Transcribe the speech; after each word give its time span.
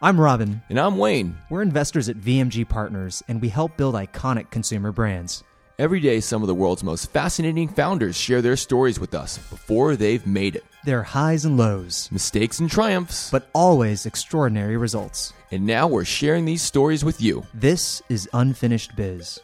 I'm 0.00 0.20
Robin. 0.20 0.62
And 0.68 0.78
I'm 0.78 0.96
Wayne. 0.96 1.36
We're 1.50 1.62
investors 1.62 2.08
at 2.08 2.18
VMG 2.18 2.68
Partners, 2.68 3.20
and 3.26 3.42
we 3.42 3.48
help 3.48 3.76
build 3.76 3.96
iconic 3.96 4.48
consumer 4.48 4.92
brands. 4.92 5.42
Every 5.76 5.98
day, 5.98 6.20
some 6.20 6.40
of 6.40 6.46
the 6.46 6.54
world's 6.54 6.84
most 6.84 7.10
fascinating 7.10 7.66
founders 7.66 8.16
share 8.16 8.40
their 8.40 8.56
stories 8.56 9.00
with 9.00 9.12
us 9.12 9.38
before 9.38 9.96
they've 9.96 10.24
made 10.24 10.54
it. 10.54 10.64
Their 10.84 11.02
highs 11.02 11.44
and 11.44 11.56
lows, 11.56 12.08
mistakes 12.12 12.60
and 12.60 12.70
triumphs, 12.70 13.28
but 13.32 13.50
always 13.52 14.06
extraordinary 14.06 14.76
results. 14.76 15.32
And 15.50 15.66
now 15.66 15.88
we're 15.88 16.04
sharing 16.04 16.44
these 16.44 16.62
stories 16.62 17.04
with 17.04 17.20
you. 17.20 17.44
This 17.52 18.00
is 18.08 18.28
Unfinished 18.32 18.94
Biz. 18.94 19.40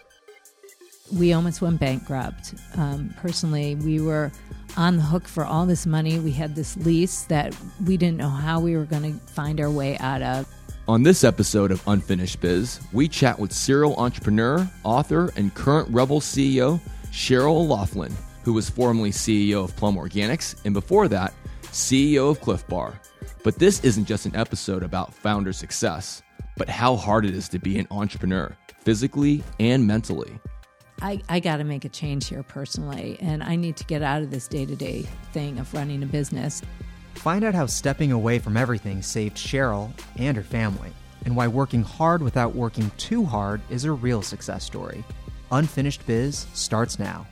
We 1.13 1.33
almost 1.33 1.61
went 1.61 1.81
bankrupt. 1.81 2.55
Um, 2.77 3.15
personally, 3.19 3.75
we 3.75 4.01
were 4.01 4.33
on 4.77 4.97
the 4.97 5.03
hook 5.03 5.29
for 5.29 5.45
all 5.45 5.67
this 5.67 5.87
money. 5.87 6.19
We 6.19 6.33
had 6.33 6.55
this 6.55 6.77
lease 6.79 7.23
that 7.25 7.55
we 7.87 7.97
didn't 7.97 8.17
know 8.17 8.31
how 8.31 8.59
we 8.61 8.77
were 8.77 8.87
going 8.87 9.13
to 9.13 9.27
find 9.27 9.61
our 9.61 9.71
way 9.71 9.99
out 9.99 10.23
of. 10.23 10.49
On 10.89 11.03
this 11.03 11.23
episode 11.25 11.71
of 11.71 11.83
Unfinished 11.87 12.41
Biz, 12.41 12.81
we 12.93 13.09
chat 13.09 13.39
with 13.39 13.53
serial 13.53 13.95
entrepreneur, 13.97 14.69
author, 14.83 15.31
and 15.37 15.55
current 15.55 15.91
REBBL 15.93 16.21
CEO, 16.21 16.81
Sheryl 17.07 17.61
O'Loughlin, 17.61 18.15
who 18.43 18.53
was 18.53 18.69
formerly 18.69 19.11
CEO 19.11 19.65
of 19.65 19.77
Plum 19.77 19.97
Organics 19.97 20.57
and 20.65 20.75
before 20.75 21.09
that, 21.09 21.33
CEO 21.65 22.31
of 22.31 22.41
Clif 22.41 22.67
Bar. 22.67 23.01
But 23.43 23.59
this 23.59 23.83
isn't 23.85 24.07
just 24.07 24.27
an 24.27 24.37
episode 24.37 24.83
about 24.83 25.15
founder 25.15 25.53
success, 25.53 26.23
but 26.57 26.69
how 26.69 26.97
hard 26.97 27.25
it 27.25 27.35
is 27.35 27.49
to 27.51 27.59
be 27.59 27.79
an 27.79 27.87
entrepreneur, 27.91 28.57
physically 28.81 29.43
and 29.61 29.87
mentally. 29.87 30.39
I, 31.05 31.21
I 31.29 31.39
got 31.39 31.59
to 31.59 31.65
make 31.65 31.85
a 31.85 31.91
change 31.91 32.29
here 32.29 32.43
personally, 32.43 33.19
and 33.21 33.43
I 33.43 33.57
need 33.57 33.77
to 33.77 33.85
get 33.85 34.01
out 34.01 34.23
of 34.23 34.31
this 34.31 34.49
day 34.49 34.65
to 34.65 34.75
day 34.75 35.03
thing 35.35 35.59
of 35.59 35.73
running 35.75 36.03
a 36.03 36.07
business. 36.07 36.63
Find 37.17 37.45
out 37.45 37.55
how 37.55 37.67
stepping 37.67 38.11
away 38.11 38.39
from 38.39 38.57
everything 38.57 39.03
saved 39.03 39.37
Sheryl 39.37 39.93
and 40.17 40.35
her 40.35 40.43
family, 40.43 40.91
and 41.27 41.37
why 41.37 41.47
working 41.47 41.83
hard 41.83 42.23
without 42.23 42.55
working 42.55 42.91
too 42.97 43.23
hard 43.23 43.61
is 43.69 43.85
a 43.85 43.93
real 43.93 44.23
success 44.23 44.65
story. 44.65 45.05
Unfinished 45.53 46.07
Biz 46.07 46.47
starts 46.55 46.99
now. 46.99 47.27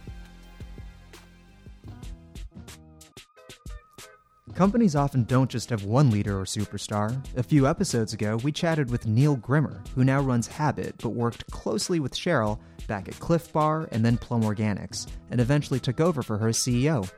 Companies 4.54 4.94
often 4.94 5.24
don't 5.24 5.50
just 5.50 5.70
have 5.70 5.84
one 5.84 6.10
leader 6.10 6.38
or 6.38 6.44
superstar. 6.44 7.16
A 7.38 7.42
few 7.42 7.66
episodes 7.66 8.12
ago, 8.12 8.36
we 8.44 8.52
chatted 8.52 8.90
with 8.90 9.06
Neil 9.06 9.34
Grimmer, 9.34 9.82
who 9.94 10.04
now 10.04 10.20
runs 10.20 10.46
Habit 10.46 10.94
but 10.98 11.10
worked 11.10 11.50
closely 11.50 12.00
with 12.00 12.12
Sheryl 12.12 12.58
back 12.86 13.08
at 13.08 13.18
Clif 13.18 13.50
Bar 13.50 13.88
and 13.92 14.04
then 14.04 14.18
Plum 14.18 14.42
Organics, 14.42 15.06
and 15.30 15.40
eventually 15.40 15.80
took 15.80 16.00
over 16.00 16.22
for 16.22 16.36
her 16.36 16.48
as 16.48 16.58
CEO. 16.58 17.10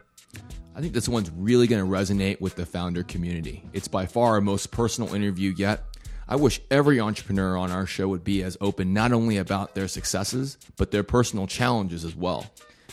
I 0.76 0.80
think 0.80 0.92
this 0.92 1.08
one's 1.08 1.30
really 1.32 1.66
going 1.66 1.84
to 1.84 1.90
resonate 1.90 2.40
with 2.40 2.54
the 2.54 2.66
founder 2.66 3.02
community. 3.02 3.64
It's 3.72 3.88
by 3.88 4.06
far 4.06 4.34
our 4.34 4.40
most 4.40 4.70
personal 4.70 5.12
interview 5.12 5.54
yet. 5.56 5.82
I 6.28 6.36
wish 6.36 6.60
every 6.70 7.00
entrepreneur 7.00 7.56
on 7.56 7.72
our 7.72 7.86
show 7.86 8.08
would 8.08 8.24
be 8.24 8.44
as 8.44 8.56
open 8.60 8.92
not 8.92 9.12
only 9.12 9.38
about 9.38 9.74
their 9.74 9.88
successes, 9.88 10.56
but 10.76 10.92
their 10.92 11.02
personal 11.02 11.48
challenges 11.48 12.04
as 12.04 12.14
well. 12.14 12.46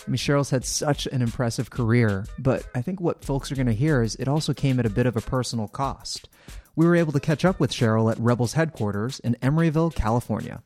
I 0.06 0.10
mean, 0.10 0.18
Sheryl's 0.18 0.50
had 0.50 0.66
such 0.66 1.06
an 1.08 1.22
impressive 1.22 1.70
career, 1.70 2.26
but 2.40 2.66
I 2.74 2.82
think 2.82 3.00
what 3.00 3.24
folks 3.24 3.52
are 3.52 3.56
going 3.56 3.68
to 3.68 3.74
hear 3.74 4.02
is 4.02 4.16
it 4.16 4.28
also 4.28 4.54
came 4.54 4.80
at 4.80 4.86
a 4.86 4.90
bit 4.90 5.06
of 5.06 5.16
a 5.16 5.22
personal 5.22 5.68
cost. 5.68 6.28
We 6.76 6.86
were 6.86 6.96
able 6.96 7.14
to 7.14 7.20
catch 7.20 7.46
up 7.46 7.60
with 7.60 7.72
Sheryl 7.72 8.12
at 8.12 8.18
REBBL's 8.18 8.54
headquarters 8.54 9.20
in 9.20 9.36
Emeryville, 9.42 9.94
California. 9.94 10.64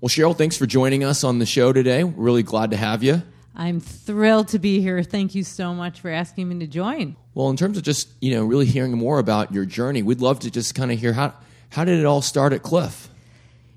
Well, 0.00 0.08
Sheryl, 0.08 0.36
thanks 0.36 0.56
for 0.56 0.66
joining 0.66 1.02
us 1.02 1.24
on 1.24 1.40
the 1.40 1.46
show 1.46 1.72
today. 1.72 2.04
We're 2.04 2.22
really 2.22 2.44
glad 2.44 2.70
to 2.70 2.76
have 2.76 3.02
you. 3.02 3.22
I'm 3.56 3.80
thrilled 3.80 4.48
to 4.48 4.60
be 4.60 4.80
here. 4.80 5.02
Thank 5.02 5.34
you 5.34 5.42
so 5.42 5.74
much 5.74 6.00
for 6.00 6.10
asking 6.10 6.48
me 6.48 6.60
to 6.60 6.68
join. 6.68 7.16
Well, 7.34 7.50
in 7.50 7.56
terms 7.56 7.76
of 7.76 7.82
just, 7.82 8.08
you 8.20 8.36
know, 8.36 8.44
really 8.44 8.66
hearing 8.66 8.96
more 8.96 9.18
about 9.18 9.52
your 9.52 9.64
journey, 9.64 10.04
we'd 10.04 10.20
love 10.20 10.38
to 10.40 10.50
just 10.50 10.76
kind 10.76 10.92
of 10.92 11.00
hear 11.00 11.12
how 11.12 11.34
how 11.70 11.84
did 11.84 11.98
it 11.98 12.06
all 12.06 12.22
start 12.22 12.52
at 12.52 12.62
Clif? 12.62 13.08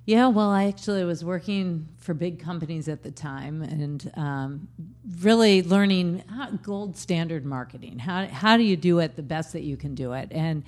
Yeah, 0.06 0.28
well, 0.28 0.50
I 0.50 0.66
actually 0.66 1.04
was 1.04 1.26
working 1.26 1.88
for 2.02 2.14
big 2.14 2.39
companies 2.39 2.89
at 2.89 3.04
the 3.04 3.12
time 3.12 3.62
and 3.62 4.12
um, 4.16 4.67
really 5.22 5.62
learning 5.62 6.23
how, 6.28 6.50
gold 6.50 6.98
standard 6.98 7.45
marketing. 7.45 8.00
How, 8.00 8.26
how 8.26 8.58
do 8.58 8.64
you 8.64 8.76
do 8.76 9.00
it 9.00 9.16
the 9.16 9.23
best 9.23 9.54
that 9.54 9.62
you 9.62 9.78
can 9.78 9.95
do 9.95 10.14
it? 10.14 10.30
And 10.32 10.64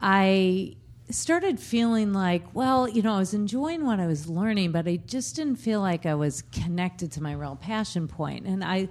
I 0.00 0.76
started 1.10 1.60
feeling 1.60 2.12
like, 2.12 2.42
well, 2.54 2.88
you 2.88 3.02
know, 3.02 3.14
I 3.14 3.18
was 3.18 3.34
enjoying 3.34 3.84
what 3.84 4.00
I 4.00 4.06
was 4.06 4.28
learning, 4.28 4.72
but 4.72 4.88
I 4.88 4.96
just 4.96 5.36
didn't 5.36 5.56
feel 5.56 5.80
like 5.80 6.06
I 6.06 6.14
was 6.14 6.42
connected 6.42 7.12
to 7.12 7.22
my 7.22 7.32
real 7.32 7.56
passion 7.56 8.08
point. 8.08 8.46
And 8.46 8.64
I 8.64 8.88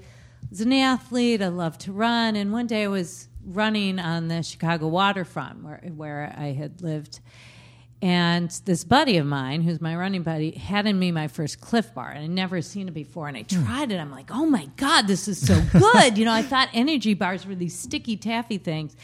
was 0.49 0.61
an 0.61 0.71
athlete, 0.71 1.41
I 1.41 1.47
loved 1.47 1.81
to 1.81 1.91
run, 1.91 2.35
and 2.35 2.51
one 2.51 2.67
day 2.67 2.83
I 2.83 2.87
was 2.87 3.27
running 3.43 3.99
on 3.99 4.27
the 4.27 4.43
Chicago 4.43 4.87
waterfront 4.87 5.63
where, 5.63 5.81
where 5.95 6.33
I 6.37 6.53
had 6.53 6.81
lived. 6.81 7.19
And 8.01 8.49
this 8.65 8.83
buddy 8.83 9.17
of 9.17 9.25
mine, 9.25 9.61
who's 9.61 9.81
my 9.81 9.95
running 9.95 10.21
buddy, 10.21 10.51
had 10.51 10.85
in 10.85 10.99
me 10.99 11.11
my 11.11 11.27
first 11.27 11.61
Clif 11.61 11.93
Bar, 11.93 12.11
and 12.11 12.25
I'd 12.25 12.29
never 12.29 12.61
seen 12.61 12.87
it 12.87 12.93
before. 12.93 13.27
And 13.27 13.37
I 13.37 13.43
hmm. 13.43 13.65
tried 13.65 13.91
it. 13.91 13.97
I'm 13.97 14.11
like, 14.11 14.29
oh 14.31 14.45
my 14.45 14.67
god, 14.77 15.07
this 15.07 15.27
is 15.27 15.45
so 15.45 15.59
good. 15.71 16.17
you 16.17 16.25
know, 16.25 16.33
I 16.33 16.41
thought 16.41 16.69
energy 16.73 17.13
bars 17.13 17.45
were 17.45 17.55
these 17.55 17.77
sticky 17.77 18.17
taffy 18.17 18.57
things, 18.57 18.95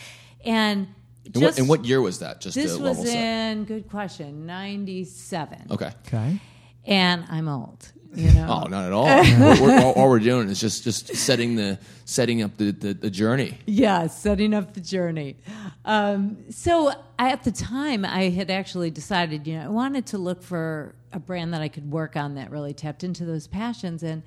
and 0.43 0.87
just, 1.25 1.35
and, 1.35 1.43
what, 1.43 1.59
and 1.59 1.69
what 1.69 1.85
year 1.85 2.01
was 2.01 2.19
that? 2.19 2.41
Just 2.41 2.55
this 2.55 2.77
was 2.77 3.05
in 3.05 3.65
good 3.65 3.89
question, 3.89 4.45
ninety 4.45 5.05
seven. 5.05 5.67
Okay. 5.71 5.91
Okay. 6.07 6.39
And 6.85 7.25
I'm 7.29 7.47
old. 7.47 7.91
You 8.13 8.31
know? 8.33 8.63
oh, 8.65 8.67
not 8.67 8.87
at 8.87 8.91
all. 8.91 9.05
we're, 9.05 9.61
we're, 9.61 9.81
all, 9.81 9.93
all, 9.93 10.09
we're 10.09 10.19
doing 10.19 10.49
is 10.49 10.59
just 10.59 10.83
just 10.83 11.15
setting 11.15 11.55
the 11.55 11.79
setting 12.03 12.41
up 12.41 12.57
the, 12.57 12.71
the, 12.71 12.93
the 12.93 13.09
journey. 13.09 13.57
Yeah, 13.65 14.07
setting 14.07 14.53
up 14.53 14.73
the 14.73 14.81
journey. 14.81 15.37
Um, 15.83 16.37
so 16.51 16.93
at 17.17 17.43
the 17.43 17.51
time, 17.51 18.05
I 18.05 18.29
had 18.29 18.51
actually 18.51 18.91
decided, 18.91 19.47
you 19.47 19.57
know, 19.57 19.65
I 19.65 19.69
wanted 19.69 20.05
to 20.07 20.17
look 20.17 20.43
for 20.43 20.95
a 21.11 21.19
brand 21.19 21.53
that 21.53 21.61
I 21.61 21.67
could 21.69 21.91
work 21.91 22.15
on 22.15 22.35
that 22.35 22.51
really 22.51 22.73
tapped 22.73 23.03
into 23.03 23.25
those 23.25 23.47
passions, 23.47 24.03
and 24.03 24.23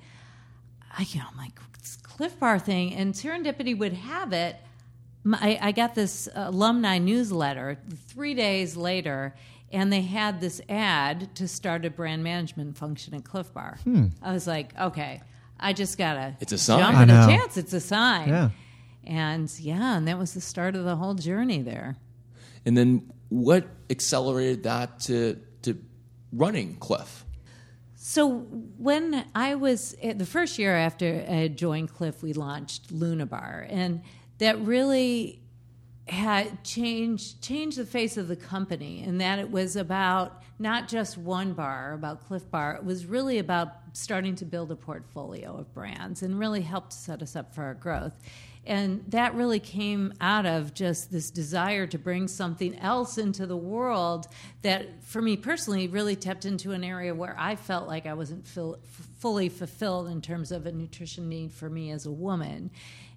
I, 0.97 1.05
you 1.09 1.19
know, 1.19 1.25
I'm 1.31 1.37
like 1.37 1.53
Clif 2.03 2.39
Bar 2.39 2.59
thing, 2.59 2.93
and 2.93 3.13
serendipity 3.13 3.77
would 3.77 3.93
have 3.93 4.33
it 4.33 4.57
I, 5.33 5.57
I 5.61 5.71
got 5.71 5.95
this 5.95 6.29
alumni 6.33 6.97
newsletter 6.99 7.77
three 8.07 8.35
days 8.35 8.75
later, 8.77 9.35
and 9.71 9.91
they 9.91 10.01
had 10.01 10.39
this 10.39 10.61
ad 10.69 11.35
to 11.35 11.47
start 11.47 11.85
a 11.85 11.89
brand 11.89 12.23
management 12.23 12.77
function 12.77 13.15
at 13.15 13.23
Clif 13.23 13.51
Bar. 13.53 13.79
Hmm. 13.83 14.07
I 14.21 14.33
was 14.33 14.45
like, 14.45 14.77
okay, 14.79 15.21
I 15.59 15.73
just 15.73 15.97
gotta. 15.97 16.37
It's 16.39 16.51
a 16.51 16.57
sign. 16.57 16.79
Jump 16.79 16.97
at 16.97 17.09
a 17.09 17.27
chance. 17.27 17.57
It's 17.57 17.73
a 17.73 17.79
sign. 17.79 18.29
Yeah. 18.29 18.49
And 19.05 19.51
yeah, 19.59 19.97
and 19.97 20.07
that 20.07 20.17
was 20.17 20.33
the 20.33 20.41
start 20.41 20.75
of 20.75 20.83
the 20.83 20.95
whole 20.95 21.13
journey 21.13 21.61
there. 21.61 21.95
And 22.65 22.77
then 22.77 23.11
what 23.29 23.67
accelerated 23.89 24.63
that 24.63 24.99
to 25.01 25.39
to 25.63 25.77
running 26.31 26.75
Clif? 26.75 27.25
So 27.95 28.29
when 28.77 29.25
I 29.33 29.55
was 29.55 29.95
eh, 30.01 30.13
the 30.13 30.25
first 30.25 30.59
year 30.59 30.75
after 30.75 31.05
I 31.05 31.33
had 31.33 31.57
joined 31.57 31.93
Clif, 31.93 32.21
we 32.21 32.33
launched 32.33 32.91
Luna 32.91 33.25
Bar, 33.25 33.67
and 33.69 34.01
that 34.37 34.59
really 34.59 35.41
had 36.07 36.63
changed 36.63 37.41
changed 37.41 37.77
the 37.77 37.85
face 37.85 38.15
of 38.15 38.27
the 38.27 38.35
company 38.35 39.03
and 39.03 39.19
that 39.19 39.39
it 39.39 39.49
was 39.49 39.75
about 39.75 40.43
not 40.59 40.87
just 40.87 41.17
one 41.17 41.53
bar 41.53 41.93
about 41.93 42.23
clif 42.27 42.49
bar 42.51 42.75
it 42.75 42.85
was 42.85 43.07
really 43.07 43.39
about 43.39 43.69
starting 43.93 44.35
to 44.35 44.45
build 44.45 44.71
a 44.71 44.75
portfolio 44.75 45.57
of 45.57 45.73
brands 45.73 46.21
and 46.21 46.37
really 46.37 46.61
helped 46.61 46.93
set 46.93 47.23
us 47.23 47.35
up 47.35 47.55
for 47.55 47.63
our 47.63 47.73
growth 47.73 48.21
and 48.67 49.03
that 49.09 49.35
really 49.35 49.59
came 49.59 50.13
out 50.19 50.45
of 50.45 50.73
just 50.73 51.11
this 51.11 51.29
desire 51.29 51.85
to 51.87 51.97
bring 51.97 52.27
something 52.27 52.75
else 52.79 53.17
into 53.17 53.45
the 53.45 53.57
world 53.57 54.27
that 54.61 55.03
for 55.03 55.21
me 55.21 55.37
personally 55.37 55.87
really 55.87 56.15
tapped 56.15 56.45
into 56.45 56.71
an 56.71 56.83
area 56.83 57.13
where 57.13 57.35
i 57.39 57.55
felt 57.55 57.87
like 57.87 58.05
i 58.05 58.13
wasn't 58.13 58.45
fully 59.19 59.49
fulfilled 59.49 60.07
in 60.07 60.21
terms 60.21 60.51
of 60.51 60.65
a 60.65 60.71
nutrition 60.71 61.29
need 61.29 61.51
for 61.51 61.69
me 61.69 61.91
as 61.91 62.05
a 62.05 62.11
woman 62.11 62.69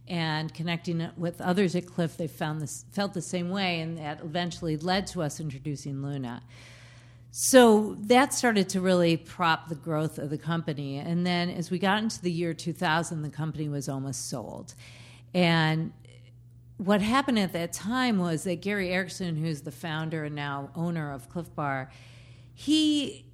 and 0.09 0.53
connecting 0.55 1.07
with 1.17 1.41
others 1.41 1.77
at 1.77 1.87
Clif, 1.87 2.17
they 2.17 2.27
found 2.27 2.61
this 2.61 2.85
felt 2.93 3.13
the 3.13 3.23
same 3.23 3.51
way, 3.51 3.81
and 3.81 3.99
that 3.99 4.21
eventually 4.23 4.77
led 4.77 5.07
to 5.09 5.23
us 5.23 5.39
introducing 5.39 6.03
Luna. 6.03 6.43
So 7.31 7.97
that 8.01 8.33
started 8.33 8.71
to 8.71 8.81
really 8.81 9.19
prop 9.19 9.69
the 9.69 9.75
growth 9.75 10.19
of 10.19 10.31
the 10.31 10.39
company. 10.39 10.97
And 10.97 11.27
then 11.27 11.51
as 11.51 11.71
we 11.71 11.79
got 11.79 12.03
into 12.03 12.23
the 12.23 12.33
year 12.33 12.55
2000, 12.55 13.21
the 13.21 13.29
company 13.29 13.69
was 13.69 13.89
almost 13.89 14.31
sold. 14.31 14.75
And 15.35 15.93
what 16.79 17.03
happened 17.03 17.39
at 17.39 17.53
that 17.53 17.73
time 17.73 18.19
was 18.19 18.45
that 18.45 18.63
Gary 18.63 18.91
Erickson, 18.91 19.37
who's 19.37 19.63
the 19.63 19.73
founder 19.73 20.25
and 20.25 20.35
now 20.35 20.71
owner 20.75 21.13
of 21.13 21.29
Clif 21.29 21.55
Bar, 21.55 21.91
he 22.55 23.25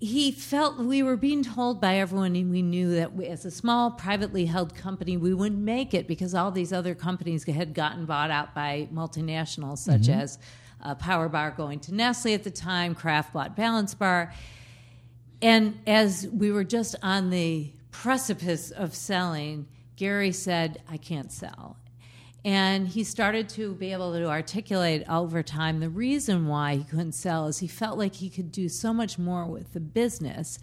he 0.00 0.30
felt 0.30 0.78
we 0.78 1.02
were 1.02 1.16
being 1.16 1.42
told 1.42 1.80
by 1.80 1.96
everyone 1.96 2.32
we 2.32 2.62
knew 2.62 2.94
that 2.94 3.14
we, 3.14 3.26
as 3.26 3.44
a 3.44 3.50
small 3.50 3.90
privately 3.90 4.46
held 4.46 4.72
company 4.74 5.16
we 5.16 5.34
wouldn't 5.34 5.60
make 5.60 5.92
it 5.92 6.06
because 6.06 6.34
all 6.34 6.52
these 6.52 6.72
other 6.72 6.94
companies 6.94 7.42
had 7.44 7.74
gotten 7.74 8.06
bought 8.06 8.30
out 8.30 8.54
by 8.54 8.88
multinationals 8.94 9.78
such 9.78 10.02
mm-hmm. 10.02 10.20
as 10.20 10.38
uh, 10.84 10.94
power 10.94 11.28
bar 11.28 11.50
going 11.50 11.80
to 11.80 11.92
nestle 11.92 12.32
at 12.32 12.44
the 12.44 12.50
time 12.50 12.94
kraft 12.94 13.32
bought 13.32 13.56
balance 13.56 13.92
bar 13.92 14.32
and 15.42 15.76
as 15.86 16.28
we 16.32 16.52
were 16.52 16.64
just 16.64 16.94
on 17.02 17.30
the 17.30 17.68
precipice 17.90 18.70
of 18.70 18.94
selling 18.94 19.66
gary 19.98 20.32
said 20.32 20.80
i 20.88 20.96
can't 20.96 21.32
sell 21.32 21.76
And 22.44 22.88
he 22.88 23.04
started 23.04 23.48
to 23.50 23.74
be 23.74 23.92
able 23.92 24.12
to 24.12 24.26
articulate 24.26 25.02
over 25.08 25.42
time 25.42 25.80
the 25.80 25.90
reason 25.90 26.46
why 26.46 26.76
he 26.76 26.84
couldn't 26.84 27.12
sell 27.12 27.46
is 27.46 27.58
he 27.58 27.66
felt 27.66 27.98
like 27.98 28.14
he 28.14 28.30
could 28.30 28.52
do 28.52 28.68
so 28.68 28.92
much 28.92 29.18
more 29.18 29.44
with 29.44 29.72
the 29.72 29.80
business. 29.80 30.58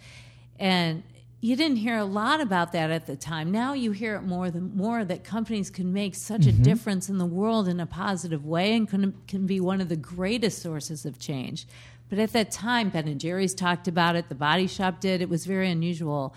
And 0.58 1.02
you 1.40 1.54
didn't 1.54 1.76
hear 1.76 1.98
a 1.98 2.04
lot 2.04 2.40
about 2.40 2.72
that 2.72 2.90
at 2.90 3.06
the 3.06 3.14
time. 3.14 3.52
Now 3.52 3.74
you 3.74 3.92
hear 3.92 4.16
it 4.16 4.22
more 4.22 4.50
than 4.50 4.74
more 4.74 5.04
that 5.04 5.22
companies 5.22 5.70
can 5.70 5.92
make 5.92 6.14
such 6.14 6.42
mm-hmm. 6.42 6.60
a 6.60 6.64
difference 6.64 7.08
in 7.08 7.18
the 7.18 7.26
world 7.26 7.68
in 7.68 7.78
a 7.78 7.86
positive 7.86 8.44
way 8.44 8.74
and 8.74 8.88
can, 8.88 9.14
can 9.28 9.46
be 9.46 9.60
one 9.60 9.80
of 9.80 9.88
the 9.88 9.96
greatest 9.96 10.62
sources 10.62 11.04
of 11.04 11.18
change. 11.18 11.66
But 12.08 12.18
at 12.18 12.32
that 12.32 12.50
time, 12.50 12.88
Ben 12.88 13.06
and 13.06 13.20
Jerry's 13.20 13.54
talked 13.54 13.86
about 13.86 14.16
it. 14.16 14.28
The 14.28 14.34
Body 14.34 14.66
Shop 14.66 14.98
did. 14.98 15.20
It 15.20 15.28
was 15.28 15.44
very 15.44 15.70
unusual. 15.70 16.34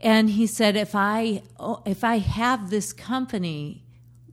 And 0.00 0.30
he 0.30 0.46
said, 0.46 0.76
if 0.76 0.94
I 0.94 1.42
if 1.84 2.04
I 2.04 2.18
have 2.18 2.70
this 2.70 2.92
company 2.92 3.84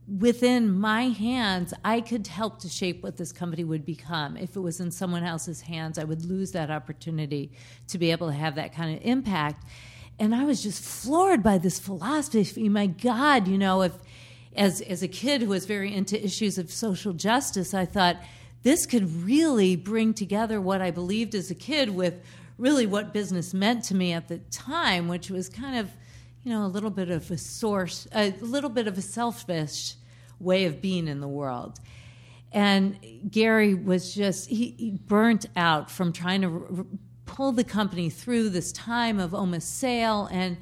within 0.08 0.72
my 0.72 1.08
hands, 1.08 1.74
I 1.84 2.00
could 2.00 2.26
help 2.26 2.60
to 2.60 2.68
shape 2.68 3.02
what 3.02 3.18
this 3.18 3.32
company 3.32 3.64
would 3.64 3.84
become. 3.84 4.38
If 4.38 4.56
it 4.56 4.60
was 4.60 4.80
in 4.80 4.90
someone 4.90 5.24
else's 5.24 5.60
hands, 5.60 5.98
I 5.98 6.04
would 6.04 6.24
lose 6.24 6.52
that 6.52 6.70
opportunity 6.70 7.52
to 7.88 7.98
be 7.98 8.10
able 8.10 8.28
to 8.28 8.32
have 8.32 8.54
that 8.54 8.74
kind 8.74 8.96
of 8.96 9.02
impact. 9.04 9.64
And 10.18 10.34
I 10.34 10.44
was 10.44 10.62
just 10.62 10.82
floored 10.82 11.42
by 11.42 11.58
this 11.58 11.78
philosophy. 11.78 12.68
My 12.70 12.86
God, 12.86 13.46
you 13.46 13.58
know, 13.58 13.82
if 13.82 13.92
as 14.56 14.80
as 14.80 15.02
a 15.02 15.08
kid 15.08 15.42
who 15.42 15.48
was 15.48 15.66
very 15.66 15.94
into 15.94 16.22
issues 16.22 16.56
of 16.56 16.70
social 16.70 17.12
justice, 17.12 17.74
I 17.74 17.84
thought 17.84 18.16
this 18.62 18.86
could 18.86 19.22
really 19.22 19.76
bring 19.76 20.14
together 20.14 20.60
what 20.60 20.80
I 20.80 20.90
believed 20.90 21.34
as 21.34 21.50
a 21.50 21.54
kid 21.54 21.90
with 21.90 22.24
really 22.58 22.86
what 22.86 23.12
business 23.12 23.54
meant 23.54 23.84
to 23.84 23.94
me 23.94 24.12
at 24.12 24.28
the 24.28 24.38
time, 24.50 25.08
which 25.08 25.30
was 25.30 25.48
kind 25.48 25.78
of 25.78 25.90
you 26.42 26.52
know, 26.52 26.64
a 26.64 26.68
little 26.68 26.90
bit 26.90 27.10
of 27.10 27.30
a 27.30 27.38
source, 27.38 28.06
a 28.12 28.30
little 28.40 28.70
bit 28.70 28.86
of 28.86 28.96
a 28.96 29.02
selfish 29.02 29.94
way 30.40 30.64
of 30.64 30.80
being 30.80 31.08
in 31.08 31.20
the 31.20 31.28
world. 31.28 31.78
And 32.52 32.98
Gary 33.30 33.74
was 33.74 34.14
just, 34.14 34.48
he, 34.48 34.74
he 34.78 34.90
burnt 34.92 35.46
out 35.56 35.90
from 35.90 36.12
trying 36.12 36.42
to 36.42 36.48
r- 36.48 36.86
pull 37.26 37.52
the 37.52 37.64
company 37.64 38.08
through 38.08 38.48
this 38.48 38.72
time 38.72 39.20
of 39.20 39.34
almost 39.34 39.78
sale. 39.78 40.28
And 40.30 40.56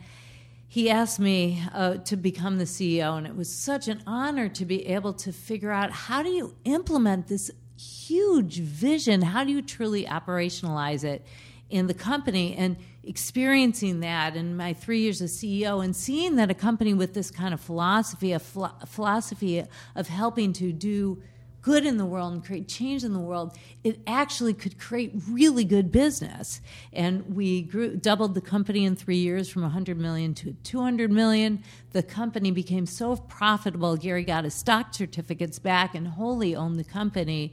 he 0.66 0.90
asked 0.90 1.20
me 1.20 1.62
uh, 1.72 1.98
to 1.98 2.16
become 2.16 2.58
the 2.58 2.64
CEO. 2.64 3.16
And 3.16 3.26
it 3.26 3.36
was 3.36 3.52
such 3.52 3.86
an 3.86 4.02
honor 4.06 4.48
to 4.48 4.64
be 4.64 4.86
able 4.88 5.12
to 5.12 5.32
figure 5.32 5.70
out 5.70 5.92
how 5.92 6.22
do 6.22 6.30
you 6.30 6.56
implement 6.64 7.28
this 7.28 7.50
huge 7.78 8.58
vision? 8.58 9.22
How 9.22 9.44
do 9.44 9.52
you 9.52 9.62
truly 9.62 10.04
operationalize 10.06 11.04
it 11.04 11.24
in 11.70 11.86
the 11.86 11.94
company? 11.94 12.54
And 12.56 12.76
experiencing 13.02 14.00
that 14.00 14.36
in 14.36 14.56
my 14.56 14.74
three 14.74 15.00
years 15.00 15.22
as 15.22 15.36
CEO 15.36 15.82
and 15.82 15.94
seeing 15.94 16.36
that 16.36 16.50
a 16.50 16.54
company 16.54 16.92
with 16.92 17.14
this 17.14 17.30
kind 17.30 17.54
of 17.54 17.60
philosophy, 17.60 18.32
a, 18.32 18.38
philosophy 18.38 19.64
of 19.94 20.08
helping 20.08 20.52
to 20.54 20.72
do 20.72 21.22
good 21.66 21.84
in 21.84 21.96
the 21.96 22.06
world 22.06 22.32
and 22.32 22.44
create 22.44 22.68
change 22.68 23.02
in 23.02 23.12
the 23.12 23.18
world, 23.18 23.56
it 23.82 23.98
actually 24.06 24.54
could 24.54 24.78
create 24.78 25.12
really 25.28 25.64
good 25.64 25.90
business. 25.90 26.60
And 26.92 27.34
we 27.34 27.62
grew, 27.62 27.96
doubled 27.96 28.34
the 28.34 28.40
company 28.40 28.84
in 28.84 28.94
three 28.94 29.16
years 29.16 29.48
from 29.48 29.62
100 29.62 29.98
million 29.98 30.32
to 30.34 30.52
200 30.62 31.10
million. 31.10 31.64
The 31.90 32.04
company 32.04 32.52
became 32.52 32.86
so 32.86 33.16
profitable. 33.16 33.96
Gary 33.96 34.22
got 34.22 34.44
his 34.44 34.54
stock 34.54 34.94
certificates 34.94 35.58
back 35.58 35.96
and 35.96 36.06
wholly 36.06 36.54
owned 36.54 36.78
the 36.78 36.84
company. 36.84 37.52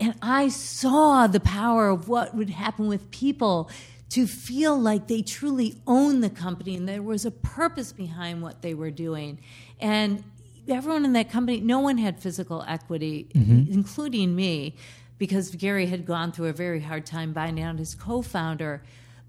And 0.00 0.14
I 0.20 0.48
saw 0.48 1.26
the 1.26 1.40
power 1.40 1.88
of 1.88 2.08
what 2.08 2.34
would 2.34 2.50
happen 2.50 2.88
with 2.88 3.10
people 3.10 3.70
to 4.10 4.26
feel 4.26 4.78
like 4.78 5.08
they 5.08 5.22
truly 5.22 5.80
own 5.86 6.20
the 6.20 6.30
company 6.30 6.76
and 6.76 6.88
there 6.88 7.02
was 7.02 7.24
a 7.24 7.30
purpose 7.30 7.92
behind 7.92 8.42
what 8.42 8.62
they 8.62 8.74
were 8.74 8.90
doing. 8.90 9.40
And 9.80 10.22
everyone 10.68 11.04
in 11.04 11.12
that 11.14 11.30
company, 11.30 11.60
no 11.60 11.80
one 11.80 11.98
had 11.98 12.20
physical 12.20 12.64
equity, 12.66 13.28
mm-hmm. 13.34 13.72
including 13.72 14.34
me, 14.36 14.76
because 15.18 15.50
Gary 15.54 15.86
had 15.86 16.06
gone 16.06 16.32
through 16.32 16.46
a 16.46 16.52
very 16.52 16.80
hard 16.80 17.06
time 17.06 17.32
buying 17.32 17.60
out 17.60 17.78
his 17.78 17.94
co 17.94 18.22
founder. 18.22 18.82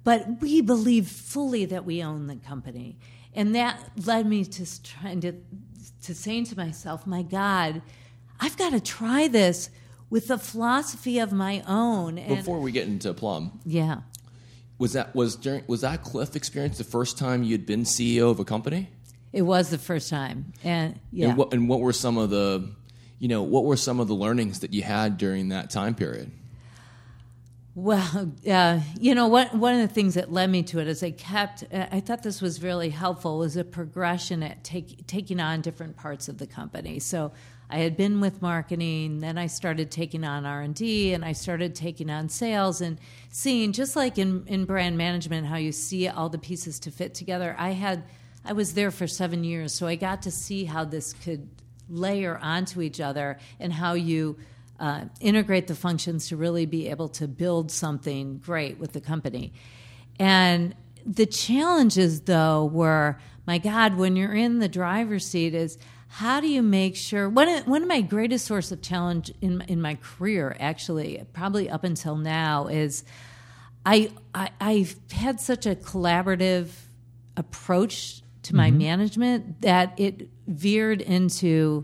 But 0.03 0.39
we 0.39 0.61
believed 0.61 1.09
fully 1.09 1.65
that 1.65 1.83
we 1.83 2.03
owned 2.03 2.29
the 2.29 2.35
company. 2.35 2.97
And 3.33 3.55
that 3.55 3.79
led 4.05 4.27
me 4.27 4.45
to 4.45 4.83
trying 4.83 5.21
to, 5.21 5.33
to 6.03 6.13
saying 6.13 6.45
to 6.45 6.57
myself, 6.57 7.05
my 7.07 7.23
God, 7.23 7.81
I've 8.39 8.57
got 8.57 8.71
to 8.71 8.79
try 8.79 9.27
this 9.27 9.69
with 10.09 10.29
a 10.29 10.37
philosophy 10.37 11.19
of 11.19 11.31
my 11.31 11.63
own. 11.67 12.17
And 12.17 12.37
Before 12.37 12.59
we 12.59 12.71
get 12.71 12.87
into 12.87 13.13
Plum, 13.13 13.59
yeah, 13.65 14.01
was 14.77 14.93
that 14.93 15.15
was 15.15 15.35
during 15.35 15.63
was 15.67 15.81
that 15.81 16.03
Clif 16.03 16.35
experience 16.35 16.77
the 16.77 16.83
first 16.83 17.17
time 17.17 17.43
you'd 17.43 17.65
been 17.65 17.83
CEO 17.83 18.29
of 18.31 18.39
a 18.39 18.45
company? 18.45 18.89
It 19.33 19.41
was 19.41 19.69
the 19.69 19.77
first 19.77 20.09
time, 20.09 20.53
and 20.63 20.99
yeah. 21.11 21.29
And 21.29 21.37
what, 21.37 21.53
and 21.53 21.67
what 21.67 21.81
were 21.81 21.93
some 21.93 22.17
of 22.17 22.29
the, 22.29 22.69
you 23.19 23.27
know, 23.27 23.43
what 23.43 23.65
were 23.65 23.77
some 23.77 23.99
of 23.99 24.07
the 24.07 24.15
learnings 24.15 24.61
that 24.61 24.73
you 24.73 24.81
had 24.81 25.17
during 25.17 25.49
that 25.49 25.69
time 25.69 25.95
period? 25.95 26.31
Well, 27.75 28.31
uh, 28.49 28.79
you 28.97 29.13
know, 29.13 29.27
what, 29.27 29.53
one 29.53 29.73
of 29.73 29.81
the 29.81 29.93
things 29.93 30.13
that 30.13 30.31
led 30.31 30.49
me 30.49 30.63
to 30.63 30.79
it 30.79 30.87
is 30.87 31.03
I 31.03 31.11
kept, 31.11 31.65
I 31.73 31.99
thought 31.99 32.23
this 32.23 32.41
was 32.41 32.63
really 32.63 32.89
helpful, 32.89 33.37
was 33.37 33.57
a 33.57 33.65
progression 33.65 34.43
at 34.43 34.63
take, 34.63 35.05
taking 35.07 35.41
on 35.41 35.59
different 35.59 35.97
parts 35.97 36.29
of 36.29 36.37
the 36.37 36.47
company. 36.47 36.99
So 36.99 37.33
I 37.69 37.79
had 37.79 37.97
been 37.97 38.21
with 38.21 38.41
marketing, 38.41 39.19
then 39.19 39.37
I 39.37 39.47
started 39.47 39.89
taking 39.89 40.23
on 40.23 40.45
R&D 40.45 41.13
and 41.13 41.25
I 41.25 41.31
started 41.31 41.73
taking 41.73 42.09
on 42.09 42.29
sales 42.29 42.79
and 42.79 42.99
seeing 43.29 43.71
just 43.71 43.95
like 43.95 44.17
in 44.17 44.45
in 44.47 44.65
brand 44.65 44.97
management 44.97 45.47
how 45.47 45.57
you 45.57 45.71
see 45.71 46.07
all 46.07 46.29
the 46.29 46.37
pieces 46.37 46.79
to 46.81 46.91
fit 46.91 47.13
together. 47.15 47.55
I 47.57 47.71
had 47.71 48.03
I 48.43 48.53
was 48.53 48.75
there 48.75 48.91
for 48.91 49.07
7 49.07 49.43
years, 49.43 49.73
so 49.73 49.87
I 49.87 49.95
got 49.95 50.21
to 50.23 50.31
see 50.31 50.65
how 50.65 50.85
this 50.85 51.13
could 51.13 51.49
layer 51.89 52.37
onto 52.37 52.81
each 52.81 52.99
other 52.99 53.39
and 53.59 53.73
how 53.73 53.93
you 53.93 54.37
uh, 54.79 55.05
integrate 55.19 55.67
the 55.67 55.75
functions 55.75 56.27
to 56.27 56.37
really 56.37 56.65
be 56.65 56.89
able 56.89 57.09
to 57.09 57.27
build 57.27 57.71
something 57.71 58.37
great 58.37 58.77
with 58.77 58.93
the 58.93 59.01
company. 59.01 59.53
And 60.19 60.75
the 61.05 61.25
challenges 61.25 62.21
though 62.21 62.65
were 62.65 63.17
my 63.45 63.57
god 63.57 63.95
when 63.95 64.15
you're 64.15 64.33
in 64.33 64.59
the 64.59 64.67
driver's 64.67 65.25
seat 65.27 65.53
is 65.53 65.77
how 66.15 66.39
do 66.39 66.47
you 66.47 66.61
make 66.61 66.95
sure 66.95 67.27
one 67.27 67.49
of, 67.49 67.67
one 67.67 67.81
of 67.81 67.89
my 67.89 67.99
greatest 67.99 68.45
source 68.45 68.71
of 68.71 68.81
challenge 68.81 69.33
in 69.41 69.59
in 69.67 69.81
my 69.81 69.95
career 69.95 70.55
actually 70.61 71.21
probably 71.33 71.69
up 71.69 71.83
until 71.83 72.15
now 72.15 72.67
is 72.67 73.03
I, 73.85 74.11
I 74.33 74.49
I've 74.61 74.95
had 75.11 75.41
such 75.41 75.65
a 75.65 75.75
collaborative 75.75 76.69
approach 77.35 78.21
to 78.43 78.55
my 78.55 78.69
mm-hmm. 78.69 78.77
management 78.77 79.61
that 79.61 79.93
it 79.97 80.29
veered 80.47 81.01
into 81.01 81.83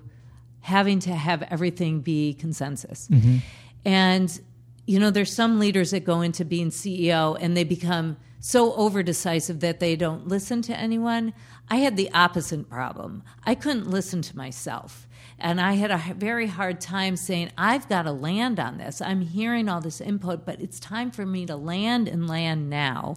having 0.62 1.00
to 1.00 1.14
have 1.14 1.42
everything 1.44 2.00
be 2.00 2.34
consensus. 2.34 3.10
Mm-hmm. 3.10 3.40
And 3.84 4.42
you 4.86 4.98
know, 4.98 5.12
there's 5.12 5.34
some 5.34 5.60
leaders 5.60 5.92
that 5.92 6.06
go 6.06 6.22
into 6.22 6.46
being 6.46 6.70
CEO 6.70 7.38
and 7.42 7.58
they 7.58 7.66
become 7.66 8.16
so 8.40 8.74
over 8.76 9.04
decisive 9.04 9.60
that 9.60 9.82
they 9.82 9.98
don't 9.98 10.30
listen 10.30 10.62
to 10.64 10.78
anyone. 10.78 11.34
I 11.72 11.78
had 11.78 11.96
the 11.96 12.12
opposite 12.12 12.70
problem. 12.70 13.24
I 13.46 13.56
couldn't 13.56 13.90
listen 13.90 14.22
to 14.24 14.36
myself. 14.36 15.08
And 15.40 15.62
I 15.62 15.74
had 15.74 15.90
a 15.90 16.14
very 16.16 16.48
hard 16.48 16.82
time 16.82 17.16
saying, 17.16 17.50
I've 17.58 17.88
got 17.88 18.02
to 18.02 18.12
land 18.12 18.60
on 18.60 18.78
this. 18.78 19.00
I'm 19.02 19.22
hearing 19.22 19.70
all 19.70 19.80
this 19.80 20.02
input, 20.02 20.46
but 20.46 20.60
it's 20.60 20.82
time 20.82 21.12
for 21.12 21.26
me 21.26 21.46
to 21.46 21.56
land 21.56 22.10
and 22.10 22.28
land 22.28 22.70
now. 22.70 23.16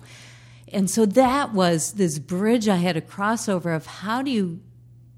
And 0.73 0.89
so 0.89 1.05
that 1.05 1.53
was 1.53 1.95
this 1.95 2.21
bridge 2.21 2.69
I 2.69 2.77
had 2.77 2.95
to 2.95 3.01
cross 3.01 3.49
over 3.49 3.73
of 3.73 3.87
how 3.87 4.23
do 4.23 4.31
you 4.31 4.61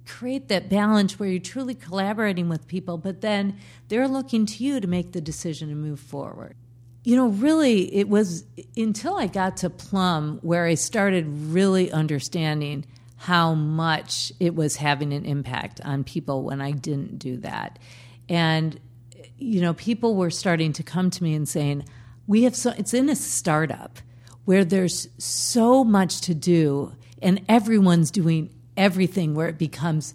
create 0.07 0.49
that 0.49 0.71
balance 0.71 1.19
where 1.19 1.29
you're 1.29 1.39
truly 1.39 1.75
collaborating 1.75 2.49
with 2.49 2.67
people, 2.67 2.97
but 2.97 3.21
then 3.21 3.59
they're 3.89 4.09
looking 4.09 4.47
to 4.47 4.65
you 4.65 4.81
to 4.81 4.87
make 4.87 5.13
the 5.13 5.21
decision 5.21 5.69
to 5.69 5.75
move 5.75 6.01
forward 6.01 6.57
you 7.07 7.15
know, 7.15 7.29
really, 7.29 7.95
it 7.95 8.09
was 8.09 8.45
until 8.77 9.17
I 9.17 9.29
got 9.29 9.59
to 9.59 9.71
Plum 9.71 10.41
where 10.43 10.65
I 10.67 10.75
started 10.75 11.25
really 11.29 11.93
understanding 11.93 12.85
how 13.27 13.55
much 13.55 14.33
it 14.39 14.55
was 14.55 14.77
having 14.77 15.13
an 15.13 15.25
impact 15.25 15.81
on 15.85 16.05
people 16.05 16.45
when 16.45 16.61
I 16.61 16.71
didn't 16.71 17.19
do 17.19 17.39
that. 17.39 17.77
And, 18.29 18.79
you 19.37 19.61
know, 19.61 19.75
people 19.75 20.15
were 20.15 20.31
starting 20.31 20.73
to 20.75 20.85
come 20.85 21.11
to 21.11 21.25
me 21.25 21.35
and 21.35 21.49
saying, 21.49 21.85
we 22.29 22.45
have 22.45 22.55
so, 22.55 22.73
it's 22.79 22.95
in 22.95 23.09
a 23.09 23.17
startup 23.17 23.99
where 24.45 24.65
there's 24.65 25.09
so 25.19 25.83
much 25.83 26.21
to 26.21 26.35
do 26.35 26.93
and 27.21 27.45
everyone's 27.49 28.13
doing 28.13 28.55
everything 28.77 29.35
where 29.35 29.49
it 29.49 29.59
becomes 29.59 30.15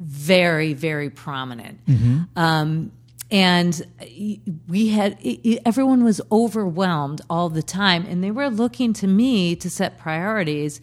very, 0.00 0.72
very 0.72 1.10
prominent. 1.10 1.86
Mm-hmm. 1.86 2.22
Um, 2.34 2.90
and 3.30 3.86
we 4.66 4.88
had 4.88 5.16
everyone 5.64 6.02
was 6.02 6.20
overwhelmed 6.32 7.20
all 7.30 7.50
the 7.50 7.62
time 7.62 8.04
and 8.04 8.24
they 8.24 8.32
were 8.32 8.48
looking 8.48 8.94
to 8.94 9.06
me 9.06 9.54
to 9.54 9.70
set 9.70 9.96
priorities 9.96 10.80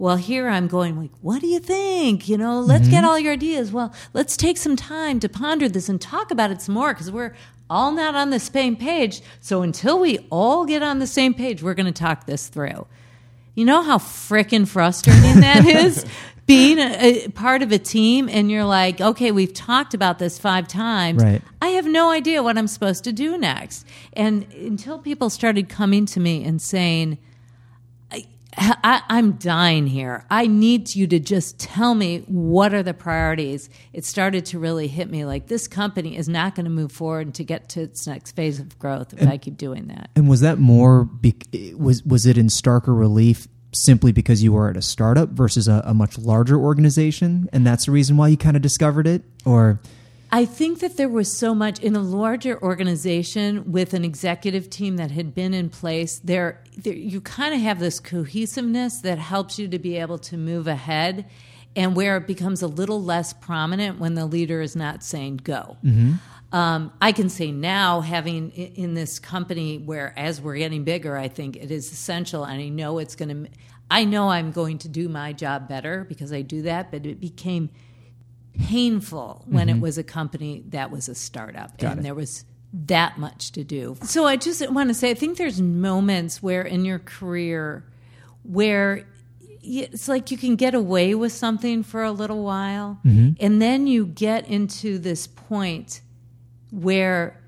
well 0.00 0.16
here 0.16 0.48
i'm 0.48 0.66
going 0.66 0.98
like 0.98 1.10
what 1.20 1.40
do 1.40 1.46
you 1.46 1.60
think 1.60 2.28
you 2.28 2.36
know 2.36 2.58
let's 2.58 2.84
mm-hmm. 2.84 2.92
get 2.92 3.04
all 3.04 3.18
your 3.18 3.34
ideas 3.34 3.70
well 3.70 3.94
let's 4.14 4.36
take 4.36 4.56
some 4.56 4.74
time 4.74 5.20
to 5.20 5.28
ponder 5.28 5.68
this 5.68 5.88
and 5.88 6.00
talk 6.00 6.30
about 6.30 6.50
it 6.50 6.60
some 6.60 6.74
more 6.74 6.92
because 6.92 7.10
we're 7.10 7.34
all 7.68 7.92
not 7.92 8.16
on 8.16 8.30
the 8.30 8.40
same 8.40 8.74
page 8.74 9.20
so 9.40 9.62
until 9.62 10.00
we 10.00 10.18
all 10.30 10.64
get 10.64 10.82
on 10.82 10.98
the 10.98 11.06
same 11.06 11.34
page 11.34 11.62
we're 11.62 11.74
going 11.74 11.86
to 11.86 11.92
talk 11.92 12.24
this 12.24 12.48
through 12.48 12.86
you 13.54 13.64
know 13.64 13.82
how 13.82 13.98
freaking 13.98 14.66
frustrating 14.66 15.40
that 15.40 15.66
is 15.66 16.06
being 16.46 16.78
a, 16.78 17.24
a 17.24 17.28
part 17.28 17.62
of 17.62 17.70
a 17.70 17.78
team 17.78 18.28
and 18.28 18.50
you're 18.50 18.64
like, 18.64 19.00
okay, 19.00 19.30
we've 19.30 19.54
talked 19.54 19.94
about 19.94 20.18
this 20.18 20.36
five 20.36 20.66
times. 20.66 21.22
Right. 21.22 21.40
I 21.62 21.68
have 21.68 21.86
no 21.86 22.10
idea 22.10 22.42
what 22.42 22.58
I'm 22.58 22.66
supposed 22.66 23.04
to 23.04 23.12
do 23.12 23.38
next. 23.38 23.86
And 24.14 24.52
until 24.54 24.98
people 24.98 25.30
started 25.30 25.68
coming 25.68 26.06
to 26.06 26.18
me 26.18 26.42
and 26.42 26.60
saying, 26.60 27.18
I, 28.56 29.02
am 29.08 29.32
dying 29.32 29.86
here. 29.86 30.24
I 30.30 30.46
need 30.46 30.94
you 30.94 31.06
to 31.08 31.20
just 31.20 31.58
tell 31.58 31.94
me 31.94 32.24
what 32.26 32.74
are 32.74 32.82
the 32.82 32.94
priorities. 32.94 33.70
It 33.92 34.04
started 34.04 34.46
to 34.46 34.58
really 34.58 34.88
hit 34.88 35.10
me 35.10 35.24
like 35.24 35.46
this 35.46 35.68
company 35.68 36.16
is 36.16 36.28
not 36.28 36.54
going 36.54 36.64
to 36.64 36.70
move 36.70 36.92
forward 36.92 37.34
to 37.34 37.44
get 37.44 37.68
to 37.70 37.82
its 37.82 38.06
next 38.06 38.32
phase 38.32 38.58
of 38.58 38.78
growth 38.78 39.12
if 39.12 39.20
and, 39.20 39.30
I 39.30 39.38
keep 39.38 39.56
doing 39.56 39.88
that. 39.88 40.10
And 40.16 40.28
was 40.28 40.40
that 40.40 40.58
more 40.58 41.04
be- 41.04 41.74
was 41.76 42.04
was 42.04 42.26
it 42.26 42.36
in 42.36 42.48
starker 42.48 42.98
relief 42.98 43.46
simply 43.72 44.10
because 44.10 44.42
you 44.42 44.52
were 44.52 44.68
at 44.68 44.76
a 44.76 44.82
startup 44.82 45.28
versus 45.30 45.68
a, 45.68 45.82
a 45.84 45.94
much 45.94 46.18
larger 46.18 46.58
organization, 46.58 47.48
and 47.52 47.64
that's 47.64 47.86
the 47.86 47.92
reason 47.92 48.16
why 48.16 48.28
you 48.28 48.36
kind 48.36 48.56
of 48.56 48.62
discovered 48.62 49.06
it, 49.06 49.22
or? 49.44 49.80
I 50.32 50.44
think 50.44 50.78
that 50.78 50.96
there 50.96 51.08
was 51.08 51.36
so 51.36 51.54
much 51.54 51.80
in 51.80 51.96
a 51.96 52.00
larger 52.00 52.62
organization 52.62 53.72
with 53.72 53.94
an 53.94 54.04
executive 54.04 54.70
team 54.70 54.96
that 54.96 55.10
had 55.10 55.34
been 55.34 55.52
in 55.52 55.70
place. 55.70 56.20
There, 56.22 56.62
there 56.76 56.94
you 56.94 57.20
kind 57.20 57.52
of 57.52 57.60
have 57.60 57.80
this 57.80 57.98
cohesiveness 57.98 59.00
that 59.00 59.18
helps 59.18 59.58
you 59.58 59.66
to 59.68 59.78
be 59.78 59.96
able 59.96 60.18
to 60.18 60.36
move 60.36 60.68
ahead, 60.68 61.28
and 61.74 61.96
where 61.96 62.16
it 62.16 62.26
becomes 62.26 62.62
a 62.62 62.68
little 62.68 63.02
less 63.02 63.32
prominent 63.32 63.98
when 63.98 64.14
the 64.14 64.26
leader 64.26 64.60
is 64.60 64.76
not 64.76 65.02
saying 65.02 65.38
go. 65.38 65.76
Mm-hmm. 65.84 66.12
Um, 66.52 66.92
I 67.00 67.12
can 67.12 67.28
say 67.28 67.52
now, 67.52 68.00
having 68.00 68.50
in 68.50 68.94
this 68.94 69.18
company 69.18 69.78
where 69.78 70.12
as 70.16 70.40
we're 70.40 70.56
getting 70.56 70.84
bigger, 70.84 71.16
I 71.16 71.28
think 71.28 71.56
it 71.56 71.70
is 71.70 71.92
essential, 71.92 72.44
and 72.44 72.60
I 72.60 72.68
know 72.68 72.98
it's 72.98 73.16
going 73.16 73.44
to. 73.44 73.50
I 73.92 74.04
know 74.04 74.28
I'm 74.28 74.52
going 74.52 74.78
to 74.78 74.88
do 74.88 75.08
my 75.08 75.32
job 75.32 75.68
better 75.68 76.04
because 76.08 76.32
I 76.32 76.42
do 76.42 76.62
that, 76.62 76.92
but 76.92 77.06
it 77.06 77.18
became 77.20 77.70
painful 78.58 79.44
when 79.46 79.68
mm-hmm. 79.68 79.78
it 79.78 79.80
was 79.80 79.98
a 79.98 80.02
company 80.02 80.64
that 80.68 80.90
was 80.90 81.08
a 81.08 81.14
startup 81.14 81.78
Got 81.78 81.92
and 81.92 82.00
it. 82.00 82.02
there 82.02 82.14
was 82.14 82.44
that 82.72 83.18
much 83.18 83.52
to 83.52 83.64
do. 83.64 83.96
So 84.02 84.26
I 84.26 84.36
just 84.36 84.68
want 84.70 84.90
to 84.90 84.94
say 84.94 85.10
I 85.10 85.14
think 85.14 85.38
there's 85.38 85.60
moments 85.60 86.42
where 86.42 86.62
in 86.62 86.84
your 86.84 86.98
career 86.98 87.84
where 88.42 89.06
it's 89.62 90.08
like 90.08 90.30
you 90.30 90.38
can 90.38 90.56
get 90.56 90.74
away 90.74 91.14
with 91.14 91.32
something 91.32 91.82
for 91.82 92.02
a 92.02 92.12
little 92.12 92.42
while 92.42 92.98
mm-hmm. 93.04 93.32
and 93.40 93.60
then 93.60 93.86
you 93.86 94.06
get 94.06 94.48
into 94.48 94.98
this 94.98 95.26
point 95.26 96.00
where 96.70 97.40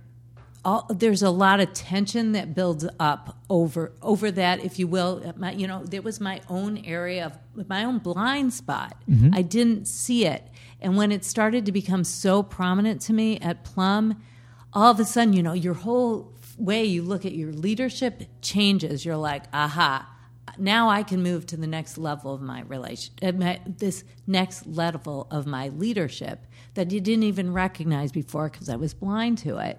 all, 0.64 0.87
there's 0.90 1.23
a 1.23 1.30
lot 1.30 1.61
of 1.61 1.73
tension 1.73 2.32
that 2.32 2.54
builds 2.54 2.87
up 3.00 3.38
over 3.50 3.92
over 4.00 4.30
that, 4.30 4.64
if 4.64 4.78
you 4.78 4.87
will. 4.87 5.32
My, 5.37 5.52
you 5.52 5.66
know, 5.66 5.85
there 5.85 6.02
was 6.02 6.21
my 6.21 6.40
own 6.49 6.78
area 6.78 7.26
of 7.56 7.68
my 7.68 7.85
own 7.85 7.99
blind 7.99 8.52
spot. 8.52 8.97
Mm-hmm. 9.09 9.30
I 9.35 9.42
didn't 9.42 9.87
see 9.87 10.26
it, 10.26 10.49
and 10.83 10.97
when 10.97 11.12
it 11.12 11.25
started 11.25 11.65
to 11.67 11.73
become 11.73 12.05
so 12.05 12.43
prominent 12.43 13.01
to 13.03 13.12
me 13.12 13.39
at 13.39 13.65
Plum, 13.65 14.21
all 14.73 14.91
of 14.91 15.01
a 15.01 15.05
sudden, 15.05 15.33
you 15.33 15.43
know, 15.43 15.53
your 15.53 15.75
whole 15.75 16.33
way 16.59 16.85
you 16.85 17.03
look 17.03 17.25
at 17.25 17.33
your 17.33 17.53
leadership 17.53 18.25
changes. 18.43 19.05
You're 19.05 19.17
like, 19.17 19.45
aha. 19.53 20.09
Now 20.59 20.91
I 20.91 21.03
can 21.03 21.23
move 21.23 21.47
to 21.47 21.57
the 21.57 21.67
next 21.67 21.97
level 21.97 22.35
of 22.35 22.43
my 22.43 22.62
relation, 22.62 23.15
uh, 23.23 23.33
my, 23.33 23.61
this 23.65 24.05
next 24.27 24.67
level 24.67 25.27
of 25.31 25.47
my 25.47 25.69
leadership 25.69 26.47
that 26.75 26.91
you 26.91 27.01
didn't 27.01 27.25
even 27.25 27.53
recognize 27.53 28.12
before 28.12 28.51
because 28.51 28.69
I 28.69 28.77
was 28.77 28.93
blind 28.93 29.39
to 29.39 29.59
it. 29.59 29.79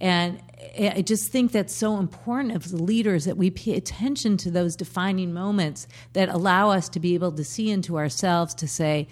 And 0.00 0.40
I 0.78 1.02
just 1.02 1.30
think 1.30 1.50
that's 1.50 1.74
so 1.74 1.98
important 1.98 2.54
as 2.54 2.72
leaders 2.72 3.24
that 3.24 3.36
we 3.36 3.50
pay 3.50 3.74
attention 3.74 4.36
to 4.38 4.50
those 4.50 4.76
defining 4.76 5.32
moments 5.32 5.88
that 6.12 6.28
allow 6.28 6.70
us 6.70 6.88
to 6.90 7.00
be 7.00 7.14
able 7.14 7.32
to 7.32 7.44
see 7.44 7.70
into 7.70 7.98
ourselves 7.98 8.54
to 8.54 8.68
say, 8.68 9.08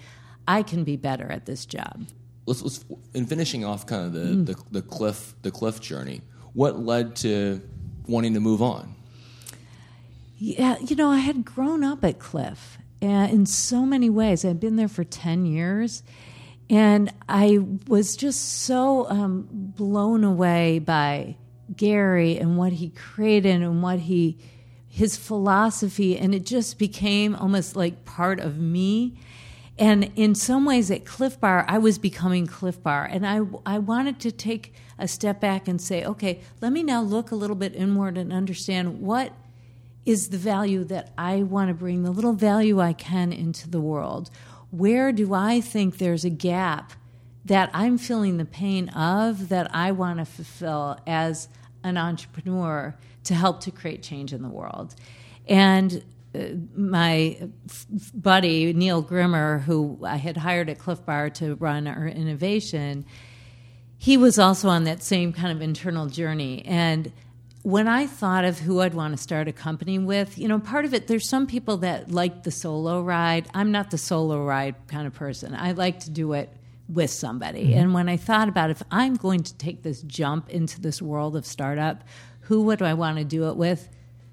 I 0.47 0.63
can 0.63 0.83
be 0.83 0.95
better 0.95 1.31
at 1.31 1.45
this 1.45 1.65
job. 1.65 2.05
Let's, 2.45 2.61
let's 2.61 2.85
in 3.13 3.25
finishing 3.25 3.65
off 3.65 3.85
kind 3.85 4.05
of 4.05 4.13
the, 4.13 4.19
mm. 4.19 4.45
the, 4.45 4.79
the 4.79 4.81
clif 4.81 5.35
the 5.41 5.51
clif 5.51 5.81
journey. 5.81 6.21
What 6.53 6.79
led 6.79 7.15
to 7.17 7.61
wanting 8.07 8.33
to 8.35 8.39
move 8.39 8.61
on? 8.61 8.95
Yeah, 10.39 10.77
you 10.79 10.95
know, 10.95 11.09
I 11.09 11.17
had 11.17 11.43
grown 11.43 11.83
up 11.83 12.03
at 12.03 12.19
Clif 12.19 12.77
and 13.01 13.31
in 13.31 13.45
so 13.45 13.85
many 13.85 14.09
ways. 14.09 14.45
I'd 14.45 14.59
been 14.59 14.75
there 14.75 14.87
for 14.87 15.03
ten 15.03 15.45
years, 15.45 16.03
and 16.69 17.11
I 17.27 17.57
was 17.87 18.15
just 18.15 18.63
so 18.63 19.09
um, 19.09 19.47
blown 19.51 20.23
away 20.23 20.79
by 20.79 21.37
Gary 21.75 22.37
and 22.37 22.55
what 22.55 22.71
he 22.73 22.89
created 22.89 23.61
and 23.63 23.81
what 23.81 23.99
he, 23.99 24.37
his 24.87 25.17
philosophy, 25.17 26.17
and 26.17 26.35
it 26.35 26.45
just 26.45 26.77
became 26.77 27.35
almost 27.35 27.75
like 27.75 28.05
part 28.05 28.39
of 28.39 28.59
me. 28.59 29.17
And 29.79 30.11
in 30.15 30.33
some 30.33 30.65
ways, 30.65 30.89
at 30.89 31.05
Clif 31.05 31.39
Bar, 31.39 31.65
I 31.67 31.77
was 31.77 31.99
becoming 31.99 32.47
Clif 32.47 32.81
Bar, 32.81 33.05
and 33.05 33.27
I 33.27 33.41
I 33.65 33.77
wanted 33.77 34.19
to 34.21 34.31
take 34.31 34.73
a 34.97 35.07
step 35.07 35.39
back 35.39 35.67
and 35.67 35.79
say, 35.79 36.03
okay, 36.03 36.41
let 36.61 36.71
me 36.71 36.81
now 36.81 37.01
look 37.01 37.29
a 37.31 37.35
little 37.35 37.55
bit 37.55 37.75
inward 37.75 38.17
and 38.17 38.33
understand 38.33 39.01
what 39.01 39.33
is 40.05 40.29
the 40.29 40.37
value 40.37 40.83
that 40.85 41.11
I 41.17 41.43
want 41.43 41.67
to 41.67 41.73
bring, 41.73 42.03
the 42.03 42.11
little 42.11 42.33
value 42.33 42.79
I 42.79 42.93
can 42.93 43.31
into 43.31 43.69
the 43.69 43.81
world 43.81 44.31
where 44.71 45.11
do 45.11 45.33
I 45.33 45.61
think 45.61 45.97
there's 45.97 46.25
a 46.25 46.29
gap 46.29 46.93
that 47.45 47.69
I'm 47.73 47.97
feeling 47.97 48.37
the 48.37 48.45
pain 48.45 48.89
of 48.89 49.49
that 49.49 49.73
I 49.73 49.91
want 49.91 50.19
to 50.19 50.25
fulfill 50.25 50.99
as 51.07 51.47
an 51.83 51.97
entrepreneur 51.97 52.95
to 53.23 53.33
help 53.33 53.61
to 53.61 53.71
create 53.71 54.03
change 54.03 54.33
in 54.33 54.41
the 54.41 54.49
world? 54.49 54.95
And 55.47 56.03
my 56.75 57.37
f- 57.69 57.85
buddy 58.13 58.73
Neil 58.73 59.01
Grimmer, 59.01 59.59
who 59.59 59.99
I 60.05 60.17
had 60.17 60.37
hired 60.37 60.69
at 60.69 60.79
Clif 60.79 61.05
Bar 61.05 61.29
to 61.31 61.55
run 61.55 61.87
our 61.87 62.07
innovation, 62.07 63.05
he 63.97 64.17
was 64.17 64.37
also 64.37 64.69
on 64.69 64.83
that 64.83 65.01
same 65.01 65.33
kind 65.33 65.51
of 65.51 65.61
internal 65.61 66.07
journey. 66.07 66.63
And 66.65 67.11
when 67.63 67.87
I 67.87 68.07
thought 68.07 68.45
of 68.45 68.59
who 68.59 68.79
I'd 68.81 68.93
want 68.93 69.15
to 69.15 69.21
start 69.21 69.47
a 69.47 69.51
company 69.51 69.99
with, 69.99 70.37
you 70.37 70.47
know, 70.47 70.59
part 70.59 70.85
of 70.85 70.93
it, 70.93 71.07
there's 71.07 71.27
some 71.27 71.47
people 71.47 71.77
that 71.77 72.11
like 72.11 72.43
the 72.43 72.51
solo 72.51 73.01
ride. 73.01 73.47
I'm 73.53 73.71
not 73.71 73.91
the 73.91 73.97
solo 73.97 74.43
ride 74.43 74.75
kind 74.87 75.07
of 75.07 75.13
person. 75.13 75.53
I 75.53 75.71
like 75.73 75.99
to 76.01 76.09
do 76.09 76.33
it 76.33 76.49
with 76.87 77.09
somebody. 77.09 77.65
Mm-hmm. 77.65 77.79
And 77.79 77.93
when 77.93 78.07
I 78.07 78.17
thought 78.17 78.47
about 78.47 78.69
if 78.69 78.81
I'm 78.91 79.15
going 79.15 79.43
to 79.43 79.53
take 79.57 79.83
this 79.83 80.01
jump 80.03 80.49
into 80.49 80.79
this 80.79 81.01
world 81.01 81.35
of 81.35 81.45
startup, 81.45 82.03
who 82.41 82.63
would 82.63 82.81
I 82.81 82.93
want 82.93 83.17
to 83.17 83.25
do 83.25 83.49
it 83.49 83.57
with? 83.57 83.89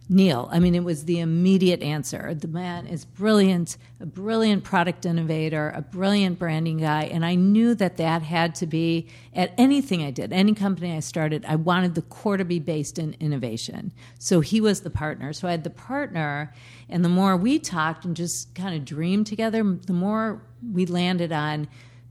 Neil. 0.06 0.50
I 0.52 0.58
mean, 0.58 0.74
it 0.74 0.84
was 0.84 1.06
the 1.06 1.20
immediate 1.20 1.82
answer. 1.82 2.34
The 2.34 2.48
man 2.48 2.86
is 2.86 3.06
brilliant, 3.06 3.78
a 4.00 4.06
brilliant 4.06 4.62
product 4.62 5.06
innovator, 5.06 5.72
a 5.74 5.80
brilliant 5.80 6.38
branding 6.38 6.78
guy, 6.78 7.04
and 7.04 7.24
I 7.24 7.36
knew 7.36 7.74
that 7.76 7.96
that 7.96 8.20
had 8.20 8.54
to 8.56 8.66
be 8.66 9.08
at 9.34 9.54
anything 9.56 10.02
I 10.02 10.10
did, 10.10 10.30
any 10.30 10.52
company 10.52 10.94
I 10.94 11.00
started. 11.00 11.46
I 11.48 11.56
wanted 11.56 11.94
the 11.94 12.02
core 12.02 12.36
to 12.36 12.44
be 12.44 12.58
based 12.58 12.98
in 12.98 13.16
innovation. 13.18 13.92
So 14.18 14.40
he 14.40 14.60
was 14.60 14.82
the 14.82 14.90
partner. 14.90 15.32
So 15.32 15.48
I 15.48 15.52
had 15.52 15.64
the 15.64 15.70
partner, 15.70 16.52
and 16.90 17.02
the 17.02 17.08
more 17.08 17.34
we 17.34 17.58
talked 17.58 18.04
and 18.04 18.14
just 18.14 18.54
kind 18.54 18.76
of 18.76 18.84
dreamed 18.84 19.26
together, 19.26 19.62
the 19.62 19.94
more 19.94 20.42
we 20.70 20.84
landed 20.84 21.32
on 21.32 21.66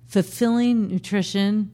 fulfilling 0.08 0.88
nutrition, 0.88 1.72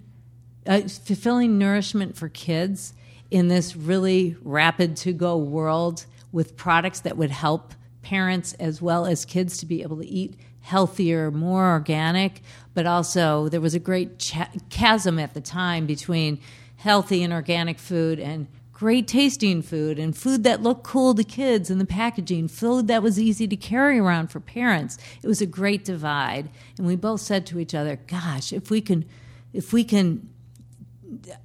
uh, 0.68 0.82
fulfilling 0.82 1.58
nourishment 1.58 2.18
for 2.18 2.28
kids 2.28 2.94
in 3.32 3.48
this 3.48 3.76
really 3.76 4.36
rapid 4.42 4.96
to 4.98 5.14
go 5.14 5.38
world 5.38 6.06
with 6.32 6.56
products 6.56 7.02
that 7.02 7.18
would 7.18 7.32
help 7.32 7.74
parents 8.02 8.54
as 8.54 8.82
well 8.82 9.06
as 9.06 9.26
kids 9.26 9.58
to 9.58 9.66
be 9.66 9.82
able 9.82 9.98
to 9.98 10.08
eat 10.08 10.36
healthier, 10.62 11.32
more 11.32 11.72
organic, 11.72 12.42
but 12.74 12.86
also 12.86 13.50
there 13.50 13.62
was 13.62 13.74
a 13.74 13.80
great 13.80 14.20
ch- 14.20 14.36
chasm 14.70 15.20
at 15.20 15.34
the 15.34 15.42
time 15.42 15.86
between 15.86 16.40
healthy 16.78 17.24
and 17.24 17.34
organic 17.34 17.80
food 17.80 18.20
and 18.20 18.48
great 18.72 19.08
tasting 19.08 19.62
food 19.62 20.00
and 20.00 20.16
food 20.16 20.44
that 20.44 20.64
looked 20.64 20.84
cool 20.84 21.14
to 21.14 21.24
kids 21.24 21.70
in 21.70 21.80
the 21.80 21.86
packaging, 21.86 22.48
food 22.48 22.88
that 22.88 23.04
was 23.04 23.20
easy 23.20 23.48
to 23.48 23.58
carry 23.58 24.00
around 24.00 24.28
for 24.32 24.40
parents. 24.40 24.98
It 25.22 25.28
was 25.28 25.42
a 25.42 25.46
great 25.46 25.84
divide, 25.84 26.50
and 26.78 26.88
we 26.88 26.96
both 26.96 27.20
said 27.20 27.46
to 27.48 27.60
each 27.60 27.76
other, 27.76 28.00
"Gosh, 28.08 28.54
if 28.54 28.72
we 28.72 28.80
can 28.80 29.06
if 29.52 29.74
we 29.74 29.84
can 29.84 30.30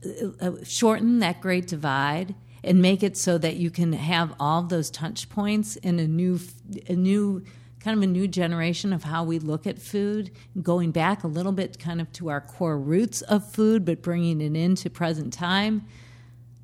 Uh, 0.05 0.29
uh, 0.41 0.53
shorten 0.65 1.19
that 1.19 1.41
great 1.41 1.67
divide 1.67 2.35
and 2.63 2.81
make 2.81 3.03
it 3.03 3.17
so 3.17 3.39
that 3.39 3.57
you 3.57 3.71
can 3.71 3.93
have 3.93 4.35
all 4.41 4.63
those 4.63 4.91
touch 4.91 5.29
points 5.29 5.77
in 5.77 5.99
a 5.99 6.07
new 6.07 6.41
a 6.89 6.95
new 6.95 7.45
kind 7.81 7.97
of 7.97 8.03
a 8.03 8.07
new 8.07 8.27
generation 8.27 8.93
of 8.93 9.05
how 9.05 9.23
we 9.25 9.39
look 9.39 9.67
at 9.67 9.79
food 9.79 10.31
going 10.63 10.91
back 10.91 11.23
a 11.23 11.27
little 11.27 11.53
bit 11.53 11.79
kind 11.79 12.01
of 12.01 12.11
to 12.13 12.31
our 12.31 12.41
core 12.41 12.79
roots 12.79 13.21
of 13.23 13.47
food 13.53 13.85
but 13.85 14.01
bringing 14.03 14.41
it 14.41 14.57
into 14.57 14.89
present 14.89 15.33
time. 15.33 15.87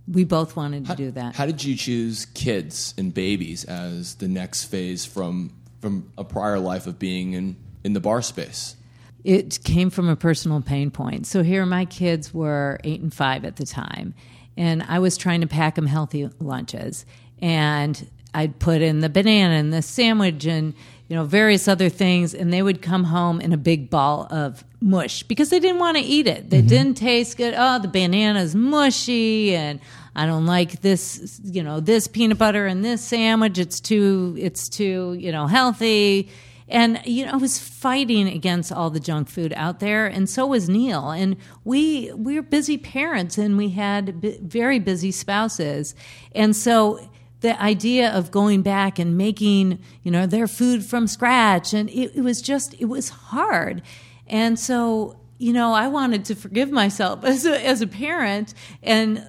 We 0.08 0.24
both 0.24 0.56
wanted 0.56 0.86
to 0.86 0.96
do 0.96 1.10
that. 1.12 1.36
how 1.36 1.46
did 1.46 1.62
you 1.62 1.76
choose 1.76 2.24
kids 2.26 2.94
and 2.96 3.12
babies 3.12 3.64
as 3.64 4.16
the 4.16 4.28
next 4.28 4.64
phase 4.64 5.04
from 5.04 5.52
from 5.80 6.10
a 6.18 6.24
prior 6.24 6.58
life 6.58 6.86
of 6.86 6.98
being 6.98 7.34
in 7.34 7.56
in 7.84 7.92
the 7.92 8.00
bar 8.00 8.22
space 8.22 8.76
it 9.24 9.62
came 9.64 9.90
from 9.90 10.08
a 10.08 10.16
personal 10.16 10.60
pain 10.60 10.90
point. 10.90 11.26
So 11.26 11.42
here, 11.42 11.66
my 11.66 11.84
kids 11.84 12.32
were 12.32 12.78
eight 12.84 13.00
and 13.00 13.12
five 13.12 13.44
at 13.44 13.56
the 13.56 13.66
time, 13.66 14.14
and 14.56 14.82
I 14.82 14.98
was 14.98 15.16
trying 15.16 15.40
to 15.42 15.46
pack 15.46 15.74
them 15.74 15.86
healthy 15.86 16.28
lunches. 16.38 17.06
And 17.42 18.08
I'd 18.34 18.58
put 18.58 18.82
in 18.82 19.00
the 19.00 19.08
banana 19.08 19.54
and 19.54 19.72
the 19.72 19.82
sandwich 19.82 20.46
and 20.46 20.74
you 21.10 21.16
know, 21.16 21.24
various 21.24 21.66
other 21.66 21.88
things, 21.88 22.34
and 22.34 22.52
they 22.52 22.62
would 22.62 22.80
come 22.80 23.02
home 23.02 23.40
in 23.40 23.52
a 23.52 23.56
big 23.56 23.90
ball 23.90 24.28
of 24.30 24.62
mush 24.80 25.24
because 25.24 25.50
they 25.50 25.58
didn't 25.58 25.80
want 25.80 25.96
to 25.96 26.02
eat 26.04 26.28
it. 26.28 26.50
They 26.50 26.58
mm-hmm. 26.58 26.68
didn't 26.68 26.94
taste 26.98 27.36
good. 27.36 27.52
Oh, 27.56 27.80
the 27.80 27.88
banana's 27.88 28.54
mushy, 28.54 29.56
and 29.56 29.80
I 30.14 30.26
don't 30.26 30.46
like 30.46 30.82
this, 30.82 31.40
you 31.42 31.64
know, 31.64 31.80
this 31.80 32.06
peanut 32.06 32.38
butter 32.38 32.64
and 32.64 32.84
this 32.84 33.04
sandwich. 33.04 33.58
It's 33.58 33.80
too, 33.80 34.36
it's 34.38 34.68
too, 34.68 35.16
you 35.18 35.32
know, 35.32 35.48
healthy. 35.48 36.30
And 36.70 37.00
you 37.04 37.26
know, 37.26 37.32
I 37.32 37.36
was 37.36 37.58
fighting 37.58 38.28
against 38.28 38.72
all 38.72 38.90
the 38.90 39.00
junk 39.00 39.28
food 39.28 39.52
out 39.56 39.80
there, 39.80 40.06
and 40.06 40.28
so 40.28 40.46
was 40.46 40.68
Neil. 40.68 41.10
And 41.10 41.36
we 41.64 42.12
we 42.14 42.36
were 42.36 42.42
busy 42.42 42.78
parents, 42.78 43.36
and 43.36 43.56
we 43.56 43.70
had 43.70 44.20
b- 44.20 44.38
very 44.40 44.78
busy 44.78 45.10
spouses, 45.10 45.94
and 46.32 46.54
so 46.54 47.10
the 47.40 47.60
idea 47.60 48.10
of 48.10 48.30
going 48.30 48.62
back 48.62 48.98
and 48.98 49.16
making 49.16 49.78
you 50.02 50.10
know 50.10 50.26
their 50.26 50.46
food 50.46 50.84
from 50.84 51.06
scratch 51.06 51.72
and 51.74 51.88
it, 51.90 52.12
it, 52.14 52.20
was 52.20 52.42
just 52.42 52.74
it 52.74 52.84
was 52.84 53.08
hard 53.08 53.82
and 54.26 54.58
so 54.58 55.19
you 55.40 55.54
know, 55.54 55.72
I 55.72 55.88
wanted 55.88 56.26
to 56.26 56.34
forgive 56.34 56.70
myself 56.70 57.24
as 57.24 57.46
a, 57.46 57.66
as 57.66 57.80
a 57.80 57.86
parent 57.86 58.52
and 58.82 59.24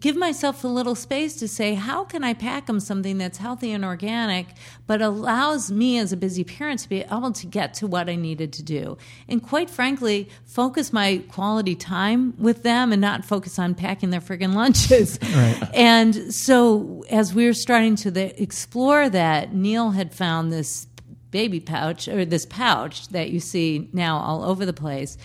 give 0.00 0.16
myself 0.16 0.64
a 0.64 0.68
little 0.68 0.94
space 0.94 1.36
to 1.36 1.46
say, 1.48 1.74
how 1.74 2.04
can 2.04 2.24
I 2.24 2.32
pack 2.32 2.66
them 2.66 2.80
something 2.80 3.18
that's 3.18 3.36
healthy 3.36 3.70
and 3.72 3.84
organic, 3.84 4.46
but 4.86 5.02
allows 5.02 5.70
me 5.70 5.98
as 5.98 6.12
a 6.12 6.16
busy 6.16 6.44
parent 6.44 6.80
to 6.80 6.88
be 6.88 7.02
able 7.02 7.32
to 7.32 7.46
get 7.46 7.74
to 7.74 7.86
what 7.86 8.08
I 8.08 8.16
needed 8.16 8.54
to 8.54 8.62
do? 8.62 8.96
And 9.28 9.42
quite 9.42 9.68
frankly, 9.68 10.30
focus 10.46 10.92
my 10.94 11.22
quality 11.28 11.74
time 11.74 12.34
with 12.38 12.62
them 12.62 12.90
and 12.90 13.00
not 13.00 13.24
focus 13.24 13.58
on 13.58 13.74
packing 13.74 14.10
their 14.10 14.20
friggin' 14.20 14.54
lunches. 14.54 15.18
Right. 15.34 15.68
And 15.74 16.32
so 16.32 17.04
as 17.10 17.34
we 17.34 17.46
were 17.46 17.54
starting 17.54 17.96
to 17.96 18.10
the, 18.10 18.40
explore 18.40 19.08
that, 19.08 19.52
Neil 19.52 19.90
had 19.90 20.14
found 20.14 20.52
this 20.52 20.86
baby 21.34 21.58
pouch 21.58 22.06
or 22.06 22.24
this 22.24 22.46
pouch 22.46 23.08
that 23.08 23.28
you 23.28 23.40
see 23.40 23.88
now 23.92 24.18
all 24.18 24.44
over 24.44 24.64
the 24.64 24.72
place. 24.72 25.18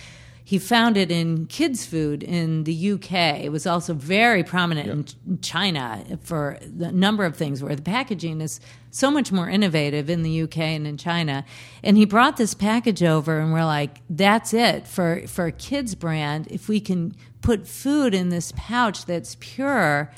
He 0.44 0.58
found 0.58 0.98
it 0.98 1.12
in 1.12 1.46
kids' 1.46 1.86
food 1.86 2.24
in 2.24 2.64
the 2.64 2.94
UK. 2.94 3.42
It 3.44 3.52
was 3.52 3.68
also 3.68 3.94
very 3.94 4.44
prominent 4.44 4.88
yep. 4.88 5.16
in 5.28 5.42
China 5.42 6.04
for 6.24 6.58
a 6.82 6.92
number 6.92 7.26
of 7.26 7.38
things 7.38 7.62
where 7.62 7.76
the 7.76 7.84
packaging 7.84 8.42
is 8.42 8.60
so 8.90 9.12
much 9.12 9.32
more 9.32 9.48
innovative 9.48 10.10
in 10.10 10.24
the 10.24 10.42
UK 10.42 10.58
and 10.58 10.88
in 10.88 10.98
China. 10.98 11.46
And 11.84 11.96
he 11.96 12.06
brought 12.06 12.38
this 12.38 12.56
package 12.56 13.04
over, 13.04 13.40
and 13.40 13.54
we're 13.54 13.64
like, 13.64 14.02
that's 14.10 14.52
it 14.52 14.88
for, 14.88 15.28
for 15.28 15.46
a 15.46 15.52
kids' 15.52 15.94
brand. 15.94 16.48
If 16.50 16.68
we 16.68 16.80
can 16.80 17.16
put 17.44 17.68
food 17.68 18.16
in 18.16 18.30
this 18.30 18.52
pouch 18.56 19.06
that's 19.06 19.38
pure, 19.40 20.12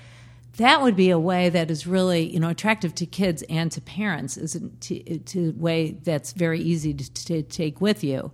that 0.61 0.81
would 0.81 0.95
be 0.95 1.09
a 1.09 1.19
way 1.19 1.49
that 1.49 1.69
is 1.69 1.85
really 1.85 2.31
you 2.31 2.39
know 2.39 2.49
attractive 2.49 2.95
to 2.95 3.05
kids 3.05 3.43
and 3.49 3.71
to 3.71 3.81
parents 3.81 4.37
is 4.37 4.59
to, 4.81 5.19
to 5.19 5.49
a 5.49 5.59
way 5.59 5.91
that's 6.03 6.33
very 6.33 6.59
easy 6.59 6.93
to, 6.93 7.13
to, 7.25 7.41
take 7.43 7.81
with 7.81 8.03
you. 8.03 8.31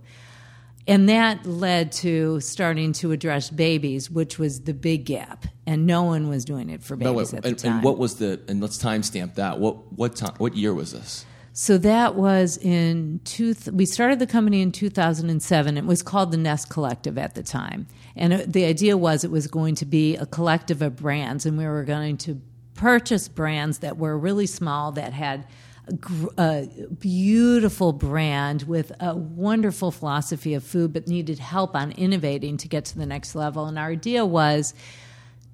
And 0.86 1.06
that 1.10 1.44
led 1.44 1.92
to 1.92 2.40
starting 2.40 2.94
to 2.94 3.12
address 3.12 3.50
babies 3.50 4.10
which 4.10 4.38
was 4.38 4.62
the 4.62 4.72
big 4.72 5.04
gap. 5.04 5.46
And 5.66 5.86
no 5.86 6.02
one 6.04 6.28
was 6.28 6.46
doing 6.46 6.70
it 6.70 6.82
for 6.82 6.96
babies 6.96 7.32
no, 7.32 7.38
at 7.38 7.42
the 7.42 7.48
and, 7.50 7.58
time. 7.58 7.72
and 7.74 7.82
what 7.82 7.98
was 7.98 8.16
the 8.16 8.40
and 8.48 8.60
let's 8.60 8.82
timestamp 8.82 9.34
that. 9.34 9.58
What 9.58 9.92
what 9.92 10.16
time 10.16 10.34
what 10.38 10.56
year 10.56 10.72
was 10.72 10.92
this? 10.92 11.26
So 11.52 11.76
that 11.78 12.14
was 12.14 12.56
in 12.58 13.20
two. 13.24 13.52
We 13.72 13.84
started 13.84 14.20
the 14.20 14.28
company 14.28 14.62
in 14.62 14.70
2007. 14.70 15.76
It 15.76 15.84
was 15.84 16.02
called 16.02 16.30
the 16.30 16.36
Nest 16.36 16.70
Collective 16.70 17.18
at 17.18 17.34
the 17.34 17.42
time, 17.42 17.88
and 18.18 18.32
it, 18.32 18.52
the 18.52 18.64
idea 18.64 18.96
was 18.96 19.24
it 19.24 19.30
was 19.30 19.46
going 19.46 19.76
to 19.76 19.86
be 19.86 20.16
a 20.16 20.26
collective 20.26 20.82
of 20.82 20.96
brands, 20.96 21.46
and 21.46 21.56
we 21.56 21.64
were 21.64 21.84
going 21.84 22.18
to 22.18 22.40
purchase 22.74 23.28
brands 23.28 23.78
that 23.78 23.96
were 23.96 24.16
really 24.16 24.46
small 24.46 24.92
that 24.92 25.12
had 25.12 25.46
a 26.36 26.68
beautiful 27.00 27.92
brand 27.92 28.64
with 28.64 28.92
a 29.00 29.16
wonderful 29.16 29.90
philosophy 29.90 30.52
of 30.54 30.62
food, 30.62 30.92
but 30.92 31.08
needed 31.08 31.38
help 31.38 31.74
on 31.74 31.92
innovating 31.92 32.58
to 32.58 32.68
get 32.68 32.84
to 32.84 32.98
the 32.98 33.06
next 33.06 33.34
level. 33.34 33.64
And 33.64 33.78
our 33.78 33.88
idea 33.88 34.26
was 34.26 34.74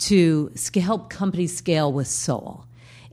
to 0.00 0.50
help 0.74 1.08
companies 1.08 1.56
scale 1.56 1.92
with 1.92 2.08
soul. 2.08 2.64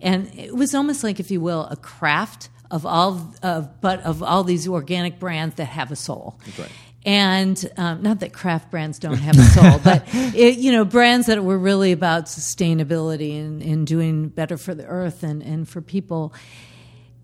And 0.02 0.32
it 0.36 0.56
was 0.56 0.74
almost 0.74 1.04
like, 1.04 1.20
if 1.20 1.30
you 1.30 1.42
will, 1.42 1.66
a 1.66 1.76
craft 1.76 2.50
of 2.72 2.86
all 2.86 3.34
of 3.44 3.82
but 3.82 4.02
of 4.02 4.24
all 4.24 4.44
these 4.44 4.68
organic 4.68 5.20
brands 5.20 5.56
that 5.56 5.66
have 5.66 5.92
a 5.92 5.96
soul. 5.96 6.40
Right. 6.58 6.72
And 7.04 7.72
um, 7.78 8.04
not 8.04 8.20
that 8.20 8.32
craft 8.32 8.70
brands 8.70 9.00
don't 9.00 9.18
have 9.18 9.38
a 9.38 9.44
soul, 9.44 9.80
but 9.84 10.04
it, 10.14 10.60
you 10.60 10.72
know, 10.72 10.86
brands 10.86 11.28
that 11.28 11.44
were 11.44 11.58
really 11.58 11.92
about 11.92 12.26
sustainability 12.26 13.40
and, 13.40 13.62
and 13.62 13.88
doing 13.88 14.30
better 14.30 14.58
for 14.58 14.76
the 14.76 14.86
earth 14.86 15.24
and, 15.24 15.42
and 15.42 15.68
for 15.68 15.82
people. 15.82 16.34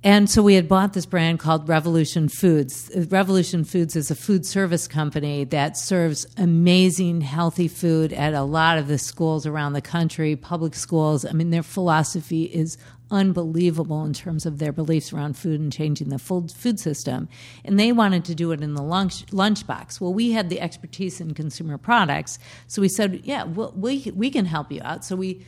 And 0.04 0.30
so 0.30 0.42
we 0.42 0.54
had 0.54 0.68
bought 0.68 0.94
this 0.94 1.06
brand 1.06 1.40
called 1.40 1.68
Revolution 1.68 2.30
Foods. 2.30 2.90
Revolution 3.10 3.64
Foods 3.64 3.96
is 3.96 4.10
a 4.10 4.16
food 4.16 4.46
service 4.46 4.88
company 4.88 5.44
that 5.46 5.76
serves 5.76 6.26
amazing, 6.38 7.22
healthy 7.22 7.68
food 7.68 8.14
at 8.14 8.34
a 8.34 8.44
lot 8.44 8.78
of 8.78 8.88
the 8.88 8.98
schools 8.98 9.46
around 9.46 9.74
the 9.74 9.82
country, 9.82 10.36
public 10.36 10.76
schools. 10.76 11.26
I 11.26 11.34
mean, 11.34 11.50
their 11.50 11.64
philosophy 11.64 12.44
is 12.44 12.78
unbelievable 13.10 14.04
in 14.04 14.14
terms 14.14 14.46
of 14.46 14.58
their 14.58 14.72
beliefs 14.72 15.14
around 15.14 15.38
food 15.38 15.60
and 15.60 15.72
changing 15.72 16.10
the 16.10 16.20
food 16.20 16.80
system. 16.80 17.30
And 17.64 17.80
they 17.80 17.92
wanted 17.92 18.26
to 18.26 18.36
do 18.36 18.52
it 18.52 18.62
in 18.62 18.74
the 18.74 18.82
lunch 18.82 19.26
lunchbox. 19.28 20.02
Well, 20.02 20.14
we 20.14 20.32
had 20.32 20.50
the 20.50 20.60
expertise 20.62 21.22
in 21.22 21.34
consumer 21.34 21.78
products, 21.78 22.40
so 22.68 22.82
we 22.82 22.90
said, 22.90 23.22
yeah, 23.24 23.44
well, 23.44 23.74
we 23.76 24.12
we 24.16 24.30
can 24.30 24.46
help 24.46 24.72
you 24.72 24.82
out. 24.84 25.06
So 25.06 25.16
we 25.16 25.46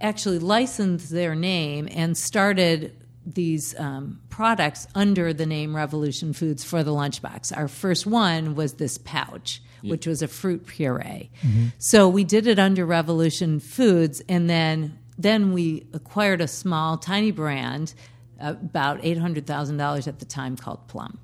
actually 0.00 0.38
licensed 0.38 1.10
their 1.10 1.34
name 1.34 1.88
and 1.92 2.16
started 2.16 2.96
these 3.24 3.78
um, 3.78 4.20
products 4.30 4.88
under 4.94 5.32
the 5.32 5.46
name 5.46 5.76
Revolution 5.76 6.32
Foods 6.32 6.64
for 6.64 6.82
the 6.82 6.90
lunchbox. 6.90 7.56
Our 7.56 7.68
first 7.68 8.04
one 8.04 8.56
was 8.56 8.74
this 8.74 8.98
pouch, 8.98 9.62
which 9.82 10.06
was 10.06 10.22
a 10.22 10.28
fruit 10.28 10.66
puree. 10.66 11.30
Mm-hmm. 11.42 11.66
So 11.78 12.08
we 12.08 12.24
did 12.24 12.46
it 12.46 12.58
under 12.58 12.84
Revolution 12.84 13.60
Foods, 13.60 14.22
and 14.28 14.50
then 14.50 14.98
then 15.22 15.52
we 15.52 15.86
acquired 15.92 16.40
a 16.40 16.48
small, 16.48 16.98
tiny 16.98 17.30
brand, 17.30 17.94
uh, 18.40 18.50
about 18.50 19.00
eight 19.02 19.18
hundred 19.18 19.46
thousand 19.46 19.76
dollars 19.76 20.06
at 20.06 20.18
the 20.18 20.24
time, 20.24 20.56
called 20.56 20.86
Plum. 20.88 21.18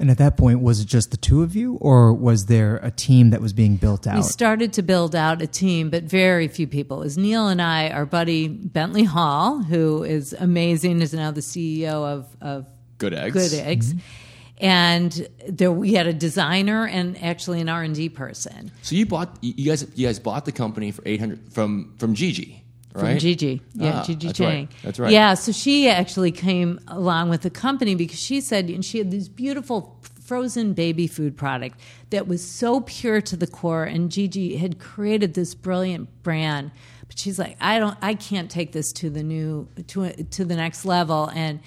And 0.00 0.10
at 0.10 0.16
that 0.16 0.38
point, 0.38 0.62
was 0.62 0.80
it 0.80 0.86
just 0.86 1.10
the 1.10 1.18
two 1.18 1.42
of 1.42 1.54
you, 1.54 1.74
or 1.74 2.14
was 2.14 2.46
there 2.46 2.76
a 2.78 2.90
team 2.90 3.30
that 3.30 3.42
was 3.42 3.52
being 3.52 3.76
built 3.76 4.06
out? 4.06 4.16
We 4.16 4.22
started 4.22 4.72
to 4.74 4.82
build 4.82 5.14
out 5.14 5.42
a 5.42 5.46
team, 5.46 5.90
but 5.90 6.04
very 6.04 6.48
few 6.48 6.66
people. 6.66 7.02
It 7.02 7.04
was 7.04 7.18
Neil 7.18 7.48
and 7.48 7.60
I, 7.60 7.90
our 7.90 8.06
buddy 8.06 8.48
Bentley 8.48 9.04
Hall, 9.04 9.62
who 9.62 10.02
is 10.02 10.32
amazing, 10.32 11.02
is 11.02 11.12
now 11.12 11.32
the 11.32 11.42
CEO 11.42 12.06
of, 12.06 12.34
of 12.40 12.66
Good 12.96 13.12
Eggs. 13.12 13.34
Good 13.34 13.52
Eggs. 13.60 13.92
Mm-hmm. 13.92 14.64
And 14.64 15.28
there, 15.48 15.70
we 15.70 15.92
had 15.92 16.06
a 16.06 16.14
designer 16.14 16.86
and 16.86 17.22
actually 17.22 17.60
an 17.60 17.68
R 17.68 17.82
and 17.82 17.94
D 17.94 18.08
person. 18.08 18.70
So 18.80 18.94
you 18.94 19.04
bought, 19.04 19.36
you 19.42 19.66
guys, 19.66 19.86
you 19.94 20.06
guys 20.06 20.18
bought 20.18 20.46
the 20.46 20.52
company 20.52 20.92
for 20.92 21.02
eight 21.04 21.20
hundred 21.20 21.52
from 21.52 21.94
from 21.98 22.14
Gigi 22.14 22.59
right? 22.94 23.12
From 23.12 23.18
Gigi. 23.18 23.62
Yeah, 23.74 24.00
ah, 24.00 24.04
Gigi 24.04 24.28
that's 24.28 24.38
Chang. 24.38 24.66
Right. 24.66 24.68
That's 24.82 24.98
right. 24.98 25.12
Yeah, 25.12 25.34
so 25.34 25.52
she 25.52 25.88
actually 25.88 26.32
came 26.32 26.80
along 26.88 27.30
with 27.30 27.42
the 27.42 27.50
company 27.50 27.94
because 27.94 28.18
she 28.18 28.40
said, 28.40 28.68
and 28.68 28.84
she 28.84 28.98
had 28.98 29.10
this 29.10 29.28
beautiful 29.28 29.98
frozen 30.24 30.74
baby 30.74 31.06
food 31.06 31.36
product 31.36 31.80
that 32.10 32.28
was 32.28 32.48
so 32.48 32.80
pure 32.82 33.20
to 33.20 33.36
the 33.36 33.46
core, 33.46 33.84
and 33.84 34.10
Gigi 34.10 34.56
had 34.56 34.78
created 34.78 35.34
this 35.34 35.54
brilliant 35.54 36.22
brand. 36.22 36.70
But 37.06 37.18
she's 37.18 37.38
like, 37.38 37.56
I 37.60 37.78
don't, 37.78 37.98
I 38.00 38.14
can't 38.14 38.50
take 38.50 38.72
this 38.72 38.92
to 38.94 39.10
the 39.10 39.22
new, 39.22 39.68
to 39.88 40.12
to 40.12 40.44
the 40.44 40.56
next 40.56 40.84
level, 40.84 41.30
and 41.34 41.60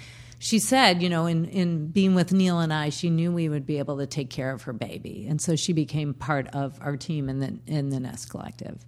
she 0.43 0.59
said, 0.59 1.01
you 1.01 1.07
know, 1.07 1.25
in, 1.25 1.45
in 1.45 1.87
being 1.87 2.15
with 2.15 2.33
Neil 2.33 2.59
and 2.59 2.73
I, 2.73 2.89
she 2.89 3.09
knew 3.09 3.31
we 3.31 3.47
would 3.47 3.65
be 3.65 3.79
able 3.79 3.99
to 3.99 4.05
take 4.05 4.29
care 4.29 4.51
of 4.51 4.63
her 4.63 4.73
baby. 4.73 5.25
And 5.29 5.41
so 5.41 5.55
she 5.55 5.71
became 5.71 6.13
part 6.13 6.49
of 6.49 6.77
our 6.81 6.97
team 6.97 7.29
in 7.29 7.39
the, 7.39 7.57
in 7.65 7.91
the 7.91 7.99
Nest 8.01 8.29
Collective. 8.29 8.85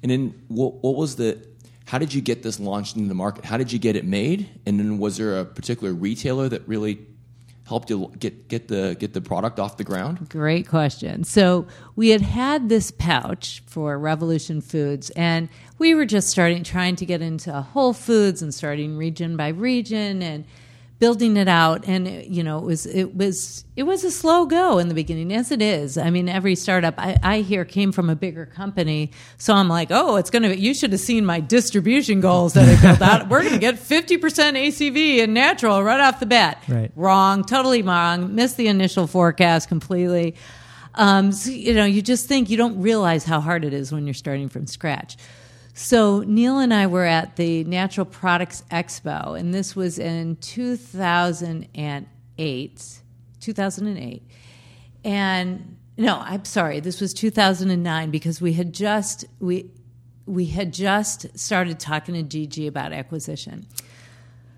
And 0.00 0.12
then 0.12 0.40
what, 0.46 0.74
what 0.74 0.94
was 0.94 1.16
the 1.16 1.44
how 1.92 1.98
did 1.98 2.14
you 2.14 2.22
get 2.22 2.42
this 2.42 2.58
launched 2.58 2.96
into 2.96 3.06
the 3.06 3.14
market? 3.14 3.44
How 3.44 3.58
did 3.58 3.70
you 3.70 3.78
get 3.78 3.96
it 3.96 4.06
made? 4.06 4.48
And 4.64 4.80
then 4.80 4.96
was 4.96 5.18
there 5.18 5.38
a 5.40 5.44
particular 5.44 5.92
retailer 5.92 6.48
that 6.48 6.66
really 6.66 7.06
helped 7.66 7.90
you 7.90 8.10
get 8.18 8.48
get 8.48 8.68
the 8.68 8.96
get 8.98 9.12
the 9.12 9.20
product 9.20 9.60
off 9.60 9.76
the 9.76 9.84
ground? 9.84 10.30
Great 10.30 10.66
question. 10.66 11.22
So 11.22 11.66
we 11.94 12.08
had 12.08 12.22
had 12.22 12.70
this 12.70 12.90
pouch 12.92 13.62
for 13.66 13.98
Revolution 13.98 14.62
Foods, 14.62 15.10
and 15.10 15.50
we 15.78 15.94
were 15.94 16.06
just 16.06 16.30
starting 16.30 16.64
trying 16.64 16.96
to 16.96 17.04
get 17.04 17.20
into 17.20 17.52
Whole 17.60 17.92
Foods 17.92 18.40
and 18.40 18.54
starting 18.54 18.96
region 18.96 19.36
by 19.36 19.48
region 19.48 20.22
and 20.22 20.46
building 21.02 21.36
it 21.36 21.48
out 21.48 21.84
and 21.88 22.06
you 22.32 22.44
know 22.44 22.58
it 22.58 22.64
was 22.64 22.86
it 22.86 23.16
was 23.16 23.64
it 23.74 23.82
was 23.82 24.04
a 24.04 24.10
slow 24.12 24.46
go 24.46 24.78
in 24.78 24.86
the 24.86 24.94
beginning 24.94 25.32
as 25.32 25.50
it 25.50 25.60
is. 25.60 25.98
I 25.98 26.10
mean 26.10 26.28
every 26.28 26.54
startup 26.54 26.94
i, 26.96 27.18
I 27.24 27.40
hear 27.40 27.64
came 27.64 27.90
from 27.90 28.08
a 28.08 28.14
bigger 28.14 28.46
company 28.46 29.10
so 29.36 29.52
i'm 29.52 29.66
like 29.66 29.88
oh 29.90 30.14
it's 30.14 30.30
gonna 30.30 30.50
you 30.50 30.74
should 30.74 30.92
have 30.92 31.00
seen 31.00 31.26
my 31.26 31.40
distribution 31.40 32.20
goals 32.20 32.52
that 32.52 32.68
i 32.68 32.80
built 32.80 33.02
out. 33.02 33.28
We're 33.30 33.42
gonna 33.42 33.58
get 33.58 33.74
50% 33.74 34.20
acv 34.20 35.24
and 35.24 35.34
natural 35.34 35.82
right 35.82 35.98
off 35.98 36.20
the 36.20 36.26
bat. 36.26 36.62
Right. 36.68 36.92
wrong 36.94 37.42
totally 37.42 37.82
wrong 37.82 38.36
missed 38.36 38.56
the 38.56 38.68
initial 38.68 39.08
forecast 39.08 39.68
completely. 39.68 40.36
Um, 40.94 41.32
so, 41.32 41.50
you 41.50 41.74
know 41.74 41.84
you 41.84 42.00
just 42.00 42.28
think 42.28 42.48
you 42.48 42.56
don't 42.56 42.80
realize 42.80 43.24
how 43.24 43.40
hard 43.40 43.64
it 43.64 43.72
is 43.72 43.90
when 43.90 44.06
you're 44.06 44.14
starting 44.14 44.48
from 44.48 44.68
scratch 44.68 45.16
so 45.74 46.20
Neil 46.20 46.58
and 46.58 46.72
I 46.72 46.86
were 46.86 47.04
at 47.04 47.36
the 47.36 47.64
Natural 47.64 48.06
Products 48.06 48.62
Expo, 48.70 49.38
and 49.38 49.54
this 49.54 49.74
was 49.74 49.98
in 49.98 50.36
2008. 50.36 52.08
2008, 52.38 52.98
2008, 53.40 54.22
and 55.04 55.76
no, 55.96 56.18
I'm 56.18 56.44
sorry, 56.44 56.80
this 56.80 57.00
was 57.00 57.12
2009 57.12 58.10
because 58.10 58.40
we 58.40 58.54
had 58.54 58.72
just 58.72 59.24
we 59.40 59.70
we 60.26 60.46
had 60.46 60.72
just 60.72 61.38
started 61.38 61.78
talking 61.78 62.14
to 62.14 62.22
Gigi 62.22 62.66
about 62.66 62.92
acquisition. 62.92 63.66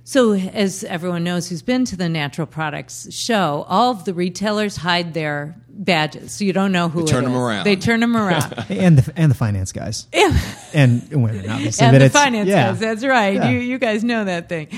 So, 0.07 0.35
as 0.35 0.85
everyone 0.85 1.25
knows 1.25 1.49
who's 1.49 1.63
been 1.63 1.87
to 1.87 1.97
the 1.97 2.11
natural 2.11 2.47
products 2.47 3.11
show, 3.11 3.65
all 3.69 3.91
of 3.91 4.05
the 4.05 4.13
retailers 4.13 4.77
hide 4.77 5.15
their 5.15 5.57
badges, 5.69 6.33
so 6.33 6.45
you 6.45 6.53
don't 6.53 6.73
know 6.73 6.91
who 6.91 7.05
They 7.07 7.11
turn 7.11 7.25
it 7.25 7.29
them 7.29 7.33
is. 7.37 7.41
around. 7.41 7.65
They 7.65 7.77
turn 7.77 8.01
them 8.01 8.15
around. 8.25 8.53
and 8.69 8.99
the 8.99 9.13
and 9.17 9.31
the 9.31 9.35
finance 9.35 9.73
guys 9.73 10.07
and 10.75 11.09
women 11.11 11.49
obviously. 11.49 11.87
and 11.87 11.95
but 11.95 12.01
the 12.01 12.11
finance 12.11 12.49
yeah. 12.51 12.71
guys. 12.73 12.81
That's 12.81 13.03
right. 13.05 13.35
Yeah. 13.35 13.49
You 13.51 13.59
you 13.61 13.79
guys 13.79 14.05
know 14.05 14.25
that 14.27 14.51
thing. 14.51 14.69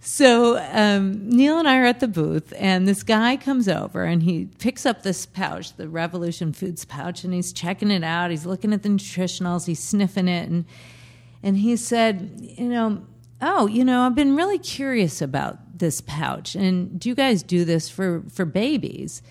So 0.00 0.56
um, 0.72 1.28
Neil 1.28 1.58
and 1.58 1.68
I 1.68 1.78
are 1.78 1.84
at 1.84 1.98
the 1.98 2.06
booth, 2.08 2.54
and 2.56 2.86
this 2.86 3.02
guy 3.02 3.36
comes 3.36 3.68
over 3.68 4.04
and 4.04 4.22
he 4.22 4.46
picks 4.58 4.86
up 4.86 5.02
this 5.02 5.26
pouch, 5.26 5.74
the 5.76 5.88
Revolution 5.88 6.52
Foods 6.52 6.84
pouch, 6.84 7.24
and 7.24 7.34
he's 7.34 7.52
checking 7.52 7.90
it 7.90 8.04
out. 8.04 8.30
He's 8.30 8.46
looking 8.46 8.72
at 8.72 8.84
the 8.84 8.90
nutritionals, 8.90 9.66
he's 9.66 9.80
sniffing 9.82 10.28
it, 10.28 10.48
and 10.48 10.66
and 11.42 11.56
he 11.56 11.76
said, 11.76 12.30
you 12.40 12.68
know, 12.68 13.02
oh, 13.40 13.66
you 13.66 13.84
know, 13.84 14.02
I've 14.02 14.14
been 14.14 14.36
really 14.36 14.58
curious 14.58 15.22
about 15.22 15.78
this 15.78 16.00
pouch, 16.00 16.54
and 16.54 16.98
do 16.98 17.08
you 17.08 17.14
guys 17.14 17.42
do 17.42 17.64
this 17.64 17.88
for 17.88 18.24
for 18.30 18.44
babies? 18.44 19.22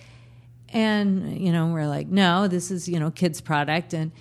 And 0.70 1.40
you 1.40 1.52
know, 1.52 1.68
we're 1.68 1.88
like, 1.88 2.08
no, 2.08 2.48
this 2.48 2.72
is 2.72 2.88
you 2.88 3.00
know, 3.00 3.12
kids 3.12 3.42
product, 3.42 3.94
and 3.94 4.12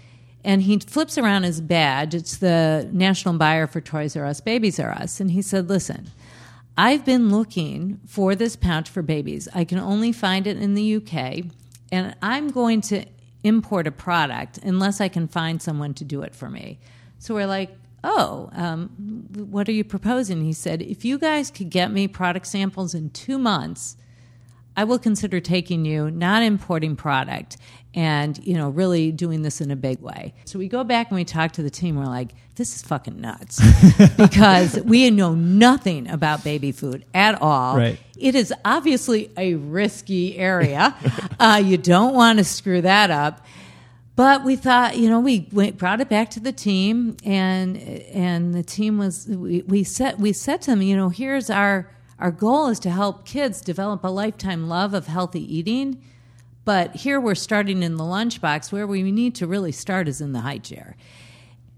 and 0.45 0.63
he 0.63 0.79
flips 0.79 1.19
around 1.19 1.43
his 1.45 1.61
badge. 1.61 2.15
It's 2.15 2.39
the 2.39 2.89
national 2.93 3.37
buyer 3.39 3.67
for 3.67 3.81
Toys 3.81 4.17
R 4.17 4.25
Us, 4.25 4.41
Babies 4.41 4.79
R 4.81 4.93
Us, 4.93 5.21
and 5.21 5.31
he 5.31 5.43
said, 5.43 5.69
listen. 5.69 6.11
I've 6.79 7.07
been 7.07 7.31
looking 7.31 8.01
for 8.07 8.35
this 8.35 8.55
pouch 8.55 8.91
for 8.91 9.01
babies. 9.01 9.49
I 9.55 9.65
can 9.65 9.79
only 9.79 10.13
find 10.13 10.47
it 10.47 10.59
in 10.59 10.75
the 10.75 10.97
UK, 10.97 11.47
and 11.91 12.15
I'm 12.21 12.49
going 12.49 12.83
to 12.83 13.07
import 13.45 13.87
a 13.87 13.93
product 13.93 14.59
unless 14.59 15.01
I 15.01 15.09
can 15.09 15.27
find 15.27 15.63
someone 15.63 15.95
to 15.95 16.05
do 16.05 16.23
it 16.23 16.35
for 16.35 16.51
me. 16.51 16.79
So 17.19 17.35
we're 17.35 17.47
like, 17.47 17.71
oh, 18.05 18.51
um, 18.53 18.89
what 19.35 19.69
are 19.69 19.73
you 19.73 19.85
proposing? 19.85 20.45
He 20.45 20.53
said, 20.53 20.83
if 20.83 21.05
you 21.05 21.19
guys 21.19 21.51
could 21.51 21.71
get 21.71 21.91
me 21.91 22.09
product 22.09 22.47
samples 22.47 22.95
in 22.95 23.11
two 23.11 23.39
months, 23.39 23.97
I 24.77 24.85
will 24.85 24.99
consider 24.99 25.41
taking 25.41 25.85
you, 25.87 26.11
not 26.11 26.43
importing 26.43 26.97
product, 26.97 27.57
and 27.95 28.39
you 28.47 28.53
know, 28.53 28.69
really 28.69 29.11
doing 29.11 29.41
this 29.41 29.63
in 29.63 29.71
a 29.71 29.77
big 29.77 30.01
way. 30.01 30.35
So 30.45 30.59
we 30.59 30.69
go 30.69 30.85
back 30.85 31.09
and 31.09 31.17
we 31.17 31.25
talk 31.25 31.53
to 31.53 31.63
the 31.63 31.71
team. 31.71 31.97
We're 31.97 32.05
like, 32.05 32.35
this 32.57 32.77
is 32.77 32.83
fucking 32.83 33.19
nuts 33.19 33.61
because 34.17 34.79
we 34.81 35.11
know 35.11 35.35
nothing 35.35 36.09
about 36.09 36.45
baby 36.45 36.73
food 36.73 37.07
at 37.15 37.41
all. 37.41 37.77
Right. 37.77 37.99
It 38.19 38.35
is 38.35 38.53
obviously 38.65 39.31
a 39.37 39.55
risky 39.55 40.37
area. 40.37 40.95
uh, 41.41 41.63
you 41.65 41.79
don't 41.79 42.15
want 42.15 42.39
to 42.39 42.45
screw 42.45 42.83
that 42.83 43.11
up. 43.11 43.47
But 44.17 44.45
we 44.45 44.57
thought, 44.57 44.97
you 44.97 45.11
know, 45.11 45.21
we 45.21 45.47
went, 45.53 45.77
brought 45.77 46.01
it 46.01 46.09
back 46.09 46.31
to 46.31 46.41
the 46.41 46.51
team, 46.51 47.19
and 47.23 47.77
and 47.77 48.55
the 48.55 48.63
team 48.63 48.97
was 48.97 49.27
we, 49.29 49.61
we 49.63 49.85
said 49.85 50.19
we 50.19 50.33
said 50.33 50.63
to 50.63 50.71
them, 50.71 50.81
you 50.81 50.97
know, 50.97 51.11
here's 51.11 51.51
our 51.51 51.91
our 52.19 52.31
goal 52.31 52.69
is 52.69 52.81
to 52.81 52.91
help 52.91 53.27
kids 53.27 53.61
develop 53.61 54.03
a 54.03 54.09
lifetime 54.09 54.69
love 54.69 54.95
of 54.95 55.07
healthy 55.07 55.55
eating. 55.55 56.03
But 56.65 56.97
here 56.97 57.21
we're 57.21 57.35
starting 57.35 57.83
in 57.83 57.97
the 57.97 58.05
lunchbox. 58.05 58.73
Where 58.73 58.87
we 58.87 59.03
need 59.13 59.35
to 59.37 59.47
really 59.47 59.71
start 59.71 60.09
is 60.09 60.23
in 60.23 60.33
the 60.33 60.41
high 60.41 60.59
chair. 60.59 60.97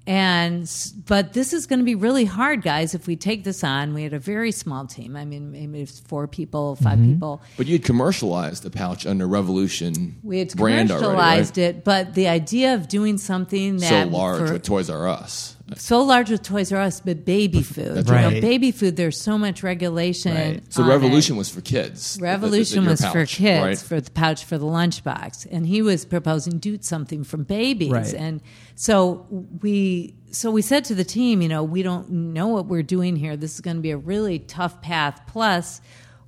And 0.09 0.67
but 1.07 1.35
this 1.35 1.53
is 1.53 1.67
going 1.67 1.81
to 1.81 1.85
be 1.85 1.95
really 1.95 2.25
hard, 2.25 2.63
guys. 2.63 2.95
If 2.95 3.07
we 3.07 3.15
take 3.15 3.45
this 3.45 3.63
on, 3.63 3.93
we 3.93 4.05
had 4.05 4.15
a 4.15 4.19
very 4.19 4.53
small 4.53 4.87
team. 4.87 5.15
I 5.17 5.27
mean, 5.27 5.53
maybe 5.53 5.83
it's 5.83 6.01
four 6.01 6.27
people, 6.27 6.77
5 6.77 6.99
mm-hmm. 6.99 7.13
people. 7.13 7.43
But 7.59 7.67
you'd 7.67 7.85
commercialized 7.85 8.63
the 8.63 8.71
pouch 8.71 9.05
under 9.05 9.29
Revolution 9.29 10.17
We 10.23 10.39
had 10.39 10.57
brand 10.57 10.91
already, 10.91 11.05
commercialized 11.05 11.59
right? 11.59 11.65
it, 11.65 11.85
but 11.85 12.15
the 12.15 12.27
idea 12.29 12.73
of 12.73 12.89
doing 12.89 13.19
something 13.19 13.79
So 13.81 14.05
large 14.07 14.47
for- 14.47 14.55
with 14.55 14.63
Toys 14.63 14.89
R 14.89 15.07
Us. 15.09 15.57
so 15.77 16.03
large 16.03 16.31
with 16.31 16.43
Toys 16.43 16.73
R 16.73 16.81
Us, 16.81 17.01
but 17.03 17.27
baby 17.27 17.61
food. 17.61 17.95
That's 17.95 18.09
You 18.09 18.17
know, 18.17 18.29
right. 18.31 18.41
baby 18.41 18.71
food. 18.71 18.97
There's 18.97 19.21
so 19.21 19.37
much 19.37 19.63
regulation. 19.63 20.35
Right. 20.35 20.73
So 20.73 20.85
on 20.85 20.89
it. 20.89 20.93
Revolution 20.93 21.37
was 21.37 21.51
for 21.51 21.61
kids. 21.61 22.15
The- 22.15 22.21
the- 22.21 22.25
the- 22.25 22.31
Revolution 22.31 22.83
your 22.85 22.93
was 22.93 23.05
for 23.05 23.27
kids 23.27 23.63
right? 23.63 23.79
for 23.79 24.01
the 24.01 24.11
pouch 24.11 24.47
for 24.47 24.57
the 24.57 24.65
lunchbox, 24.65 25.47
and 25.51 25.67
he 25.67 25.83
was 25.83 26.07
proposing 26.07 26.57
do 26.59 26.79
something 26.81 27.25
from 27.25 27.43
babies. 27.43 27.93
Right. 27.93 28.15
And 28.15 28.41
so 28.81 29.27
we 29.61 30.15
so 30.31 30.53
we 30.53 30.63
said 30.63 30.85
to 30.85 30.95
the 30.95 31.03
team, 31.03 31.43
you 31.43 31.49
know, 31.49 31.65
we 31.65 31.83
don't 31.83 32.09
know 32.09 32.47
what 32.47 32.67
we're 32.67 32.85
doing 32.85 33.17
here. 33.17 33.37
This 33.37 33.55
is 33.55 33.61
going 33.61 33.75
to 33.75 33.83
be 33.83 33.91
a 33.91 33.97
really 33.97 34.39
tough 34.39 34.81
path. 34.81 35.23
Plus, 35.27 35.81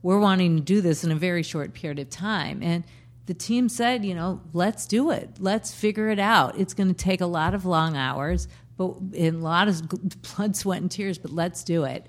we're 0.03 0.19
wanting 0.19 0.57
to 0.57 0.63
do 0.63 0.81
this 0.81 1.05
in 1.05 1.13
a 1.13 1.15
very 1.15 1.45
short 1.45 1.75
period 1.75 2.01
of 2.01 2.11
time, 2.11 2.61
and 2.61 2.83
the 3.27 3.35
team 3.35 3.69
said, 3.69 4.05
you 4.05 4.17
know, 4.17 4.41
let's 4.53 4.87
do 4.87 5.13
it. 5.13 5.31
Let's 5.39 5.73
figure 5.73 6.09
it 6.09 6.19
out. 6.19 6.59
It's 6.59 6.75
going 6.75 6.89
to 6.89 6.95
take 6.95 7.21
a 7.21 7.27
lot 7.27 7.55
of 7.55 7.67
long 7.67 7.97
hours, 7.97 8.49
but 8.77 8.97
and 8.99 9.37
a 9.37 9.39
lot 9.39 9.69
of 9.69 9.89
blood, 10.35 10.57
sweat, 10.57 10.81
and 10.81 10.91
tears. 10.91 11.19
But 11.19 11.31
let's 11.31 11.63
do 11.63 11.85
it. 11.85 12.09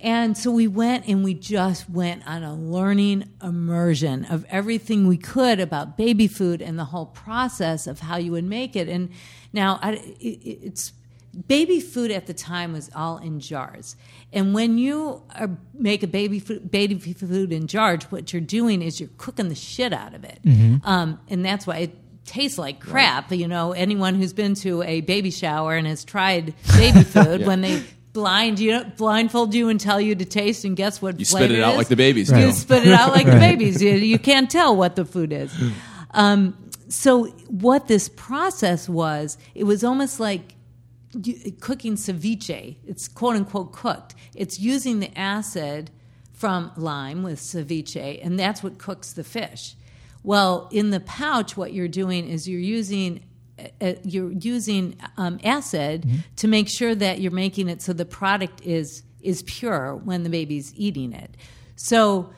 And 0.00 0.36
so 0.36 0.50
we 0.50 0.68
went 0.68 1.08
and 1.08 1.24
we 1.24 1.32
just 1.34 1.88
went 1.88 2.26
on 2.26 2.42
a 2.42 2.54
learning 2.54 3.30
immersion 3.42 4.24
of 4.26 4.44
everything 4.50 5.06
we 5.06 5.16
could 5.16 5.58
about 5.58 5.96
baby 5.96 6.26
food 6.28 6.60
and 6.60 6.78
the 6.78 6.84
whole 6.84 7.06
process 7.06 7.86
of 7.86 8.00
how 8.00 8.16
you 8.16 8.32
would 8.32 8.44
make 8.44 8.76
it. 8.76 8.88
And 8.88 9.08
now 9.52 9.78
I, 9.82 9.92
it, 10.20 10.38
it's 10.44 10.92
baby 11.48 11.80
food 11.80 12.10
at 12.10 12.26
the 12.26 12.34
time 12.34 12.72
was 12.74 12.90
all 12.94 13.18
in 13.18 13.40
jars. 13.40 13.96
And 14.32 14.52
when 14.54 14.76
you 14.78 15.22
are, 15.34 15.50
make 15.74 16.02
a 16.02 16.06
baby 16.06 16.40
food, 16.40 16.70
baby 16.70 16.98
food 16.98 17.52
in 17.52 17.66
jars, 17.66 18.04
what 18.10 18.32
you're 18.32 18.40
doing 18.42 18.82
is 18.82 19.00
you're 19.00 19.10
cooking 19.16 19.48
the 19.48 19.54
shit 19.54 19.92
out 19.94 20.14
of 20.14 20.24
it. 20.24 20.40
Um, 20.84 21.18
and 21.28 21.44
that's 21.44 21.66
why 21.66 21.78
it 21.78 21.94
tastes 22.26 22.58
like 22.58 22.80
crap. 22.80 23.32
You 23.32 23.48
know, 23.48 23.72
anyone 23.72 24.14
who's 24.14 24.32
been 24.32 24.54
to 24.56 24.82
a 24.82 25.00
baby 25.00 25.30
shower 25.30 25.74
and 25.74 25.86
has 25.86 26.04
tried 26.04 26.54
baby 26.76 27.02
food, 27.04 27.40
Yeah. 27.42 27.46
when 27.46 27.60
they 27.62 27.82
blind 28.20 28.58
you 28.58 28.82
blindfold 28.96 29.54
you 29.54 29.68
and 29.68 29.78
tell 29.78 30.00
you 30.00 30.14
to 30.14 30.24
taste 30.24 30.64
and 30.64 30.74
guess 30.76 31.02
what 31.02 31.18
You 31.18 31.24
spit 31.26 31.38
flavor 31.48 31.54
it 31.54 31.62
out 31.62 31.72
is? 31.72 31.76
like 31.78 31.88
the 31.88 31.96
babies 31.96 32.32
you 32.32 32.50
spit 32.52 32.86
it 32.86 32.92
out 32.92 33.12
like 33.12 33.26
the 33.26 33.32
Right. 33.42 33.58
babies. 33.58 33.82
You, 33.82 33.90
you 33.92 34.18
can't 34.18 34.50
tell 34.50 34.74
what 34.74 34.96
the 34.96 35.04
food 35.04 35.32
is. 35.32 35.52
Um, 36.12 36.56
so 36.88 37.26
what 37.48 37.88
this 37.88 38.08
process 38.08 38.88
was 38.88 39.36
it 39.54 39.64
was 39.64 39.84
almost 39.84 40.18
like 40.18 40.54
cooking 41.60 41.96
ceviche. 41.96 42.76
It's 42.86 43.06
quote 43.08 43.36
unquote 43.36 43.72
cooked. 43.72 44.14
It's 44.34 44.58
using 44.58 45.00
the 45.00 45.10
acid 45.18 45.90
from 46.32 46.72
lime 46.76 47.22
with 47.22 47.38
ceviche 47.38 48.20
and 48.24 48.38
that's 48.38 48.62
what 48.62 48.78
cooks 48.78 49.12
the 49.12 49.24
fish. 49.24 49.74
Well 50.22 50.68
in 50.72 50.90
the 50.90 51.00
pouch 51.00 51.54
what 51.56 51.74
you're 51.74 51.88
doing 52.02 52.26
is 52.28 52.48
you're 52.48 52.60
using 52.60 53.20
uh, 53.80 53.92
you're 54.04 54.32
using 54.32 54.96
um, 55.16 55.40
acid 55.42 56.06
to 56.36 56.48
make 56.48 56.68
sure 56.68 56.94
that 56.94 57.20
you're 57.20 57.32
making 57.32 57.68
it 57.68 57.80
so 57.80 57.92
the 57.92 58.04
product 58.04 58.60
is 58.62 59.02
is 59.22 59.42
pure 59.42 59.94
when 59.94 60.22
the 60.22 60.30
baby's 60.30 60.72
eating 60.76 61.12
it. 61.12 61.30
So 61.76 62.30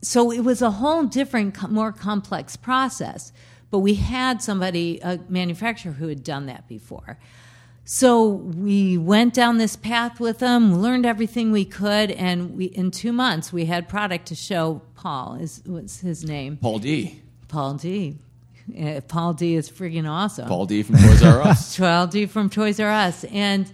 so 0.00 0.30
it 0.30 0.40
was 0.40 0.62
a 0.62 0.70
whole 0.70 1.04
different 1.04 1.70
more 1.70 1.92
complex 1.92 2.56
process 2.56 3.32
but 3.70 3.80
we 3.80 3.94
had 3.94 4.40
somebody 4.40 4.98
a 5.02 5.20
manufacturer 5.28 5.92
who 5.92 6.08
had 6.08 6.24
done 6.24 6.46
that 6.46 6.66
before. 6.66 7.18
So 7.84 8.26
we 8.26 8.98
went 8.98 9.34
down 9.34 9.58
this 9.58 9.76
path 9.76 10.20
with 10.20 10.38
them 10.38 10.80
learned 10.80 11.04
everything 11.04 11.52
we 11.52 11.64
could 11.64 12.10
and 12.10 12.56
we 12.56 12.66
in 12.66 12.90
two 12.90 13.12
months 13.12 13.52
we 13.52 13.66
had 13.66 13.88
product 13.88 14.26
to 14.28 14.34
show 14.34 14.82
paul 14.94 15.36
is 15.40 15.62
what's 15.66 16.00
his 16.00 16.24
name? 16.24 16.56
Paul 16.56 16.78
D. 16.78 17.20
paul 17.48 17.74
d 17.74 18.18
Uh, 18.76 19.00
paul 19.02 19.32
d 19.32 19.54
is 19.54 19.70
freaking 19.70 20.08
awesome 20.08 20.48
Paul 20.48 20.66
D 20.66 20.82
from 20.82 20.96
Toys 20.96 21.22
R 21.22 21.42
Us. 21.42 21.76
Paul 21.78 22.06
D 22.06 22.26
from 22.26 22.50
Toys 22.50 22.80
R 22.80 22.90
Us. 22.90 23.24
And 23.24 23.70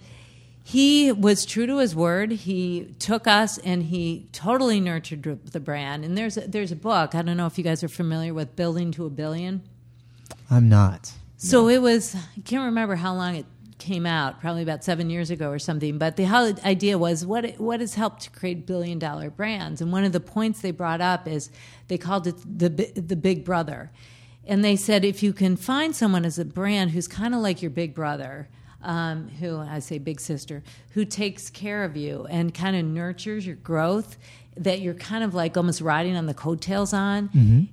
he 0.63 1.11
was 1.11 1.45
true 1.45 1.67
to 1.67 1.77
his 1.77 1.95
word. 1.95 2.31
He 2.31 2.95
took 2.97 3.27
us 3.27 3.59
and 3.59 3.83
he 3.83 4.27
totally 4.31 4.79
nurtured 4.79 5.45
the 5.51 5.59
brand. 5.59 6.03
And 6.03 6.17
there's 6.17 6.37
a, 6.37 6.41
there's 6.41 6.71
a 6.71 6.75
book. 6.75 7.13
I 7.13 7.21
don't 7.21 7.37
know 7.37 7.45
if 7.45 7.57
you 7.57 7.63
guys 7.63 7.83
are 7.83 7.87
familiar 7.87 8.33
with 8.33 8.55
Building 8.55 8.91
to 8.93 9.05
a 9.05 9.09
Billion. 9.09 9.61
I'm 10.49 10.67
not. 10.67 11.11
So 11.37 11.67
it 11.67 11.81
was, 11.81 12.15
I 12.15 12.41
can't 12.45 12.65
remember 12.65 12.95
how 12.95 13.13
long 13.13 13.35
it 13.35 13.45
came 13.77 14.07
out, 14.07 14.39
probably 14.41 14.63
about 14.63 14.83
seven 14.83 15.11
years 15.11 15.29
ago 15.29 15.51
or 15.51 15.59
something. 15.59 15.99
But 15.99 16.15
the 16.15 16.23
whole 16.23 16.53
idea 16.65 16.97
was 16.97 17.25
what, 17.25 17.59
what 17.59 17.79
has 17.79 17.93
helped 17.93 18.23
to 18.23 18.31
create 18.31 18.65
billion 18.65 18.97
dollar 18.97 19.29
brands? 19.29 19.81
And 19.81 19.91
one 19.91 20.03
of 20.03 20.13
the 20.13 20.19
points 20.19 20.61
they 20.61 20.71
brought 20.71 21.01
up 21.01 21.27
is 21.27 21.51
they 21.89 21.99
called 21.99 22.25
it 22.25 22.35
the, 22.43 22.69
the 22.69 23.15
big 23.15 23.45
brother. 23.45 23.91
And 24.47 24.63
they 24.63 24.75
said 24.75 25.03
if 25.03 25.23
you 25.23 25.33
can 25.33 25.55
find 25.55 25.95
someone 25.95 26.25
as 26.25 26.37
a 26.39 26.45
brand 26.45 26.91
who's 26.91 27.07
kind 27.07 27.33
of 27.33 27.41
like 27.41 27.61
your 27.61 27.71
big 27.71 27.95
brother, 27.95 28.47
um, 28.83 29.29
who 29.39 29.57
I 29.57 29.79
say 29.79 29.97
big 29.97 30.19
sister, 30.19 30.61
who 30.91 31.05
takes 31.05 31.49
care 31.49 31.83
of 31.83 31.97
you 31.97 32.27
and 32.29 32.53
kind 32.53 32.75
of 32.75 32.85
nurtures 32.85 33.45
your 33.47 33.55
growth, 33.55 34.17
that 34.57 34.81
you're 34.81 34.93
kind 34.93 35.23
of 35.23 35.33
like 35.33 35.57
almost 35.57 35.81
riding 35.81 36.15
on 36.15 36.27
the 36.27 36.33
coattails 36.33 36.93
on, 36.93 37.69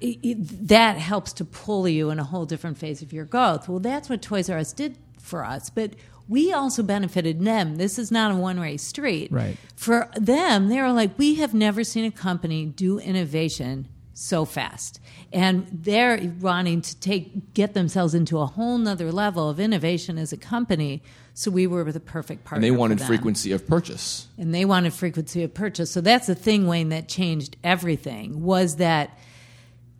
it, 0.00 0.18
it- 0.22 0.68
that 0.68 0.96
helps 0.98 1.32
to 1.34 1.44
pull 1.44 1.88
you 1.88 2.10
in 2.10 2.18
a 2.18 2.24
whole 2.24 2.44
different 2.46 2.76
phase 2.78 3.00
of 3.02 3.12
your 3.12 3.24
growth. 3.24 3.68
Well, 3.68 3.78
that's 3.78 4.08
what 4.08 4.20
Toys 4.20 4.50
R 4.50 4.58
Us 4.58 4.72
did 4.72 4.98
for 5.20 5.44
us. 5.44 5.70
But 5.70 5.94
we 6.28 6.52
also 6.52 6.82
benefited 6.82 7.40
them. 7.44 7.76
This 7.76 7.98
is 8.00 8.10
not 8.10 8.32
a 8.32 8.34
one 8.34 8.58
way 8.58 8.76
street. 8.78 9.30
Right. 9.30 9.56
For 9.76 10.10
them, 10.16 10.68
they 10.68 10.80
were 10.82 10.90
like, 10.92 11.16
we 11.16 11.36
have 11.36 11.54
never 11.54 11.84
seen 11.84 12.04
a 12.04 12.10
company 12.10 12.66
do 12.66 12.98
innovation 12.98 13.86
so 14.16 14.46
fast. 14.46 14.98
And 15.32 15.68
they're 15.70 16.32
wanting 16.40 16.80
to 16.80 17.00
take 17.00 17.52
get 17.52 17.74
themselves 17.74 18.14
into 18.14 18.38
a 18.38 18.46
whole 18.46 18.78
nother 18.78 19.12
level 19.12 19.50
of 19.50 19.60
innovation 19.60 20.16
as 20.16 20.32
a 20.32 20.36
company. 20.38 21.02
So 21.34 21.50
we 21.50 21.66
were 21.66 21.92
the 21.92 22.00
perfect 22.00 22.44
partner. 22.44 22.64
And 22.66 22.74
they 22.74 22.76
wanted 22.76 23.00
frequency 23.00 23.52
of 23.52 23.66
purchase. 23.66 24.28
And 24.38 24.54
they 24.54 24.64
wanted 24.64 24.94
frequency 24.94 25.42
of 25.42 25.52
purchase. 25.52 25.90
So 25.90 26.00
that's 26.00 26.26
the 26.28 26.34
thing, 26.34 26.66
Wayne, 26.66 26.88
that 26.88 27.08
changed 27.08 27.56
everything 27.62 28.42
was 28.42 28.76
that 28.76 29.18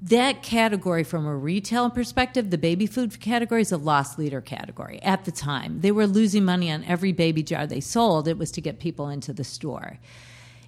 that 0.01 0.43
category 0.43 1.05
from 1.05 1.27
a 1.27 1.37
retail 1.37 1.91
perspective, 1.91 2.51
the 2.51 2.59
baby 2.59 2.87
food 2.87 3.19
category 3.21 3.63
is 3.63 3.73
a 3.73 3.77
loss 3.77 4.17
leader 4.17 4.41
category 4.41 5.03
at 5.03 5.25
the 5.27 5.33
time. 5.33 5.81
They 5.81 5.93
were 5.93 6.07
losing 6.07 6.45
money 6.45 6.71
on 6.71 6.85
every 6.85 7.13
baby 7.13 7.43
jar 7.43 7.67
they 7.67 7.81
sold. 7.81 8.29
It 8.29 8.39
was 8.39 8.51
to 8.53 8.61
get 8.63 8.79
people 8.79 9.09
into 9.09 9.33
the 9.33 9.45
store. 9.45 9.99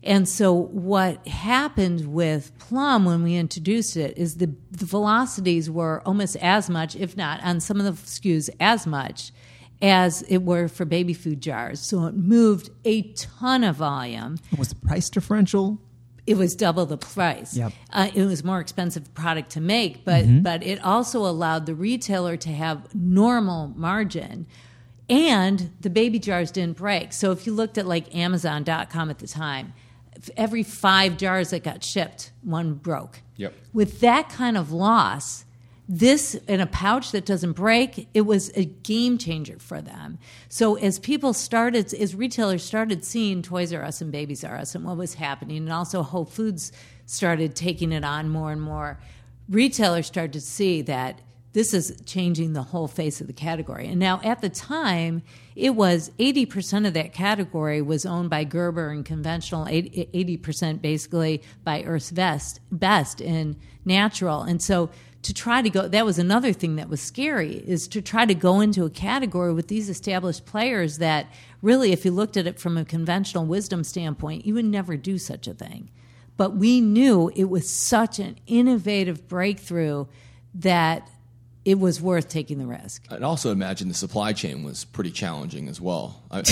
And 0.02 0.28
so 0.28 0.52
what 0.52 1.26
happened 1.26 2.12
with 2.12 2.56
Plum 2.58 3.04
when 3.04 3.22
we 3.22 3.36
introduced 3.36 3.96
it 3.96 4.16
is 4.16 4.36
the, 4.36 4.54
the 4.70 4.86
velocities 4.86 5.70
were 5.70 6.02
almost 6.06 6.36
as 6.36 6.70
much, 6.70 6.94
if 6.96 7.16
not 7.16 7.42
on 7.42 7.60
some 7.60 7.80
of 7.80 7.84
the 7.86 7.92
SKUs 7.92 8.48
as 8.60 8.86
much 8.86 9.32
as 9.80 10.22
it 10.22 10.38
were 10.38 10.68
for 10.68 10.84
baby 10.84 11.14
food 11.14 11.40
jars. 11.40 11.80
So 11.80 12.06
it 12.06 12.14
moved 12.14 12.70
a 12.84 13.02
ton 13.12 13.64
of 13.64 13.76
volume 13.76 14.38
Was 14.56 14.68
the 14.70 14.74
price 14.76 15.08
differential? 15.10 15.78
it 16.26 16.36
was 16.36 16.54
double 16.54 16.84
the 16.84 16.98
price. 16.98 17.56
Yep. 17.56 17.72
Uh, 17.90 18.10
it 18.14 18.22
was 18.24 18.44
more 18.44 18.60
expensive 18.60 19.14
product 19.14 19.48
to 19.52 19.62
make, 19.62 20.04
but 20.04 20.42
but 20.42 20.62
it 20.62 20.84
also 20.84 21.20
allowed 21.20 21.64
the 21.64 21.74
retailer 21.74 22.36
to 22.36 22.50
have 22.50 22.94
normal 22.94 23.68
margin, 23.68 24.46
and 25.08 25.70
the 25.80 25.88
baby 25.88 26.18
jars 26.18 26.50
didn't 26.50 26.76
break. 26.76 27.14
So 27.14 27.32
if 27.32 27.46
you 27.46 27.54
looked 27.54 27.78
at 27.78 27.86
like 27.86 28.14
Amazon.com 28.14 29.08
at 29.08 29.20
the 29.20 29.26
time, 29.26 29.72
every 30.36 30.62
five 30.62 31.16
jars 31.16 31.50
that 31.50 31.64
got 31.64 31.82
shipped, 31.84 32.32
one 32.42 32.74
broke. 32.74 33.20
Yep. 33.36 33.54
With 33.72 34.00
that 34.00 34.28
kind 34.28 34.56
of 34.56 34.72
loss, 34.72 35.44
this 35.88 36.34
in 36.34 36.60
a 36.60 36.66
pouch 36.66 37.12
that 37.12 37.24
doesn't 37.24 37.52
break, 37.52 38.08
it 38.12 38.22
was 38.22 38.50
a 38.54 38.66
game 38.66 39.16
changer 39.16 39.58
for 39.58 39.80
them. 39.80 40.18
So 40.48 40.74
as 40.74 40.98
people 40.98 41.32
started, 41.32 41.94
as 41.94 42.14
retailers 42.14 42.62
started 42.62 43.04
seeing 43.04 43.40
Toys 43.40 43.72
R 43.72 43.82
Us 43.82 44.02
and 44.02 44.12
Babies 44.12 44.44
R 44.44 44.56
Us 44.56 44.74
and 44.74 44.84
what 44.84 44.98
was 44.98 45.14
happening, 45.14 45.58
and 45.58 45.72
also 45.72 46.02
Whole 46.02 46.26
Foods 46.26 46.72
started 47.06 47.56
taking 47.56 47.92
it 47.92 48.04
on 48.04 48.28
more 48.28 48.52
and 48.52 48.60
more, 48.60 49.00
retailers 49.48 50.06
started 50.06 50.34
to 50.34 50.42
see 50.42 50.82
that 50.82 51.22
this 51.58 51.74
is 51.74 51.92
changing 52.06 52.52
the 52.52 52.62
whole 52.62 52.86
face 52.86 53.20
of 53.20 53.26
the 53.26 53.32
category. 53.32 53.88
And 53.88 53.98
now 53.98 54.20
at 54.22 54.40
the 54.40 54.48
time, 54.48 55.24
it 55.56 55.70
was 55.70 56.12
80% 56.20 56.86
of 56.86 56.94
that 56.94 57.12
category 57.12 57.82
was 57.82 58.06
owned 58.06 58.30
by 58.30 58.44
Gerber 58.44 58.90
and 58.90 59.04
conventional, 59.04 59.66
80 59.68 60.36
percent 60.36 60.80
basically 60.80 61.42
by 61.64 61.82
Earth's 61.82 62.12
Best, 62.12 62.60
Best 62.70 63.20
in 63.20 63.56
natural. 63.84 64.42
And 64.42 64.62
so 64.62 64.90
to 65.22 65.34
try 65.34 65.60
to 65.60 65.68
go, 65.68 65.88
that 65.88 66.04
was 66.04 66.16
another 66.16 66.52
thing 66.52 66.76
that 66.76 66.88
was 66.88 67.00
scary, 67.00 67.54
is 67.54 67.88
to 67.88 68.00
try 68.00 68.24
to 68.24 68.36
go 68.36 68.60
into 68.60 68.84
a 68.84 68.90
category 68.90 69.52
with 69.52 69.66
these 69.66 69.88
established 69.88 70.46
players 70.46 70.98
that 70.98 71.26
really, 71.60 71.90
if 71.90 72.04
you 72.04 72.12
looked 72.12 72.36
at 72.36 72.46
it 72.46 72.60
from 72.60 72.78
a 72.78 72.84
conventional 72.84 73.44
wisdom 73.44 73.82
standpoint, 73.82 74.46
you 74.46 74.54
would 74.54 74.64
never 74.64 74.96
do 74.96 75.18
such 75.18 75.48
a 75.48 75.54
thing. 75.54 75.90
But 76.36 76.54
we 76.54 76.80
knew 76.80 77.32
it 77.34 77.50
was 77.50 77.68
such 77.68 78.20
an 78.20 78.36
innovative 78.46 79.26
breakthrough 79.26 80.06
that 80.54 81.10
it 81.68 81.78
was 81.78 82.00
worth 82.00 82.28
taking 82.30 82.58
the 82.58 82.66
risk. 82.66 83.04
I'd 83.10 83.22
also 83.22 83.52
imagine 83.52 83.88
the 83.88 83.94
supply 83.94 84.32
chain 84.32 84.64
was 84.64 84.86
pretty 84.86 85.10
challenging 85.10 85.68
as 85.68 85.78
well. 85.82 86.22
I, 86.30 86.42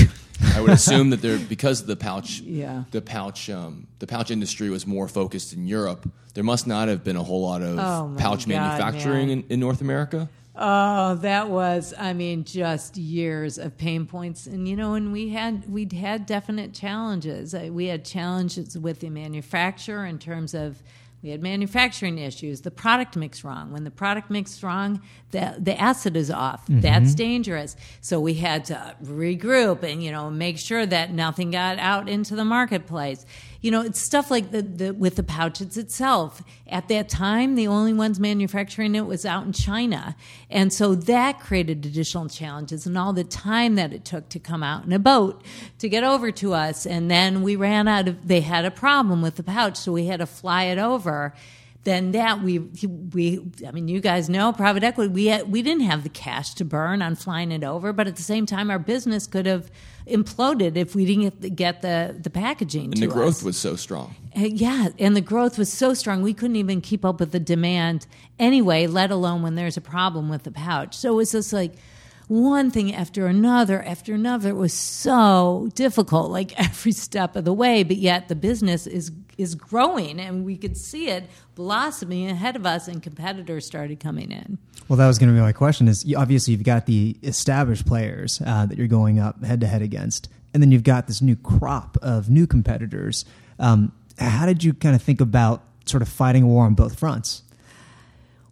I 0.54 0.60
would 0.60 0.72
assume 0.72 1.08
that 1.10 1.22
there, 1.22 1.38
because 1.38 1.86
the 1.86 1.96
pouch, 1.96 2.40
Yeah. 2.40 2.84
the 2.90 3.00
pouch, 3.00 3.48
um, 3.48 3.86
the 3.98 4.06
pouch 4.06 4.30
industry 4.30 4.68
was 4.68 4.86
more 4.86 5.08
focused 5.08 5.54
in 5.54 5.66
Europe. 5.66 6.06
There 6.34 6.44
must 6.44 6.66
not 6.66 6.88
have 6.88 7.02
been 7.02 7.16
a 7.16 7.22
whole 7.22 7.40
lot 7.40 7.62
of 7.62 7.78
Oh, 7.78 8.14
pouch 8.18 8.40
God, 8.40 8.48
manufacturing 8.48 9.30
in, 9.30 9.44
in 9.48 9.58
North 9.58 9.80
America. 9.80 10.28
Oh, 10.54 11.14
that 11.16 11.48
was, 11.48 11.94
I 11.98 12.12
mean, 12.12 12.44
just 12.44 12.98
years 12.98 13.56
of 13.58 13.78
pain 13.78 14.04
points. 14.04 14.46
And, 14.46 14.68
you 14.68 14.76
know, 14.76 14.94
and 14.94 15.12
we 15.12 15.30
had, 15.30 15.70
we'd 15.70 15.92
had 15.94 16.26
definite 16.26 16.74
challenges. 16.74 17.54
We 17.54 17.86
had 17.86 18.04
challenges 18.04 18.76
with 18.76 19.00
the 19.00 19.08
manufacturer 19.10 20.04
in 20.04 20.18
terms 20.18 20.52
of, 20.54 20.82
we 21.26 21.32
had 21.32 21.42
manufacturing 21.42 22.18
issues, 22.18 22.60
the 22.60 22.70
product 22.70 23.16
mix 23.16 23.42
wrong. 23.42 23.72
When 23.72 23.82
the 23.82 23.90
product 23.90 24.30
mix 24.30 24.62
wrong, 24.62 25.02
the, 25.36 25.54
the 25.58 25.78
acid 25.78 26.16
is 26.16 26.30
off. 26.30 26.62
Mm-hmm. 26.62 26.80
That's 26.80 27.14
dangerous. 27.14 27.76
So 28.00 28.18
we 28.18 28.34
had 28.34 28.64
to 28.66 28.96
regroup 29.04 29.82
and, 29.82 30.02
you 30.02 30.10
know, 30.10 30.30
make 30.30 30.58
sure 30.58 30.86
that 30.86 31.12
nothing 31.12 31.50
got 31.50 31.78
out 31.78 32.08
into 32.08 32.34
the 32.34 32.44
marketplace. 32.44 33.26
You 33.60 33.70
know, 33.70 33.82
it's 33.82 34.00
stuff 34.00 34.30
like 34.30 34.50
the, 34.50 34.62
the 34.62 34.94
with 34.94 35.16
the 35.16 35.22
pouches 35.22 35.76
itself. 35.76 36.42
At 36.66 36.88
that 36.88 37.10
time, 37.10 37.54
the 37.54 37.66
only 37.66 37.92
ones 37.92 38.18
manufacturing 38.18 38.94
it 38.94 39.06
was 39.06 39.26
out 39.26 39.44
in 39.44 39.52
China. 39.52 40.16
And 40.48 40.72
so 40.72 40.94
that 40.94 41.40
created 41.40 41.84
additional 41.84 42.28
challenges 42.28 42.86
and 42.86 42.96
all 42.96 43.12
the 43.12 43.24
time 43.24 43.74
that 43.74 43.92
it 43.92 44.06
took 44.06 44.30
to 44.30 44.38
come 44.38 44.62
out 44.62 44.86
in 44.86 44.92
a 44.92 44.98
boat 44.98 45.44
to 45.80 45.88
get 45.88 46.02
over 46.02 46.30
to 46.32 46.54
us. 46.54 46.86
And 46.86 47.10
then 47.10 47.42
we 47.42 47.56
ran 47.56 47.88
out 47.88 48.08
of, 48.08 48.26
they 48.26 48.40
had 48.40 48.64
a 48.64 48.70
problem 48.70 49.20
with 49.20 49.36
the 49.36 49.42
pouch, 49.42 49.76
so 49.76 49.92
we 49.92 50.06
had 50.06 50.20
to 50.20 50.26
fly 50.26 50.64
it 50.64 50.78
over 50.78 51.34
then 51.86 52.10
that 52.10 52.42
we 52.42 52.58
we 52.58 53.40
I 53.66 53.70
mean 53.70 53.86
you 53.88 54.00
guys 54.00 54.28
know 54.28 54.52
private 54.52 54.82
equity 54.82 55.08
we 55.12 55.26
had, 55.26 55.50
we 55.50 55.62
didn't 55.62 55.84
have 55.84 56.02
the 56.02 56.08
cash 56.10 56.52
to 56.54 56.64
burn 56.64 57.00
on 57.00 57.14
flying 57.14 57.52
it 57.52 57.64
over 57.64 57.92
but 57.92 58.06
at 58.08 58.16
the 58.16 58.22
same 58.22 58.44
time 58.44 58.70
our 58.70 58.78
business 58.78 59.26
could 59.26 59.46
have 59.46 59.70
imploded 60.06 60.76
if 60.76 60.94
we 60.94 61.04
didn't 61.06 61.56
get 61.56 61.82
the, 61.82 62.16
the 62.20 62.30
packaging 62.30 62.86
And 62.86 62.96
to 62.96 63.00
the 63.02 63.06
growth 63.06 63.38
us. 63.38 63.42
was 63.42 63.56
so 63.56 63.76
strong. 63.76 64.14
Uh, 64.36 64.40
yeah 64.40 64.88
and 64.98 65.16
the 65.16 65.20
growth 65.20 65.56
was 65.58 65.72
so 65.72 65.94
strong 65.94 66.22
we 66.22 66.34
couldn't 66.34 66.56
even 66.56 66.80
keep 66.80 67.04
up 67.04 67.20
with 67.20 67.30
the 67.32 67.40
demand 67.40 68.06
anyway 68.38 68.86
let 68.86 69.10
alone 69.10 69.42
when 69.42 69.54
there's 69.54 69.76
a 69.76 69.80
problem 69.80 70.28
with 70.28 70.42
the 70.42 70.50
pouch 70.52 70.94
so 70.96 71.12
it 71.12 71.16
was 71.16 71.32
just 71.32 71.52
like 71.52 71.72
one 72.28 72.70
thing 72.70 72.92
after 72.94 73.26
another 73.26 73.82
after 73.84 74.12
another 74.14 74.48
it 74.50 74.56
was 74.56 74.72
so 74.72 75.68
difficult 75.74 76.30
like 76.30 76.58
every 76.60 76.92
step 76.92 77.36
of 77.36 77.44
the 77.44 77.52
way 77.52 77.82
but 77.82 77.96
yet 77.96 78.28
the 78.28 78.34
business 78.34 78.86
is 78.86 79.12
is 79.38 79.54
growing 79.54 80.18
and 80.18 80.44
we 80.44 80.56
could 80.56 80.76
see 80.76 81.08
it 81.08 81.24
blossoming 81.54 82.28
ahead 82.30 82.56
of 82.56 82.66
us 82.66 82.88
and 82.88 83.02
competitors 83.02 83.66
started 83.66 84.00
coming 84.00 84.30
in 84.30 84.58
Well, 84.88 84.96
that 84.96 85.06
was 85.06 85.18
going 85.18 85.30
to 85.30 85.34
be 85.34 85.40
my 85.40 85.52
question. 85.52 85.88
Is 85.88 86.04
obviously 86.16 86.52
you've 86.52 86.62
got 86.62 86.86
the 86.86 87.16
established 87.22 87.86
players 87.86 88.40
uh, 88.46 88.66
that 88.66 88.78
you're 88.78 88.86
going 88.86 89.18
up 89.18 89.42
head 89.42 89.60
to 89.62 89.66
head 89.66 89.82
against, 89.82 90.28
and 90.54 90.62
then 90.62 90.70
you've 90.70 90.84
got 90.84 91.06
this 91.08 91.20
new 91.20 91.34
crop 91.36 91.96
of 92.02 92.30
new 92.30 92.46
competitors. 92.46 93.24
Um, 93.58 93.92
how 94.18 94.46
did 94.46 94.62
you 94.62 94.74
kind 94.74 94.94
of 94.94 95.02
think 95.02 95.20
about 95.20 95.64
sort 95.86 96.02
of 96.02 96.08
fighting 96.08 96.44
a 96.44 96.46
war 96.46 96.66
on 96.66 96.74
both 96.74 96.98
fronts? 96.98 97.42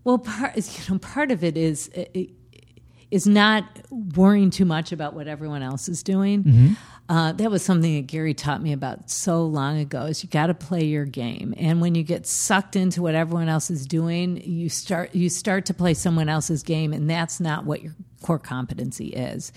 Well, 0.03 0.19
part 0.19 0.57
you 0.57 0.93
know, 0.95 0.99
part 0.99 1.31
of 1.31 1.45
it 1.45 1.57
is 1.57 1.89
is 3.15 3.29
not 3.29 3.65
worrying 3.91 4.51
too 4.51 4.65
much 4.65 4.91
about 4.91 5.15
what 5.15 5.29
everyone 5.29 5.63
else 5.63 5.89
is 5.89 6.03
doing. 6.03 6.43
Uh, 7.09 7.31
that 7.33 7.49
was 7.49 7.63
something 7.63 7.95
that 7.95 8.09
Gary 8.09 8.35
taught 8.35 8.61
me 8.61 8.73
about 8.73 9.09
so 9.09 9.45
long 9.45 9.79
ago. 9.79 10.07
Is 10.07 10.25
you 10.25 10.29
got 10.31 10.49
to 10.49 10.55
play 10.55 10.85
your 10.85 11.05
game, 11.05 11.55
and 11.57 11.81
when 11.81 11.95
you 11.95 12.03
get 12.03 12.27
sucked 12.27 12.75
into 12.75 13.03
what 13.03 13.15
everyone 13.15 13.49
else 13.49 13.71
is 13.71 13.87
doing, 13.87 14.43
you 14.43 14.69
start 14.69 15.15
you 15.15 15.29
start 15.29 15.67
to 15.67 15.75
play 15.75 15.95
someone 15.95 16.29
else's 16.29 16.65
game, 16.65 16.93
and 16.93 17.09
that's 17.09 17.39
not 17.39 17.65
what 17.65 17.83
your 17.83 17.95
core 18.23 18.41
competency 18.41 19.09
is. 19.09 19.53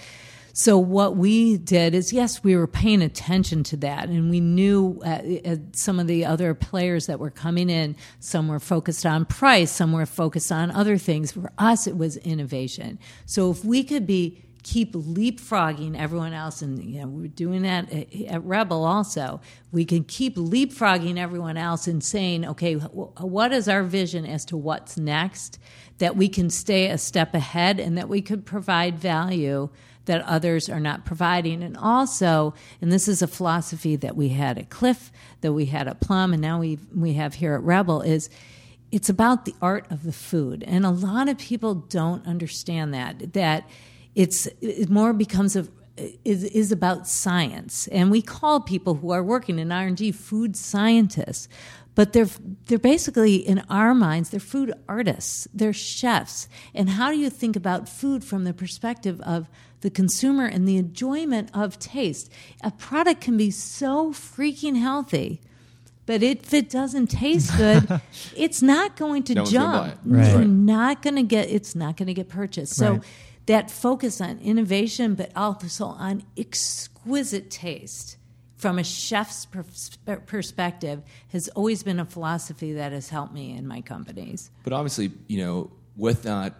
So 0.57 0.79
what 0.79 1.15
we 1.15 1.55
did 1.57 1.93
is, 1.93 2.11
yes, 2.11 2.43
we 2.43 2.55
were 2.55 2.65
paying 2.65 3.03
attention 3.03 3.63
to 3.65 3.77
that, 3.77 4.09
and 4.09 4.31
we 4.31 4.39
knew 4.39 4.99
uh, 5.05 5.21
uh, 5.45 5.55
some 5.73 5.99
of 5.99 6.07
the 6.07 6.25
other 6.25 6.55
players 6.55 7.05
that 7.05 7.19
were 7.19 7.29
coming 7.29 7.69
in. 7.69 7.95
Some 8.19 8.47
were 8.47 8.59
focused 8.59 9.05
on 9.05 9.25
price, 9.25 9.69
some 9.69 9.91
were 9.91 10.07
focused 10.07 10.51
on 10.51 10.71
other 10.71 10.97
things. 10.97 11.31
For 11.31 11.51
us, 11.59 11.85
it 11.85 11.95
was 11.95 12.17
innovation. 12.17 12.97
So 13.27 13.51
if 13.51 13.63
we 13.63 13.83
could 13.83 14.07
be 14.07 14.41
keep 14.63 14.93
leapfrogging 14.93 15.95
everyone 15.95 16.33
else, 16.33 16.63
and 16.63 16.83
you 16.83 17.01
know 17.01 17.07
we're 17.07 17.27
doing 17.27 17.61
that 17.61 17.93
at, 17.93 18.11
at 18.25 18.41
REBBL 18.41 18.71
also. 18.71 19.39
We 19.71 19.85
can 19.85 20.05
keep 20.05 20.37
leapfrogging 20.37 21.19
everyone 21.19 21.57
else 21.57 21.85
and 21.87 22.03
saying, 22.03 22.45
okay, 22.45 22.73
wh- 22.73 23.23
what 23.23 23.53
is 23.53 23.69
our 23.69 23.83
vision 23.83 24.25
as 24.25 24.43
to 24.45 24.57
what's 24.57 24.97
next? 24.97 25.59
That 25.99 26.17
we 26.17 26.27
can 26.27 26.49
stay 26.49 26.89
a 26.89 26.97
step 26.97 27.35
ahead, 27.35 27.79
and 27.79 27.95
that 27.95 28.09
we 28.09 28.23
could 28.23 28.43
provide 28.43 28.97
value 28.97 29.69
that 30.07 30.21
others 30.23 30.67
are 30.69 30.79
not 30.79 31.05
providing. 31.05 31.63
And 31.63 31.77
also, 31.77 32.53
and 32.81 32.91
this 32.91 33.07
is 33.07 33.21
a 33.21 33.27
philosophy 33.27 33.95
that 33.97 34.17
we 34.17 34.29
had 34.29 34.57
at 34.57 34.69
Clif, 34.69 35.11
that 35.41 35.53
we 35.53 35.65
had 35.65 35.87
at 35.87 36.01
Plum, 36.01 36.33
and 36.33 36.41
now 36.41 36.59
we 36.59 36.79
we 36.93 37.13
have 37.13 37.35
here 37.35 37.53
at 37.53 37.61
REBBL 37.61 38.05
is 38.05 38.29
it's 38.91 39.09
about 39.09 39.45
the 39.45 39.53
art 39.61 39.85
of 39.91 40.03
the 40.03 40.13
food. 40.13 40.63
And 40.65 40.85
a 40.85 40.89
lot 40.89 41.29
of 41.29 41.37
people 41.37 41.75
don't 41.75 42.25
understand 42.25 42.93
that 42.93 43.33
that 43.33 43.69
it's 44.15 44.47
it 44.61 44.89
more 44.89 45.13
becomes 45.13 45.55
a 45.55 45.67
is, 46.23 46.43
is 46.43 46.71
about 46.71 47.07
science. 47.07 47.87
And 47.87 48.11
we 48.11 48.21
call 48.21 48.59
people 48.61 48.95
who 48.95 49.11
are 49.11 49.23
working 49.23 49.59
in 49.59 49.71
R&D 49.71 50.11
food 50.11 50.55
scientists. 50.55 51.47
but 51.97 52.13
they're 52.13 52.29
they're 52.67 52.77
basically 52.77 53.35
in 53.35 53.63
our 53.71 53.95
minds 53.95 54.29
they're 54.29 54.39
food 54.39 54.71
artists 54.87 55.47
they're 55.51 55.73
chefs 55.73 56.47
and 56.75 56.91
how 56.91 57.11
do 57.11 57.17
you 57.17 57.29
think 57.29 57.55
about 57.55 57.89
food 57.89 58.23
from 58.23 58.43
the 58.43 58.53
perspective 58.53 59.19
of 59.21 59.49
the 59.81 59.89
consumer 59.89 60.45
and 60.45 60.67
the 60.67 60.77
enjoyment 60.77 61.49
of 61.53 61.77
taste 61.79 62.31
a 62.63 62.71
product 62.71 63.21
can 63.21 63.37
be 63.37 63.51
so 63.51 64.11
freaking 64.11 64.77
healthy 64.79 65.39
but 66.05 66.23
if 66.23 66.53
it 66.53 66.69
doesn't 66.69 67.07
taste 67.07 67.55
good 67.57 68.01
it's 68.35 68.61
not 68.61 68.95
going 68.95 69.23
to 69.23 69.35
No 69.35 69.41
one's 69.43 69.53
gonna 69.53 69.87
jump 69.87 69.93
it. 69.93 69.99
Right. 70.05 70.31
you're 70.31 70.45
not 70.45 71.01
going 71.01 71.15
to 71.17 71.23
get 71.23 71.49
it's 71.49 71.75
not 71.75 71.97
going 71.97 72.07
to 72.07 72.13
get 72.13 72.29
purchased 72.29 72.75
so 72.75 72.93
Right. 72.93 73.03
that 73.45 73.69
focus 73.71 74.19
on 74.21 74.39
innovation 74.39 75.15
but 75.15 75.31
also 75.35 75.85
on 75.85 76.23
exquisite 76.37 77.49
taste 77.49 78.17
from 78.55 78.79
a 78.79 78.83
chef's 78.83 79.45
pers- 79.45 79.97
perspective 80.25 81.03
has 81.29 81.47
always 81.49 81.83
been 81.83 81.99
a 81.99 82.05
philosophy 82.05 82.73
that 82.73 82.91
has 82.91 83.09
helped 83.09 83.33
me 83.33 83.55
in 83.55 83.67
my 83.67 83.81
companies 83.81 84.49
But 84.63 84.73
obviously, 84.73 85.11
you 85.27 85.37
know, 85.43 85.69
with 85.95 86.23
that 86.23 86.55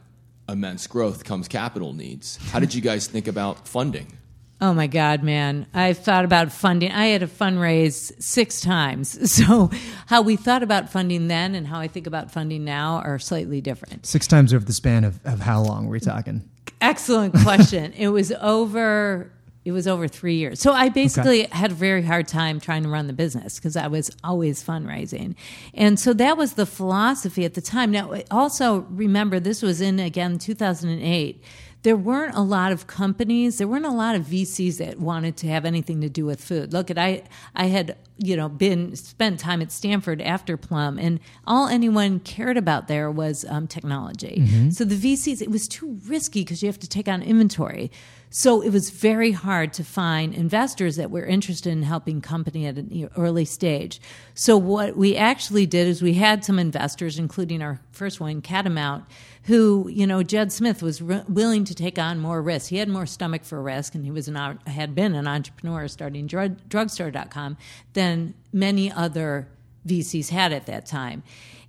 immense 0.50 0.88
growth 0.88 1.24
comes 1.24 1.48
capital 1.48 1.94
needs. 1.94 2.38
How 2.52 2.60
did 2.60 2.74
you 2.74 2.82
guys 2.82 3.08
think 3.08 3.28
about 3.28 3.68
funding? 3.68 4.18
Oh 4.60 4.74
my 4.74 4.88
God, 4.88 5.22
man. 5.22 5.68
I've 5.74 6.00
thought 6.00 6.26
about 6.26 6.52
funding. 6.52 6.92
I 6.92 7.08
had 7.08 7.22
a 7.22 7.28
fundraise 7.28 8.12
six 8.22 8.60
times. 8.62 9.18
So, 9.38 9.70
how 10.08 10.22
we 10.24 10.36
thought 10.36 10.64
about 10.64 10.90
funding 10.90 11.28
then 11.28 11.54
and 11.54 11.68
how 11.68 11.80
I 11.80 11.88
think 11.88 12.08
about 12.08 12.32
funding 12.32 12.66
now 12.66 13.02
are 13.06 13.20
slightly 13.20 13.62
different. 13.62 14.06
Six 14.08 14.26
times 14.26 14.54
over 14.54 14.66
the 14.66 14.74
span 14.74 15.04
of, 15.04 15.20
of 15.26 15.42
how 15.42 15.62
long 15.62 15.86
were 15.86 15.92
we 15.92 16.00
talking? 16.00 16.50
Excellent 16.82 17.36
question. 17.44 17.94
it 17.94 18.08
was 18.08 18.32
over. 18.32 19.32
It 19.68 19.74
was 19.74 19.86
over 19.86 20.08
three 20.08 20.36
years. 20.36 20.62
So 20.62 20.72
I 20.72 20.88
basically 20.88 21.44
had 21.52 21.72
a 21.72 21.76
very 21.76 22.02
hard 22.02 22.26
time 22.26 22.62
trying 22.62 22.84
to 22.84 22.90
run 22.90 23.08
the 23.08 23.14
business 23.14 23.60
because 23.60 23.76
I 23.76 23.88
was 23.88 24.10
always 24.24 24.64
fundraising, 24.64 25.36
and 25.74 26.00
so 26.00 26.14
that 26.14 26.38
was 26.38 26.54
the 26.54 26.66
philosophy 26.66 27.44
at 27.44 27.54
the 27.54 27.60
time. 27.60 27.92
Now, 27.92 28.14
also 28.32 28.86
remember 28.90 29.42
this 29.42 29.62
was 29.62 29.82
in 29.82 30.00
again 30.00 30.40
2008. 30.40 31.44
There 31.84 31.98
weren't 31.98 32.36
a 32.36 32.42
lot 32.42 32.72
of 32.72 32.88
companies. 32.88 33.58
There 33.58 33.68
weren't 33.68 33.86
a 33.86 33.92
lot 33.92 34.16
of 34.16 34.24
VCs 34.24 34.78
that 34.78 35.00
wanted 35.00 35.36
to 35.38 35.48
have 35.48 35.66
anything 35.66 36.00
to 36.00 36.10
do 36.10 36.26
with 36.26 36.42
food. 36.42 36.72
Look 36.72 36.90
at 36.90 36.98
I. 36.98 37.24
I 37.54 37.66
had 37.66 37.98
you 38.18 38.38
know 38.38 38.48
been 38.48 38.96
spent 38.96 39.38
time 39.38 39.62
at 39.62 39.74
Stanford 39.74 40.22
after 40.22 40.56
Plum, 40.56 40.98
and 40.98 41.20
all 41.46 41.68
anyone 41.68 42.22
cared 42.22 42.56
about 42.56 42.88
there 42.88 43.12
was 43.12 43.44
um, 43.50 43.68
technology. 43.68 44.42
So 44.72 44.86
the 44.86 44.96
VCs, 44.96 45.42
it 45.42 45.52
was 45.52 45.68
too 45.68 46.00
risky 46.06 46.42
because 46.46 46.64
you 46.64 46.68
have 46.68 46.80
to 46.80 46.88
take 46.88 47.10
on 47.10 47.22
inventory. 47.22 47.92
So 48.30 48.62
it 48.62 48.72
was 48.72 48.90
very 48.90 49.32
hard 49.32 49.72
to 49.74 49.84
find 49.84 50.34
investors 50.34 50.98
that 50.98 51.10
were 51.10 51.26
interested 51.26 51.72
in 51.72 51.84
helping 51.84 52.20
company 52.20 52.66
at 52.66 52.78
an 52.78 53.10
early 53.16 53.46
stage. 53.46 54.02
So 54.34 54.58
what 54.58 54.98
we 54.98 55.16
actually 55.16 55.66
did 55.66 55.88
is 55.88 56.02
we 56.02 56.16
had 56.16 56.44
some 56.44 56.60
investors, 56.60 57.18
including 57.18 57.62
our 57.62 57.80
first 57.92 58.20
one, 58.20 58.42
Catamount, 58.42 59.06
who 59.44 59.88
you 59.90 60.06
know 60.06 60.24
Jed 60.24 60.52
Smith 60.52 60.84
was 60.84 61.02
re- 61.02 61.24
willing 61.30 61.64
to 61.66 61.74
take 61.74 61.98
on 61.98 62.20
more 62.20 62.42
risk. 62.42 62.70
He 62.70 62.78
had 62.78 62.90
more 62.90 63.06
stomach 63.06 63.46
for 63.46 63.62
risk, 63.62 63.96
and 63.96 64.04
he 64.04 64.12
was 64.12 64.28
an 64.28 64.36
had 64.68 64.94
been 64.94 65.16
an 65.16 65.26
entrepreneur 65.26 65.88
starting 65.88 66.28
drug, 66.28 66.58
drugstore.com 66.68 67.56
than 67.94 68.34
many 68.52 68.92
other 68.92 69.48
VCs 69.88 70.30
had 70.30 70.52
at 70.52 70.66
that 70.66 70.86
time. 70.86 71.24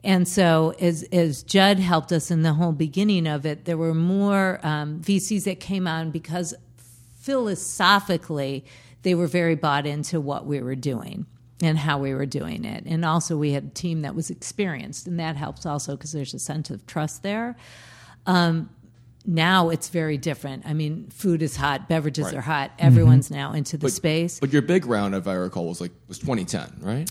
And 0.08 0.26
so, 0.26 0.74
as, 0.80 1.02
as 1.12 1.42
Judd 1.42 1.78
helped 1.78 2.12
us 2.12 2.30
in 2.30 2.40
the 2.40 2.54
whole 2.54 2.72
beginning 2.72 3.26
of 3.26 3.44
it, 3.44 3.66
there 3.66 3.76
were 3.76 3.92
more 3.92 4.58
um, 4.62 5.02
VCs 5.02 5.44
that 5.44 5.60
came 5.60 5.86
on 5.86 6.10
because 6.10 6.54
philosophically 7.18 8.64
they 9.02 9.14
were 9.14 9.26
very 9.26 9.54
bought 9.54 9.86
into 9.86 10.18
what 10.18 10.46
we 10.46 10.62
were 10.62 10.74
doing 10.74 11.26
and 11.62 11.76
how 11.76 11.98
we 11.98 12.14
were 12.14 12.24
doing 12.24 12.64
it. 12.64 12.84
And 12.86 13.04
also, 13.04 13.36
we 13.36 13.52
had 13.52 13.64
a 13.64 13.68
team 13.68 14.00
that 14.00 14.14
was 14.14 14.30
experienced, 14.30 15.06
and 15.06 15.20
that 15.20 15.36
helps 15.36 15.66
also 15.66 15.94
because 15.94 16.12
there's 16.12 16.32
a 16.32 16.38
sense 16.38 16.70
of 16.70 16.86
trust 16.86 17.22
there. 17.22 17.54
Um, 18.24 18.70
now 19.26 19.68
it's 19.68 19.90
very 19.90 20.16
different. 20.16 20.64
I 20.64 20.72
mean, 20.72 21.10
food 21.10 21.42
is 21.42 21.54
hot, 21.54 21.86
beverages 21.86 22.24
Right. 22.24 22.36
are 22.36 22.40
hot. 22.40 22.70
Everyone's 22.78 23.30
now 23.30 23.52
into 23.52 23.76
the 23.76 23.90
space. 23.90 24.40
But 24.40 24.54
your 24.54 24.62
big 24.62 24.86
round, 24.86 25.14
if 25.14 25.28
I 25.28 25.34
recall, 25.34 25.66
was 25.68 25.82
like 25.82 25.92
was 26.08 26.18
2010, 26.18 26.78
right? 26.80 27.10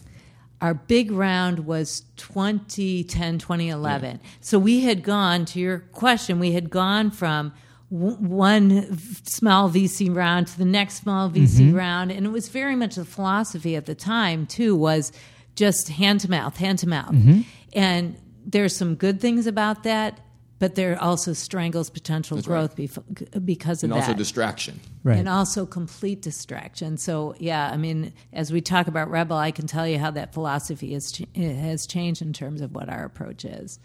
Our 0.62 0.74
big 0.74 1.12
round 1.12 1.66
was 1.66 2.02
2010 2.18 3.38
2011 3.38 4.20
so 4.42 4.58
we 4.58 4.82
had 4.82 5.04
gone 5.04 5.46
to 5.46 5.60
your 5.60 5.80
question 5.80 6.40
we 6.40 6.52
had 6.52 6.70
gone 6.70 7.12
from 7.12 7.54
w- 7.92 8.16
one 8.18 8.98
small 9.26 9.70
vc 9.70 10.16
round 10.16 10.48
to 10.48 10.58
the 10.58 10.66
next 10.66 10.96
small 10.96 11.30
vc 11.30 11.60
mm-hmm. 11.60 11.76
round 11.76 12.12
and 12.12 12.26
it 12.26 12.32
was 12.32 12.50
very 12.50 12.76
much 12.76 12.96
the 12.96 13.06
philosophy 13.06 13.76
at 13.76 13.86
the 13.86 13.96
time 13.96 14.46
too 14.46 14.76
was 14.76 15.12
just 15.58 15.90
hand 15.90 16.22
to 16.22 16.30
mouth 16.30 16.56
hand 16.56 16.80
to 16.80 16.88
mouth. 16.88 17.12
Mm-hmm. 17.12 17.42
And 17.74 18.16
there's 18.46 18.76
some 18.76 18.96
good 18.96 19.20
things 19.20 19.48
about 19.48 19.84
that 19.84 20.22
but 20.60 20.76
there 20.76 21.02
also 21.02 21.34
strangles 21.34 21.90
potential 21.90 22.42
growth 22.42 22.76
bef- 22.76 23.46
because 23.46 23.84
of 23.84 23.90
that. 23.90 23.96
And 23.96 24.04
also 24.04 24.14
distraction. 24.14 24.80
Right. 25.04 25.18
and 25.18 25.30
also 25.30 25.66
complete 25.66 26.22
distraction. 26.22 26.98
So 26.98 27.36
yeah, 27.40 27.70
I 27.72 27.78
mean, 27.78 28.14
as 28.34 28.52
we 28.52 28.62
talk 28.62 28.88
about 28.88 29.10
REBBL, 29.10 29.38
I 29.38 29.52
can 29.52 29.68
tell 29.68 29.88
you 29.88 30.00
how 30.00 30.12
that 30.12 30.34
philosophy 30.34 30.94
has 30.94 31.12
ch- 31.12 31.24
has 31.36 31.86
changed 31.88 32.22
in 32.22 32.34
terms 32.34 32.62
of 32.62 32.74
what 32.74 32.90
our 32.90 33.06
approach 33.06 33.46
is. 33.46 33.80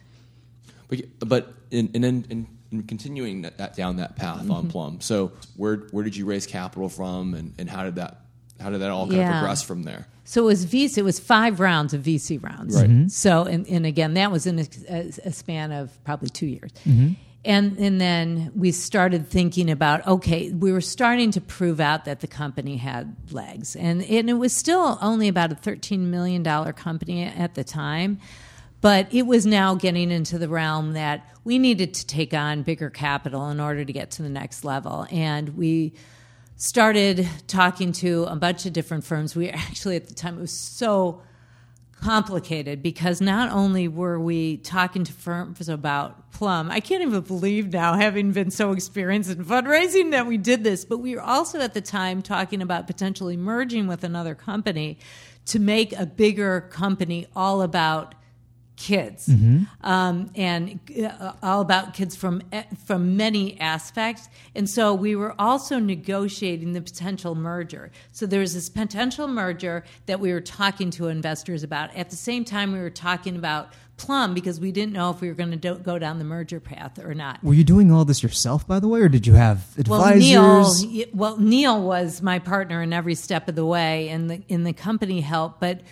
But 0.88 1.00
but 1.20 1.54
in 1.70 1.88
in, 1.94 2.04
in, 2.04 2.46
in 2.70 2.82
continuing 2.84 3.42
that, 3.42 3.58
that 3.58 3.76
down 3.76 3.96
that 3.96 4.16
path 4.16 4.40
Mm-hmm. 4.42 4.50
on 4.50 4.68
Plum. 4.68 5.00
So 5.00 5.32
where 5.56 5.76
where 5.90 6.04
did 6.04 6.16
you 6.16 6.24
raise 6.24 6.46
capital 6.46 6.88
from, 6.88 7.34
and, 7.34 7.54
and 7.58 7.68
how 7.68 7.84
did 7.84 7.96
that 7.96 8.21
how 8.62 8.70
did 8.70 8.80
that 8.80 8.90
all 8.90 9.06
kind 9.06 9.20
of 9.20 9.28
progress 9.28 9.62
from 9.62 9.82
there? 9.82 10.06
So 10.24 10.42
it 10.42 10.46
was 10.46 10.66
VC. 10.66 10.98
It 10.98 11.02
was 11.02 11.18
five 11.18 11.60
rounds 11.60 11.94
of 11.94 12.02
VC 12.02 12.42
rounds. 12.42 12.76
Right. 12.76 12.88
Mm-hmm. 12.88 13.08
So 13.08 13.44
and, 13.44 13.66
and 13.66 13.84
again, 13.84 14.14
that 14.14 14.30
was 14.30 14.46
in 14.46 14.60
a, 14.60 14.66
a, 14.88 14.98
a 15.24 15.32
span 15.32 15.72
of 15.72 15.92
probably 16.04 16.28
two 16.28 16.46
years. 16.46 16.70
Mm-hmm. 16.86 17.14
And 17.44 17.76
and 17.76 18.00
then 18.00 18.52
we 18.54 18.70
started 18.70 19.28
thinking 19.28 19.68
about 19.68 20.06
okay, 20.06 20.52
we 20.52 20.72
were 20.72 20.80
starting 20.80 21.32
to 21.32 21.40
prove 21.40 21.80
out 21.80 22.04
that 22.04 22.20
the 22.20 22.28
company 22.28 22.76
had 22.76 23.16
legs, 23.32 23.74
and 23.74 24.02
and 24.04 24.30
it 24.30 24.34
was 24.34 24.54
still 24.54 24.96
only 25.02 25.26
about 25.26 25.50
a 25.50 25.56
thirteen 25.56 26.10
million 26.10 26.44
dollar 26.44 26.72
company 26.72 27.24
at 27.24 27.54
the 27.56 27.64
time. 27.64 28.20
But 28.80 29.12
it 29.14 29.26
was 29.26 29.46
now 29.46 29.74
getting 29.74 30.10
into 30.10 30.38
the 30.38 30.48
realm 30.48 30.92
that 30.92 31.28
we 31.44 31.58
needed 31.58 31.94
to 31.94 32.06
take 32.06 32.34
on 32.34 32.62
bigger 32.62 32.90
capital 32.90 33.48
in 33.48 33.60
order 33.60 33.84
to 33.84 33.92
get 33.92 34.12
to 34.12 34.22
the 34.22 34.28
next 34.28 34.64
level. 34.64 35.06
And 35.10 35.56
we 35.56 35.94
started 36.62 37.28
talking 37.48 37.90
to 37.90 38.22
a 38.28 38.36
bunch 38.36 38.66
of 38.66 38.72
different 38.72 39.02
firms. 39.02 39.34
We 39.34 39.48
actually, 39.48 39.96
at 39.96 40.06
the 40.06 40.14
time, 40.14 40.38
it 40.38 40.42
was 40.42 40.52
so 40.52 41.20
complicated 42.00 42.84
because 42.84 43.20
not 43.20 43.50
only 43.50 43.88
were 43.88 44.20
we 44.20 44.58
talking 44.58 45.02
to 45.02 45.12
firms 45.12 45.68
about 45.68 46.30
Plum, 46.30 46.70
I 46.70 46.78
can't 46.78 47.02
even 47.02 47.20
believe 47.22 47.72
now, 47.72 47.94
having 47.94 48.30
been 48.30 48.52
so 48.52 48.70
experienced 48.70 49.28
in 49.28 49.44
fundraising, 49.44 50.12
that 50.12 50.28
we 50.28 50.38
did 50.38 50.62
this, 50.62 50.84
but 50.84 50.98
we 50.98 51.16
were 51.16 51.20
also 51.20 51.58
at 51.58 51.74
the 51.74 51.80
time 51.80 52.22
talking 52.22 52.62
about 52.62 52.86
potentially 52.86 53.36
merging 53.36 53.88
with 53.88 54.04
another 54.04 54.36
company 54.36 54.98
to 55.46 55.58
make 55.58 55.92
a 55.98 56.06
bigger 56.06 56.60
company 56.70 57.26
all 57.34 57.62
about 57.62 58.14
kids. 58.76 59.28
Um, 59.82 60.30
and 60.34 60.80
uh, 61.02 61.32
all 61.42 61.60
about 61.60 61.94
kids 61.94 62.16
from 62.16 62.42
from 62.84 63.16
many 63.16 63.60
aspects. 63.60 64.28
And 64.54 64.68
so 64.68 64.94
we 64.94 65.14
were 65.14 65.34
also 65.38 65.78
negotiating 65.78 66.72
the 66.72 66.80
potential 66.80 67.34
merger. 67.34 67.90
So 68.12 68.26
there 68.26 68.40
was 68.40 68.54
this 68.54 68.68
potential 68.68 69.28
merger 69.28 69.84
that 70.06 70.20
we 70.20 70.32
were 70.32 70.40
talking 70.40 70.90
to 70.92 71.08
investors 71.08 71.62
about. 71.62 71.94
At 71.94 72.10
the 72.10 72.16
same 72.16 72.44
time 72.44 72.72
we 72.72 72.78
were 72.78 72.90
talking 72.90 73.36
about 73.36 73.72
plum 73.98 74.34
because 74.34 74.58
we 74.58 74.72
didn't 74.72 74.92
know 74.92 75.10
if 75.10 75.20
we 75.20 75.28
were 75.28 75.34
going 75.34 75.50
to 75.50 75.56
do- 75.56 75.78
go 75.78 75.98
down 75.98 76.18
the 76.18 76.24
merger 76.24 76.58
path 76.58 76.98
or 76.98 77.14
not. 77.14 77.42
Were 77.44 77.54
you 77.54 77.64
doing 77.64 77.92
all 77.92 78.04
this 78.04 78.22
yourself, 78.22 78.66
by 78.66 78.80
the 78.80 78.88
way, 78.88 79.00
or 79.00 79.08
did 79.08 79.26
you 79.26 79.34
have 79.34 79.64
advisors? 79.78 80.30
well. 80.32 80.74
Neil, 80.82 81.06
well, 81.12 81.38
Neil 81.38 81.82
was 81.82 82.20
my 82.22 82.38
partner 82.38 82.82
in 82.82 82.92
every 82.92 83.14
step 83.14 83.48
of 83.48 83.54
the 83.54 83.66
way, 83.66 84.08
and 84.08 84.28
the 84.28 84.42
in 84.48 84.64
the 84.64 84.72
company 84.72 85.20
helped, 85.20 85.60
but 85.60 85.82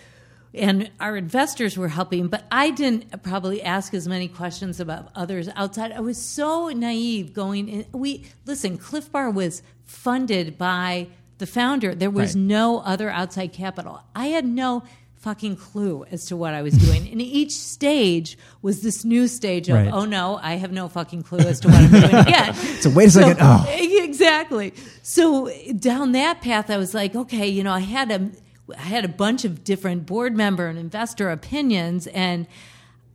and 0.53 0.91
our 0.99 1.15
investors 1.15 1.77
were 1.77 1.87
helping. 1.87 2.27
But 2.27 2.45
I 2.51 2.71
didn't 2.71 3.23
probably 3.23 3.61
ask 3.61 3.93
as 3.93 4.07
many 4.07 4.27
questions 4.27 4.79
about 4.79 5.09
others 5.15 5.47
outside. 5.55 5.91
I 5.91 5.99
was 6.01 6.17
so 6.21 6.69
naive 6.69 7.33
going 7.33 7.69
in. 7.69 7.85
We 7.93 8.25
listen. 8.45 8.77
Clif 8.77 9.11
Bar 9.11 9.29
was 9.31 9.61
funded 9.85 10.57
by 10.57 11.07
the 11.37 11.45
founder. 11.47 11.95
There 11.95 12.09
was 12.11 12.35
Right. 12.35 12.43
no 12.43 12.79
other 12.79 13.09
outside 13.09 13.53
capital. 13.53 14.01
I 14.15 14.27
had 14.27 14.45
no 14.45 14.83
fucking 15.17 15.55
clue 15.55 16.03
as 16.11 16.25
to 16.25 16.35
what 16.35 16.53
I 16.53 16.61
was 16.63 16.73
doing. 16.73 17.07
and 17.11 17.21
each 17.21 17.51
stage 17.51 18.37
was 18.63 18.81
this 18.81 19.05
new 19.05 19.27
stage 19.27 19.69
of, 19.69 19.75
Right. 19.75 19.89
oh 19.93 20.05
no, 20.05 20.39
I 20.41 20.55
have 20.55 20.71
no 20.71 20.87
fucking 20.89 21.21
clue 21.23 21.39
as 21.39 21.59
to 21.61 21.67
what 21.67 21.77
I'm 21.77 21.91
doing 21.91 22.15
again. 22.27 22.53
So 22.81 22.89
wait 22.89 23.07
a 23.07 23.11
second. 23.11 23.37
Oh. 23.39 23.65
Exactly. 24.11 24.73
So 25.03 25.49
down 25.79 26.11
that 26.11 26.41
path, 26.41 26.69
I 26.69 26.77
was 26.77 26.93
like, 26.93 27.15
okay, 27.15 27.47
you 27.47 27.63
know, 27.63 27.71
I 27.71 27.79
had 27.79 28.11
a, 28.11 28.29
I 28.75 28.81
had 28.81 29.05
a 29.05 29.09
bunch 29.09 29.45
of 29.45 29.63
different 29.63 30.05
board 30.05 30.35
member 30.35 30.67
and 30.67 30.77
investor 30.77 31.29
opinions, 31.29 32.07
and 32.07 32.47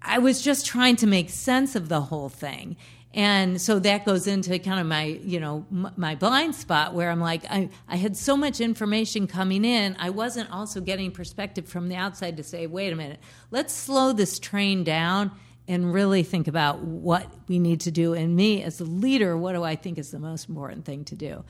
I 0.02 0.18
was 0.18 0.42
just 0.42 0.66
trying 0.66 0.96
to 0.96 1.06
make 1.06 1.30
sense 1.30 1.74
of 1.74 1.88
the 1.88 2.00
whole 2.00 2.28
thing. 2.28 2.76
And 3.14 3.58
so 3.58 3.78
that 3.78 4.04
goes 4.04 4.26
into 4.26 4.58
kind 4.58 4.78
of 4.78 4.86
my, 4.86 5.04
you 5.04 5.40
know, 5.40 5.64
m- 5.72 5.90
my 5.96 6.14
blind 6.14 6.54
spot 6.54 6.92
where 6.92 7.10
I'm 7.10 7.20
like, 7.20 7.50
I, 7.50 7.70
I 7.88 7.96
had 7.96 8.14
so 8.14 8.36
much 8.36 8.60
information 8.60 9.26
coming 9.26 9.64
in, 9.64 9.96
I 9.98 10.10
wasn't 10.10 10.50
also 10.50 10.82
getting 10.82 11.10
perspective 11.10 11.66
from 11.66 11.88
the 11.88 11.96
outside 11.96 12.36
to 12.36 12.42
say, 12.42 12.66
wait 12.66 12.92
a 12.92 12.96
minute, 12.96 13.18
let's 13.50 13.72
slow 13.72 14.12
this 14.12 14.38
train 14.38 14.84
down 14.84 15.32
and 15.66 15.94
really 15.94 16.22
think 16.24 16.46
about 16.46 16.80
what 16.80 17.26
we 17.48 17.58
need 17.58 17.80
to 17.80 17.90
do. 17.90 18.12
And 18.12 18.36
me 18.36 18.62
as 18.62 18.80
a 18.80 18.84
leader, 18.84 19.34
what 19.34 19.54
do 19.54 19.64
I 19.64 19.76
think 19.76 19.96
is 19.96 20.10
the 20.10 20.18
most 20.18 20.48
important 20.50 20.84
thing 20.84 21.04
to 21.06 21.14
do? 21.14 21.42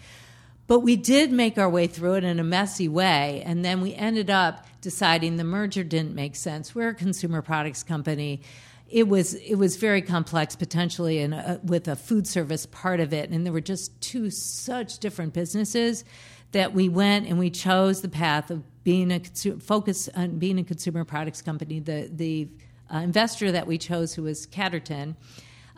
But 0.67 0.81
we 0.81 0.97
did 0.97 1.31
make 1.31 1.59
our 1.59 1.71
way 1.71 1.87
through 1.87 2.15
it 2.15 2.25
in 2.25 2.41
a 2.41 2.45
messy 2.45 2.89
way. 2.89 3.43
And 3.47 3.65
then 3.65 3.81
we 3.81 3.95
ended 3.95 4.31
up 4.31 4.67
deciding 4.81 5.37
the 5.37 5.45
merger 5.45 5.85
didn't 5.85 6.15
make 6.15 6.37
sense. 6.37 6.75
We're 6.75 6.91
a 6.91 6.95
consumer 6.95 7.43
products 7.43 7.83
company. 7.83 8.43
It 8.89 9.09
was 9.09 9.35
it 9.35 9.57
was 9.57 9.77
very 9.77 10.01
complex 10.01 10.55
potentially 10.55 11.19
and 11.19 11.35
uh, 11.35 11.59
with 11.65 11.89
a 11.89 11.97
food 11.97 12.25
service 12.25 12.67
part 12.67 13.01
of 13.01 13.13
it 13.13 13.31
and 13.31 13.45
there 13.45 13.53
were 13.53 13.61
just 13.61 14.01
two 14.01 14.31
such 14.31 15.01
different 15.01 15.35
businesses 15.35 16.05
that 16.53 16.73
we 16.73 16.89
went 16.89 17.27
and 17.27 17.37
we 17.37 17.51
chose 17.51 18.01
the 18.01 18.09
path 18.09 18.49
of 18.53 18.63
being 18.85 19.11
a 19.11 19.19
consumer, 19.19 19.59
focus 19.59 20.09
on 20.15 20.39
being 20.39 20.61
a 20.61 20.63
consumer 20.63 21.05
products 21.05 21.43
company 21.43 21.81
the 21.81 22.09
the 22.13 22.49
uh, 22.95 22.99
investor 22.99 23.51
that 23.51 23.67
we 23.67 23.77
chose 23.77 24.15
who 24.15 24.23
was 24.23 24.47
Catterton 24.47 25.17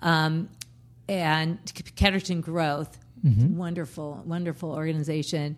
um, 0.00 0.50
and 1.08 1.58
Catterton 1.96 2.42
Growth 2.42 2.98
Mm-hmm. 3.24 3.56
Wonderful, 3.56 4.22
wonderful 4.24 4.72
organization. 4.72 5.56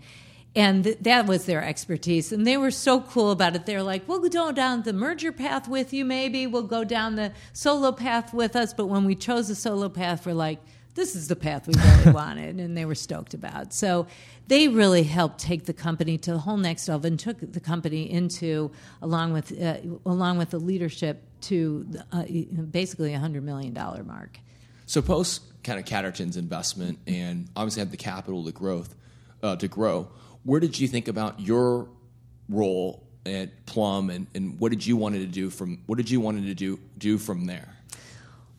And 0.57 0.83
th- 0.83 0.99
that 1.03 1.27
was 1.27 1.47
their 1.47 1.63
expertise. 1.63 2.33
And 2.33 2.47
they 2.47 2.57
were 2.57 2.73
so 2.73 3.01
cool 3.01 3.31
about 3.31 3.55
it. 3.55 3.67
They're 3.67 3.83
like, 3.83 4.09
we'll 4.09 4.21
go 4.29 4.51
down 4.51 4.83
the 4.83 4.93
merger 4.93 5.31
path 5.31 5.69
with 5.69 5.93
you, 5.93 6.05
maybe. 6.05 6.47
We'll 6.47 6.63
go 6.65 6.83
down 6.83 7.15
the 7.15 7.33
solo 7.53 7.93
path 7.93 8.35
with 8.35 8.57
us. 8.57 8.75
But 8.75 8.87
when 8.87 9.05
we 9.05 9.15
chose 9.15 9.49
the 9.49 9.55
solo 9.55 9.89
path, 9.89 10.27
we're 10.27 10.33
like, 10.33 10.59
this 10.95 11.15
is 11.15 11.29
the 11.29 11.37
path 11.37 11.69
we 11.69 11.75
really 11.77 12.13
wanted. 12.15 12.59
And 12.59 12.77
they 12.77 12.85
were 12.85 12.97
stoked 12.97 13.33
about. 13.33 13.73
So 13.73 14.09
they 14.49 14.67
really 14.67 15.05
helped 15.05 15.39
take 15.39 15.67
the 15.67 15.73
company 15.73 16.19
to 16.19 16.33
the 16.33 16.39
whole 16.39 16.57
next 16.57 16.89
level 16.89 17.07
and 17.07 17.19
took 17.19 17.39
the 17.41 17.61
company 17.61 18.11
into, 18.11 18.73
along 19.01 19.33
with, 19.33 19.53
uh, 19.61 19.77
along 20.05 20.39
with 20.39 20.51
the 20.51 20.59
leadership, 20.59 21.23
to 21.43 21.87
uh, 22.13 22.25
basically 22.71 23.15
a 23.15 23.19
$100 23.19 23.43
million 23.43 23.73
mark. 23.73 24.39
So 24.91 25.01
post 25.01 25.43
kind 25.63 25.79
of 25.79 25.85
Catterton's 25.85 26.37
investment 26.37 26.99
and 27.07 27.47
obviously 27.55 27.79
had 27.79 27.93
the 27.93 27.97
capital 27.97 28.45
to 28.45 28.51
growth 28.51 28.97
uh, 29.41 29.55
to 29.55 29.69
grow. 29.69 30.09
Where 30.43 30.59
did 30.59 30.81
you 30.81 30.89
think 30.89 31.07
about 31.07 31.39
your 31.39 31.87
role 32.49 33.07
at 33.25 33.67
Plum 33.67 34.11
and, 34.11 34.27
and 34.35 34.59
what 34.59 34.73
did 34.73 34.85
you 34.85 34.97
wanted 34.97 35.21
to 35.21 35.27
do 35.27 35.49
from 35.49 35.79
what 35.87 35.97
did 35.97 36.11
you 36.11 36.21
wanted 36.21 36.47
to 36.47 36.55
do 36.55 36.81
do 36.99 37.19
from 37.19 37.47
there? 37.47 37.69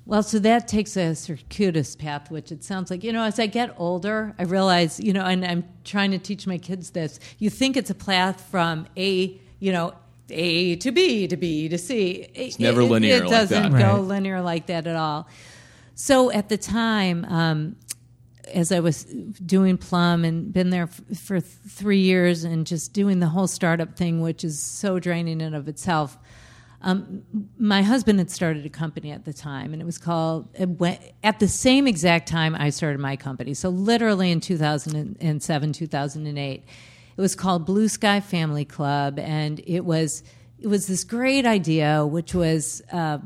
Well, 0.06 0.24
so 0.24 0.40
that 0.40 0.70
takes 0.70 0.96
a 0.96 1.16
circuitous 1.16 1.98
path, 1.98 2.32
which 2.32 2.50
it 2.50 2.64
sounds 2.64 2.90
like, 2.90 3.04
you 3.04 3.12
know, 3.12 3.24
as 3.24 3.38
I 3.38 3.48
get 3.48 3.76
older, 3.78 4.34
I 4.40 4.44
realize, 4.44 5.02
you 5.02 5.12
know, 5.12 5.26
and 5.26 5.44
I'm 5.44 5.66
trying 5.84 6.12
to 6.12 6.18
teach 6.18 6.48
my 6.48 6.58
kids 6.58 6.92
this. 6.92 7.20
You 7.40 7.50
think 7.50 7.76
it's 7.76 7.90
a 7.90 7.96
path 7.96 8.48
from 8.50 8.88
A, 8.96 9.38
you 9.60 9.74
know, 9.74 9.96
A 10.30 10.78
to 10.78 10.94
B 10.94 11.28
to 11.28 11.36
B 11.36 11.68
to 11.68 11.78
C. 11.78 12.26
It's 12.34 12.58
never 12.58 12.84
linear. 12.84 13.18
It, 13.18 13.26
it 13.26 13.30
doesn't 13.30 13.74
like 13.74 13.84
go 13.84 13.98
right. 13.98 14.02
linear 14.02 14.40
like 14.40 14.68
that 14.68 14.88
at 14.88 14.96
all. 14.96 15.28
So 15.96 16.32
at 16.32 16.50
the 16.50 16.58
time, 16.58 17.26
um, 17.26 17.76
as 18.54 18.72
I 18.72 18.80
was 18.80 19.04
doing 19.04 19.78
Plum 19.78 20.26
and 20.26 20.52
been 20.52 20.70
there 20.70 20.84
f- 20.84 21.18
for 21.18 21.40
th- 21.40 21.54
three 21.68 22.02
years 22.02 22.44
and 22.44 22.66
just 22.66 22.94
doing 22.94 23.20
the 23.20 23.28
whole 23.28 23.48
startup 23.48 23.96
thing, 23.96 24.22
which 24.22 24.44
is 24.44 24.62
so 24.62 25.00
draining 25.00 25.42
in 25.42 25.54
of 25.54 25.68
itself. 25.68 26.18
Um, 26.84 27.24
my 27.60 27.84
husband 27.84 28.18
had 28.18 28.32
started 28.32 28.66
a 28.66 28.70
company 28.70 29.12
at 29.12 29.26
the 29.26 29.34
time, 29.34 29.72
and 29.72 29.82
it 29.82 29.86
was 29.86 30.00
called 30.00 30.48
at 31.24 31.40
the 31.40 31.48
same 31.48 31.88
exact 31.88 32.28
time 32.28 32.56
I 32.56 32.72
started 32.72 33.00
my 33.00 33.16
company. 33.16 33.54
So 33.54 33.70
literally 33.70 34.32
in 34.32 34.40
2007, 34.40 35.74
2008, 35.74 36.64
it 37.18 37.22
was 37.22 37.36
called 37.36 37.66
Blue 37.68 37.88
Sky 37.88 38.20
Family 38.20 38.66
Club, 38.66 39.20
and 39.20 39.62
it 39.68 39.86
was 39.86 40.24
it 40.60 40.68
was 40.68 40.88
this 40.88 41.04
great 41.04 41.46
idea, 41.46 42.06
which 42.06 42.34
was. 42.34 42.82
Uh, 42.92 43.20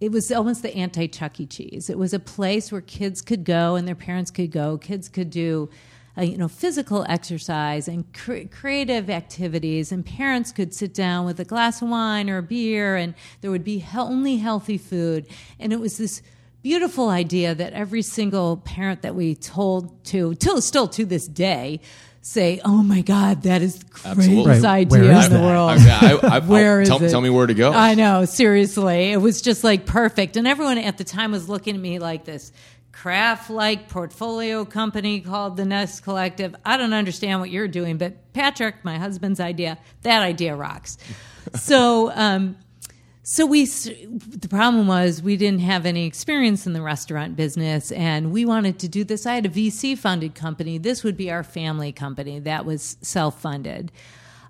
it 0.00 0.10
was 0.10 0.32
almost 0.32 0.62
the 0.62 0.74
anti 0.74 1.06
Chuck 1.06 1.38
E. 1.40 1.46
Cheese. 1.46 1.90
It 1.90 1.98
was 1.98 2.14
a 2.14 2.18
place 2.18 2.72
where 2.72 2.80
kids 2.80 3.20
could 3.20 3.44
go 3.44 3.76
and 3.76 3.86
their 3.86 3.94
parents 3.94 4.30
could 4.30 4.50
go. 4.50 4.78
Kids 4.78 5.10
could 5.10 5.28
do, 5.28 5.68
uh, 6.16 6.22
you 6.22 6.38
know, 6.38 6.48
physical 6.48 7.04
exercise 7.08 7.86
and 7.86 8.10
cre- 8.14 8.48
creative 8.50 9.10
activities, 9.10 9.92
and 9.92 10.04
parents 10.04 10.52
could 10.52 10.72
sit 10.74 10.94
down 10.94 11.26
with 11.26 11.38
a 11.38 11.44
glass 11.44 11.82
of 11.82 11.90
wine 11.90 12.30
or 12.30 12.38
a 12.38 12.42
beer, 12.42 12.96
and 12.96 13.14
there 13.42 13.50
would 13.50 13.64
be 13.64 13.78
he- 13.78 13.98
only 13.98 14.38
healthy 14.38 14.78
food. 14.78 15.26
And 15.58 15.72
it 15.72 15.80
was 15.80 15.98
this 15.98 16.22
beautiful 16.62 17.10
idea 17.10 17.54
that 17.54 17.72
every 17.74 18.02
single 18.02 18.56
parent 18.58 19.02
that 19.02 19.14
we 19.14 19.34
told 19.34 20.02
to, 20.04 20.34
till 20.36 20.60
still 20.62 20.88
to 20.88 21.04
this 21.04 21.26
day, 21.28 21.80
say, 22.22 22.60
"Oh 22.64 22.82
my 22.82 23.02
God, 23.02 23.42
that 23.42 23.62
is 23.62 23.78
the 23.78 24.14
greatest 24.14 24.46
right. 24.46 24.64
idea 24.64 25.24
in 25.24 25.32
the 25.32 25.40
world." 25.40 25.70
I, 25.70 26.12
I, 26.12 26.36
I, 26.36 26.38
where 26.46 26.80
is 26.80 26.88
tell, 26.88 27.02
it? 27.02 27.10
tell 27.10 27.20
me 27.20 27.30
where 27.30 27.46
to 27.46 27.54
go. 27.54 27.72
I 27.72 27.94
know, 27.94 28.24
seriously, 28.24 29.12
it 29.12 29.18
was 29.18 29.42
just 29.42 29.64
like 29.64 29.86
perfect, 29.86 30.36
and 30.36 30.46
everyone 30.46 30.78
at 30.78 30.98
the 30.98 31.04
time 31.04 31.32
was 31.32 31.48
looking 31.48 31.74
at 31.74 31.80
me 31.80 31.98
like 31.98 32.24
this 32.24 32.52
craft-like 32.92 33.88
portfolio 33.88 34.64
company 34.64 35.20
called 35.20 35.56
the 35.56 35.64
Nest 35.64 36.02
Collective. 36.02 36.54
I 36.64 36.76
don't 36.76 36.92
understand 36.92 37.40
what 37.40 37.50
you're 37.50 37.68
doing, 37.68 37.96
but 37.96 38.32
Patrick, 38.32 38.84
my 38.84 38.98
husband's 38.98 39.40
idea, 39.40 39.78
that 40.02 40.22
idea 40.22 40.54
rocks. 40.54 40.98
so. 41.54 42.10
Um, 42.12 42.56
so 43.22 43.44
we, 43.44 43.66
the 43.66 44.48
problem 44.48 44.86
was 44.86 45.22
we 45.22 45.36
didn't 45.36 45.60
have 45.60 45.84
any 45.84 46.06
experience 46.06 46.66
in 46.66 46.72
the 46.72 46.80
restaurant 46.80 47.36
business, 47.36 47.92
and 47.92 48.32
we 48.32 48.46
wanted 48.46 48.78
to 48.78 48.88
do 48.88 49.04
this. 49.04 49.26
I 49.26 49.34
had 49.34 49.46
a 49.46 49.50
VC 49.50 49.96
funded 49.96 50.34
company. 50.34 50.78
This 50.78 51.04
would 51.04 51.16
be 51.16 51.30
our 51.30 51.44
family 51.44 51.92
company 51.92 52.38
that 52.40 52.64
was 52.64 52.96
self 53.02 53.40
funded. 53.40 53.92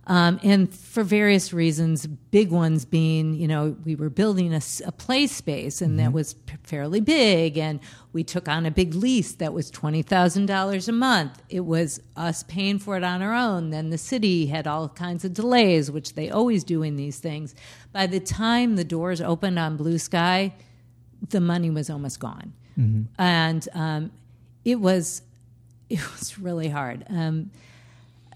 Um, 0.06 0.40
and 0.42 0.72
for 0.72 1.04
various 1.04 1.52
reasons, 1.52 2.06
big 2.06 2.50
ones 2.50 2.84
being, 2.84 3.34
you 3.34 3.46
know, 3.46 3.76
we 3.84 3.94
were 3.94 4.08
building 4.08 4.52
a, 4.54 4.60
a 4.84 4.92
play 4.92 5.26
space 5.26 5.82
and 5.82 5.90
mm-hmm. 5.90 5.98
that 5.98 6.12
was 6.12 6.34
p- 6.34 6.56
fairly 6.62 7.00
big, 7.00 7.58
and 7.58 7.80
we 8.12 8.24
took 8.24 8.48
on 8.48 8.66
a 8.66 8.70
big 8.70 8.94
lease 8.94 9.32
that 9.34 9.52
was 9.52 9.70
twenty 9.70 10.02
thousand 10.02 10.46
dollars 10.46 10.88
a 10.88 10.92
month. 10.92 11.42
It 11.48 11.60
was 11.60 12.00
us 12.16 12.42
paying 12.44 12.78
for 12.78 12.96
it 12.96 13.04
on 13.04 13.22
our 13.22 13.34
own. 13.34 13.70
Then 13.70 13.90
the 13.90 13.98
city 13.98 14.46
had 14.46 14.66
all 14.66 14.88
kinds 14.88 15.24
of 15.24 15.34
delays, 15.34 15.90
which 15.90 16.14
they 16.14 16.30
always 16.30 16.64
do 16.64 16.82
in 16.82 16.96
these 16.96 17.18
things. 17.18 17.54
By 17.92 18.06
the 18.06 18.20
time 18.20 18.76
the 18.76 18.84
doors 18.84 19.20
opened 19.20 19.58
on 19.58 19.76
Blue 19.76 19.98
Sky, 19.98 20.54
the 21.28 21.40
money 21.40 21.70
was 21.70 21.90
almost 21.90 22.18
gone, 22.18 22.54
mm-hmm. 22.76 23.02
and 23.20 23.68
um, 23.74 24.10
it 24.64 24.80
was 24.80 25.22
it 25.90 26.00
was 26.18 26.38
really 26.38 26.68
hard. 26.68 27.04
Um, 27.10 27.50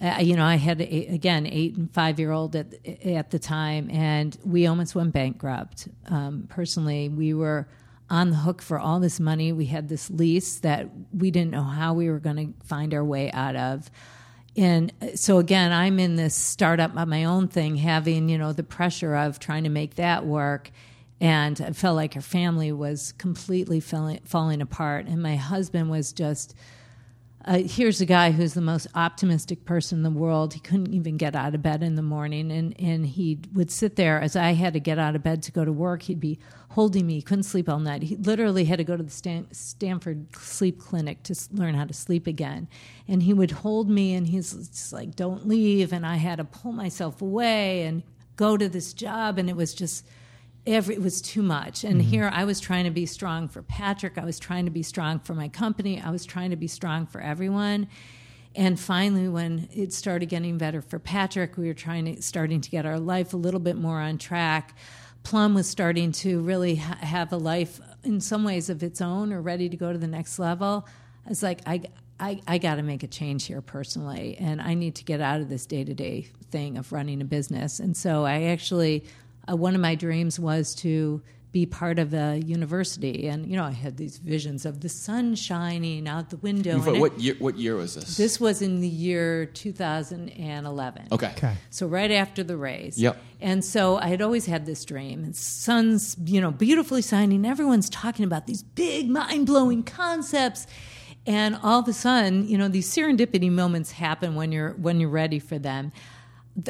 uh, 0.01 0.18
you 0.20 0.34
know, 0.36 0.45
I 0.45 0.57
had 0.57 0.80
a, 0.80 1.07
again 1.07 1.47
eight 1.47 1.76
and 1.76 1.92
five 1.92 2.18
year 2.18 2.32
old 2.32 2.57
at 2.57 2.74
at 3.05 3.30
the 3.30 3.38
time, 3.38 3.88
and 3.90 4.36
we 4.45 4.66
almost 4.66 4.95
went 4.95 5.12
bankrupt. 5.12 5.88
Um, 6.07 6.47
personally, 6.49 7.09
we 7.09 7.32
were 7.32 7.68
on 8.11 8.30
the 8.30 8.36
hook 8.36 8.61
for 8.61 8.78
all 8.78 9.01
this 9.01 9.20
money. 9.20 9.53
We 9.53 9.66
had 9.66 9.88
this 9.88 10.11
lease 10.11 10.59
that 10.61 10.88
we 11.12 11.30
didn't 11.30 11.53
know 11.53 11.62
how 11.62 11.95
we 11.95 12.11
were 12.11 12.18
going 12.18 12.36
to 12.36 12.66
find 12.66 12.92
our 12.92 13.05
way 13.05 13.30
out 13.32 13.57
of. 13.57 13.90
And 14.57 14.92
uh, 15.01 15.16
so 15.16 15.38
again, 15.38 15.72
I'm 15.72 15.99
in 15.99 16.16
this 16.16 16.34
startup 16.34 16.97
on 16.97 17.09
my 17.09 17.24
own 17.24 17.49
thing, 17.49 17.76
having 17.76 18.28
you 18.28 18.38
know 18.38 18.53
the 18.53 18.62
pressure 18.64 19.14
of 19.14 19.38
trying 19.38 19.64
to 19.64 19.70
make 19.70 19.95
that 19.95 20.26
work, 20.26 20.70
and 21.20 21.61
I 21.61 21.72
felt 21.72 21.97
like 21.97 22.16
our 22.16 22.22
family 22.22 22.72
was 22.72 23.12
completely 23.12 23.80
falling, 23.80 24.20
falling 24.24 24.61
apart. 24.61 25.07
And 25.07 25.22
my 25.22 25.36
husband 25.36 25.88
was 25.88 26.12
just 26.12 26.55
uh, 27.47 27.59
here's 27.59 28.01
a 28.01 28.07
guy 28.07 28.30
who's 28.30 28.55
the 28.55 28.61
most 28.62 28.86
optimistic 28.95 29.66
person 29.66 29.99
in 29.99 30.03
the 30.03 30.18
world. 30.18 30.55
He 30.55 30.61
couldn't 30.61 30.95
even 30.95 31.18
get 31.18 31.36
out 31.36 31.55
of 31.55 31.61
bed 31.61 31.82
in 31.82 31.95
the 31.95 32.03
morning, 32.03 32.51
and, 32.51 32.74
and 32.80 33.05
he 33.05 33.38
would 33.53 33.70
sit 33.70 33.97
there 33.97 34.18
as 34.18 34.34
I 34.34 34.53
had 34.53 34.72
to 34.72 34.80
get 34.80 34.99
out 34.99 35.14
of 35.14 35.22
bed 35.22 35.42
to 35.42 35.53
go 35.53 35.62
to 35.62 35.72
work. 35.72 36.03
He'd 36.03 36.20
be 36.20 36.38
holding 36.70 37.07
me. 37.07 37.16
He 37.16 37.22
couldn't 37.22 37.42
sleep 37.42 37.68
all 37.68 37.80
night. 37.80 38.03
He 38.03 38.16
literally 38.16 38.64
had 38.64 38.78
to 38.78 38.84
go 38.84 38.97
to 38.97 39.03
the 39.03 39.11
Stan- 39.11 39.53
Stanford 39.53 40.34
Sleep 40.34 40.80
Clinic 40.80 41.22
to 41.24 41.34
learn 41.53 41.74
how 41.74 41.84
to 41.84 41.92
sleep 41.92 42.26
again. 42.26 42.66
And 43.07 43.22
he 43.22 43.34
would 43.34 43.51
hold 43.51 43.90
me, 43.90 44.14
and 44.14 44.26
he's 44.26 44.53
just 44.55 44.92
like, 44.95 45.14
"Don't 45.14 45.47
leave." 45.47 45.92
And 45.92 46.07
I 46.07 46.16
had 46.16 46.36
to 46.36 46.45
pull 46.45 46.72
myself 46.72 47.20
away 47.20 47.82
and 47.82 48.03
go 48.36 48.57
to 48.57 48.70
this 48.70 48.95
job, 48.95 49.38
and 49.38 49.51
it 49.51 49.57
was 49.57 49.74
just 49.74 50.07
every 50.67 50.95
it 50.95 51.03
was 51.03 51.21
too 51.21 51.43
much. 51.43 51.85
And 51.85 52.01
mm-hmm. 52.01 52.11
here 52.11 52.31
i 52.33 52.45
was 52.45 52.61
trying 52.61 52.85
to 52.85 52.91
be 52.91 53.07
strong 53.07 53.49
for 53.49 53.62
patrick. 53.62 54.19
I 54.19 54.25
was 54.25 54.39
trying 54.39 54.65
to 54.65 54.71
be 54.71 54.83
strong 54.83 55.19
for 55.19 55.35
my 55.35 55.49
company. 55.49 56.01
I 56.01 56.11
was 56.11 56.25
trying 56.25 56.51
to 56.51 56.57
be 56.57 56.69
strong 56.69 57.07
for 57.07 57.21
everyone. 57.21 57.89
And 58.55 58.79
finally 58.79 59.29
when 59.29 59.69
it 59.73 59.93
started 59.93 60.27
getting 60.27 60.59
better 60.59 60.81
for 60.81 60.99
patrick 60.99 61.57
we 61.57 61.67
were 61.67 61.75
trying 61.75 62.15
to 62.15 62.23
starting 62.23 62.61
to 62.61 62.71
get 62.71 62.87
our 62.87 63.01
life 63.01 63.35
a 63.35 63.37
little 63.37 63.61
bit 63.61 63.77
more 63.77 64.01
on 64.01 64.19
track. 64.19 64.77
Plum 65.23 65.55
was 65.55 65.67
starting 65.67 66.12
to 66.12 66.41
really 66.41 66.77
ha- 66.77 66.99
have 67.01 67.33
a 67.33 67.39
life 67.39 67.81
in 68.03 68.21
some 68.21 68.45
ways 68.45 68.69
of 68.69 68.83
its 68.83 69.01
own 69.01 69.33
or 69.33 69.41
ready 69.41 69.69
to 69.69 69.77
go 69.77 69.93
to 69.93 69.99
the 69.99 70.07
next 70.07 70.39
level. 70.39 70.87
I 71.27 71.29
was 71.29 71.43
like 71.43 71.61
i 71.67 71.83
I, 72.21 72.41
I 72.47 72.59
got 72.59 72.77
to 72.77 72.83
make 72.83 73.03
a 73.03 73.09
change 73.09 73.47
here 73.47 73.61
personally, 73.61 74.37
and 74.39 74.62
I 74.62 74.75
need 74.75 74.95
to 74.97 75.05
get 75.05 75.21
out 75.21 75.41
of 75.41 75.49
this 75.49 75.67
day 75.67 75.83
to 75.85 75.95
day 75.95 76.29
thing 76.51 76.79
of 76.79 76.93
running 76.93 77.21
a 77.21 77.25
business. 77.25 77.81
And 77.81 77.97
so 77.97 78.25
I 78.25 78.45
actually 78.45 79.05
uh, 79.51 79.57
one 79.57 79.74
of 79.74 79.80
my 79.80 79.95
dreams 79.95 80.38
was 80.38 80.74
to 80.76 81.22
be 81.53 81.66
part 81.66 82.01
of 82.01 82.12
a 82.12 82.40
university. 82.45 83.28
And 83.28 83.47
you 83.49 83.57
know, 83.57 83.62
I 83.62 83.70
had 83.70 83.97
these 83.97 84.18
visions 84.18 84.66
of 84.66 84.80
the 84.80 84.88
sun 84.88 85.36
shining 85.36 86.09
out 86.09 86.30
the 86.30 86.36
window. 86.38 86.78
What, 86.78 86.88
and 86.88 86.97
it- 86.97 87.01
what 87.01 87.20
year? 87.20 87.36
What 87.38 87.57
year 87.57 87.76
was 87.76 87.95
this? 87.95 88.16
this 88.16 88.40
was 88.40 88.61
in 88.61 88.80
the 88.80 88.88
year 88.88 89.47
2011. 89.47 91.09
Okay. 91.12 91.26
Okay. 91.36 91.55
So 91.70 91.86
right 91.86 92.11
after 92.11 92.42
the 92.42 92.57
raise. 92.57 92.99
Yep. 92.99 93.16
And 93.40 93.64
so 93.64 93.97
I 93.99 94.09
had 94.09 94.22
always 94.22 94.47
had 94.47 94.66
this 94.66 94.84
dream. 94.84 95.24
And 95.24 95.34
sun's, 95.36 96.16
you 96.24 96.40
know, 96.40 96.51
beautifully 96.51 97.03
shining. 97.03 97.45
Everyone's 97.45 97.90
talking 97.90 98.24
about 98.24 98.47
these 98.47 98.62
big, 98.62 99.09
mind-blowing 99.09 99.82
concepts. 99.84 100.66
And 101.26 101.57
all 101.62 101.80
of 101.80 101.88
a 101.88 101.92
sudden, 101.92 102.47
you 102.49 102.59
know, 102.59 102.68
these 102.68 102.88
serendipity 102.95 103.51
moments 103.51 103.92
happen 103.92 104.34
when 104.34 104.53
you're 104.53 104.72
when 104.72 105.01
you're 105.01 105.09
ready 105.09 105.38
for 105.38 105.59
them. 105.59 105.92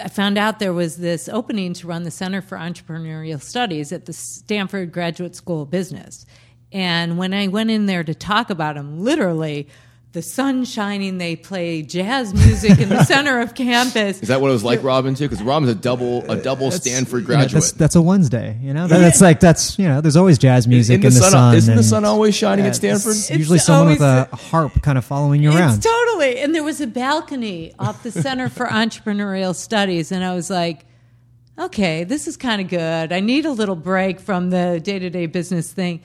I 0.01 0.09
found 0.09 0.39
out 0.39 0.59
there 0.59 0.73
was 0.73 0.97
this 0.97 1.29
opening 1.29 1.75
to 1.75 1.87
run 1.87 2.05
the 2.05 2.11
Center 2.11 2.41
for 2.41 2.57
Entrepreneurial 2.57 3.41
Studies 3.41 3.93
at 3.93 4.07
the 4.07 4.13
Stanford 4.13 4.93
Graduate 4.93 5.37
School 5.37 5.63
of 5.63 5.71
Business. 5.71 6.25
And 6.73 7.19
when 7.19 7.35
I 7.35 7.49
went 7.49 7.71
in 7.71 7.87
there 7.87 8.03
to 8.03 8.15
talk 8.15 8.51
about 8.51 8.77
them, 8.77 8.99
literally, 9.01 9.69
the 10.15 10.23
sun 10.23 10.65
shining, 10.65 11.19
they 11.19 11.37
play 11.37 11.83
jazz 11.83 12.33
music 12.33 12.79
in 12.79 12.89
the 12.89 13.05
center 13.13 13.41
of 13.41 13.55
campus. 13.55 14.23
Is 14.23 14.29
that 14.29 14.41
what 14.41 14.49
it 14.49 14.53
was 14.53 14.65
like, 14.65 14.83
Robin? 14.83 15.15
Too? 15.15 15.25
Because 15.29 15.43
Robin's 15.43 15.71
a 15.71 15.75
double 15.75 16.23
a 16.31 16.37
double 16.41 16.71
Stanford 16.71 17.23
You 17.25 17.29
know, 17.29 17.35
graduate. 17.35 17.53
that's, 17.65 17.73
that's 17.73 17.97
a 17.97 18.01
Wednesday. 18.03 18.57
You 18.63 18.73
know, 18.73 18.87
That- 18.87 18.99
that's 19.01 19.21
like 19.21 19.41
that's 19.41 19.79
you 19.79 19.87
know. 19.87 20.01
There's 20.01 20.17
always 20.17 20.39
jazz 20.39 20.67
music 20.67 21.01
Isn't 21.05 21.07
in 21.09 21.13
the 21.15 21.19
the 21.21 21.25
sun- 21.25 21.33
sun. 21.33 21.55
isn't 21.57 21.77
the 21.77 21.83
sun 21.83 22.05
always 22.07 22.35
shining 22.35 22.65
at 22.65 22.77
Stanford? 22.77 23.11
it's 23.13 23.29
It's 23.29 23.39
usually 23.39 23.59
someone 23.59 23.89
with 23.89 24.01
a 24.01 24.29
harp 24.33 24.81
kind 24.83 24.97
of 24.97 25.05
following 25.05 25.43
you 25.43 25.51
around. 25.51 25.83
Totally. 25.83 26.39
And 26.39 26.55
there 26.55 26.65
was 26.65 26.81
a 26.81 26.87
balcony 26.87 27.75
off 27.79 28.03
the 28.03 28.11
Center 28.11 28.49
for 28.49 28.67
Entrepreneurial 28.83 29.55
Studies, 29.55 30.11
and 30.13 30.25
I 30.25 30.35
was 30.35 30.49
like, 30.49 30.87
okay, 31.59 32.05
this 32.05 32.27
is 32.29 32.37
kind 32.37 32.61
of 32.61 32.69
good. 32.69 33.13
I 33.13 33.21
need 33.21 33.47
a 33.47 33.51
little 33.53 33.77
break 33.77 34.21
from 34.21 34.51
the 34.51 34.81
day 34.83 34.99
to 34.99 35.11
day 35.11 35.27
business 35.27 35.73
thing. 35.73 36.01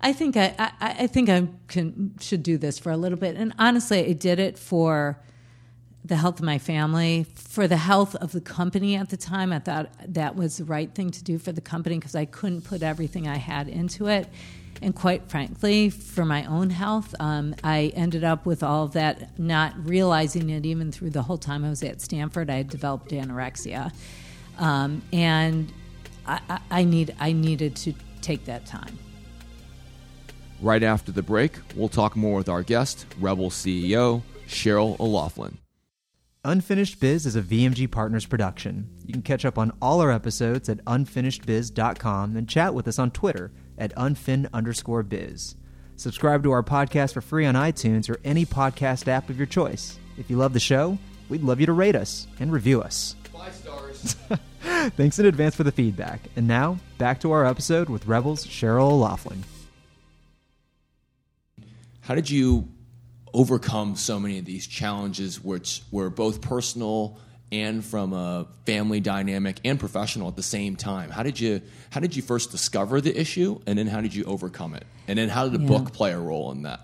I 0.00 0.12
think 0.12 0.36
I, 0.36 0.54
I, 0.58 0.72
I 0.80 1.06
think 1.08 1.28
I 1.28 1.48
can 1.66 2.14
should 2.20 2.42
do 2.42 2.56
this 2.56 2.78
for 2.78 2.92
a 2.92 2.96
little 2.96 3.18
bit. 3.18 3.36
And 3.36 3.52
honestly, 3.58 4.06
I 4.06 4.12
did 4.12 4.38
it 4.38 4.58
for 4.58 5.18
the 6.04 6.16
health 6.16 6.38
of 6.38 6.44
my 6.44 6.58
family, 6.58 7.26
for 7.34 7.66
the 7.66 7.76
health 7.76 8.14
of 8.16 8.32
the 8.32 8.40
company 8.40 8.94
at 8.96 9.10
the 9.10 9.16
time. 9.16 9.52
I 9.52 9.58
thought 9.58 9.90
that 10.06 10.36
was 10.36 10.58
the 10.58 10.64
right 10.64 10.94
thing 10.94 11.10
to 11.10 11.24
do 11.24 11.38
for 11.38 11.52
the 11.52 11.60
company 11.60 11.98
because 11.98 12.14
I 12.14 12.24
couldn't 12.24 12.62
put 12.62 12.82
everything 12.82 13.26
I 13.26 13.36
had 13.36 13.68
into 13.68 14.06
it. 14.06 14.28
And 14.80 14.94
quite 14.94 15.28
frankly, 15.28 15.90
for 15.90 16.24
my 16.24 16.44
own 16.44 16.70
health, 16.70 17.12
um, 17.18 17.56
I 17.64 17.92
ended 17.96 18.22
up 18.22 18.46
with 18.46 18.62
all 18.62 18.84
of 18.84 18.92
that, 18.92 19.36
not 19.36 19.74
realizing 19.84 20.50
it 20.50 20.64
even 20.64 20.92
through 20.92 21.10
the 21.10 21.22
whole 21.22 21.38
time 21.38 21.64
I 21.64 21.70
was 21.70 21.82
at 21.82 22.00
Stanford. 22.00 22.48
I 22.48 22.58
had 22.58 22.68
developed 22.68 23.10
anorexia, 23.10 23.92
um, 24.58 25.02
and 25.12 25.72
I, 26.24 26.40
I, 26.48 26.60
I 26.70 26.84
need 26.84 27.16
I 27.18 27.32
needed 27.32 27.74
to 27.76 27.92
take 28.22 28.44
that 28.44 28.66
time. 28.66 28.96
Right 30.60 30.82
after 30.82 31.12
the 31.12 31.22
break, 31.22 31.52
we'll 31.76 31.88
talk 31.88 32.16
more 32.16 32.36
with 32.36 32.48
our 32.48 32.62
guest, 32.62 33.06
REBBL 33.20 33.50
CEO 33.50 34.22
Sheryl 34.48 34.98
O'Loughlin. 34.98 35.58
Unfinished 36.44 36.98
Biz 36.98 37.26
is 37.26 37.36
a 37.36 37.42
VMG 37.42 37.90
Partners 37.90 38.24
production. 38.24 38.88
You 39.04 39.12
can 39.12 39.22
catch 39.22 39.44
up 39.44 39.58
on 39.58 39.72
all 39.82 40.00
our 40.00 40.10
episodes 40.10 40.68
at 40.68 40.84
unfinishedbiz.com 40.84 42.36
and 42.36 42.48
chat 42.48 42.74
with 42.74 42.88
us 42.88 42.98
on 42.98 43.10
Twitter 43.10 43.52
at 43.76 43.94
unfin 43.96 44.48
underscore 44.52 45.02
biz. 45.02 45.56
Subscribe 45.96 46.42
to 46.44 46.52
our 46.52 46.62
podcast 46.62 47.12
for 47.12 47.20
free 47.20 47.44
on 47.44 47.54
iTunes 47.54 48.08
or 48.08 48.18
any 48.24 48.46
podcast 48.46 49.08
app 49.08 49.30
of 49.30 49.36
your 49.36 49.46
choice. 49.46 49.98
If 50.16 50.30
you 50.30 50.36
love 50.36 50.54
the 50.54 50.60
show, 50.60 50.96
we'd 51.28 51.42
love 51.42 51.60
you 51.60 51.66
to 51.66 51.72
rate 51.72 51.96
us 51.96 52.26
and 52.40 52.50
review 52.50 52.80
us. 52.80 53.14
Five 53.32 53.54
stars. 53.54 54.16
Thanks 54.96 55.18
in 55.18 55.26
advance 55.26 55.54
for 55.54 55.64
the 55.64 55.72
feedback. 55.72 56.20
And 56.36 56.48
now, 56.48 56.78
back 56.98 57.20
to 57.20 57.32
our 57.32 57.44
episode 57.44 57.88
with 57.88 58.06
REBBL's 58.06 58.46
Sheryl 58.46 58.92
O'Loughlin. 58.92 59.44
How 62.08 62.14
did 62.14 62.30
you 62.30 62.66
overcome 63.34 63.94
so 63.94 64.18
many 64.18 64.38
of 64.38 64.46
these 64.46 64.66
challenges, 64.66 65.44
which 65.44 65.82
were 65.90 66.08
both 66.08 66.40
personal 66.40 67.18
and 67.52 67.84
from 67.84 68.14
a 68.14 68.46
family 68.64 68.98
dynamic 69.00 69.60
and 69.62 69.78
professional 69.78 70.26
at 70.28 70.34
the 70.34 70.42
same 70.42 70.74
time? 70.74 71.10
How 71.10 71.22
did 71.22 71.38
you 71.38 71.60
How 71.90 72.00
did 72.00 72.16
you 72.16 72.22
first 72.22 72.50
discover 72.50 73.02
the 73.02 73.14
issue, 73.14 73.60
and 73.66 73.78
then 73.78 73.86
how 73.88 74.00
did 74.00 74.14
you 74.14 74.24
overcome 74.24 74.72
it? 74.72 74.86
And 75.06 75.18
then 75.18 75.28
how 75.28 75.44
did 75.44 75.52
the 75.52 75.62
Yeah. 75.62 75.68
book 75.68 75.92
play 75.92 76.12
a 76.12 76.18
role 76.18 76.50
in 76.50 76.62
that? 76.62 76.80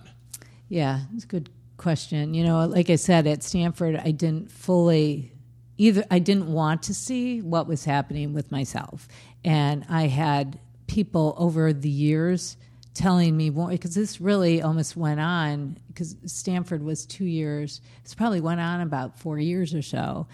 Yeah, 0.68 1.04
it's 1.14 1.24
a 1.24 1.26
good 1.26 1.48
question. 1.78 2.34
You 2.34 2.44
know, 2.44 2.66
like 2.66 2.90
I 2.90 2.96
said, 2.96 3.26
at 3.26 3.42
Stanford, 3.42 3.96
I 3.96 4.10
didn't 4.10 4.50
fully 4.50 5.32
either. 5.78 6.04
I 6.10 6.18
didn't 6.18 6.52
want 6.52 6.82
to 6.82 6.92
see 6.92 7.40
what 7.40 7.66
was 7.66 7.86
happening 7.86 8.34
with 8.34 8.52
myself, 8.52 9.08
and 9.42 9.86
I 9.88 10.08
had 10.08 10.58
people 10.86 11.34
over 11.38 11.72
the 11.72 11.88
years 11.88 12.58
telling 12.94 13.36
me 13.36 13.50
because 13.50 13.94
this 13.94 14.20
really 14.20 14.62
almost 14.62 14.96
went 14.96 15.18
on 15.20 15.76
because 15.88 16.16
Stanford 16.26 16.82
was 16.82 17.04
two 17.04 17.24
years. 17.24 17.80
It's 18.02 18.14
probably 18.14 18.40
went 18.40 18.60
on 18.60 18.80
about 18.80 19.18
four 19.18 19.38
years 19.38 19.74
or 19.74 19.82
so. 19.82 20.26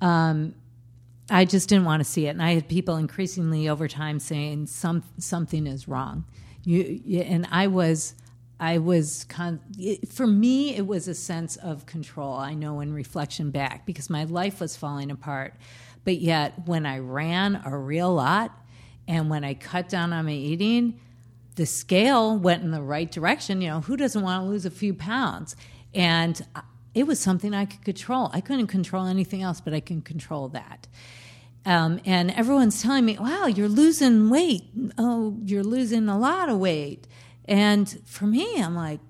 Um, 0.00 0.54
I 1.30 1.44
just 1.44 1.68
didn't 1.68 1.84
want 1.84 2.00
to 2.00 2.04
see 2.04 2.26
it, 2.26 2.30
and 2.30 2.42
I 2.42 2.54
had 2.54 2.68
people 2.68 2.96
increasingly 2.96 3.68
over 3.68 3.86
time 3.86 4.18
saying 4.18 4.66
some 4.66 5.02
something 5.18 5.66
is 5.66 5.86
wrong. 5.86 6.24
You, 6.64 7.22
and 7.22 7.46
I 7.50 7.66
was, 7.66 8.14
I 8.58 8.78
was 8.78 9.24
con- 9.28 9.60
for 10.10 10.26
me, 10.26 10.74
it 10.74 10.86
was 10.86 11.08
a 11.08 11.14
sense 11.14 11.56
of 11.56 11.84
control. 11.84 12.34
I 12.34 12.54
know 12.54 12.80
in 12.80 12.92
reflection 12.94 13.50
back 13.50 13.84
because 13.84 14.08
my 14.08 14.24
life 14.24 14.60
was 14.60 14.76
falling 14.76 15.10
apart, 15.10 15.54
but 16.04 16.18
yet 16.18 16.66
when 16.66 16.86
I 16.86 16.98
ran 16.98 17.60
a 17.64 17.76
real 17.76 18.14
lot, 18.14 18.52
and 19.06 19.28
when 19.28 19.44
I 19.44 19.54
cut 19.54 19.90
down 19.90 20.14
on 20.14 20.24
my 20.26 20.32
eating, 20.32 20.98
the 21.58 21.66
scale 21.66 22.38
went 22.38 22.62
in 22.62 22.70
the 22.70 22.80
right 22.80 23.10
direction. 23.10 23.60
You 23.60 23.68
know, 23.68 23.80
who 23.80 23.96
doesn't 23.96 24.22
want 24.22 24.44
to 24.44 24.48
lose 24.48 24.64
a 24.64 24.70
few 24.70 24.94
pounds? 24.94 25.56
And 25.92 26.40
it 26.94 27.06
was 27.06 27.18
something 27.18 27.52
I 27.52 27.64
could 27.64 27.84
control. 27.84 28.30
I 28.32 28.40
couldn't 28.40 28.68
control 28.68 29.06
anything 29.06 29.42
else, 29.42 29.60
but 29.60 29.74
I 29.74 29.80
can 29.80 30.00
control 30.00 30.48
that. 30.50 30.86
Um, 31.66 32.00
and 32.06 32.30
everyone's 32.30 32.80
telling 32.80 33.04
me, 33.04 33.18
wow, 33.18 33.46
you're 33.46 33.68
losing 33.68 34.30
weight. 34.30 34.62
Oh, 34.96 35.36
you're 35.42 35.64
losing 35.64 36.08
a 36.08 36.16
lot 36.16 36.48
of 36.48 36.58
weight. 36.58 37.08
And 37.46 38.00
for 38.06 38.26
me, 38.26 38.62
I'm 38.62 38.76
like, 38.76 39.00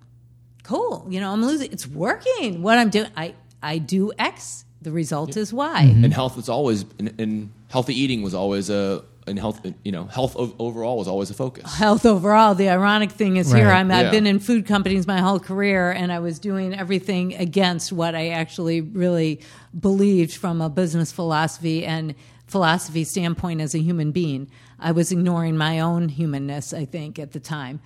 cool. 0.63 1.07
You 1.11 1.21
know, 1.21 1.31
I'm 1.31 1.45
losing. 1.45 1.71
It's 1.71 1.87
working. 1.87 2.63
What 2.63 2.79
I'm 2.79 2.89
doing, 2.89 3.11
I, 3.15 3.35
I 3.63 3.77
do 3.77 4.11
X. 4.19 4.65
The 4.81 4.91
result 4.91 5.37
is 5.37 5.53
Y. 5.53 5.83
And 5.83 6.15
health 6.15 6.37
was 6.37 6.49
always, 6.49 6.87
and, 6.99 7.13
and 7.21 7.51
healthy 7.69 7.95
eating 8.01 8.23
was 8.23 8.33
always 8.33 8.71
a, 8.71 9.05
and 9.29 9.39
health, 9.39 9.65
you 9.85 9.93
know, 9.93 10.05
health 10.07 10.35
o- 10.37 10.55
overall 10.59 10.97
was 10.99 11.07
always 11.09 11.31
a 11.31 11.35
focus. 11.35 11.73
health 11.77 12.05
overall. 12.05 12.55
The 12.55 12.69
ironic 12.71 13.13
thing 13.13 13.37
is 13.37 13.53
here 13.53 13.67
Right. 13.67 13.79
I'm, 13.81 13.91
I've 13.91 14.07
Yeah. 14.07 14.11
been 14.11 14.27
in 14.27 14.39
food 14.41 14.67
companies 14.67 15.07
my 15.07 15.21
whole 15.21 15.39
career, 15.39 15.91
and 15.93 16.11
I 16.13 16.19
was 16.19 16.39
doing 16.39 16.75
everything 16.75 17.35
against 17.35 17.93
what 17.93 18.15
I 18.15 18.29
actually 18.31 18.81
really 18.81 19.41
believed 19.79 20.35
from 20.35 20.61
a 20.61 20.69
business 20.69 21.13
philosophy 21.13 21.85
and 21.85 22.15
philosophy 22.47 23.05
standpoint 23.05 23.61
as 23.61 23.75
a 23.75 23.79
human 23.79 24.11
being. 24.11 24.51
I 24.81 24.93
was 24.93 25.13
ignoring 25.13 25.57
my 25.57 25.81
own 25.81 26.09
humanness, 26.09 26.73
I 26.73 26.85
think, 26.87 27.19
at 27.19 27.33
the 27.33 27.41
time. 27.41 27.81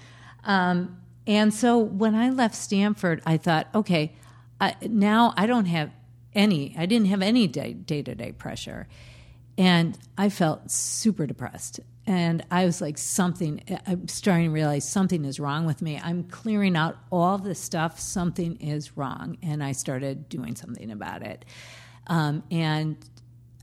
Um, 0.45 0.97
and 1.27 1.53
so 1.55 1.79
when 1.79 2.15
I 2.15 2.31
left 2.31 2.55
Stanford, 2.55 3.23
I 3.27 3.37
thought, 3.37 3.69
okay, 3.75 4.13
I, 4.61 4.75
now 4.83 5.35
I 5.37 5.47
don't 5.47 5.67
have 5.67 5.91
any, 6.35 6.75
I 6.79 6.87
didn't 6.87 7.09
have 7.09 7.23
any 7.23 7.47
day 7.47 7.75
to 7.75 8.15
day 8.15 8.33
pressure. 8.33 8.87
And 9.59 9.99
I 10.17 10.29
felt 10.29 10.71
super 10.71 11.27
depressed. 11.27 11.81
And 12.07 12.45
I 12.51 12.65
was 12.65 12.81
like, 12.81 12.99
something, 12.99 13.63
I'm 13.87 14.09
starting 14.09 14.47
to 14.47 14.51
realize 14.51 14.89
something 14.89 15.25
is 15.25 15.39
wrong 15.39 15.67
with 15.67 15.83
me. 15.83 16.01
I'm 16.03 16.25
clearing 16.25 16.77
out 16.77 16.99
all 17.11 17.39
this 17.39 17.61
stuff, 17.61 18.01
something 18.01 18.57
is 18.57 18.97
wrong. 18.97 19.39
And 19.43 19.63
I 19.63 19.73
started 19.73 20.29
doing 20.29 20.57
something 20.57 20.91
about 20.91 21.23
it. 21.23 21.45
Um, 22.09 22.43
and 22.51 22.97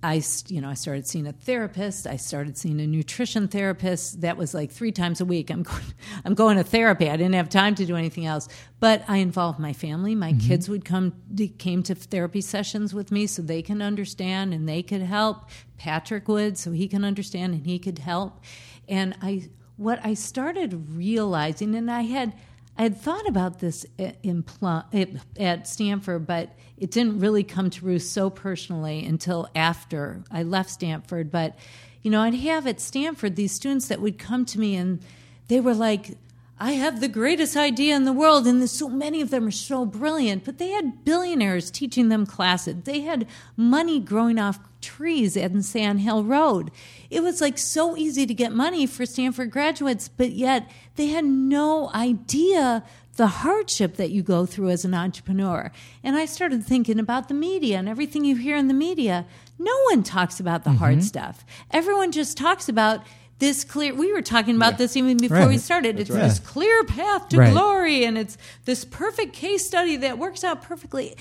I, 0.01 0.23
you 0.47 0.61
know, 0.61 0.69
I 0.69 0.75
started 0.75 1.05
seeing 1.07 1.27
a 1.27 1.33
therapist. 1.33 2.07
I 2.07 2.15
started 2.15 2.57
seeing 2.57 2.79
a 2.79 2.87
nutrition 2.87 3.49
therapist. 3.49 4.21
That 4.21 4.37
was 4.37 4.53
like 4.53 4.71
three 4.71 4.93
times 4.93 5.19
a 5.19 5.25
week. 5.25 5.49
I'm 5.49 5.63
going, 5.63 5.83
I'm 6.25 6.35
going 6.35 6.57
to 6.57 6.63
therapy. 6.63 7.09
I 7.09 7.17
didn't 7.17 7.35
have 7.35 7.49
time 7.49 7.75
to 7.75 7.85
do 7.85 7.97
anything 7.97 8.25
else. 8.25 8.47
But 8.79 9.03
I 9.09 9.17
involved 9.17 9.59
my 9.59 9.73
family. 9.73 10.15
My 10.15 10.31
mm-hmm. 10.31 10.47
kids 10.47 10.69
would 10.69 10.85
come, 10.85 11.13
came 11.57 11.83
to 11.83 11.95
therapy 11.95 12.39
sessions 12.39 12.93
with 12.93 13.11
me 13.11 13.27
so 13.27 13.41
they 13.41 13.61
can 13.61 13.81
understand 13.81 14.53
and 14.53 14.69
they 14.69 14.81
could 14.81 15.01
help. 15.01 15.49
Patrick 15.77 16.29
would, 16.29 16.57
so 16.57 16.71
he 16.71 16.87
can 16.87 17.03
understand 17.03 17.53
and 17.53 17.65
he 17.65 17.77
could 17.77 17.99
help. 17.99 18.41
And 18.87 19.15
I, 19.21 19.49
what 19.75 19.99
I 20.05 20.13
started 20.13 20.95
realizing, 20.95 21.75
and 21.75 21.91
I 21.91 22.01
had, 22.01 22.33
I 22.79 22.83
had 22.83 22.97
thought 22.97 23.27
about 23.27 23.59
this 23.59 23.85
at 23.99 25.67
Stanford, 25.67 26.25
but 26.25 26.55
it 26.77 26.91
didn't 26.91 27.19
really 27.19 27.43
come 27.43 27.69
to 27.71 27.85
roost 27.85 28.13
so 28.13 28.29
personally 28.29 29.05
until 29.05 29.49
after 29.53 30.23
I 30.31 30.43
left 30.43 30.69
Stanford. 30.69 31.29
But, 31.29 31.59
you 32.03 32.09
know, 32.09 32.21
I'd 32.21 32.35
have 32.35 32.65
at 32.67 32.79
Stanford 32.79 33.35
these 33.35 33.51
students 33.51 33.89
that 33.89 33.99
would 33.99 34.17
come 34.17 34.45
to 34.45 34.59
me 34.61 34.77
and 34.77 35.01
they 35.49 35.59
were 35.59 35.73
like, 35.73 36.17
I 36.61 36.73
have 36.73 36.99
the 36.99 37.07
greatest 37.07 37.55
idea 37.55 37.95
in 37.95 38.03
the 38.03 38.11
world, 38.11 38.45
and 38.45 38.69
so 38.69 38.89
many 38.89 39.21
of 39.21 39.29
them 39.29 39.47
are 39.47 39.51
so 39.51 39.85
brilliant. 39.85 40.43
But 40.43 40.57
they 40.57 40.71
had 40.71 41.05
billionaires 41.05 41.71
teaching 41.71 42.09
them 42.09 42.25
classes. 42.25 42.83
They 42.83 43.01
had 43.01 43.27
money 43.55 43.99
growing 43.99 44.37
off 44.37 44.59
trees 44.81 45.37
in 45.37 45.63
Sand 45.63 46.01
Hill 46.01 46.23
Road. 46.23 46.71
It 47.09 47.23
was 47.23 47.39
like 47.39 47.57
so 47.57 47.95
easy 47.95 48.25
to 48.25 48.33
get 48.33 48.51
money 48.51 48.85
for 48.85 49.05
Stanford 49.05 49.51
graduates, 49.51 50.09
but 50.09 50.31
yet 50.31 50.69
they 50.95 51.07
had 51.07 51.25
no 51.25 51.89
idea 51.93 52.83
the 53.15 53.27
hardship 53.27 53.97
that 53.97 54.11
you 54.11 54.23
go 54.23 54.45
through 54.45 54.69
as 54.69 54.85
an 54.85 54.93
entrepreneur. 54.93 55.71
And 56.03 56.15
I 56.15 56.25
started 56.25 56.63
thinking 56.63 56.99
about 56.99 57.27
the 57.27 57.33
media 57.33 57.77
and 57.77 57.89
everything 57.89 58.23
you 58.23 58.37
hear 58.37 58.55
in 58.55 58.69
the 58.69 58.73
media. 58.73 59.25
No 59.57 59.77
one 59.89 60.03
talks 60.03 60.39
about 60.39 60.63
the 60.63 60.69
mm-hmm. 60.69 60.79
hard 60.79 61.03
stuff. 61.03 61.45
Everyone 61.69 62.13
just 62.13 62.37
talks 62.37 62.69
about 62.69 63.01
this 63.39 63.63
clear 63.63 63.93
we 63.95 64.13
were 64.13 64.21
talking 64.21 64.55
about 64.55 64.73
yeah. 64.73 64.77
this 64.77 64.95
even 64.95 65.17
before 65.17 65.37
right. 65.37 65.47
we 65.47 65.57
started 65.57 65.97
That's 65.97 66.09
it's 66.09 66.17
right. 66.17 66.23
this 66.23 66.39
clear 66.39 66.83
path 66.83 67.29
to 67.29 67.37
right. 67.37 67.51
glory 67.51 68.03
and 68.03 68.17
it's 68.17 68.37
this 68.65 68.85
perfect 68.85 69.33
case 69.33 69.65
study 69.65 69.95
that 69.97 70.17
works 70.17 70.43
out 70.43 70.61
perfectly 70.61 71.15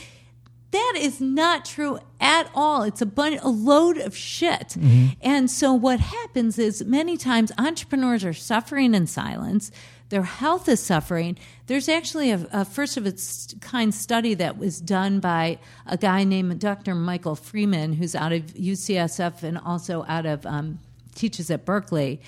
that 0.70 0.94
is 0.98 1.20
not 1.20 1.64
true 1.64 1.98
at 2.20 2.50
all 2.54 2.82
it's 2.82 3.00
a 3.00 3.06
bunch 3.06 3.40
a 3.42 3.48
load 3.48 3.98
of 3.98 4.16
shit 4.16 4.68
mm-hmm. 4.70 5.06
and 5.22 5.50
so 5.50 5.72
what 5.72 6.00
happens 6.00 6.58
is 6.58 6.84
many 6.84 7.16
times 7.16 7.50
entrepreneurs 7.58 8.24
are 8.24 8.34
suffering 8.34 8.94
in 8.94 9.06
silence 9.06 9.70
their 10.10 10.22
health 10.22 10.68
is 10.68 10.80
suffering. 10.80 11.36
There's 11.66 11.88
actually 11.88 12.30
a, 12.30 12.46
a, 12.52 12.64
first 12.64 12.96
of 12.96 13.06
its 13.06 13.54
kind 13.60 13.94
study 13.94 14.34
that 14.34 14.56
was 14.56 14.80
done 14.80 15.20
by 15.20 15.58
a 15.86 15.96
guy 15.96 16.24
named 16.24 16.60
Dr. 16.60 16.94
Michael 16.94 17.36
Freeman, 17.36 17.94
who's 17.94 18.14
out 18.14 18.32
of 18.32 18.42
UCSF 18.54 19.42
and 19.42 19.58
also 19.58 20.04
out 20.08 20.24
of 20.24 20.46
um, 20.46 20.78
teaches 21.18 21.50
at 21.50 21.64
Berkeley. 21.64 22.20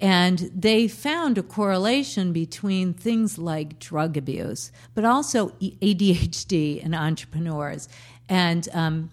And 0.00 0.50
they 0.54 0.88
found 0.88 1.38
a 1.38 1.42
correlation 1.42 2.32
between 2.32 2.92
things 2.92 3.38
like 3.38 3.78
drug 3.78 4.16
abuse, 4.16 4.72
but 4.94 5.04
also 5.04 5.50
ADHD 5.60 6.82
in 6.82 6.94
entrepreneurs 6.94 7.88
and, 8.28 8.68
um, 8.72 9.10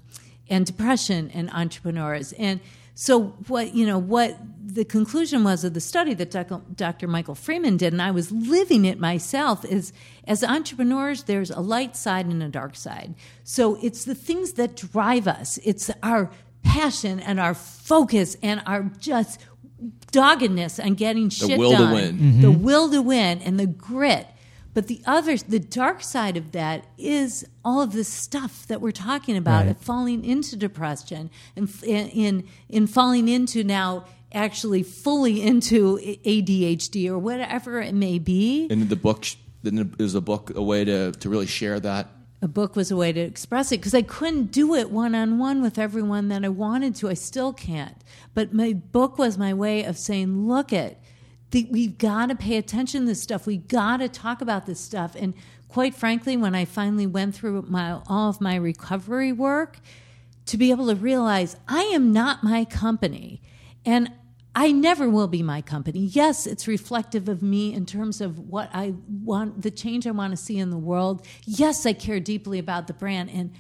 and 0.49 0.65
depression 0.65 1.29
in 1.29 1.49
entrepreneurs. 1.51 2.33
And 2.33 2.59
so, 2.93 3.29
what, 3.47 3.73
you 3.73 3.85
know, 3.85 3.97
what 3.97 4.37
the 4.63 4.83
conclusion 4.83 5.43
was 5.43 5.63
of 5.63 5.73
the 5.73 5.81
study 5.81 6.13
that 6.15 6.75
Dr. 6.75 7.07
Michael 7.07 7.35
Freeman 7.35 7.77
did, 7.77 7.93
and 7.93 8.01
I 8.01 8.11
was 8.11 8.31
living 8.31 8.85
it 8.85 8.99
myself, 8.99 9.63
is 9.65 9.93
as 10.27 10.43
entrepreneurs, 10.43 11.23
there's 11.23 11.51
a 11.51 11.61
light 11.61 11.95
side 11.95 12.25
and 12.25 12.43
a 12.43 12.49
dark 12.49 12.75
side. 12.75 13.15
So, 13.43 13.79
it's 13.81 14.03
the 14.03 14.13
things 14.13 14.53
that 14.53 14.75
drive 14.75 15.27
us, 15.27 15.57
it's 15.63 15.89
our 16.03 16.29
passion 16.63 17.19
and 17.19 17.39
our 17.39 17.53
focus 17.53 18.37
and 18.41 18.61
our 18.65 18.83
just 18.99 19.39
doggedness 20.11 20.79
on 20.79 20.93
getting 20.95 21.25
the 21.25 21.35
shit 21.35 21.59
will 21.59 21.71
done, 21.71 21.89
to 21.89 21.93
win. 21.93 22.17
Mm-hmm. 22.17 22.41
the 22.41 22.51
will 22.51 22.89
to 22.91 23.01
win, 23.01 23.41
and 23.41 23.59
the 23.59 23.67
grit. 23.67 24.27
But 24.73 24.87
the 24.87 25.01
other, 25.05 25.35
the 25.35 25.59
dark 25.59 26.01
side 26.01 26.37
of 26.37 26.53
that 26.53 26.85
is 26.97 27.45
all 27.65 27.81
of 27.81 27.91
this 27.91 28.07
stuff 28.07 28.65
that 28.67 28.79
we're 28.79 28.91
talking 28.91 29.35
about, 29.35 29.65
right. 29.65 29.77
falling 29.77 30.23
into 30.23 30.55
depression 30.55 31.29
and 31.55 31.69
in 31.83 32.47
in 32.69 32.87
falling 32.87 33.27
into 33.27 33.63
now 33.63 34.05
actually 34.33 34.81
fully 34.81 35.41
into 35.41 35.97
ADHD 35.97 37.09
or 37.09 37.19
whatever 37.19 37.81
it 37.81 37.93
may 37.93 38.17
be. 38.17 38.67
And 38.69 38.87
the 38.87 38.95
book, 38.95 39.25
is 39.63 40.15
a 40.15 40.21
book 40.21 40.51
a 40.55 40.63
way 40.63 40.85
to 40.85 41.11
to 41.11 41.29
really 41.29 41.47
share 41.47 41.79
that 41.81 42.07
a 42.41 42.47
book 42.47 42.75
was 42.75 42.89
a 42.89 42.95
way 42.95 43.13
to 43.13 43.19
express 43.19 43.71
it 43.71 43.77
because 43.77 43.93
I 43.93 44.01
couldn't 44.01 44.51
do 44.51 44.73
it 44.73 44.89
one 44.89 45.13
on 45.13 45.37
one 45.37 45.61
with 45.61 45.77
everyone 45.77 46.27
that 46.29 46.43
I 46.43 46.49
wanted 46.49 46.95
to. 46.95 47.09
I 47.09 47.13
still 47.13 47.53
can't. 47.53 47.97
But 48.33 48.53
my 48.53 48.73
book 48.73 49.17
was 49.17 49.37
my 49.37 49.53
way 49.53 49.83
of 49.83 49.97
saying, 49.97 50.47
look 50.47 50.73
it, 50.73 50.97
we've 51.53 51.97
got 51.97 52.27
to 52.29 52.35
pay 52.35 52.57
attention 52.57 53.01
to 53.01 53.07
this 53.07 53.21
stuff. 53.21 53.45
We've 53.45 53.67
got 53.67 53.97
to 53.97 54.09
talk 54.09 54.41
about 54.41 54.65
this 54.65 54.79
stuff. 54.79 55.15
And 55.15 55.33
quite 55.67 55.93
frankly, 55.93 56.35
when 56.35 56.55
I 56.55 56.65
finally 56.65 57.05
went 57.05 57.35
through 57.35 57.63
my 57.67 57.99
all 58.07 58.29
of 58.29 58.41
my 58.41 58.55
recovery 58.55 59.31
work, 59.31 59.79
to 60.47 60.57
be 60.57 60.71
able 60.71 60.87
to 60.87 60.95
realize 60.95 61.55
I 61.67 61.83
am 61.83 62.11
not 62.11 62.43
my 62.43 62.65
company. 62.65 63.41
And 63.85 64.11
I 64.53 64.71
never 64.71 65.09
will 65.09 65.27
be 65.27 65.41
my 65.41 65.61
company. 65.61 65.99
Yes, 65.99 66.45
it's 66.45 66.67
reflective 66.67 67.29
of 67.29 67.41
me 67.41 67.73
in 67.73 67.85
terms 67.85 68.19
of 68.19 68.37
what 68.37 68.69
I 68.73 68.95
want, 69.23 69.61
the 69.61 69.71
change 69.71 70.05
I 70.05 70.11
want 70.11 70.31
to 70.31 70.37
see 70.37 70.57
in 70.57 70.69
the 70.69 70.77
world. 70.77 71.25
Yes, 71.45 71.85
I 71.85 71.93
care 71.93 72.19
deeply 72.19 72.59
about 72.59 72.87
the 72.87 72.93
brand. 72.93 73.29
And 73.29 73.53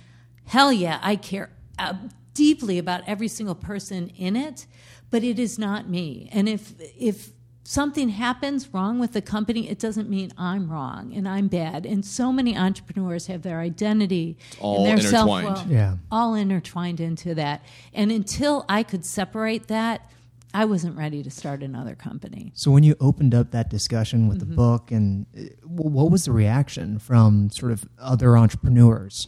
hell 0.45 0.73
yeah, 0.73 0.99
I 1.01 1.15
care 1.15 1.49
uh, 1.79 1.93
deeply 2.33 2.77
about 2.77 3.03
every 3.07 3.29
single 3.29 3.55
person 3.55 4.09
in 4.17 4.35
it, 4.35 4.65
but 5.09 5.23
it 5.23 5.39
is 5.39 5.57
not 5.57 5.87
me. 5.87 6.29
And 6.33 6.49
if, 6.49 6.73
if, 6.79 7.31
something 7.63 8.09
happens 8.09 8.73
wrong 8.73 8.99
with 8.99 9.13
the 9.13 9.21
company, 9.21 9.69
it 9.69 9.79
doesn't 9.79 10.09
mean 10.09 10.31
I'm 10.37 10.69
wrong 10.69 11.13
and 11.13 11.27
I'm 11.27 11.47
bad. 11.47 11.85
And 11.85 12.03
so 12.03 12.31
many 12.33 12.57
entrepreneurs 12.57 13.27
have 13.27 13.43
their 13.43 13.59
identity 13.59 14.37
all 14.59 14.85
and 14.85 14.99
their 14.99 15.07
self 15.09 15.67
yeah. 15.67 15.95
all 16.11 16.35
intertwined 16.35 16.99
into 16.99 17.33
that. 17.35 17.63
And 17.93 18.11
until 18.11 18.65
I 18.67 18.83
could 18.83 19.05
separate 19.05 19.67
that, 19.67 20.09
I 20.53 20.65
wasn't 20.65 20.97
ready 20.97 21.23
to 21.23 21.29
start 21.29 21.63
another 21.63 21.95
company. 21.95 22.51
So 22.55 22.71
when 22.71 22.83
you 22.83 22.95
opened 22.99 23.33
up 23.33 23.51
that 23.51 23.69
discussion 23.69 24.27
with 24.27 24.39
mm-hmm. 24.39 24.49
the 24.49 24.55
book, 24.55 24.91
and 24.91 25.25
uh, 25.37 25.41
what 25.65 26.11
was 26.11 26.25
the 26.25 26.31
reaction 26.31 26.99
from 26.99 27.49
sort 27.49 27.71
of 27.71 27.87
other 27.99 28.37
entrepreneurs? 28.37 29.27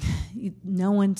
No 0.62 0.90
one. 0.90 1.16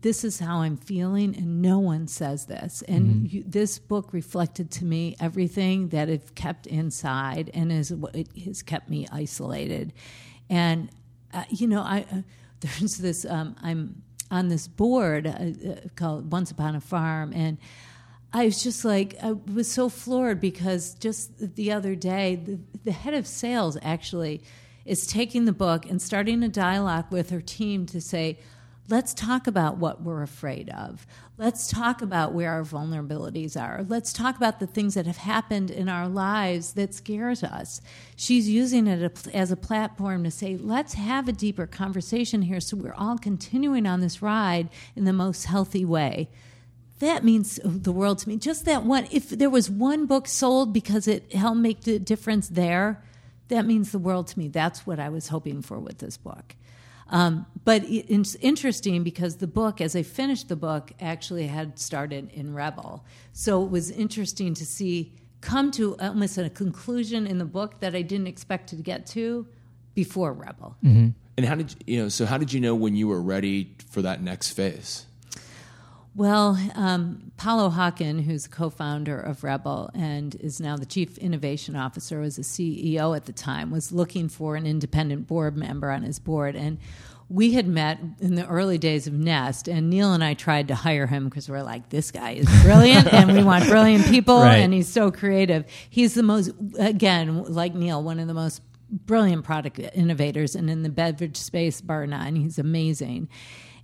This 0.00 0.24
is 0.24 0.40
how 0.40 0.62
I'm 0.62 0.76
feeling, 0.76 1.36
and 1.36 1.62
no 1.62 1.78
one 1.78 2.08
says 2.08 2.46
this. 2.46 2.82
And 2.88 3.06
mm-hmm. 3.06 3.36
you, 3.36 3.44
this 3.46 3.78
book 3.78 4.12
reflected 4.12 4.72
to 4.72 4.84
me 4.84 5.14
everything 5.20 5.90
that 5.90 6.08
it 6.08 6.34
kept 6.34 6.66
inside, 6.66 7.48
and 7.54 7.70
is 7.70 7.92
it 8.14 8.28
has 8.44 8.62
kept 8.62 8.90
me 8.90 9.06
isolated. 9.12 9.92
And 10.50 10.90
uh, 11.32 11.44
you 11.50 11.68
know, 11.68 11.82
I 11.82 12.04
uh, 12.10 12.22
there's 12.60 12.96
this. 12.96 13.24
Um, 13.24 13.54
I'm 13.62 14.02
on 14.30 14.48
this 14.48 14.68
board 14.68 15.26
uh, 15.26 15.30
uh, 15.30 15.76
called 15.94 16.32
Once 16.32 16.50
Upon 16.50 16.74
a 16.74 16.80
Farm, 16.80 17.32
and 17.32 17.58
I 18.32 18.44
was 18.44 18.62
just 18.62 18.84
like, 18.84 19.16
I 19.22 19.32
was 19.32 19.70
so 19.70 19.88
floored 19.88 20.40
because 20.40 20.94
just 20.94 21.56
the 21.56 21.72
other 21.72 21.94
day, 21.94 22.36
the, 22.36 22.58
the 22.84 22.92
head 22.92 23.14
of 23.14 23.26
sales 23.26 23.78
actually 23.82 24.42
is 24.84 25.06
taking 25.06 25.44
the 25.44 25.52
book 25.52 25.86
and 25.86 26.00
starting 26.00 26.42
a 26.42 26.48
dialogue 26.48 27.06
with 27.10 27.30
her 27.30 27.40
team 27.40 27.86
to 27.86 28.00
say, 28.00 28.38
let's 28.88 29.14
talk 29.14 29.46
about 29.46 29.78
what 29.78 30.02
we're 30.02 30.22
afraid 30.22 30.68
of. 30.70 31.06
Let's 31.38 31.68
talk 31.68 32.02
about 32.02 32.32
where 32.32 32.50
our 32.50 32.64
vulnerabilities 32.64 33.60
are. 33.60 33.84
Let's 33.86 34.12
talk 34.12 34.36
about 34.36 34.60
the 34.60 34.66
things 34.66 34.94
that 34.94 35.06
have 35.06 35.18
happened 35.18 35.70
in 35.70 35.88
our 35.88 36.08
lives 36.08 36.72
that 36.72 36.94
scares 36.94 37.42
us. 37.42 37.80
She's 38.16 38.48
using 38.48 38.86
it 38.86 39.28
as 39.32 39.50
a 39.50 39.56
platform 39.56 40.24
to 40.24 40.30
say, 40.30 40.56
let's 40.56 40.94
have 40.94 41.28
a 41.28 41.32
deeper 41.32 41.66
conversation 41.66 42.42
here 42.42 42.60
so 42.60 42.76
we're 42.76 42.94
all 42.94 43.18
continuing 43.18 43.86
on 43.86 44.00
this 44.00 44.20
ride 44.20 44.68
in 44.96 45.04
the 45.04 45.12
most 45.12 45.44
healthy 45.44 45.84
way 45.84 46.28
that 46.98 47.24
means 47.24 47.60
the 47.64 47.92
world 47.92 48.18
to 48.18 48.28
me. 48.28 48.36
Just 48.36 48.64
that 48.64 48.84
one, 48.84 49.06
if 49.10 49.30
there 49.30 49.50
was 49.50 49.70
one 49.70 50.06
book 50.06 50.26
sold 50.26 50.72
because 50.72 51.06
it 51.06 51.32
helped 51.32 51.58
make 51.58 51.82
the 51.82 51.98
difference 51.98 52.48
there, 52.48 53.02
that 53.48 53.66
means 53.66 53.92
the 53.92 53.98
world 53.98 54.26
to 54.28 54.38
me. 54.38 54.48
That's 54.48 54.86
what 54.86 54.98
I 54.98 55.08
was 55.08 55.28
hoping 55.28 55.62
for 55.62 55.78
with 55.78 55.98
this 55.98 56.16
book. 56.16 56.54
Um, 57.10 57.46
but 57.64 57.84
it's 57.86 58.34
interesting 58.36 59.02
because 59.02 59.36
the 59.36 59.46
book, 59.46 59.80
as 59.80 59.96
I 59.96 60.02
finished 60.02 60.48
the 60.48 60.56
book, 60.56 60.92
actually 61.00 61.46
had 61.46 61.78
started 61.78 62.30
in 62.32 62.52
REBBL. 62.52 63.00
So 63.32 63.64
it 63.64 63.70
was 63.70 63.90
interesting 63.90 64.54
to 64.54 64.66
see 64.66 65.14
come 65.40 65.70
to 65.70 65.96
almost 66.00 66.36
a 66.36 66.50
conclusion 66.50 67.26
in 67.26 67.38
the 67.38 67.44
book 67.44 67.80
that 67.80 67.94
I 67.94 68.02
didn't 68.02 68.26
expect 68.26 68.70
to 68.70 68.76
get 68.76 69.06
to 69.08 69.46
before 69.94 70.34
REBBL. 70.34 70.74
Mm-hmm. 70.84 71.08
And 71.36 71.46
how 71.46 71.54
did 71.54 71.70
you, 71.70 71.76
you 71.86 72.02
know? 72.02 72.08
So 72.08 72.26
how 72.26 72.36
did 72.36 72.52
you 72.52 72.60
know 72.60 72.74
when 72.74 72.96
you 72.96 73.08
were 73.08 73.22
ready 73.22 73.76
for 73.90 74.02
that 74.02 74.20
next 74.20 74.50
phase? 74.50 75.06
Well, 76.18 76.58
um, 76.74 77.30
Palo 77.36 77.70
Hawken, 77.70 78.24
who's 78.24 78.46
a 78.46 78.48
co-founder 78.48 79.20
of 79.20 79.42
REBBL 79.42 79.90
and 79.94 80.34
is 80.34 80.60
now 80.60 80.76
the 80.76 80.84
chief 80.84 81.16
innovation 81.16 81.76
officer, 81.76 82.18
was 82.18 82.38
a 82.38 82.40
CEO 82.40 83.14
at 83.14 83.26
the 83.26 83.32
time, 83.32 83.70
was 83.70 83.92
looking 83.92 84.28
for 84.28 84.56
an 84.56 84.66
independent 84.66 85.28
board 85.28 85.56
member 85.56 85.92
on 85.92 86.02
his 86.02 86.18
board, 86.18 86.56
and 86.56 86.78
we 87.28 87.52
had 87.52 87.68
met 87.68 88.00
in 88.18 88.34
the 88.34 88.44
early 88.48 88.78
days 88.78 89.06
of 89.06 89.12
Nest, 89.12 89.68
and 89.68 89.90
Neil 89.90 90.12
and 90.12 90.24
I 90.24 90.34
tried 90.34 90.66
to 90.68 90.74
hire 90.74 91.06
him 91.06 91.26
because 91.28 91.48
we're 91.48 91.62
like, 91.62 91.88
this 91.90 92.10
guy 92.10 92.32
is 92.32 92.48
brilliant, 92.62 93.12
and 93.12 93.32
we 93.32 93.44
want 93.44 93.66
brilliant 93.68 94.04
people, 94.06 94.40
right. 94.40 94.56
and 94.56 94.74
he's 94.74 94.88
so 94.88 95.12
creative. 95.12 95.66
He's 95.88 96.14
the 96.14 96.24
most, 96.24 96.50
again, 96.80 97.44
like 97.44 97.76
Neil, 97.76 98.02
one 98.02 98.18
of 98.18 98.26
the 98.26 98.34
most 98.34 98.60
brilliant 98.90 99.44
product 99.44 99.78
innovators, 99.78 100.56
and 100.56 100.68
in 100.68 100.82
the 100.82 100.88
beverage 100.88 101.36
space, 101.36 101.80
bar 101.80 102.08
none. 102.08 102.34
He's 102.34 102.58
amazing. 102.58 103.28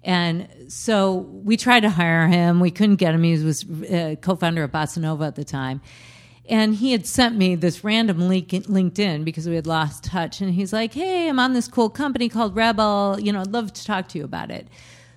And 0.04 0.48
so 0.68 1.14
we 1.14 1.56
tried 1.56 1.80
to 1.80 1.90
hire 1.90 2.28
him. 2.28 2.60
We 2.60 2.70
couldn't 2.70 2.96
get 2.96 3.14
him. 3.14 3.22
He 3.22 3.38
was 3.38 3.64
uh, 3.64 4.16
co-founder 4.20 4.62
of 4.62 4.70
Bossa 4.70 4.98
Nova 4.98 5.24
at 5.24 5.34
the 5.34 5.44
time. 5.44 5.80
And 6.46 6.74
he 6.74 6.92
had 6.92 7.06
sent 7.06 7.36
me 7.36 7.54
this 7.54 7.82
random 7.82 8.28
link 8.28 8.48
LinkedIn 8.48 9.24
because 9.24 9.48
we 9.48 9.54
had 9.54 9.66
lost 9.66 10.04
touch. 10.04 10.42
And 10.42 10.52
he's 10.52 10.74
like, 10.74 10.92
hey, 10.92 11.28
I'm 11.28 11.38
on 11.38 11.54
this 11.54 11.68
cool 11.68 11.88
company 11.88 12.28
called 12.28 12.54
REBBL. 12.54 13.24
You 13.24 13.32
know, 13.32 13.40
I'd 13.40 13.52
love 13.52 13.72
to 13.72 13.84
talk 13.84 14.08
to 14.08 14.18
you 14.18 14.24
about 14.24 14.50
it. 14.50 14.68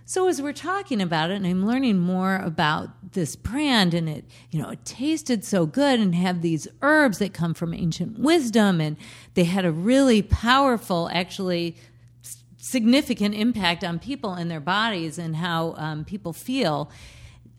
So 0.05 0.29
as 0.29 0.41
we're 0.41 0.53
talking 0.53 1.01
about 1.01 1.31
it, 1.31 1.35
and 1.35 1.45
I'm 1.45 1.67
learning 1.67 1.97
more 1.97 2.37
about 2.37 2.91
this 3.11 3.35
brand 3.35 3.93
and 3.93 4.07
it 4.07 4.25
you 4.51 4.61
know 4.61 4.69
it 4.69 4.85
tasted 4.85 5.43
so 5.43 5.65
good 5.65 5.99
and 5.99 6.13
had 6.15 6.41
these 6.41 6.67
herbs 6.81 7.17
that 7.17 7.33
come 7.33 7.53
from 7.53 7.73
ancient 7.73 8.19
wisdom 8.19 8.79
and 8.79 8.95
they 9.33 9.45
had 9.45 9.65
a 9.65 9.71
really 9.71 10.21
powerful 10.21 11.09
actually 11.11 11.75
significant 12.67 13.33
impact 13.33 13.81
on 13.81 13.97
people 13.97 14.33
and 14.33 14.51
their 14.51 14.59
bodies 14.59 15.17
and 15.17 15.37
how 15.37 15.73
um, 15.77 16.03
people 16.03 16.33
feel 16.33 16.91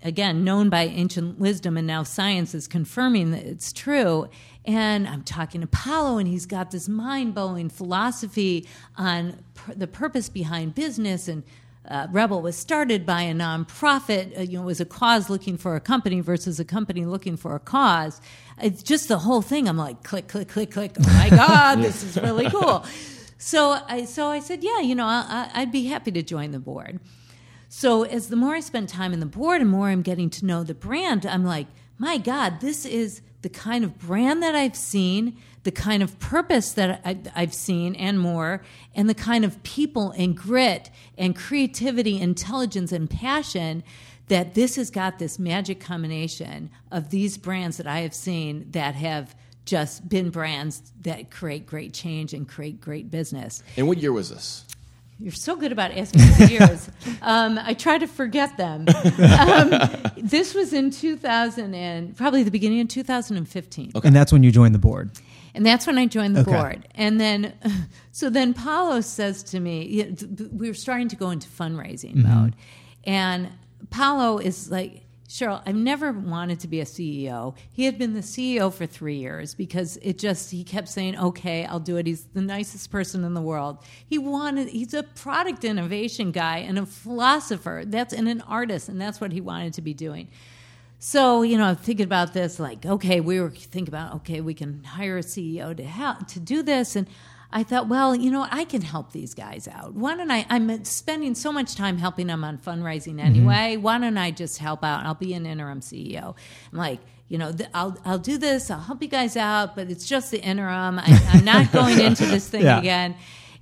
again 0.05 0.45
known 0.45 0.69
by 0.69 0.83
ancient 0.83 1.39
wisdom 1.39 1.79
and 1.79 1.87
now 1.87 2.03
science 2.03 2.55
is 2.55 2.69
confirming 2.69 3.31
that 3.31 3.43
it's 3.43 3.73
true 3.73 4.29
and 4.67 5.09
i'm 5.09 5.23
talking 5.23 5.63
to 5.63 5.67
palo 5.67 6.19
and 6.19 6.29
he's 6.29 6.45
got 6.45 6.71
this 6.73 6.91
mind-blowing 6.91 7.71
philosophy 7.71 8.69
on 8.99 9.43
pr- 9.55 9.73
the 9.73 9.87
purpose 9.87 10.29
behind 10.29 10.75
business 10.75 11.27
and 11.27 11.43
uh, 11.89 12.07
REBBL 12.09 12.43
was 12.43 12.55
started 12.55 13.07
by 13.07 13.23
a 13.23 13.33
nonprofit. 13.33 14.37
Uh, 14.37 14.43
you 14.43 14.59
know, 14.59 14.65
it 14.65 14.67
was 14.67 14.79
a 14.79 14.85
cause 14.85 15.31
looking 15.31 15.57
for 15.57 15.75
a 15.75 15.81
company 15.81 16.21
versus 16.21 16.61
a 16.61 16.65
company 16.65 17.07
looking 17.07 17.35
for 17.35 17.55
a 17.55 17.59
cause. 17.59 18.21
It's 18.61 18.83
just 18.83 19.09
the 19.09 19.17
whole 19.17 19.41
thing. 19.41 19.67
I'm 19.67 19.79
like, 19.79 20.03
click, 20.03 20.29
click, 20.29 20.49
click, 20.49 20.71
click. 20.71 20.97
Oh 21.01 21.03
my 21.15 21.31
God, 21.35 21.77
this 21.77 22.03
is 22.03 22.19
really 22.19 22.51
cool. 22.51 22.85
So 23.39 23.81
I, 23.89 24.05
so 24.05 24.29
I 24.29 24.41
said, 24.41 24.63
yeah, 24.63 24.81
you 24.81 24.95
know, 24.95 25.07
I, 25.07 25.51
I'd 25.55 25.73
be 25.73 25.87
happy 25.87 26.11
to 26.13 26.23
join 26.23 26.51
the 26.51 26.59
board. 26.59 27.01
So 27.69 28.03
as 28.03 28.29
the 28.29 28.37
more 28.37 28.55
I 28.55 28.61
spend 28.61 28.89
time 28.89 29.13
in 29.13 29.21
the 29.21 29.27
board 29.27 29.61
and 29.61 29.71
more 29.71 29.89
I'm 29.89 30.03
getting 30.03 30.31
to 30.31 30.47
know 30.47 30.65
the 30.65 30.75
brand, 30.75 31.25
I'm 31.25 31.45
like, 31.45 31.67
my 31.99 32.19
God, 32.19 32.61
this 32.61 32.85
is 32.85 33.23
the 33.43 33.49
kind 33.49 33.85
of 33.85 33.99
brand 33.99 34.43
that 34.43 34.55
I've 34.55 34.77
seen 34.77 35.37
the 35.69 35.73
kind 35.73 36.03
of 36.03 36.19
purpose 36.19 36.73
that 36.73 37.01
I, 37.05 37.41
have 37.41 37.53
seen 37.53 37.95
and 37.97 38.19
more, 38.19 38.63
and 38.95 39.07
the 39.07 39.15
kind 39.15 39.45
of 39.45 39.63
people 39.63 40.13
and 40.13 40.35
grit 40.35 40.91
and 41.19 41.37
creativity, 41.37 42.19
intelligence 42.19 42.91
and 42.91 43.11
passion 43.11 43.83
that 44.29 44.55
this 44.55 44.77
has 44.77 44.91
got 44.91 45.19
this 45.19 45.39
magic 45.39 45.79
combination 45.79 46.71
of 46.91 47.11
these 47.11 47.37
brands 47.37 47.77
that 47.77 47.87
I 47.87 47.99
have 47.99 48.15
seen 48.15 48.71
that 48.71 48.95
have 48.95 49.35
just 49.69 50.09
been 50.09 50.31
brands 50.31 50.83
that 51.03 51.31
create 51.31 51.67
great 51.67 51.93
change 51.93 52.33
and 52.33 52.49
create 52.49 52.81
great 52.81 53.11
business. 53.11 53.63
And 53.77 53.87
what 53.87 53.99
year 53.99 54.13
was 54.13 54.31
this? 54.31 54.65
You're 55.21 55.33
so 55.33 55.57
good 55.57 55.73
about 55.73 55.91
asking 55.91 56.23
for 56.23 56.45
years. 56.51 56.89
Um, 57.21 57.59
I 57.63 57.75
try 57.75 57.99
to 57.99 58.07
forget 58.07 58.57
them. 58.57 58.87
Um, 59.29 59.73
this 60.17 60.55
was 60.55 60.73
in 60.73 60.91
2000 60.91 61.75
and 61.75 62.17
probably 62.17 62.43
the 62.43 62.51
beginning 62.51 62.81
of 62.81 62.89
2015. 62.89 63.93
Okay. 63.95 64.07
And 64.07 64.17
that's 64.17 64.33
when 64.33 64.43
you 64.43 64.51
joined 64.51 64.75
the 64.75 64.79
board. 64.79 65.11
And 65.55 65.65
that's 65.67 65.87
when 65.87 65.99
I 65.99 66.07
joined 66.07 66.37
the 66.37 66.43
okay. 66.43 66.53
board. 66.53 66.89
And 66.95 67.21
then, 67.21 67.53
so 68.13 68.31
then 68.31 68.55
Palo 68.55 69.01
says 69.01 69.43
to 69.45 69.61
me, 69.61 70.15
we 70.53 70.69
were 70.69 70.75
starting 70.75 71.09
to 71.09 71.17
go 71.17 71.31
into 71.31 71.49
fundraising 71.49 72.17
mm-hmm. 72.17 72.43
mode. 72.43 72.57
And 73.05 73.51
Palo 73.91 74.39
is 74.39 74.71
like, 74.71 75.03
Sheryl, 75.29 75.63
I've 75.67 75.75
never 75.75 76.11
wanted 76.11 76.59
to 76.61 76.69
be 76.69 76.81
a 76.81 76.87
CEO. 76.87 77.55
He 77.71 77.85
had 77.85 77.99
been 77.99 78.15
the 78.15 78.21
CEO 78.21 78.73
for 78.73 78.87
three 78.87 79.17
years 79.17 79.55
because 79.55 79.99
it 79.99 80.17
just, 80.19 80.51
he 80.51 80.65
kept 80.65 80.89
saying, 80.89 81.19
okay, 81.19 81.67
I'll 81.67 81.81
do 81.81 81.99
it. 81.99 82.07
He's 82.07 82.25
the 82.33 82.41
nicest 82.41 82.91
person 82.91 83.25
in 83.25 83.35
the 83.35 83.43
world. 83.43 83.77
He 84.07 84.17
wanted, 84.17 84.71
he's 84.71 84.95
a 84.95 85.03
product 85.03 85.65
innovation 85.65 86.33
guy 86.33 86.59
and 86.59 86.79
a 86.79 86.87
philosopher. 86.87 87.83
That's, 87.85 88.15
and 88.15 88.27
an 88.27 88.41
artist, 88.41 88.89
and 88.89 88.99
that's 88.99 89.21
what 89.21 89.33
he 89.33 89.43
wanted 89.43 89.75
to 89.75 89.83
be 89.83 89.93
doing. 89.93 90.29
So, 90.99 91.43
you 91.43 91.59
know, 91.59 91.75
thinking 91.75 92.07
about 92.07 92.33
this, 92.33 92.59
like, 92.59 92.87
okay, 92.87 93.21
we 93.21 93.39
were 93.39 93.51
thinking 93.51 93.95
about, 93.95 94.15
okay, 94.17 94.41
we 94.41 94.55
can 94.55 94.83
hire 94.83 95.19
a 95.19 95.23
CEO 95.23 95.77
to 95.77 95.85
help 95.85 96.27
to 96.29 96.41
do 96.41 96.63
this. 96.63 96.97
And 96.97 97.07
I 97.51 97.63
thought, 97.63 97.89
well, 97.89 98.15
you 98.15 98.31
know, 98.31 98.47
I 98.51 98.65
can 98.65 98.83
help 98.83 99.13
these 99.13 99.33
guys 99.33 99.67
out. 99.69 99.95
Why 99.95 100.15
don't 100.17 100.31
I? 100.31 100.47
I'm 100.51 100.85
spending 100.85 101.35
so 101.35 101.51
much 101.51 101.75
time 101.75 101.97
helping 101.97 102.27
them 102.27 102.45
on 102.45 102.59
fundraising 102.59 103.15
mm-hmm. 103.15 103.21
anyway. 103.21 103.75
Mm-hmm. 103.75 103.83
Why 103.83 103.99
don't 103.99 104.19
I 104.19 104.31
just 104.31 104.59
help 104.59 104.85
out? 104.85 105.07
I'll 105.07 105.15
be 105.15 105.33
an 105.33 105.47
interim 105.47 105.81
CEO. 105.81 106.35
I'm 106.73 106.79
like, 106.79 107.01
you 107.29 107.39
know, 107.39 107.53
I'll 107.73 107.97
I'll 108.05 108.19
do 108.19 108.37
this. 108.37 108.71
I'll 108.71 108.81
help 108.81 109.03
you 109.03 109.09
guys 109.09 109.37
out, 109.37 109.77
but 109.77 109.91
it's 109.91 110.07
just 110.07 110.31
the 110.31 110.43
interim. 110.43 110.99
I, 110.99 111.05
am 111.33 111.45
not 111.45 111.73
going 111.73 111.99
into 112.01 112.27
this 112.27 112.49
thing 112.49 112.65
yeah. 112.65 112.81
again. 112.81 113.17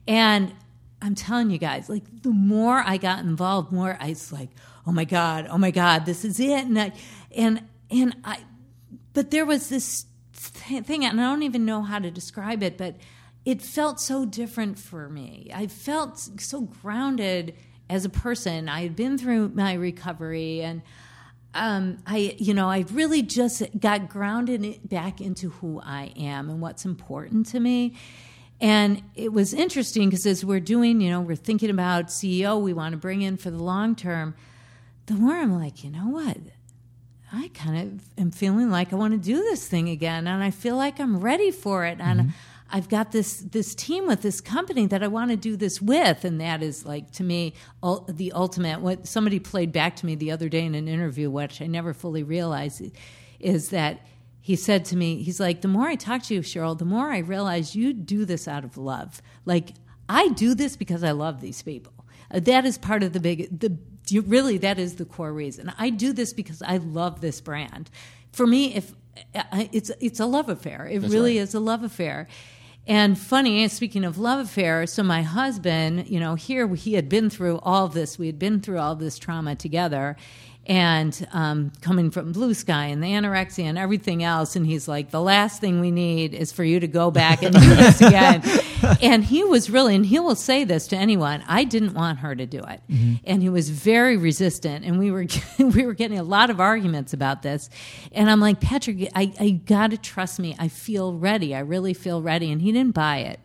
And 0.08 0.52
I'm 1.00 1.14
telling 1.14 1.50
you 1.50 1.58
guys, 1.58 1.88
like, 1.88 2.22
the 2.22 2.30
more 2.30 2.82
I 2.84 2.96
got 2.96 3.20
involved, 3.20 3.70
more 3.70 3.96
I 4.00 4.10
was 4.10 4.32
like, 4.32 4.50
oh 4.86 4.92
my 4.92 5.04
god, 5.04 5.46
oh 5.48 5.58
my 5.58 5.70
god, 5.70 6.06
this 6.06 6.24
is 6.24 6.40
it. 6.40 6.64
And 6.64 6.78
I, 6.78 6.92
and 7.36 7.62
and 7.90 8.16
I, 8.24 8.40
but 9.12 9.30
there 9.30 9.46
was 9.46 9.68
this 9.68 10.06
thing, 10.32 11.04
and 11.04 11.20
I 11.20 11.24
don't 11.24 11.44
even 11.44 11.64
know 11.64 11.82
how 11.82 12.00
to 12.00 12.10
describe 12.10 12.64
it, 12.64 12.76
but 12.76 12.96
it 13.46 13.62
felt 13.62 14.00
so 14.00 14.26
different 14.26 14.76
for 14.76 15.08
me. 15.08 15.50
I 15.54 15.68
felt 15.68 16.18
so 16.18 16.62
grounded 16.62 17.54
as 17.88 18.04
a 18.04 18.08
person. 18.08 18.68
I 18.68 18.82
had 18.82 18.96
been 18.96 19.16
through 19.16 19.52
my 19.54 19.72
recovery 19.72 20.60
and. 20.60 20.82
Um, 21.54 22.02
I, 22.06 22.36
you 22.36 22.52
know, 22.52 22.68
I 22.68 22.84
really 22.92 23.22
just 23.22 23.62
got 23.80 24.10
grounded 24.10 24.86
back 24.86 25.22
into 25.22 25.48
who 25.48 25.80
I 25.82 26.12
am 26.14 26.50
and 26.50 26.60
what's 26.60 26.84
important 26.84 27.46
to 27.46 27.60
me. 27.60 27.96
And 28.60 29.02
it 29.14 29.32
was 29.32 29.54
interesting 29.54 30.10
because 30.10 30.26
as 30.26 30.44
we're 30.44 30.60
doing, 30.60 31.00
you 31.00 31.08
know, 31.08 31.22
we're 31.22 31.34
thinking 31.34 31.70
about 31.70 32.08
CEO 32.08 32.60
we 32.60 32.74
want 32.74 32.92
to 32.92 32.98
bring 32.98 33.22
in 33.22 33.38
for 33.38 33.50
the 33.50 33.62
long 33.62 33.96
term. 33.96 34.34
The 35.06 35.14
more 35.14 35.34
I'm 35.34 35.58
like, 35.58 35.82
you 35.82 35.90
know 35.90 36.08
what? 36.08 36.36
I 37.32 37.50
kind 37.54 37.78
of 37.78 38.20
am 38.20 38.32
feeling 38.32 38.70
like 38.70 38.92
I 38.92 38.96
want 38.96 39.14
to 39.14 39.18
do 39.18 39.36
this 39.36 39.66
thing 39.66 39.88
again, 39.88 40.26
and 40.26 40.42
I 40.42 40.50
feel 40.50 40.76
like 40.76 41.00
I'm 41.00 41.20
ready 41.20 41.50
for 41.50 41.86
it. 41.86 41.98
And 42.00 42.20
mm-hmm. 42.20 42.30
I've 42.70 42.88
got 42.88 43.12
this 43.12 43.38
this 43.38 43.74
team 43.74 44.06
with 44.06 44.22
this 44.22 44.40
company 44.40 44.86
that 44.86 45.02
I 45.02 45.08
want 45.08 45.30
to 45.30 45.36
do 45.36 45.56
this 45.56 45.80
with, 45.80 46.24
and 46.24 46.40
that 46.40 46.62
is 46.62 46.84
like 46.84 47.10
to 47.12 47.24
me 47.24 47.54
the 48.08 48.32
ultimate. 48.32 48.80
What 48.80 49.06
somebody 49.06 49.38
played 49.38 49.72
back 49.72 49.96
to 49.96 50.06
me 50.06 50.14
the 50.14 50.32
other 50.32 50.48
day 50.48 50.64
in 50.64 50.74
an 50.74 50.88
interview, 50.88 51.30
which 51.30 51.62
I 51.62 51.66
never 51.66 51.94
fully 51.94 52.22
realized, 52.22 52.82
is 53.38 53.70
that 53.70 54.00
he 54.40 54.54
said 54.54 54.84
to 54.86 54.96
me, 54.96 55.22
he's 55.22 55.40
like, 55.40 55.60
the 55.60 55.68
more 55.68 55.88
I 55.88 55.96
talk 55.96 56.22
to 56.24 56.34
you, 56.34 56.40
Sheryl, 56.40 56.78
the 56.78 56.84
more 56.84 57.12
I 57.12 57.18
realize 57.18 57.74
you 57.74 57.92
do 57.92 58.24
this 58.24 58.46
out 58.46 58.64
of 58.64 58.76
love. 58.76 59.20
Like 59.44 59.74
I 60.08 60.28
do 60.28 60.54
this 60.54 60.76
because 60.76 61.02
I 61.02 61.10
love 61.12 61.40
these 61.40 61.62
people. 61.62 61.92
Uh, 62.30 62.40
that 62.40 62.64
is 62.64 62.78
part 62.78 63.02
of 63.02 63.12
the 63.12 63.20
big 63.20 63.58
the 63.58 63.76
you, 64.08 64.20
really 64.20 64.58
that 64.58 64.78
is 64.78 64.96
the 64.96 65.04
core 65.04 65.32
reason. 65.32 65.72
I 65.78 65.90
do 65.90 66.12
this 66.12 66.32
because 66.32 66.62
I 66.62 66.76
love 66.76 67.20
this 67.20 67.40
brand. 67.40 67.90
For 68.32 68.46
me, 68.46 68.74
if 68.74 68.92
it's 69.52 69.90
it's 70.00 70.20
a 70.20 70.26
love 70.26 70.48
affair, 70.48 70.86
it 70.86 71.00
That's 71.00 71.12
really 71.12 71.38
right. 71.38 71.42
is 71.42 71.54
a 71.54 71.60
love 71.60 71.82
affair. 71.82 72.28
And 72.88 73.18
funny, 73.18 73.66
speaking 73.66 74.04
of 74.04 74.16
love 74.16 74.38
affair, 74.38 74.86
so 74.86 75.02
my 75.02 75.22
husband, 75.22 76.08
you 76.08 76.20
know, 76.20 76.36
here 76.36 76.72
he 76.76 76.92
had 76.94 77.08
been 77.08 77.28
through 77.30 77.58
all 77.64 77.88
this. 77.88 78.16
We 78.16 78.26
had 78.26 78.38
been 78.38 78.60
through 78.60 78.78
all 78.78 78.94
this 78.94 79.18
trauma 79.18 79.56
together, 79.56 80.16
and 80.66 81.26
um, 81.32 81.72
coming 81.80 82.10
from 82.10 82.32
Blue 82.32 82.52
Sky 82.52 82.86
and 82.86 83.02
the 83.02 83.08
anorexia 83.08 83.64
and 83.64 83.78
everything 83.78 84.24
else. 84.24 84.56
And 84.56 84.66
he's 84.66 84.88
like, 84.88 85.10
the 85.10 85.20
last 85.20 85.60
thing 85.60 85.80
we 85.80 85.92
need 85.92 86.34
is 86.34 86.50
for 86.52 86.64
you 86.64 86.80
to 86.80 86.88
go 86.88 87.10
back 87.10 87.42
and 87.42 87.54
do 87.54 87.74
this 87.74 88.00
again. 88.00 88.42
and 89.02 89.24
he 89.24 89.44
was 89.44 89.70
really, 89.70 89.94
and 89.94 90.04
he 90.04 90.18
will 90.18 90.34
say 90.34 90.64
this 90.64 90.88
to 90.88 90.96
anyone, 90.96 91.44
I 91.46 91.64
didn't 91.64 91.94
want 91.94 92.18
her 92.18 92.34
to 92.34 92.46
do 92.46 92.58
it. 92.58 92.80
Mm-hmm. 92.90 93.14
And 93.24 93.42
he 93.42 93.48
was 93.48 93.70
very 93.70 94.16
resistant. 94.16 94.84
And 94.84 94.98
we 94.98 95.10
were, 95.12 95.26
we 95.58 95.86
were 95.86 95.94
getting 95.94 96.18
a 96.18 96.24
lot 96.24 96.50
of 96.50 96.60
arguments 96.60 97.12
about 97.12 97.42
this. 97.42 97.70
And 98.10 98.28
I'm 98.28 98.40
like, 98.40 98.60
Patrick, 98.60 99.08
I, 99.14 99.32
I 99.38 99.50
got 99.50 99.92
to 99.92 99.98
trust 99.98 100.40
me. 100.40 100.56
I 100.58 100.66
feel 100.68 101.14
ready. 101.14 101.54
I 101.54 101.60
really 101.60 101.94
feel 101.94 102.20
ready. 102.22 102.50
And 102.50 102.60
he 102.60 102.72
didn't 102.72 102.94
buy 102.94 103.18
it. 103.18 103.38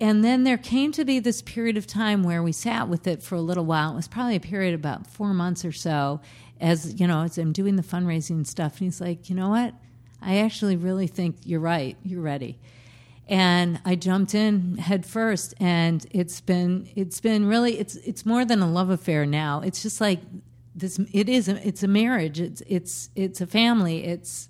And 0.00 0.24
then 0.24 0.44
there 0.44 0.56
came 0.56 0.92
to 0.92 1.04
be 1.04 1.18
this 1.18 1.42
period 1.42 1.76
of 1.76 1.86
time 1.86 2.22
where 2.22 2.42
we 2.42 2.52
sat 2.52 2.88
with 2.88 3.06
it 3.06 3.22
for 3.22 3.34
a 3.34 3.40
little 3.40 3.66
while. 3.66 3.92
It 3.92 3.96
was 3.96 4.08
probably 4.08 4.36
a 4.36 4.40
period 4.40 4.74
about 4.74 5.06
four 5.06 5.34
months 5.34 5.62
or 5.64 5.72
so, 5.72 6.20
as 6.58 6.98
you 6.98 7.06
know, 7.06 7.22
as 7.22 7.36
I'm 7.36 7.52
doing 7.52 7.76
the 7.76 7.82
fundraising 7.82 8.46
stuff. 8.46 8.78
And 8.78 8.86
he's 8.86 9.00
like, 9.00 9.28
you 9.28 9.36
know 9.36 9.50
what? 9.50 9.74
I 10.22 10.38
actually 10.38 10.76
really 10.76 11.06
think 11.06 11.36
you're 11.44 11.60
right. 11.60 11.98
You're 12.02 12.22
ready. 12.22 12.58
And 13.28 13.78
I 13.84 13.94
jumped 13.94 14.34
in 14.34 14.78
head 14.78 15.06
first, 15.06 15.54
and 15.60 16.04
it's 16.10 16.40
been 16.40 16.88
it's 16.96 17.20
been 17.20 17.46
really 17.46 17.78
it's 17.78 17.94
it's 17.96 18.26
more 18.26 18.44
than 18.44 18.60
a 18.60 18.68
love 18.68 18.90
affair 18.90 19.24
now. 19.24 19.60
It's 19.60 19.82
just 19.82 20.00
like 20.00 20.20
this. 20.74 20.98
It 21.12 21.28
is. 21.28 21.48
A, 21.48 21.66
it's 21.66 21.82
a 21.82 21.88
marriage. 21.88 22.40
It's 22.40 22.62
it's 22.66 23.10
it's 23.14 23.40
a 23.40 23.46
family. 23.46 24.04
It's 24.04 24.48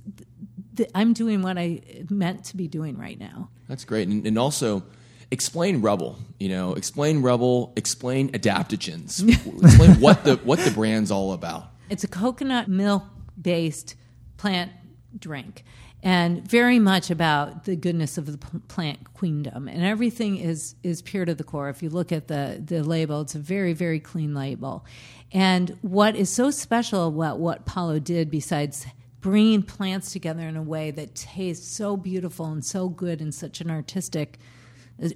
I'm 0.94 1.12
doing 1.12 1.42
what 1.42 1.59
I 1.59 1.82
meant 2.09 2.44
to 2.46 2.57
be 2.57 2.68
doing 2.68 2.96
right 2.96 3.18
now. 3.18 3.51
That's 3.68 3.84
great, 3.84 4.09
and, 4.09 4.26
and 4.26 4.38
also 4.38 4.82
explain 5.31 5.83
REBBL. 5.83 6.16
You 6.39 6.49
know, 6.49 6.74
explain 6.74 7.22
REBBL. 7.22 7.76
Explain 7.76 8.31
adaptogens. 8.33 9.26
explain 9.62 10.01
what 10.01 10.24
the 10.24 10.37
what 10.37 10.59
the 10.61 10.70
brand's 10.70 11.11
all 11.11 11.33
about. 11.33 11.70
It's 11.89 12.05
a 12.05 12.09
coconut 12.09 12.68
milk 12.68 13.05
based 13.41 13.97
plant 14.37 14.72
drink, 15.18 15.64
and 16.03 16.47
very 16.47 16.78
much 16.78 17.11
about 17.11 17.64
the 17.64 17.76
goodness 17.76 18.18
of 18.18 18.26
the 18.26 18.39
plant 18.68 19.12
queendom. 19.14 19.68
And 19.68 19.85
everything 19.85 20.37
is 20.37 20.74
is 20.83 21.03
pure 21.03 21.24
to 21.24 21.35
the 21.35 21.45
core. 21.45 21.68
If 21.68 21.83
you 21.83 21.91
look 21.91 22.12
at 22.12 22.28
the 22.28 22.61
the 22.64 22.83
label, 22.83 23.20
it's 23.22 23.35
a 23.35 23.41
very 23.41 23.72
very 23.72 24.01
clean 24.01 24.35
label. 24.35 24.85
And 25.33 25.78
what 25.83 26.16
is 26.16 26.28
so 26.28 26.51
special 26.51 27.07
about 27.07 27.39
what 27.39 27.64
Palo 27.64 28.01
did, 28.01 28.31
besides 28.31 28.85
bringing 29.20 29.62
plants 29.62 30.12
together 30.12 30.49
in 30.49 30.57
a 30.57 30.62
way 30.62 30.91
that 30.91 31.14
tastes 31.14 31.68
so 31.68 31.97
beautiful 31.97 32.47
and 32.47 32.64
so 32.64 32.89
good 32.89 33.20
in 33.20 33.31
such 33.31 33.61
an 33.61 33.70
artistic 33.70 34.39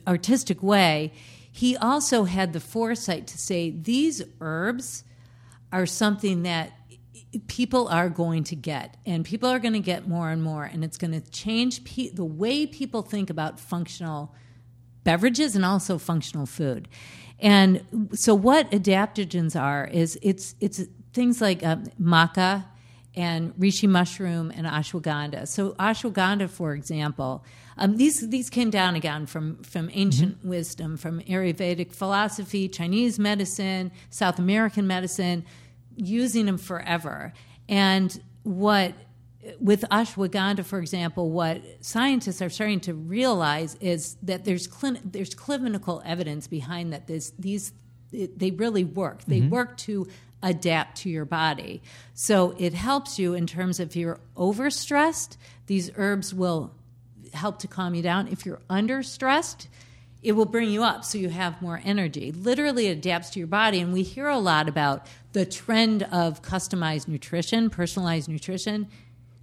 artistic 0.07 0.63
way, 0.63 1.13
he 1.51 1.77
also 1.77 2.25
had 2.25 2.53
the 2.53 2.61
foresight 2.61 3.27
to 3.29 3.39
say 3.39 3.71
these 3.71 4.23
herbs 4.41 5.05
are 5.73 5.87
something 5.87 6.43
that 6.43 6.73
people 7.47 7.89
are 7.89 8.09
going 8.09 8.45
to 8.45 8.57
get, 8.57 8.97
and 9.07 9.25
people 9.25 9.49
are 9.49 9.59
going 9.59 9.75
to 9.75 9.81
get 9.81 10.09
more 10.09 10.31
and 10.31 10.43
more, 10.43 10.65
and 10.65 10.85
it's 10.85 10.97
going 10.97 11.13
to 11.13 11.21
change 11.31 11.85
pe- 11.85 12.11
the 12.11 12.25
way 12.25 12.67
people 12.67 13.03
think 13.03 13.31
about 13.31 13.59
functional 13.59 14.35
beverages 15.05 15.55
and 15.55 15.65
also 15.65 15.99
functional 15.99 16.47
food. 16.47 16.89
And 17.39 18.09
so, 18.13 18.35
what 18.35 18.71
adaptogens 18.71 19.61
are 19.61 19.87
is 19.87 20.19
it's 20.23 20.55
it's 20.61 20.83
things 21.13 21.41
like 21.41 21.65
um, 21.65 21.85
maca 22.01 22.65
and 23.17 23.55
reishi 23.55 23.89
mushroom 23.89 24.53
and 24.55 24.67
ashwagandha. 24.67 25.47
So, 25.47 25.73
ashwagandha, 25.73 26.51
for 26.51 26.75
example, 26.75 27.45
um, 27.77 27.97
these 27.97 28.29
these 28.29 28.51
came 28.51 28.71
down 28.71 28.95
again 28.95 29.27
from 29.27 29.63
from 29.63 29.91
ancient 29.93 30.39
mm-hmm. 30.39 30.49
wisdom, 30.49 30.97
from 30.97 31.21
Ayurvedic 31.21 31.93
philosophy, 31.93 32.69
Chinese 32.69 33.19
medicine, 33.19 33.93
South 34.11 34.39
American 34.39 34.87
medicine, 34.87 35.45
using 35.97 36.47
them 36.47 36.59
forever. 36.59 37.33
And 37.69 38.21
what 38.43 38.95
with 39.61 39.83
ashwagandha, 39.91 40.65
for 40.65 40.79
example, 40.79 41.31
what 41.31 41.63
scientists 41.81 42.41
are 42.41 42.51
starting 42.51 42.81
to 42.81 42.95
realize 42.95 43.77
is 43.81 44.17
that 44.23 44.45
there's 44.45 44.67
clin- 44.67 45.01
there's 45.05 45.35
clinical 45.35 46.03
evidence 46.05 46.47
behind 46.47 46.93
that. 46.93 47.07
This, 47.07 47.33
these 47.39 47.73
they 48.11 48.53
really 48.53 48.85
work. 48.85 49.25
They 49.25 49.41
mm-hmm. 49.41 49.51
work 49.51 49.77
to 49.79 50.07
adapt 50.45 50.99
to 50.99 51.11
your 51.11 51.25
body. 51.25 51.83
So 52.13 52.55
it 52.59 52.75
helps 52.75 53.19
you 53.19 53.35
in 53.35 53.47
terms 53.47 53.81
of 53.81 53.89
if 53.89 53.97
you're 53.97 54.21
overstressed, 54.37 55.37
these 55.67 55.91
herbs 55.97 56.33
will 56.33 56.73
help 57.33 57.59
to 57.61 57.67
calm 57.67 57.95
you 57.95 58.03
down. 58.03 58.29
If 58.29 58.47
you're 58.47 58.61
under 58.69 59.03
stressed, 59.03 59.69
it 60.23 60.33
will 60.33 60.47
bring 60.47 60.71
you 60.71 60.85
up 60.85 61.05
so 61.05 61.19
you 61.19 61.31
have 61.31 61.61
more 61.61 61.81
energy. 61.85 62.31
Literally 62.31 62.89
adapts 62.89 63.31
to 63.31 63.39
your 63.41 63.49
body. 63.49 63.81
And 63.81 63.93
we 63.93 64.03
hear 64.03 64.29
a 64.29 64.39
lot 64.39 64.69
about 64.69 65.07
the 65.33 65.45
trend 65.47 66.05
of 66.05 66.43
customized 66.43 67.09
nutrition, 67.09 67.71
personalized 67.71 68.29
nutrition. 68.29 68.89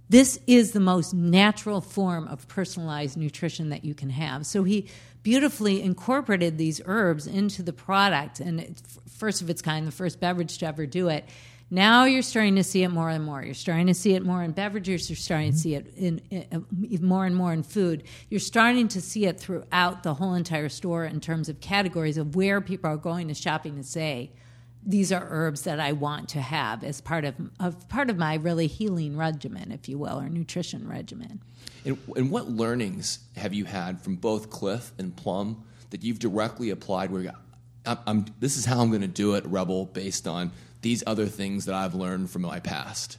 This 0.08 0.38
is 0.46 0.72
the 0.72 0.80
most 0.80 1.14
natural 1.14 1.80
form 1.80 2.28
of 2.28 2.46
personalized 2.48 3.16
nutrition 3.16 3.70
that 3.70 3.84
you 3.84 3.94
can 3.94 4.10
have. 4.10 4.46
So 4.46 4.62
he 4.62 4.88
beautifully 5.22 5.82
incorporated 5.82 6.58
these 6.58 6.80
herbs 6.84 7.26
into 7.26 7.62
the 7.62 7.72
product, 7.72 8.40
and 8.40 8.80
first 9.08 9.40
of 9.40 9.48
its 9.48 9.62
kind, 9.62 9.86
the 9.86 9.92
first 9.92 10.20
beverage 10.20 10.58
to 10.58 10.66
ever 10.66 10.84
do 10.86 11.08
it. 11.08 11.24
Now 11.70 12.04
you're 12.04 12.20
starting 12.20 12.56
to 12.56 12.64
see 12.64 12.82
it 12.82 12.90
more 12.90 13.08
and 13.08 13.24
more. 13.24 13.42
You're 13.42 13.54
starting 13.54 13.86
to 13.86 13.94
see 13.94 14.12
it 14.12 14.22
more 14.22 14.42
in 14.42 14.52
beverages. 14.52 15.08
You're 15.08 15.16
starting 15.16 15.52
to 15.52 15.56
mm-hmm. 15.56 15.62
see 15.62 15.74
it 15.74 15.94
in, 15.96 16.20
in, 16.28 16.66
in, 16.90 17.06
more 17.06 17.24
and 17.24 17.34
more 17.34 17.50
in 17.54 17.62
food. 17.62 18.02
You're 18.28 18.40
starting 18.40 18.88
to 18.88 19.00
see 19.00 19.24
it 19.24 19.40
throughout 19.40 20.02
the 20.02 20.12
whole 20.12 20.34
entire 20.34 20.68
store 20.68 21.06
in 21.06 21.20
terms 21.20 21.48
of 21.48 21.60
categories 21.60 22.18
of 22.18 22.36
where 22.36 22.60
people 22.60 22.90
are 22.90 22.98
going 22.98 23.28
to 23.28 23.34
shopping 23.34 23.76
to 23.76 23.84
say, 23.84 24.32
these 24.84 25.12
are 25.12 25.26
herbs 25.30 25.62
that 25.62 25.78
I 25.78 25.92
want 25.92 26.28
to 26.30 26.40
have 26.40 26.82
as 26.82 27.00
part 27.00 27.24
of, 27.24 27.34
of 27.60 27.88
part 27.88 28.10
of 28.10 28.16
my 28.16 28.34
really 28.34 28.66
healing 28.66 29.16
regimen, 29.16 29.70
if 29.70 29.88
you 29.88 29.98
will, 29.98 30.18
or 30.18 30.28
nutrition 30.28 30.88
regimen. 30.88 31.40
And, 31.84 31.98
and 32.16 32.30
what 32.30 32.48
learnings 32.48 33.20
have 33.36 33.54
you 33.54 33.64
had 33.64 34.00
from 34.00 34.16
both 34.16 34.50
Clif 34.50 34.92
and 34.98 35.14
Plum 35.16 35.64
that 35.90 36.02
you've 36.02 36.18
directly 36.18 36.70
applied? 36.70 37.10
Where 37.10 37.32
I'm, 37.86 37.98
I'm, 38.06 38.24
this 38.40 38.56
is 38.56 38.64
how 38.64 38.80
I'm 38.80 38.88
going 38.88 39.02
to 39.02 39.08
do 39.08 39.34
it, 39.34 39.44
REBBL, 39.44 39.92
based 39.92 40.26
on 40.26 40.50
these 40.80 41.02
other 41.06 41.26
things 41.26 41.66
that 41.66 41.74
I've 41.74 41.94
learned 41.94 42.30
from 42.30 42.42
my 42.42 42.60
past? 42.60 43.18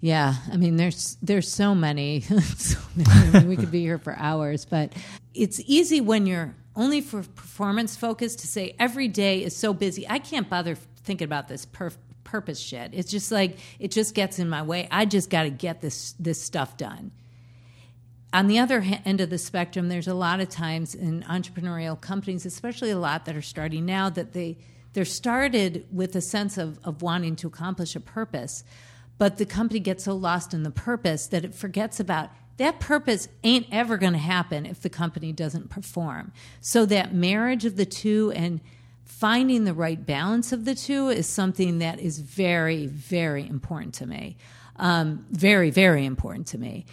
Yeah, 0.00 0.34
I 0.52 0.56
mean, 0.56 0.76
there's 0.76 1.16
there's 1.22 1.50
so 1.50 1.74
many. 1.74 2.20
so 2.56 2.78
many. 2.94 3.10
I 3.10 3.30
mean, 3.30 3.48
we 3.48 3.56
could 3.56 3.70
be 3.70 3.80
here 3.80 3.98
for 3.98 4.14
hours, 4.18 4.64
but 4.64 4.92
it's 5.32 5.60
easy 5.60 6.00
when 6.00 6.26
you're 6.26 6.54
only 6.76 7.00
for 7.00 7.22
performance 7.22 7.96
focused 7.96 8.40
to 8.40 8.46
say 8.46 8.76
every 8.78 9.08
day 9.08 9.42
is 9.42 9.56
so 9.56 9.72
busy. 9.72 10.06
I 10.08 10.18
can't 10.18 10.48
bother 10.48 10.76
thinking 11.02 11.24
about 11.24 11.48
this 11.48 11.64
perf- 11.64 11.96
purpose 12.22 12.60
shit. 12.60 12.90
It's 12.92 13.10
just 13.10 13.32
like 13.32 13.58
it 13.78 13.90
just 13.90 14.14
gets 14.14 14.38
in 14.38 14.48
my 14.48 14.62
way. 14.62 14.86
I 14.90 15.06
just 15.06 15.30
got 15.30 15.44
to 15.44 15.50
get 15.50 15.80
this 15.80 16.14
this 16.20 16.40
stuff 16.40 16.76
done. 16.76 17.12
On 18.32 18.48
the 18.48 18.58
other 18.58 18.84
end 19.04 19.22
of 19.22 19.30
the 19.30 19.38
spectrum, 19.38 19.88
there's 19.88 20.08
a 20.08 20.14
lot 20.14 20.40
of 20.40 20.50
times 20.50 20.94
in 20.94 21.22
entrepreneurial 21.22 21.98
companies, 21.98 22.44
especially 22.44 22.90
a 22.90 22.98
lot 22.98 23.24
that 23.24 23.36
are 23.36 23.42
starting 23.42 23.86
now, 23.86 24.10
that 24.10 24.34
they 24.34 24.58
they're 24.92 25.04
started 25.04 25.86
with 25.92 26.16
a 26.16 26.20
sense 26.20 26.58
of, 26.58 26.78
of 26.84 27.02
wanting 27.02 27.36
to 27.36 27.46
accomplish 27.46 27.94
a 27.96 28.00
purpose, 28.00 28.64
but 29.18 29.36
the 29.36 29.46
company 29.46 29.80
gets 29.80 30.04
so 30.04 30.14
lost 30.14 30.52
in 30.52 30.62
the 30.62 30.70
purpose 30.70 31.26
that 31.28 31.44
it 31.44 31.54
forgets 31.54 32.00
about 32.00 32.30
that 32.56 32.80
purpose 32.80 33.28
ain't 33.44 33.66
ever 33.70 33.96
going 33.96 34.14
to 34.14 34.18
happen 34.18 34.64
if 34.66 34.80
the 34.80 34.88
company 34.88 35.32
doesn't 35.32 35.68
perform. 35.68 36.32
So 36.60 36.86
that 36.86 37.14
marriage 37.14 37.64
of 37.64 37.76
the 37.76 37.86
two 37.86 38.32
and 38.34 38.60
finding 39.04 39.64
the 39.64 39.74
right 39.74 40.04
balance 40.04 40.52
of 40.52 40.64
the 40.64 40.74
two 40.74 41.08
is 41.08 41.26
something 41.26 41.78
that 41.78 42.00
is 42.00 42.18
very, 42.18 42.86
very 42.86 43.46
important 43.46 43.94
to 43.94 44.06
me. 44.06 44.36
Um, 44.76 45.26
very, 45.30 45.70
very 45.70 46.04
important 46.04 46.46
to 46.48 46.58
me. 46.58 46.86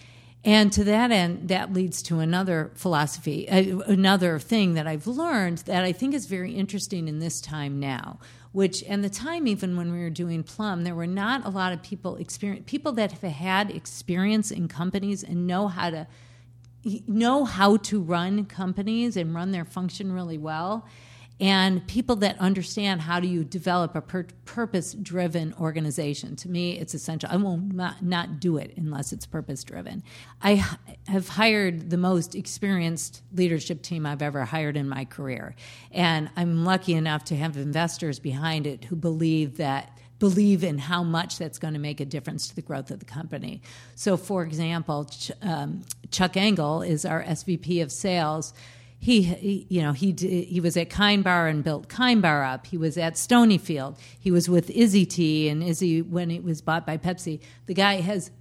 And 0.45 0.74
to 0.74 0.84
that 0.84 1.11
end, 1.11 1.47
that 1.49 1.72
leads 1.72 2.01
to 2.03 2.20
another 2.20 2.72
philosophy, 2.76 3.47
uh, 3.49 3.80
another 3.80 4.39
thing 4.39 4.74
that 4.74 4.88
I've 4.88 5.07
learned 5.07 5.59
that 5.59 5.84
I 5.84 5.93
think 5.93 6.14
is 6.14 6.26
very 6.26 6.53
interesting 6.53 7.07
in 7.07 7.20
this 7.20 7.39
time 7.39 7.80
now. 7.80 8.20
Which, 8.53 8.83
and 8.87 9.03
the 9.03 9.09
time 9.09 9.47
even 9.47 9.75
when 9.75 9.91
we 9.91 9.99
were 9.99 10.11
doing 10.11 10.43
Plum, 10.43 10.83
there 10.83 10.95
were 10.95 11.07
not 11.07 11.45
a 11.45 11.49
lot 11.49 11.73
of 11.73 11.83
people 11.83 12.15
experience 12.15 12.63
people 12.65 12.93
that 12.93 13.11
have 13.11 13.31
had 13.31 13.71
experience 13.71 14.51
in 14.51 14.67
companies 14.67 15.23
and 15.23 15.45
know 15.45 15.67
how 15.67 15.89
to 15.89 16.07
know 17.07 17.45
how 17.45 17.77
to 17.77 18.01
run 18.01 18.45
companies 18.45 19.17
and 19.17 19.33
run 19.33 19.51
their 19.51 19.65
function 19.65 20.11
really 20.11 20.37
well 20.37 20.85
and 21.43 21.85
people 21.87 22.15
that 22.15 22.39
understand 22.39 23.01
how 23.01 23.19
do 23.19 23.27
you 23.27 23.43
develop 23.43 23.95
a 23.95 24.01
pur- 24.01 24.27
purpose 24.45 24.93
driven 24.93 25.53
organization. 25.59 26.37
To 26.37 26.49
me 26.49 26.79
it's 26.79 26.93
essential. 26.93 27.29
I 27.29 27.35
will 27.35 27.57
not, 27.57 28.01
not 28.01 28.39
do 28.39 28.55
it 28.55 28.71
unless 28.77 29.11
it's 29.11 29.25
purpose 29.25 29.63
driven 29.65 30.03
i 30.41 30.53
h- 30.53 30.95
have 31.07 31.27
hired 31.27 31.89
the 31.89 31.97
most 31.97 32.33
experienced 32.33 33.21
leadership 33.33 33.81
team 33.81 34.05
i've 34.05 34.21
ever 34.21 34.45
hired 34.45 34.77
in 34.77 34.87
my 34.87 35.03
career. 35.03 35.53
And 35.91 36.29
i'm 36.37 36.63
lucky 36.63 36.93
enough 36.93 37.25
to 37.25 37.35
have 37.35 37.57
investors 37.57 38.19
behind 38.19 38.65
it 38.65 38.85
who 38.85 38.95
believe 38.95 39.57
that 39.57 39.97
believe 40.19 40.63
in 40.63 40.77
how 40.77 41.03
much 41.03 41.37
that's 41.37 41.59
going 41.59 41.73
to 41.73 41.79
make 41.81 41.99
a 41.99 42.05
difference 42.05 42.47
to 42.47 42.55
the 42.55 42.61
growth 42.61 42.89
of 42.91 42.99
the 42.99 43.05
company. 43.05 43.61
So, 43.95 44.15
for 44.15 44.43
example, 44.43 45.03
Ch- 45.05 45.31
um, 45.41 45.83
Chuck 46.11 46.37
Engel 46.37 46.81
is 46.81 47.03
our 47.03 47.21
SVP 47.23 47.83
of 47.83 47.91
sales 47.91 48.53
he, 49.03 49.21
he, 49.23 49.67
you 49.69 49.81
know 49.81 49.91
he 49.91 50.13
he 50.13 50.61
was 50.61 50.77
at 50.77 50.89
Kind 50.89 51.25
Bar 51.25 51.49
and 51.49 51.61
built 51.61 51.89
Kind 51.89 52.21
Bar 52.21 52.45
up. 52.45 52.65
He 52.65 52.77
was 52.77 52.97
at 52.97 53.15
Stonyfield. 53.15 53.97
He 54.17 54.31
was 54.31 54.47
with 54.47 54.69
Izzy 54.69 55.05
Tea 55.05 55.49
and 55.49 55.61
Izze 55.61 56.07
when 56.09 56.31
it 56.31 56.41
was 56.41 56.61
bought 56.61 56.85
by 56.85 56.97
Pepsi. 56.97 57.41
The 57.65 57.73
guy 57.73 57.95
has 57.95 58.31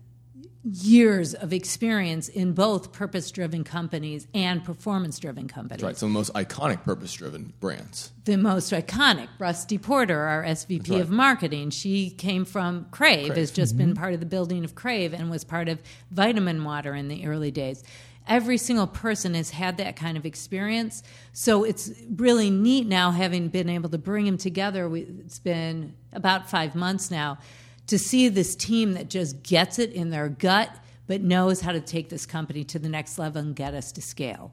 years 0.64 1.34
of 1.34 1.52
experience 1.52 2.28
in 2.28 2.52
both 2.52 2.92
purpose-driven 2.92 3.64
companies 3.64 4.28
and 4.32 4.62
performance-driven 4.62 5.48
companies. 5.48 5.70
That's 5.70 5.82
right. 5.82 5.96
So 5.96 6.06
the 6.06 6.12
most 6.12 6.32
iconic 6.34 6.84
purpose-driven 6.84 7.54
brands. 7.58 8.12
The 8.26 8.36
most 8.36 8.72
iconic. 8.72 9.26
Rusty 9.40 9.78
Porter, 9.78 10.20
our 10.20 10.44
SVP 10.44 10.90
right. 10.90 11.00
of 11.00 11.10
marketing, 11.10 11.70
she 11.70 12.10
came 12.10 12.44
from 12.44 12.86
KRAVE. 12.92 13.26
KRAVE. 13.26 13.36
Has 13.36 13.50
just 13.50 13.72
mm-hmm. 13.72 13.86
been 13.86 13.94
part 13.96 14.14
of 14.14 14.20
the 14.20 14.26
building 14.26 14.64
of 14.64 14.76
KRAVE 14.76 15.12
and 15.12 15.28
was 15.28 15.42
part 15.42 15.68
of 15.68 15.82
Vitamin 16.12 16.62
Water 16.62 16.94
in 16.94 17.08
the 17.08 17.26
early 17.26 17.50
days 17.50 17.82
every 18.26 18.58
single 18.58 18.86
person 18.86 19.34
has 19.34 19.50
had 19.50 19.76
that 19.78 19.96
kind 19.96 20.16
of 20.16 20.24
experience. 20.24 21.02
So 21.32 21.64
it's 21.64 21.90
really 22.16 22.50
neat 22.50 22.86
now 22.86 23.10
having 23.10 23.48
been 23.48 23.68
able 23.68 23.88
to 23.90 23.98
bring 23.98 24.26
them 24.26 24.38
together. 24.38 24.88
We, 24.88 25.02
it's 25.24 25.38
been 25.38 25.94
about 26.12 26.48
five 26.48 26.74
months 26.74 27.10
now 27.10 27.38
to 27.86 27.98
see 27.98 28.28
this 28.28 28.54
team 28.54 28.92
that 28.92 29.10
just 29.10 29.42
gets 29.42 29.78
it 29.78 29.92
in 29.92 30.10
their 30.10 30.28
gut, 30.28 30.70
but 31.06 31.20
knows 31.20 31.60
how 31.60 31.72
to 31.72 31.80
take 31.80 32.08
this 32.08 32.26
company 32.26 32.64
to 32.64 32.78
the 32.78 32.88
next 32.88 33.18
level 33.18 33.42
and 33.42 33.56
get 33.56 33.74
us 33.74 33.92
to 33.92 34.02
scale. 34.02 34.52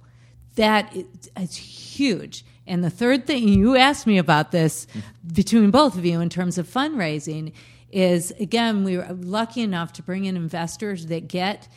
That 0.56 0.96
is, 0.96 1.06
is 1.38 1.56
huge. 1.56 2.44
And 2.66 2.84
the 2.84 2.90
third 2.90 3.28
thing 3.28 3.48
you 3.48 3.76
asked 3.76 4.08
me 4.08 4.18
about 4.18 4.52
this 4.52 4.88
between 5.32 5.72
both 5.72 5.98
of 5.98 6.06
you 6.06 6.22
in 6.22 6.30
terms 6.30 6.58
of 6.58 6.68
fundraising 6.68 7.54
is 7.92 8.32
again, 8.40 8.84
we 8.84 8.98
were 8.98 9.08
lucky 9.14 9.62
enough 9.62 9.94
to 9.94 10.04
bring 10.04 10.26
in 10.26 10.36
investors 10.36 11.08
that 11.08 11.28
get 11.28 11.68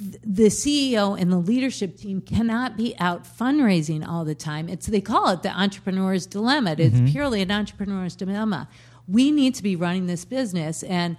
the 0.00 0.46
CEO 0.46 1.20
and 1.20 1.30
the 1.30 1.36
leadership 1.36 1.96
team 1.96 2.22
cannot 2.22 2.76
be 2.76 2.96
out 2.98 3.24
fundraising 3.24 4.06
all 4.06 4.24
the 4.24 4.34
time. 4.34 4.68
It's 4.68 4.86
they 4.86 5.02
call 5.02 5.28
it 5.28 5.42
the 5.42 5.50
entrepreneur's 5.50 6.26
dilemma. 6.26 6.76
It's 6.78 6.96
mm-hmm. 6.96 7.06
purely 7.06 7.42
an 7.42 7.50
entrepreneur's 7.50 8.16
dilemma. 8.16 8.68
We 9.06 9.30
need 9.30 9.54
to 9.56 9.62
be 9.62 9.76
running 9.76 10.06
this 10.06 10.24
business 10.24 10.82
and 10.82 11.18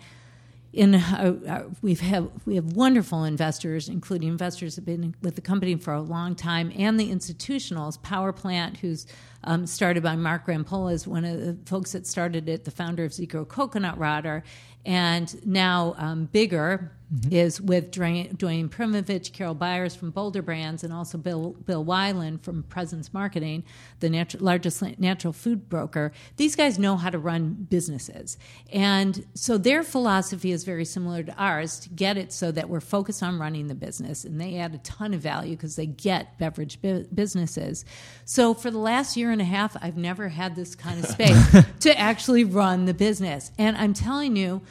in 0.73 0.95
uh, 0.95 1.37
uh, 1.47 1.63
we've 1.81 1.99
have 1.99 2.29
we 2.45 2.55
have 2.55 2.73
wonderful 2.73 3.25
investors, 3.25 3.89
including 3.89 4.29
investors 4.29 4.75
that 4.75 4.81
have 4.81 4.85
been 4.85 5.13
with 5.21 5.35
the 5.35 5.41
company 5.41 5.75
for 5.75 5.93
a 5.93 6.01
long 6.01 6.33
time, 6.33 6.71
and 6.77 6.97
the 6.97 7.11
institutionals. 7.11 8.01
Power 8.01 8.31
Plant, 8.31 8.77
who's 8.77 9.05
um, 9.43 9.67
started 9.67 10.01
by 10.01 10.15
Mark 10.15 10.47
Rampolla, 10.47 10.93
is 10.93 11.05
one 11.05 11.25
of 11.25 11.41
the 11.41 11.57
folks 11.65 11.91
that 11.91 12.07
started 12.07 12.47
it, 12.47 12.63
the 12.63 12.71
founder 12.71 13.03
of 13.03 13.11
ZICO 13.11 13.45
Coconut 13.49 13.97
Water, 13.97 14.43
and 14.85 15.45
now 15.45 15.93
um, 15.97 16.25
bigger 16.31 16.93
mm-hmm. 17.13 17.33
is 17.33 17.59
with 17.59 17.91
Dwayne, 17.91 18.35
Dwayne 18.35 18.69
Primovich, 18.69 19.33
Carol 19.33 19.53
Byers 19.53 19.95
from 19.95 20.11
Boulder 20.11 20.41
Brands, 20.41 20.83
and 20.83 20.93
also 20.93 21.17
Bill 21.17 21.55
Bill 21.65 21.83
Weiland 21.83 22.41
from 22.41 22.63
Presence 22.63 23.13
Marketing, 23.13 23.63
the 23.99 24.09
natu- 24.09 24.41
largest 24.41 24.81
natural 24.99 25.33
food 25.33 25.69
broker. 25.69 26.11
These 26.37 26.55
guys 26.55 26.79
know 26.79 26.95
how 26.95 27.09
to 27.09 27.17
run 27.17 27.67
businesses, 27.69 28.37
and 28.71 29.25
so 29.33 29.57
their 29.57 29.83
philosophy 29.83 30.51
is 30.51 30.63
very 30.63 30.85
similar 30.85 31.23
to 31.23 31.33
ours 31.35 31.79
to 31.81 31.89
get 31.89 32.17
it 32.17 32.31
so 32.31 32.51
that 32.51 32.69
we're 32.69 32.79
focused 32.79 33.23
on 33.23 33.39
running 33.39 33.67
the 33.67 33.75
business, 33.75 34.23
and 34.23 34.39
they 34.39 34.57
add 34.57 34.73
a 34.73 34.79
ton 34.79 35.13
of 35.13 35.21
value 35.21 35.55
because 35.55 35.75
they 35.75 35.87
get 35.87 36.37
beverage 36.37 36.81
bu- 36.81 37.05
businesses. 37.13 37.85
So 38.25 38.53
for 38.53 38.71
the 38.71 38.77
last 38.77 39.17
year 39.17 39.31
and 39.31 39.41
a 39.41 39.45
half, 39.45 39.75
I've 39.81 39.97
never 39.97 40.29
had 40.29 40.55
this 40.55 40.75
kind 40.75 41.03
of 41.03 41.09
space 41.09 41.65
to 41.81 41.99
actually 41.99 42.43
run 42.43 42.85
the 42.85 42.93
business, 42.93 43.51
and 43.57 43.75
I'm 43.77 43.93
telling 43.93 44.35
you 44.35 44.61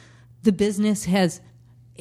the 0.43 0.51
business 0.51 1.05
has 1.05 1.39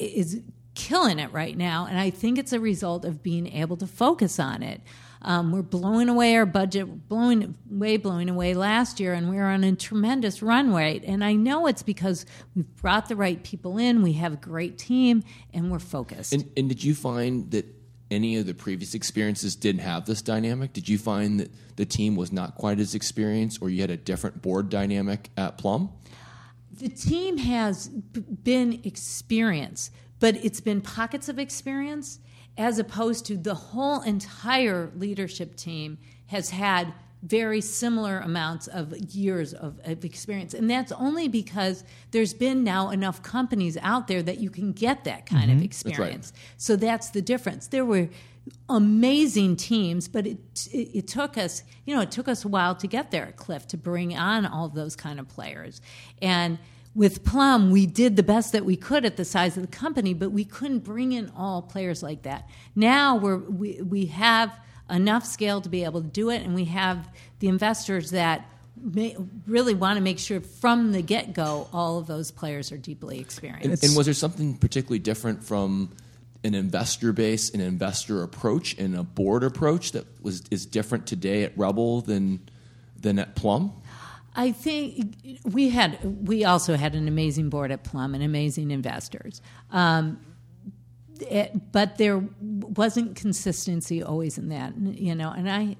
is 0.00 0.42
killing 0.74 1.18
it 1.18 1.32
right 1.32 1.56
now, 1.56 1.86
and 1.86 1.98
I 1.98 2.10
think 2.10 2.38
it's 2.38 2.52
a 2.52 2.60
result 2.60 3.04
of 3.04 3.22
being 3.22 3.46
able 3.46 3.76
to 3.78 3.86
focus 3.86 4.38
on 4.38 4.62
it. 4.62 4.80
Um, 5.22 5.52
we're 5.52 5.62
blowing 5.62 6.08
away 6.08 6.34
our 6.36 6.46
budget, 6.46 7.08
blowing 7.08 7.54
way 7.68 7.98
blowing 7.98 8.30
away 8.30 8.54
last 8.54 9.00
year, 9.00 9.12
and 9.12 9.28
we're 9.28 9.46
on 9.46 9.64
a 9.64 9.76
tremendous 9.76 10.42
run 10.42 10.72
rate. 10.72 11.04
And 11.04 11.22
I 11.22 11.34
know 11.34 11.66
it's 11.66 11.82
because 11.82 12.24
we've 12.54 12.74
brought 12.76 13.08
the 13.08 13.16
right 13.16 13.42
people 13.42 13.76
in, 13.76 14.02
we 14.02 14.14
have 14.14 14.32
a 14.32 14.36
great 14.36 14.78
team, 14.78 15.22
and 15.52 15.70
we're 15.70 15.78
focused. 15.78 16.32
And, 16.32 16.50
and 16.56 16.68
did 16.68 16.82
you 16.82 16.94
find 16.94 17.50
that 17.50 17.66
any 18.10 18.36
of 18.36 18.46
the 18.46 18.54
previous 18.54 18.94
experiences 18.94 19.54
didn't 19.54 19.82
have 19.82 20.06
this 20.06 20.22
dynamic? 20.22 20.72
Did 20.72 20.88
you 20.88 20.98
find 20.98 21.38
that 21.40 21.50
the 21.76 21.84
team 21.84 22.16
was 22.16 22.32
not 22.32 22.54
quite 22.54 22.80
as 22.80 22.94
experienced, 22.94 23.60
or 23.60 23.68
you 23.68 23.82
had 23.82 23.90
a 23.90 23.96
different 23.96 24.40
board 24.40 24.70
dynamic 24.70 25.28
at 25.36 25.58
Plum? 25.58 25.90
The 26.80 26.88
team 26.88 27.36
has 27.38 27.88
been 27.88 28.80
experience, 28.84 29.90
but 30.18 30.36
it's 30.36 30.60
been 30.60 30.80
pockets 30.80 31.28
of 31.28 31.38
experience 31.38 32.20
as 32.56 32.78
opposed 32.78 33.26
to 33.26 33.36
the 33.36 33.54
whole 33.54 34.02
entire 34.02 34.90
leadership 34.96 35.56
team 35.56 35.98
has 36.26 36.50
had 36.50 36.92
very 37.22 37.60
similar 37.60 38.18
amounts 38.18 38.66
of 38.66 38.96
years 38.96 39.52
of, 39.52 39.78
of, 39.84 40.04
experience. 40.04 40.54
And 40.54 40.70
that's 40.70 40.90
only 40.92 41.28
because 41.28 41.84
there's 42.12 42.32
been 42.32 42.64
now 42.64 42.90
enough 42.90 43.22
companies 43.22 43.76
out 43.82 44.08
there 44.08 44.22
that 44.22 44.38
you 44.38 44.48
can 44.48 44.72
get 44.72 45.04
that 45.04 45.26
kind 45.26 45.50
mm-hmm. 45.50 45.58
of 45.58 45.64
experience. 45.64 46.30
That's 46.30 46.42
right. 46.42 46.54
So 46.56 46.76
that's 46.76 47.10
the 47.10 47.20
difference. 47.20 47.66
There 47.66 47.84
were 47.84 48.08
amazing 48.70 49.56
teams, 49.56 50.08
but 50.08 50.26
it, 50.26 50.38
it, 50.72 50.90
it 50.94 51.08
took 51.08 51.36
us, 51.36 51.62
you 51.84 51.94
know, 51.94 52.00
it 52.00 52.10
took 52.10 52.26
us 52.26 52.44
a 52.44 52.48
while 52.48 52.74
to 52.76 52.86
get 52.86 53.10
there 53.10 53.26
at 53.26 53.36
Clif 53.36 53.66
to 53.68 53.76
bring 53.76 54.16
on 54.16 54.46
all 54.46 54.68
those 54.68 54.96
kind 54.96 55.20
of 55.20 55.28
players. 55.28 55.82
And 56.22 56.58
with 56.94 57.22
Plum, 57.22 57.70
we 57.70 57.86
did 57.86 58.16
the 58.16 58.22
best 58.22 58.52
that 58.52 58.64
we 58.64 58.76
could 58.76 59.04
at 59.04 59.16
the 59.16 59.24
size 59.24 59.56
of 59.56 59.62
the 59.62 59.76
company, 59.76 60.14
but 60.14 60.30
we 60.30 60.44
couldn't 60.44 60.80
bring 60.80 61.12
in 61.12 61.30
all 61.36 61.62
players 61.62 62.02
like 62.02 62.22
that. 62.22 62.48
Now 62.74 63.16
we're, 63.16 63.38
we 63.38 63.80
we 63.82 64.06
have 64.06 64.58
enough 64.90 65.24
scale 65.24 65.60
to 65.60 65.68
be 65.68 65.84
able 65.84 66.02
to 66.02 66.08
do 66.08 66.30
it, 66.30 66.42
and 66.42 66.54
we 66.54 66.66
have 66.66 67.08
the 67.38 67.48
investors 67.48 68.10
that 68.10 68.48
may, 68.76 69.16
really 69.46 69.74
want 69.74 69.96
to 69.96 70.02
make 70.02 70.18
sure 70.18 70.40
from 70.40 70.92
the 70.92 71.02
get 71.02 71.32
go 71.32 71.68
all 71.72 71.98
of 71.98 72.06
those 72.06 72.30
players 72.30 72.72
are 72.72 72.78
deeply 72.78 73.20
experienced. 73.20 73.82
And, 73.82 73.90
and 73.90 73.96
was 73.96 74.06
there 74.06 74.14
something 74.14 74.56
particularly 74.56 75.00
different 75.00 75.44
from? 75.44 75.90
an 76.42 76.54
investor 76.54 77.12
base, 77.12 77.50
an 77.50 77.60
investor 77.60 78.22
approach, 78.22 78.78
and 78.78 78.96
a 78.96 79.02
board 79.02 79.44
approach 79.44 79.92
that 79.92 80.06
was 80.22 80.42
is 80.50 80.66
different 80.66 81.06
today 81.06 81.44
at 81.44 81.56
REBBL 81.56 82.06
than 82.06 82.40
than 82.98 83.18
at 83.18 83.36
Plum? 83.36 83.72
I 84.34 84.52
think 84.52 85.16
we 85.44 85.70
had 85.70 86.26
we 86.26 86.44
also 86.44 86.76
had 86.76 86.94
an 86.94 87.08
amazing 87.08 87.50
board 87.50 87.72
at 87.72 87.84
Plum 87.84 88.14
and 88.14 88.22
amazing 88.22 88.70
investors. 88.70 89.42
Um, 89.70 90.18
it, 91.22 91.72
but 91.72 91.98
there 91.98 92.18
wasn't 92.42 93.16
consistency 93.16 94.02
always 94.02 94.38
in 94.38 94.48
that, 94.48 94.76
you 94.76 95.14
know. 95.14 95.30
And 95.30 95.50
I, 95.50 95.76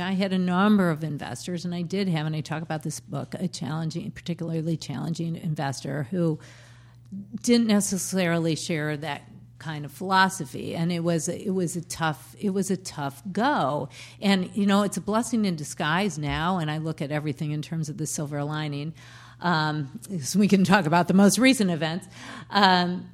I 0.00 0.12
had 0.12 0.32
a 0.32 0.38
number 0.38 0.90
of 0.90 1.04
investors, 1.04 1.64
and 1.64 1.74
I 1.74 1.82
did 1.82 2.08
have, 2.08 2.26
and 2.26 2.34
I 2.34 2.40
talk 2.40 2.62
about 2.62 2.82
this 2.82 3.00
book, 3.00 3.34
a 3.34 3.48
challenging, 3.48 4.10
particularly 4.10 4.76
challenging 4.76 5.36
investor 5.36 6.08
who 6.10 6.38
didn't 7.42 7.68
necessarily 7.68 8.56
share 8.56 8.96
that 8.96 9.22
kind 9.58 9.84
of 9.86 9.92
philosophy 9.92 10.74
and 10.74 10.92
it 10.92 11.00
was 11.00 11.26
it 11.26 11.54
was 11.54 11.74
a 11.74 11.80
tough 11.80 12.36
it 12.38 12.50
was 12.50 12.70
a 12.70 12.76
tough 12.76 13.22
go 13.32 13.88
and 14.20 14.50
you 14.54 14.66
know 14.66 14.82
it's 14.82 14.98
a 14.98 15.00
blessing 15.00 15.46
in 15.46 15.56
disguise 15.56 16.18
now 16.18 16.58
and 16.58 16.70
I 16.70 16.76
look 16.76 17.00
at 17.00 17.10
everything 17.10 17.50
in 17.52 17.62
terms 17.62 17.88
of 17.88 17.96
the 17.96 18.06
silver 18.06 18.44
lining 18.44 18.92
um, 19.40 20.00
so 20.20 20.38
we 20.38 20.48
can 20.48 20.64
talk 20.64 20.84
about 20.84 21.08
the 21.08 21.14
most 21.14 21.38
recent 21.38 21.70
events 21.70 22.06
um, 22.50 23.08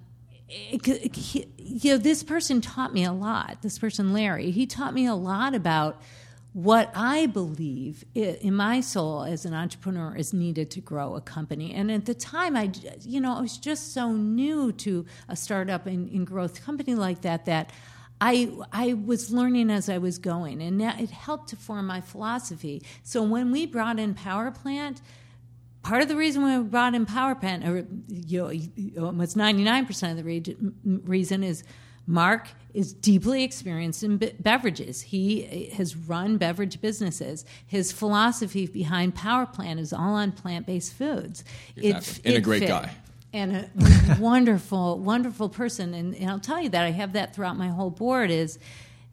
he, 0.51 1.47
you 1.57 1.93
know 1.93 1.99
this 1.99 2.23
person 2.23 2.61
taught 2.61 2.93
me 2.93 3.05
a 3.05 3.13
lot 3.13 3.63
this 3.63 3.79
person 3.79 4.13
Larry 4.13 4.51
he 4.51 4.67
taught 4.67 4.93
me 4.93 5.07
a 5.07 5.15
lot 5.15 5.55
about 5.55 6.01
what 6.53 6.91
I 6.95 7.27
believe 7.27 8.05
in 8.15 8.57
my 8.57 8.81
soul 8.81 9.23
as 9.23 9.45
an 9.45 9.55
entrepreneur 9.55 10.17
is 10.17 10.33
needed 10.33 10.71
to 10.73 10.81
grow 10.81 11.15
a 11.15 11.21
company. 11.21 11.73
And 11.75 11.93
at 11.93 12.07
the 12.07 12.15
time, 12.15 12.57
I, 12.57 12.73
you 13.03 13.21
know, 13.21 13.37
I 13.37 13.41
was 13.41 13.57
just 13.57 13.95
so 13.95 14.13
new 14.13 14.73
to 14.73 15.07
a 15.29 15.37
startup 15.37 15.87
and, 15.87 16.27
growth 16.27 16.65
company 16.65 16.95
like 16.95 17.23
that 17.23 17.47
that 17.47 17.71
I 18.21 18.51
I 18.73 18.95
was 18.95 19.31
learning 19.31 19.71
as 19.71 19.89
I 19.89 19.99
was 19.99 20.19
going, 20.19 20.61
and 20.61 20.83
it 20.83 21.11
helped 21.11 21.49
to 21.51 21.57
form 21.57 21.87
my 21.87 22.01
philosophy. 22.01 22.83
So 23.03 23.23
when 23.23 23.51
we 23.51 23.67
brought 23.67 23.99
in 23.99 24.15
Power 24.15 24.51
Plant. 24.51 25.01
Part 25.83 26.03
of 26.03 26.09
the 26.09 26.17
reason 26.17 26.45
we 26.45 26.69
brought 26.69 26.95
in 26.95 27.07
Power 27.07 27.35
Plant, 27.35 27.67
or 27.67 27.87
you 28.09 28.39
know, 28.95 29.07
almost 29.07 29.37
ninety 29.37 29.65
nine 29.65 29.87
percent 29.87 30.19
of 30.19 30.25
the 30.25 30.73
reason, 30.85 31.43
is 31.43 31.65
Mark 32.07 32.49
is 32.75 32.93
deeply 32.93 33.45
experienced 33.45 34.03
in 34.03 34.17
be- 34.17 34.35
beverages. 34.39 35.01
He 35.01 35.47
eh, 35.47 35.75
has 35.75 35.97
run 35.97 36.37
beverage 36.39 36.81
businesses. 36.81 37.45
His 37.67 37.93
philosophy 37.93 38.67
behind 38.67 39.15
Power 39.15 39.47
Plant 39.47 39.81
is 39.81 39.93
all 39.93 40.15
on 40.15 40.33
plant 40.33 40.67
based 40.67 40.93
foods. 40.93 41.45
Exactly. 41.77 41.91
It, 41.91 42.27
and 42.27 42.35
it 42.35 42.39
a 42.39 42.41
great 42.41 42.61
fit. 42.61 42.69
guy. 42.69 42.91
And 43.33 43.57
a 43.57 43.71
wonderful, 44.19 44.99
wonderful 44.99 45.49
person. 45.49 45.95
And, 45.95 46.15
and 46.17 46.31
I'll 46.31 46.41
tell 46.41 46.61
you 46.61 46.69
that 46.71 46.85
I 46.85 46.91
have 46.91 47.13
that 47.13 47.35
throughout 47.35 47.57
my 47.57 47.69
whole 47.69 47.91
board 47.91 48.31
is 48.31 48.59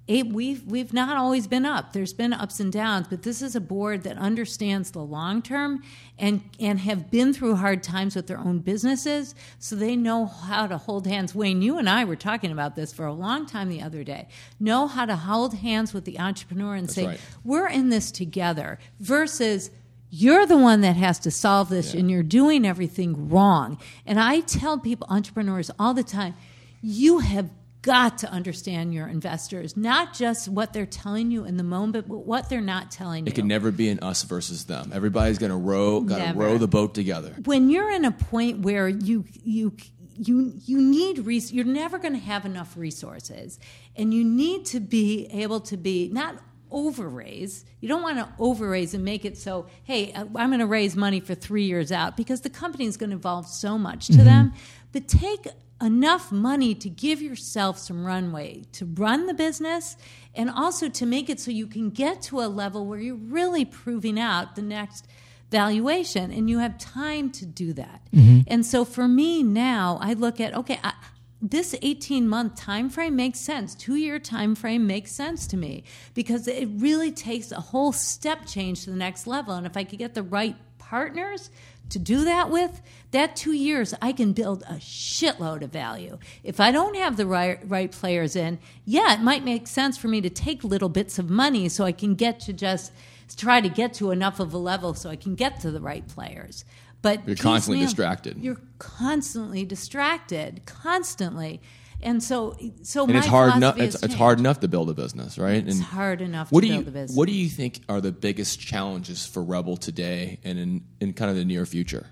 it, 0.07 0.27
we've 0.27 0.63
we've 0.65 0.93
not 0.93 1.17
always 1.17 1.47
been 1.47 1.65
up. 1.65 1.91
There's 1.91 2.13
been 2.13 2.31
ups 2.31 2.61
and 2.61 2.71
downs, 2.71 3.07
but 3.09 3.23
this 3.23 3.41
is 3.41 3.57
a 3.57 3.59
board 3.61 4.03
that 4.03 4.17
understands 4.17 4.91
the 4.91 5.01
long 5.01 5.41
term 5.41 5.83
and 6.17 6.41
and 6.61 6.79
have 6.79 7.11
been 7.11 7.33
through 7.33 7.55
hard 7.55 7.83
times 7.83 8.15
with 8.15 8.27
their 8.27 8.39
own 8.39 8.59
businesses, 8.59 9.35
so 9.59 9.75
they 9.75 9.97
know 9.97 10.25
how 10.25 10.65
to 10.65 10.77
hold 10.77 11.07
hands. 11.07 11.35
Wayne, 11.35 11.61
you 11.61 11.77
and 11.77 11.89
I 11.89 12.05
were 12.05 12.15
talking 12.15 12.53
about 12.53 12.75
this 12.75 12.93
for 12.93 13.05
a 13.05 13.13
long 13.13 13.45
time 13.45 13.67
the 13.67 13.81
other 13.81 14.05
day. 14.05 14.29
Know 14.61 14.87
how 14.87 15.05
to 15.05 15.17
hold 15.17 15.55
hands 15.55 15.93
with 15.93 16.05
the 16.05 16.19
entrepreneur 16.19 16.75
and 16.75 16.87
That's 16.87 16.95
say, 16.95 17.05
right. 17.05 17.21
"We're 17.43 17.67
in 17.67 17.89
this 17.89 18.09
together." 18.09 18.79
Versus 19.01 19.71
you're 20.09 20.45
the 20.45 20.57
one 20.57 20.79
that 20.81 20.95
has 20.95 21.19
to 21.19 21.31
solve 21.31 21.67
this 21.67 21.93
yeah. 21.93 21.99
and 21.99 22.09
you're 22.09 22.23
doing 22.23 22.65
everything 22.65 23.29
wrong. 23.29 23.77
And 24.05 24.21
I 24.21 24.39
tell 24.39 24.79
people, 24.79 25.05
entrepreneurs, 25.09 25.69
all 25.77 25.93
the 25.93 26.03
time, 26.03 26.33
you 26.81 27.19
have 27.19 27.49
got 27.87 28.17
to 28.17 28.29
understand 28.29 28.93
your 28.93 29.07
investors, 29.07 29.77
not 29.77 30.13
just 30.13 30.49
what 30.49 30.73
they're 30.73 30.85
telling 30.85 31.31
you 31.31 31.45
in 31.45 31.55
the 31.55 31.63
moment, 31.63 32.05
but 32.09 32.17
what 32.17 32.49
they're 32.49 32.59
not 32.59 32.91
telling 32.91 33.25
you. 33.25 33.31
It 33.31 33.35
can 33.35 33.47
never 33.47 33.71
be 33.71 33.87
an 33.87 33.99
us 34.01 34.23
versus 34.23 34.65
them. 34.65 34.91
Everybody's 34.93 35.37
going 35.37 35.51
to 35.51 35.57
row, 35.57 36.01
got 36.01 36.33
to 36.33 36.37
row 36.37 36.57
the 36.57 36.67
boat 36.67 36.93
together. 36.93 37.33
When 37.45 37.69
you're 37.69 37.89
in 37.89 38.03
a 38.03 38.11
point 38.11 38.59
where 38.59 38.89
you 38.89 39.23
you 39.41 39.71
you 40.17 40.53
you 40.65 40.81
need 40.81 41.19
res- 41.19 41.53
you're 41.53 41.63
never 41.63 41.97
going 41.97 42.13
to 42.13 42.19
have 42.19 42.45
enough 42.45 42.75
resources, 42.75 43.57
and 43.95 44.13
you 44.13 44.25
need 44.25 44.65
to 44.65 44.81
be 44.81 45.27
able 45.31 45.61
to 45.61 45.77
be 45.77 46.09
not 46.11 46.35
overraise. 46.71 47.63
You 47.79 47.87
don't 47.87 48.01
want 48.01 48.17
to 48.17 48.27
overraise 48.37 48.93
and 48.93 49.05
make 49.05 49.23
it 49.23 49.37
so, 49.37 49.67
hey, 49.83 50.11
I'm 50.13 50.33
going 50.33 50.59
to 50.59 50.65
raise 50.65 50.95
money 50.95 51.19
for 51.19 51.35
three 51.35 51.63
years 51.63 51.91
out 51.91 52.17
because 52.17 52.41
the 52.41 52.49
company 52.49 52.85
is 52.85 52.97
going 52.97 53.11
to 53.11 53.15
evolve 53.15 53.47
so 53.47 53.77
much 53.77 54.07
to 54.07 54.13
mm-hmm. 54.13 54.25
them. 54.25 54.53
But 54.91 55.07
take 55.07 55.47
enough 55.81 56.31
money 56.31 56.73
to 56.73 56.89
give 56.89 57.21
yourself 57.21 57.77
some 57.77 58.05
runway 58.05 58.63
to 58.71 58.85
run 58.85 59.27
the 59.27 59.33
business 59.33 59.95
and 60.33 60.49
also 60.49 60.89
to 60.89 61.05
make 61.05 61.29
it 61.29 61.39
so 61.39 61.51
you 61.51 61.67
can 61.67 61.89
get 61.89 62.21
to 62.23 62.39
a 62.39 62.47
level 62.47 62.85
where 62.85 62.99
you're 62.99 63.15
really 63.15 63.63
proving 63.63 64.19
out 64.19 64.55
the 64.55 64.61
next 64.61 65.07
valuation 65.51 66.31
and 66.31 66.49
you 66.49 66.59
have 66.59 66.77
time 66.77 67.29
to 67.31 67.45
do 67.45 67.73
that. 67.73 68.01
Mm-hmm. 68.13 68.41
And 68.47 68.65
so 68.65 68.83
for 68.83 69.07
me 69.07 69.43
now, 69.43 69.99
I 70.01 70.13
look 70.13 70.41
at 70.41 70.53
okay, 70.55 70.79
I, 70.83 70.93
this 71.41 71.75
18 71.81 72.27
month 72.27 72.55
time 72.55 72.89
frame 72.89 73.15
makes 73.15 73.39
sense. 73.39 73.75
2 73.75 73.95
year 73.95 74.19
time 74.19 74.55
frame 74.55 74.87
makes 74.87 75.11
sense 75.11 75.45
to 75.47 75.57
me 75.57 75.83
because 76.15 76.47
it 76.47 76.67
really 76.77 77.11
takes 77.11 77.51
a 77.51 77.61
whole 77.61 77.91
step 77.91 78.47
change 78.47 78.83
to 78.83 78.89
the 78.89 78.95
next 78.95 79.27
level 79.27 79.53
and 79.53 79.67
if 79.67 79.77
I 79.77 79.83
could 79.83 79.99
get 79.99 80.15
the 80.15 80.23
right 80.23 80.55
partners 80.79 81.49
to 81.89 81.99
do 81.99 82.23
that 82.25 82.49
with, 82.49 82.81
that 83.11 83.35
two 83.35 83.53
years, 83.53 83.93
I 84.01 84.11
can 84.11 84.33
build 84.33 84.63
a 84.63 84.75
shitload 84.75 85.61
of 85.61 85.71
value. 85.71 86.17
If 86.43 86.59
I 86.59 86.71
don't 86.71 86.95
have 86.95 87.17
the 87.17 87.25
right, 87.25 87.59
right 87.67 87.91
players 87.91 88.35
in, 88.35 88.59
yeah, 88.85 89.13
it 89.13 89.21
might 89.21 89.43
make 89.45 89.67
sense 89.67 89.97
for 89.97 90.07
me 90.07 90.21
to 90.21 90.29
take 90.29 90.63
little 90.63 90.89
bits 90.89 91.17
of 91.17 91.29
money 91.29 91.69
so 91.69 91.85
I 91.85 91.91
can 91.91 92.15
get 92.15 92.39
to 92.41 92.53
just 92.53 92.91
try 93.35 93.61
to 93.61 93.69
get 93.69 93.93
to 93.95 94.11
enough 94.11 94.39
of 94.39 94.53
a 94.53 94.57
level 94.57 94.93
so 94.93 95.09
I 95.09 95.15
can 95.15 95.35
get 95.35 95.59
to 95.61 95.71
the 95.71 95.81
right 95.81 96.07
players. 96.07 96.65
But 97.01 97.27
You're 97.27 97.35
constantly 97.35 97.83
distracted. 97.83 98.37
You're 98.37 98.61
constantly 98.79 99.65
distracted, 99.65 100.61
constantly. 100.65 101.61
And 102.01 102.21
so, 102.21 102.55
so 102.83 103.05
and 103.05 103.15
it's 103.15 103.25
hard 103.25 103.55
enough. 103.55 103.79
It's, 103.79 104.01
it's 104.03 104.13
hard 104.13 104.39
enough 104.39 104.59
to 104.59 104.67
build 104.67 104.89
a 104.89 104.93
business, 104.93 105.37
right? 105.37 105.65
It's 105.65 105.77
and 105.77 105.83
hard 105.83 106.21
enough 106.21 106.51
what 106.51 106.61
to 106.61 106.67
do 106.67 106.73
build 106.73 106.85
you 106.85 106.89
a 106.89 106.93
business. 106.93 107.17
What 107.17 107.27
do 107.27 107.33
you 107.33 107.49
think 107.49 107.81
are 107.89 107.99
the 108.01 108.11
biggest 108.11 108.59
challenges 108.59 109.25
for 109.25 109.43
REBBL 109.43 109.79
today 109.79 110.39
and 110.43 110.59
in, 110.59 110.83
in 110.99 111.13
kind 111.13 111.31
of 111.31 111.37
the 111.37 111.45
near 111.45 111.65
future? 111.65 112.07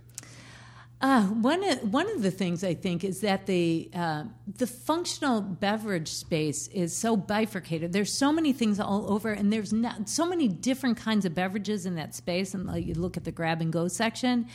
Uh, 1.02 1.24
one 1.24 1.64
of, 1.64 1.94
one 1.94 2.10
of 2.10 2.24
the 2.24 2.32
things 2.32 2.64
I 2.64 2.74
think 2.74 3.04
is 3.04 3.20
that 3.22 3.46
the 3.46 3.92
uh, 3.94 4.24
the 4.58 4.66
functional 4.66 5.42
beverage 5.42 6.08
space 6.08 6.68
is 6.70 6.96
so 6.96 7.16
bifurcated. 7.16 7.94
There's 7.94 8.12
so 8.12 8.32
many 8.32 8.54
things 8.54 8.80
all 8.80 9.12
over, 9.12 9.32
and 9.32 9.54
there's 9.54 9.72
not, 9.72 10.10
so 10.10 10.26
many 10.26 10.48
different 10.48 10.98
kinds 10.98 11.26
of 11.26 11.36
beverages 11.36 11.86
in 11.86 11.96
that 11.96 12.16
space. 12.16 12.56
And 12.56 12.66
like, 12.66 12.88
you 12.88 12.96
look 12.96 13.18
at 13.18 13.24
the 13.24 13.32
grab 13.32 13.62
and 13.62 13.72
go 13.72 13.88
section, 13.88 14.48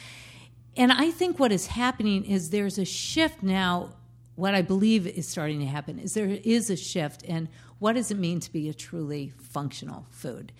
and 0.77 0.91
I 0.91 1.11
think 1.13 1.39
what 1.39 1.53
is 1.53 1.67
happening 1.67 2.25
is 2.25 2.51
there's 2.51 2.79
a 2.79 2.85
shift 2.85 3.43
now. 3.43 3.95
What 4.41 4.55
I 4.55 4.63
believe 4.63 5.07
is 5.07 5.29
starting 5.29 5.61
to 5.61 5.67
happen 5.67 5.99
is 5.99 6.15
there 6.15 6.39
is 6.45 6.71
a 6.71 6.77
shift 6.77 7.23
in 7.23 7.49
what 7.79 7.93
does 7.93 8.11
it 8.11 8.19
mean 8.19 8.41
to 8.41 8.53
be 8.53 8.69
a 8.69 8.75
truly 8.75 9.33
functional 9.39 10.07
food 10.11 10.53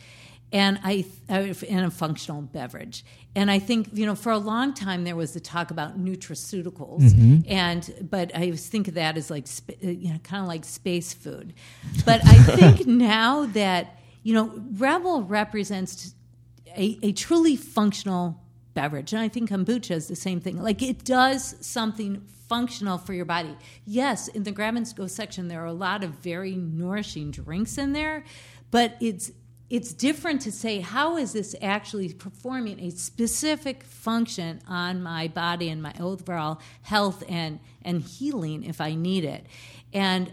and 0.53 0.81
I 0.83 1.05
uh, 1.29 1.55
in 1.67 1.81
a 1.81 1.91
functional 1.91 2.43
beverage. 2.43 3.05
And 3.35 3.51
I 3.51 3.59
think 3.59 3.91
you 3.93 4.07
know 4.07 4.15
for 4.15 4.33
a 4.33 4.39
long 4.39 4.75
time 4.75 5.05
there 5.05 5.17
was 5.17 5.33
the 5.33 5.41
talk 5.41 5.71
about 5.71 6.03
nutraceuticals, 6.03 7.45
and 7.49 8.09
but 8.11 8.35
I 8.35 8.51
think 8.53 8.89
of 8.89 8.95
that 8.95 9.17
as 9.17 9.31
like 9.31 9.47
uh, 9.69 9.89
you 9.89 10.13
know 10.13 10.19
kind 10.25 10.43
of 10.43 10.49
like 10.49 10.65
space 10.65 11.13
food. 11.13 11.55
But 12.05 12.27
I 12.27 12.35
think 12.57 12.87
now 12.87 13.47
that 13.47 14.01
you 14.23 14.35
know 14.35 14.49
REBBL 14.75 15.25
represents 15.29 16.15
a, 16.77 16.99
a 17.03 17.13
truly 17.13 17.57
functional 17.57 18.41
beverage, 18.81 19.13
and 19.13 19.21
I 19.21 19.29
think 19.29 19.51
kombucha 19.51 19.91
is 19.91 20.09
the 20.09 20.17
same 20.17 20.41
thing. 20.41 20.63
Like 20.63 20.81
it 20.83 21.05
does 21.05 21.55
something 21.61 22.23
functional 22.49 22.97
for 22.97 23.13
your 23.13 23.27
body. 23.27 23.55
Yes, 23.85 24.29
in 24.29 24.43
the 24.45 24.53
grab 24.53 24.75
and 24.75 24.97
go 24.97 25.07
section 25.07 25.49
there 25.49 25.63
are 25.63 25.67
a 25.67 25.73
lot 25.89 26.03
of 26.03 26.13
very 26.13 26.55
nourishing 26.55 27.31
drinks 27.31 27.77
in 27.77 27.93
there, 27.93 28.25
but 28.71 28.97
it's 29.01 29.33
it's 29.69 29.93
different 29.93 30.41
to 30.43 30.51
say 30.51 30.81
how 30.81 31.17
is 31.17 31.33
this 31.33 31.55
actually 31.61 32.13
performing 32.13 32.81
a 32.81 32.91
specific 32.91 33.85
function 33.85 34.61
on 34.67 35.03
my 35.03 35.29
body 35.29 35.69
and 35.69 35.83
my 35.83 35.95
overall 36.01 36.59
health 36.83 37.23
and 37.29 37.61
and 37.83 38.01
healing 38.01 38.65
if 38.65 38.81
I 38.81 38.95
need 38.95 39.25
it. 39.25 39.45
And 39.93 40.31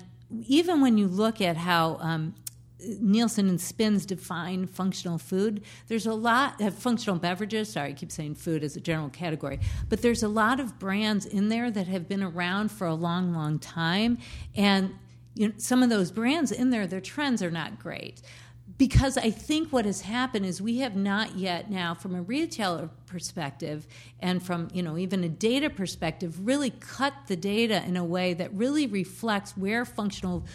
even 0.47 0.79
when 0.79 0.97
you 0.97 1.07
look 1.07 1.41
at 1.41 1.57
how 1.57 1.97
um, 1.99 2.33
Nielsen 2.79 3.49
and 3.49 3.59
Spins 3.59 4.05
define 4.05 4.67
functional 4.67 5.17
food. 5.17 5.63
There's 5.87 6.05
a 6.05 6.13
lot 6.13 6.61
of 6.61 6.75
functional 6.75 7.17
beverages. 7.17 7.71
Sorry, 7.71 7.89
I 7.89 7.93
keep 7.93 8.11
saying 8.11 8.35
food 8.35 8.63
as 8.63 8.75
a 8.75 8.79
general 8.79 9.09
category, 9.09 9.59
but 9.89 10.01
there's 10.01 10.23
a 10.23 10.27
lot 10.27 10.59
of 10.59 10.77
brands 10.77 11.25
in 11.25 11.49
there 11.49 11.71
that 11.71 11.87
have 11.87 12.07
been 12.07 12.21
around 12.21 12.71
for 12.71 12.85
a 12.85 12.93
long, 12.93 13.33
long 13.33 13.59
time, 13.59 14.19
and 14.55 14.93
you 15.33 15.47
know, 15.47 15.53
some 15.57 15.83
of 15.83 15.89
those 15.89 16.11
brands 16.11 16.51
in 16.51 16.69
there, 16.69 16.87
their 16.87 17.01
trends 17.01 17.43
are 17.43 17.51
not 17.51 17.79
great. 17.79 18.21
Because 18.77 19.17
I 19.17 19.31
think 19.31 19.73
what 19.73 19.85
has 19.85 20.01
happened 20.01 20.45
is 20.45 20.61
we 20.61 20.79
have 20.79 20.95
not 20.95 21.35
yet 21.35 21.71
now, 21.71 21.95
from 21.95 22.13
a 22.13 22.21
retailer 22.21 22.91
perspective 23.07 23.87
and 24.19 24.43
from 24.43 24.67
you 24.71 24.83
know 24.83 24.97
even 24.99 25.23
a 25.23 25.29
data 25.29 25.69
perspective, 25.69 26.45
really 26.45 26.69
cut 26.69 27.13
the 27.25 27.35
data 27.35 27.83
in 27.87 27.97
a 27.97 28.05
way 28.05 28.35
that 28.35 28.53
really 28.53 28.85
reflects 28.85 29.57
where 29.57 29.83
functional 29.83 30.45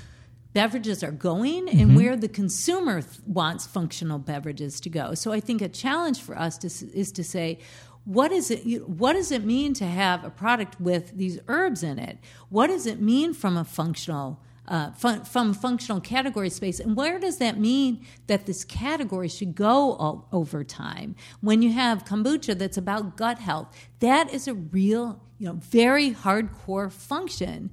beverages 0.53 1.03
are 1.03 1.12
going 1.12 1.68
and 1.68 1.96
where 1.96 2.16
the 2.16 2.28
consumer 2.28 3.00
th- 3.00 3.20
wants 3.26 3.66
functional 3.66 4.18
beverages 4.18 4.80
to 4.80 4.90
go. 4.90 5.14
So 5.14 5.32
I 5.32 5.40
think 5.40 5.62
a 5.62 5.68
challenge 5.68 6.20
for 6.20 6.38
us 6.38 6.59
to, 6.59 6.66
is 6.66 7.12
to 7.12 7.24
say, 7.24 7.59
what 8.05 8.32
is 8.32 8.50
it? 8.50 8.88
What 8.88 9.12
does 9.12 9.30
it 9.30 9.44
mean 9.44 9.74
to 9.74 9.86
have 9.86 10.24
a 10.24 10.30
product 10.30 10.80
with 10.80 11.16
these 11.16 11.38
herbs 11.46 11.82
in 11.82 11.98
it? 11.98 12.18
What 12.48 12.66
does 12.66 12.86
it 12.86 13.00
mean 13.00 13.32
from 13.32 13.57
a 13.57 13.64
functional 13.64 14.40
uh, 14.66 14.90
fun, 14.92 15.24
from 15.24 15.55
functional 15.55 16.00
category 16.00 16.50
space, 16.50 16.80
and 16.80 16.96
where 16.96 17.18
does 17.18 17.38
that 17.38 17.59
mean 17.59 18.05
that 18.26 18.46
this 18.46 18.64
category 18.64 19.28
should 19.28 19.55
go 19.55 19.94
all, 19.94 20.28
over 20.32 20.64
time? 20.64 21.14
When 21.40 21.62
you 21.62 21.72
have 21.72 22.05
kombucha 22.05 22.59
that's 22.59 22.76
about 22.76 23.16
gut 23.16 23.38
health, 23.38 23.68
that 24.00 24.32
is 24.32 24.48
a 24.48 24.55
real, 24.55 25.20
you 25.38 25.46
know, 25.46 25.55
very 25.55 26.12
hardcore 26.12 26.90
function 26.90 27.70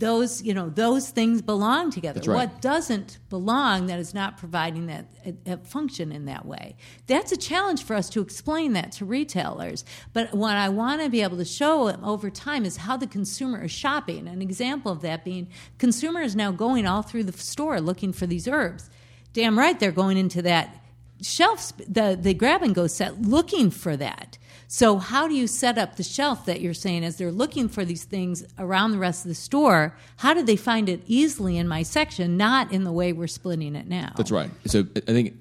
those 0.00 0.42
you 0.42 0.54
know 0.54 0.70
those 0.70 1.10
things 1.10 1.42
belong 1.42 1.90
together. 1.90 2.20
Right. 2.20 2.34
what 2.34 2.62
doesn't 2.62 3.18
belong 3.28 3.86
that 3.86 3.98
is 3.98 4.14
not 4.14 4.38
providing 4.38 4.86
that 4.86 5.06
a, 5.24 5.52
a 5.52 5.56
function 5.58 6.10
in 6.10 6.24
that 6.24 6.46
way. 6.46 6.76
That's 7.06 7.32
a 7.32 7.36
challenge 7.36 7.84
for 7.84 7.94
us 7.94 8.08
to 8.10 8.22
explain 8.22 8.72
that 8.72 8.92
to 8.92 9.04
retailers. 9.04 9.84
But 10.12 10.34
what 10.34 10.56
i 10.56 10.68
want 10.68 11.02
to 11.02 11.10
be 11.10 11.22
able 11.22 11.36
to 11.36 11.44
show 11.44 11.90
over 12.02 12.30
time 12.30 12.64
is 12.64 12.78
how 12.78 12.96
the 12.96 13.06
consumer 13.06 13.64
is 13.64 13.70
shopping. 13.70 14.26
An 14.26 14.40
example 14.40 14.90
of 14.90 15.02
that 15.02 15.22
being 15.24 15.48
consumer 15.78 16.22
is 16.22 16.34
now 16.34 16.50
going 16.50 16.86
all 16.86 17.02
through 17.02 17.24
the 17.24 17.32
store 17.32 17.80
looking 17.80 18.12
for 18.12 18.26
these 18.26 18.48
herbs. 18.48 18.88
Damn 19.34 19.58
right 19.58 19.78
they're 19.78 19.92
going 19.92 20.16
into 20.16 20.40
that 20.42 20.82
shelf 21.20 21.72
the 21.86 22.18
the 22.20 22.32
grab 22.32 22.62
and 22.62 22.74
go 22.74 22.86
set 22.86 23.20
looking 23.20 23.70
for 23.70 23.96
that 23.98 24.38
so 24.72 24.98
how 24.98 25.26
do 25.26 25.34
you 25.34 25.48
set 25.48 25.78
up 25.78 25.96
the 25.96 26.02
shelf 26.04 26.46
that 26.46 26.60
you're 26.60 26.72
saying 26.72 27.04
as 27.04 27.16
they're 27.16 27.32
looking 27.32 27.68
for 27.68 27.84
these 27.84 28.04
things 28.04 28.44
around 28.56 28.92
the 28.92 28.98
rest 28.98 29.24
of 29.24 29.28
the 29.28 29.34
store 29.34 29.96
how 30.16 30.32
do 30.32 30.42
they 30.42 30.56
find 30.56 30.88
it 30.88 31.02
easily 31.06 31.58
in 31.58 31.66
my 31.66 31.82
section 31.82 32.36
not 32.36 32.70
in 32.70 32.84
the 32.84 32.92
way 32.92 33.12
we're 33.12 33.26
splitting 33.26 33.74
it 33.74 33.86
now 33.86 34.12
That's 34.16 34.30
right. 34.30 34.50
So 34.66 34.86
I 34.96 35.00
think 35.00 35.34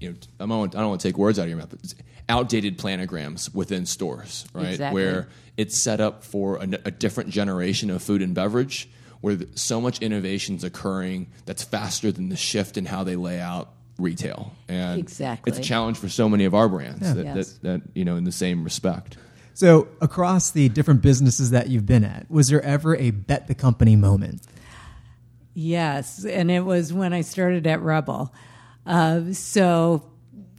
you 0.00 0.10
know 0.10 0.16
I 0.38 0.46
don't, 0.46 0.74
I 0.74 0.80
don't 0.80 0.88
want 0.88 1.00
to 1.00 1.08
take 1.08 1.18
words 1.18 1.38
out 1.38 1.42
of 1.42 1.48
your 1.48 1.58
mouth, 1.58 1.70
but 1.70 1.94
outdated 2.28 2.78
planograms 2.78 3.54
within 3.54 3.86
stores, 3.86 4.46
right? 4.52 4.70
Exactly. 4.70 5.02
Where 5.02 5.28
it's 5.56 5.82
set 5.82 6.00
up 6.00 6.24
for 6.24 6.56
a, 6.56 6.68
a 6.84 6.90
different 6.90 7.30
generation 7.30 7.90
of 7.90 8.02
food 8.02 8.22
and 8.22 8.34
beverage, 8.34 8.88
where 9.20 9.38
so 9.54 9.80
much 9.80 10.00
innovation's 10.00 10.64
occurring 10.64 11.28
that's 11.44 11.62
faster 11.62 12.12
than 12.12 12.28
the 12.28 12.36
shift 12.36 12.76
in 12.76 12.86
how 12.86 13.04
they 13.04 13.16
lay 13.16 13.40
out 13.40 13.70
retail. 13.98 14.52
And 14.68 14.98
Exactly. 14.98 15.50
it's 15.50 15.58
a 15.58 15.62
challenge 15.62 15.98
for 15.98 16.08
so 16.08 16.28
many 16.28 16.44
of 16.44 16.54
our 16.54 16.68
brands 16.68 17.00
that, 17.14 17.24
Yes. 17.24 17.52
that, 17.54 17.62
that 17.62 17.82
you 17.94 18.04
know 18.04 18.16
in 18.16 18.24
the 18.24 18.32
same 18.32 18.64
respect. 18.64 19.16
So, 19.54 19.88
across 20.02 20.50
the 20.50 20.68
different 20.68 21.00
businesses 21.00 21.50
that 21.50 21.70
you've 21.70 21.86
been 21.86 22.04
at, 22.04 22.30
was 22.30 22.48
there 22.48 22.62
ever 22.62 22.94
a 22.96 23.10
bet 23.10 23.46
the 23.46 23.54
company 23.54 23.96
moment? 23.96 24.42
Yes, 25.54 26.24
and 26.26 26.50
it 26.50 26.60
was 26.60 26.92
when 26.92 27.14
I 27.14 27.22
started 27.22 27.66
at 27.66 27.80
REBBL. 27.80 28.30
Uh, 28.84 29.32
so, 29.32 30.02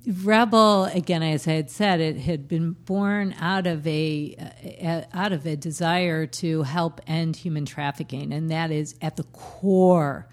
REBBL, 0.08 0.96
again, 0.96 1.22
as 1.22 1.48
I 1.48 1.52
had 1.52 1.70
said, 1.70 2.00
it 2.00 2.18
had 2.18 2.48
been 2.48 2.72
born 2.72 3.36
out 3.40 3.68
of 3.68 3.86
a 3.86 4.36
uh, 4.84 5.02
out 5.14 5.34
of 5.34 5.46
a 5.46 5.56
desire 5.56 6.26
to 6.26 6.64
help 6.64 7.00
end 7.06 7.36
human 7.36 7.66
trafficking, 7.66 8.34
and 8.34 8.50
that 8.50 8.72
is 8.72 8.96
at 9.02 9.18
the 9.18 9.24
core 9.26 10.28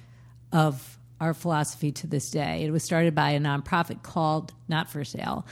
of 0.52 0.98
our 1.24 1.34
philosophy 1.34 1.90
to 1.90 2.06
this 2.06 2.30
day. 2.30 2.64
It 2.64 2.70
was 2.70 2.84
started 2.84 3.14
by 3.14 3.30
a 3.30 3.40
nonprofit 3.40 4.02
called 4.02 4.52
Not 4.68 4.90
for 4.90 5.04
Sale, 5.04 5.46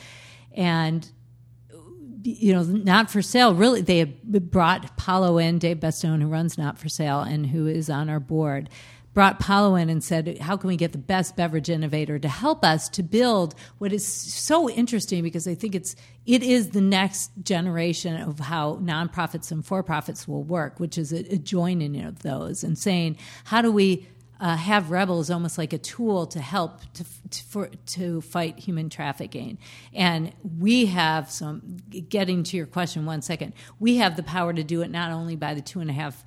and 0.52 1.10
you 2.24 2.52
know, 2.52 2.62
not 2.62 3.10
for 3.10 3.20
sale. 3.20 3.54
Really, 3.54 3.80
they 3.80 4.04
brought 4.04 4.96
Palo 4.96 5.38
in, 5.38 5.58
Dave 5.58 5.78
Batstone, 5.78 6.22
who 6.22 6.28
runs 6.28 6.56
Not 6.56 6.78
for 6.78 6.88
Sale 6.88 7.20
and 7.20 7.46
who 7.46 7.66
is 7.66 7.90
on 7.90 8.08
our 8.08 8.20
board, 8.20 8.68
brought 9.12 9.40
Palo 9.40 9.74
in 9.74 9.90
and 9.90 10.04
said, 10.04 10.38
"How 10.38 10.56
can 10.56 10.68
we 10.68 10.76
get 10.76 10.92
the 10.92 10.98
best 10.98 11.36
beverage 11.36 11.68
innovator 11.68 12.18
to 12.18 12.28
help 12.28 12.64
us 12.64 12.88
to 12.90 13.02
build 13.02 13.54
what 13.78 13.92
is 13.92 14.06
so 14.06 14.70
interesting? 14.70 15.22
Because 15.22 15.48
I 15.48 15.54
think 15.54 15.74
it's 15.74 15.96
it 16.24 16.42
is 16.42 16.70
the 16.70 16.80
next 16.80 17.32
generation 17.42 18.20
of 18.20 18.38
how 18.38 18.76
nonprofits 18.76 19.50
and 19.50 19.66
for 19.66 19.82
profits 19.82 20.28
will 20.28 20.44
work, 20.44 20.78
which 20.78 20.96
is 20.96 21.12
a, 21.12 21.34
a 21.34 21.38
joining 21.38 22.00
of 22.02 22.22
those 22.22 22.62
and 22.62 22.78
saying, 22.78 23.16
how 23.44 23.60
do 23.60 23.72
we 23.72 24.06
uh, 24.42 24.56
have 24.56 24.90
rebels 24.90 25.30
almost 25.30 25.56
like 25.56 25.72
a 25.72 25.78
tool 25.78 26.26
to 26.26 26.40
help 26.40 26.80
to, 26.94 27.04
to, 27.30 27.44
for, 27.44 27.68
to 27.86 28.20
fight 28.22 28.58
human 28.58 28.90
trafficking. 28.90 29.56
And 29.94 30.32
we 30.58 30.86
have 30.86 31.30
some, 31.30 31.76
getting 32.08 32.42
to 32.42 32.56
your 32.56 32.66
question 32.66 33.06
one 33.06 33.22
second, 33.22 33.52
we 33.78 33.98
have 33.98 34.16
the 34.16 34.24
power 34.24 34.52
to 34.52 34.64
do 34.64 34.82
it 34.82 34.90
not 34.90 35.12
only 35.12 35.36
by 35.36 35.54
the 35.54 35.60
two 35.60 35.78
and 35.78 35.88
a 35.88 35.92
half 35.92 36.24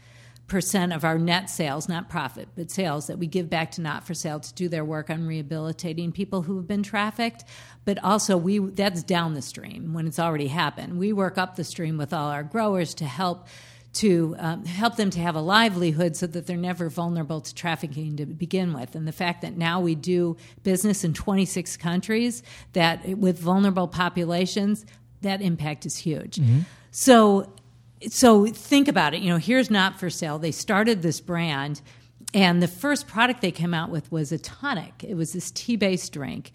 percent 0.48 0.94
of 0.94 1.04
our 1.04 1.18
net 1.18 1.50
sales, 1.50 1.90
not 1.90 2.08
profit, 2.08 2.48
but 2.56 2.72
sales 2.72 3.08
that 3.08 3.20
we 3.20 3.28
give 3.28 3.50
back 3.50 3.72
to 3.72 3.82
not 3.82 4.08
for 4.08 4.14
sale 4.14 4.40
to 4.40 4.54
do 4.54 4.70
their 4.70 4.86
work 4.86 5.10
on 5.10 5.28
rehabilitating 5.28 6.14
people 6.14 6.44
who 6.44 6.56
have 6.56 6.68
been 6.68 6.84
trafficked, 6.84 7.44
but 7.84 8.02
also 8.02 8.38
we 8.38 8.60
that's 8.60 9.04
down 9.04 9.34
the 9.34 9.42
stream 9.42 9.94
when 9.94 10.08
it's 10.08 10.20
already 10.20 10.48
happened. 10.48 10.98
We 10.98 11.12
work 11.12 11.38
up 11.38 11.58
the 11.58 11.64
stream 11.66 11.98
with 11.98 12.14
all 12.14 12.30
our 12.30 12.44
growers 12.44 12.94
to 12.96 13.06
help 13.06 13.48
to 13.96 14.36
um, 14.40 14.66
help 14.66 14.98
them 14.98 15.10
to 15.10 15.20
have 15.20 15.36
a 15.36 15.42
livelihood 15.42 16.16
so 16.16 16.28
that 16.28 16.48
they're 16.48 16.58
never 16.58 16.90
vulnerable 16.90 17.42
to 17.42 17.56
trafficking 17.56 18.18
to 18.18 18.26
begin 18.26 18.74
with. 18.74 18.94
And 18.96 19.08
the 19.08 19.12
fact 19.14 19.42
that 19.42 19.58
now 19.58 19.80
we 19.80 19.96
do 19.96 20.36
business 20.64 21.04
in 21.04 21.14
26 21.14 21.78
countries 21.78 22.44
that 22.74 23.08
with 23.18 23.40
vulnerable 23.40 23.88
populations, 23.88 24.86
that 25.22 25.42
impact 25.42 25.86
is 25.86 25.98
huge. 25.98 26.40
So 26.92 27.52
so 28.10 28.46
think 28.46 28.88
about 28.88 29.14
it. 29.14 29.22
You 29.22 29.30
know, 29.30 29.38
here's 29.38 29.72
not 29.72 30.00
for 30.00 30.10
sale. 30.10 30.38
They 30.38 30.52
started 30.52 31.02
this 31.02 31.22
brand, 31.22 31.82
and 32.34 32.62
the 32.62 32.68
first 32.68 33.08
product 33.08 33.42
they 33.42 33.52
came 33.52 33.74
out 33.74 33.90
with 33.90 34.12
was 34.12 34.32
a 34.32 34.38
tonic. 34.38 35.04
It 35.04 35.16
was 35.16 35.34
this 35.34 35.50
tea-based 35.52 36.12
drink, 36.12 36.52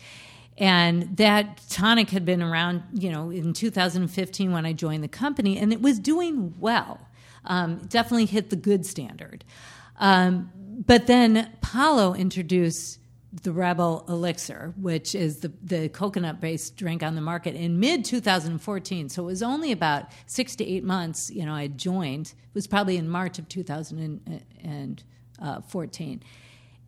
And 0.59 1.17
that 1.17 1.62
tonic 1.71 2.11
had 2.11 2.25
been 2.27 2.43
around, 2.43 2.83
you 2.93 3.11
know, 3.11 3.31
in 3.31 3.55
2015 3.55 4.53
when 4.53 4.67
I 4.67 4.75
joined 4.75 5.03
the 5.03 5.09
company, 5.09 5.59
and 5.59 5.73
it 5.73 5.81
was 5.81 5.99
doing 5.99 6.55
well. 6.61 7.09
Um, 7.45 7.79
definitely 7.89 8.27
hit 8.27 8.51
the 8.51 8.57
good 8.57 8.87
standard. 8.87 9.45
Um, 9.99 10.51
but 10.87 11.07
then 11.07 11.51
Palo 11.61 12.15
introduced 12.15 13.01
the 13.33 13.51
REBBL 13.51 14.09
Elixir, 14.09 14.73
which 14.77 15.15
is 15.15 15.39
the, 15.39 15.53
the 15.62 15.89
coconut 15.91 16.41
based 16.41 16.77
drink 16.77 17.01
on 17.03 17.15
the 17.15 17.21
market 17.21 17.55
in 17.55 17.79
mid 17.79 18.05
2014. 18.05 19.09
So 19.09 19.23
it 19.23 19.27
was 19.27 19.43
only 19.43 19.73
about 19.73 20.07
six 20.27 20.57
to 20.57 20.67
eight 20.67 20.85
months, 20.85 21.31
you 21.31 21.47
know, 21.47 21.55
I 21.55 21.69
joined. 21.69 22.29
It 22.29 22.55
was 22.55 22.67
probably 22.67 22.97
in 22.97 23.09
March 23.09 23.39
of 23.39 23.49
2014. 23.49 26.23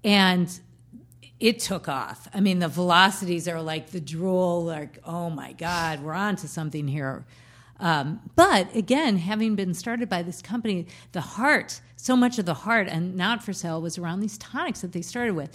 And 0.04 0.60
it 1.38 1.60
took 1.60 1.88
off. 1.88 2.26
I 2.34 2.40
mean, 2.40 2.58
the 2.58 2.66
velocities 2.68 3.46
are 3.46 3.62
like 3.62 3.90
the 3.90 4.00
drool, 4.00 4.64
like, 4.64 4.98
oh 5.04 5.30
my 5.30 5.52
God, 5.52 6.02
we're 6.02 6.14
on 6.14 6.34
to 6.36 6.48
something 6.48 6.88
here. 6.88 7.24
Um, 7.82 8.20
but 8.36 8.74
again, 8.76 9.18
having 9.18 9.56
been 9.56 9.74
started 9.74 10.08
by 10.08 10.22
this 10.22 10.40
company, 10.40 10.86
the 11.10 11.20
heart, 11.20 11.80
so 11.96 12.16
much 12.16 12.38
of 12.38 12.46
the 12.46 12.54
heart 12.54 12.86
and 12.88 13.16
not 13.16 13.42
for 13.42 13.52
sale 13.52 13.82
was 13.82 13.98
around 13.98 14.20
these 14.20 14.38
tonics 14.38 14.82
that 14.82 14.92
they 14.92 15.02
started 15.02 15.34
with. 15.34 15.54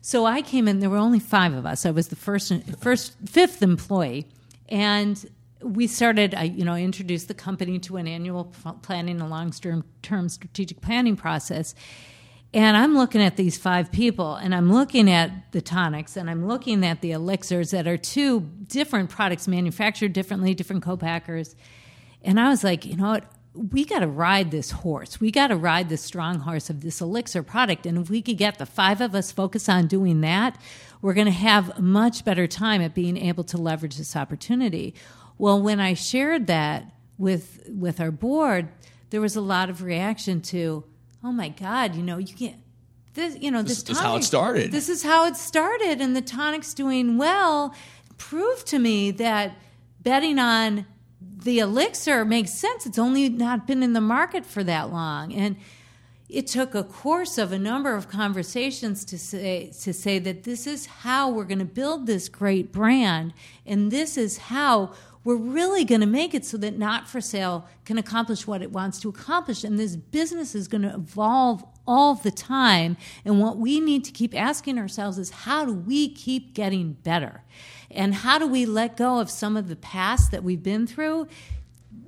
So 0.00 0.24
I 0.24 0.40
came 0.40 0.68
in. 0.68 0.78
There 0.78 0.88
were 0.88 0.98
only 0.98 1.18
five 1.18 1.52
of 1.52 1.66
us. 1.66 1.84
I 1.84 1.90
was 1.90 2.08
the 2.08 2.16
first, 2.16 2.52
first, 2.78 3.16
fifth 3.26 3.60
employee, 3.60 4.28
and 4.68 5.28
we 5.62 5.86
started. 5.88 6.34
I, 6.34 6.44
you 6.44 6.64
know, 6.64 6.76
introduced 6.76 7.26
the 7.26 7.34
company 7.34 7.78
to 7.80 7.96
an 7.96 8.06
annual 8.06 8.52
planning 8.82 9.20
a 9.20 9.26
long-term 9.26 10.28
strategic 10.28 10.80
planning 10.80 11.16
process. 11.16 11.74
And 12.54 12.76
I'm 12.76 12.96
looking 12.96 13.20
at 13.20 13.36
these 13.36 13.58
five 13.58 13.90
people, 13.90 14.36
and 14.36 14.54
I'm 14.54 14.72
looking 14.72 15.10
at 15.10 15.52
the 15.52 15.60
tonics, 15.60 16.16
and 16.16 16.30
I'm 16.30 16.46
looking 16.46 16.84
at 16.86 17.02
the 17.02 17.10
elixirs 17.10 17.72
that 17.72 17.86
are 17.86 17.98
two 17.98 18.40
different 18.68 19.10
products 19.10 19.48
manufactured 19.48 20.12
differently, 20.12 20.54
different 20.54 20.84
co-packers. 20.84 21.56
And 22.22 22.38
I 22.38 22.48
was 22.48 22.64
like, 22.64 22.86
you 22.86 22.96
know 22.96 23.10
what? 23.10 23.24
we 23.54 23.84
got 23.84 24.00
to 24.00 24.08
ride 24.08 24.50
this 24.50 24.72
horse. 24.72 25.20
We 25.20 25.30
got 25.30 25.48
to 25.48 25.56
ride 25.56 25.88
the 25.88 25.96
strong 25.96 26.40
horse 26.40 26.70
of 26.70 26.80
this 26.80 27.00
elixir 27.00 27.42
product. 27.42 27.86
And 27.86 27.98
if 27.98 28.10
we 28.10 28.20
could 28.20 28.36
get 28.36 28.58
the 28.58 28.66
five 28.66 29.00
of 29.00 29.14
us 29.14 29.30
focus 29.30 29.68
on 29.68 29.86
doing 29.86 30.22
that, 30.22 30.60
we're 31.00 31.14
going 31.14 31.26
to 31.26 31.32
have 31.32 31.78
much 31.78 32.24
better 32.24 32.48
time 32.48 32.82
at 32.82 32.94
being 32.94 33.16
able 33.16 33.44
to 33.44 33.56
leverage 33.56 33.96
this 33.96 34.16
opportunity. 34.16 34.94
Well, 35.38 35.62
when 35.62 35.78
I 35.78 35.94
shared 35.94 36.48
that 36.48 36.92
with 37.16 37.62
with 37.68 38.00
our 38.00 38.10
board, 38.10 38.68
there 39.10 39.20
was 39.20 39.36
a 39.36 39.40
lot 39.40 39.70
of 39.70 39.82
reaction 39.82 40.40
to, 40.40 40.82
"Oh 41.24 41.32
my 41.32 41.48
God, 41.48 41.94
you 41.94 42.02
know, 42.02 42.18
you 42.18 42.34
can't." 42.34 42.56
This, 43.14 43.36
you 43.40 43.50
know, 43.50 43.62
this, 43.62 43.82
this, 43.82 43.96
tonic, 43.96 43.98
is 43.98 44.02
how 44.02 44.16
it 44.16 44.24
started. 44.24 44.72
This 44.72 44.88
is 44.88 45.02
how 45.04 45.26
it 45.26 45.36
started, 45.36 46.00
and 46.00 46.16
the 46.16 46.22
tonic's 46.22 46.74
doing 46.74 47.16
well. 47.16 47.74
Proved 48.18 48.66
to 48.68 48.78
me 48.78 49.10
that 49.12 49.56
betting 50.02 50.38
on 50.38 50.86
the 51.20 51.60
elixir 51.60 52.24
makes 52.24 52.52
sense. 52.52 52.86
It's 52.86 52.98
only 52.98 53.28
not 53.28 53.66
been 53.66 53.82
in 53.82 53.92
the 53.92 54.00
market 54.00 54.44
for 54.44 54.64
that 54.64 54.90
long. 54.90 55.32
And 55.32 55.56
it 56.28 56.46
took 56.46 56.74
a 56.74 56.82
course 56.82 57.38
of 57.38 57.52
a 57.52 57.58
number 57.58 57.94
of 57.94 58.08
conversations 58.08 59.04
to 59.04 59.18
say 59.18 59.70
to 59.82 59.92
say 59.92 60.18
that 60.18 60.44
this 60.44 60.66
is 60.66 60.86
how 60.86 61.30
we're 61.30 61.44
going 61.44 61.58
to 61.58 61.64
build 61.64 62.06
this 62.06 62.28
great 62.28 62.72
brand 62.72 63.34
and 63.66 63.90
this 63.90 64.16
is 64.16 64.38
how 64.38 64.92
we're 65.24 65.36
really 65.36 65.84
going 65.84 66.02
to 66.02 66.06
make 66.06 66.34
it 66.34 66.44
so 66.44 66.58
that 66.58 66.78
not 66.78 67.08
for 67.08 67.20
sale 67.20 67.66
can 67.86 67.96
accomplish 67.96 68.46
what 68.46 68.60
it 68.60 68.70
wants 68.70 69.00
to 69.00 69.08
accomplish. 69.08 69.64
And 69.64 69.78
this 69.78 69.96
business 69.96 70.54
is 70.54 70.68
going 70.68 70.82
to 70.82 70.94
evolve 70.94 71.64
all 71.86 72.14
the 72.14 72.30
time. 72.30 72.98
And 73.24 73.40
what 73.40 73.56
we 73.56 73.80
need 73.80 74.04
to 74.04 74.12
keep 74.12 74.38
asking 74.38 74.78
ourselves 74.78 75.18
is 75.18 75.30
how 75.30 75.64
do 75.64 75.72
we 75.72 76.08
keep 76.08 76.52
getting 76.54 76.92
better? 76.92 77.42
And 77.90 78.14
how 78.14 78.38
do 78.38 78.46
we 78.46 78.66
let 78.66 78.96
go 78.96 79.18
of 79.18 79.30
some 79.30 79.56
of 79.56 79.68
the 79.68 79.76
past 79.76 80.30
that 80.30 80.44
we've 80.44 80.62
been 80.62 80.86
through 80.86 81.28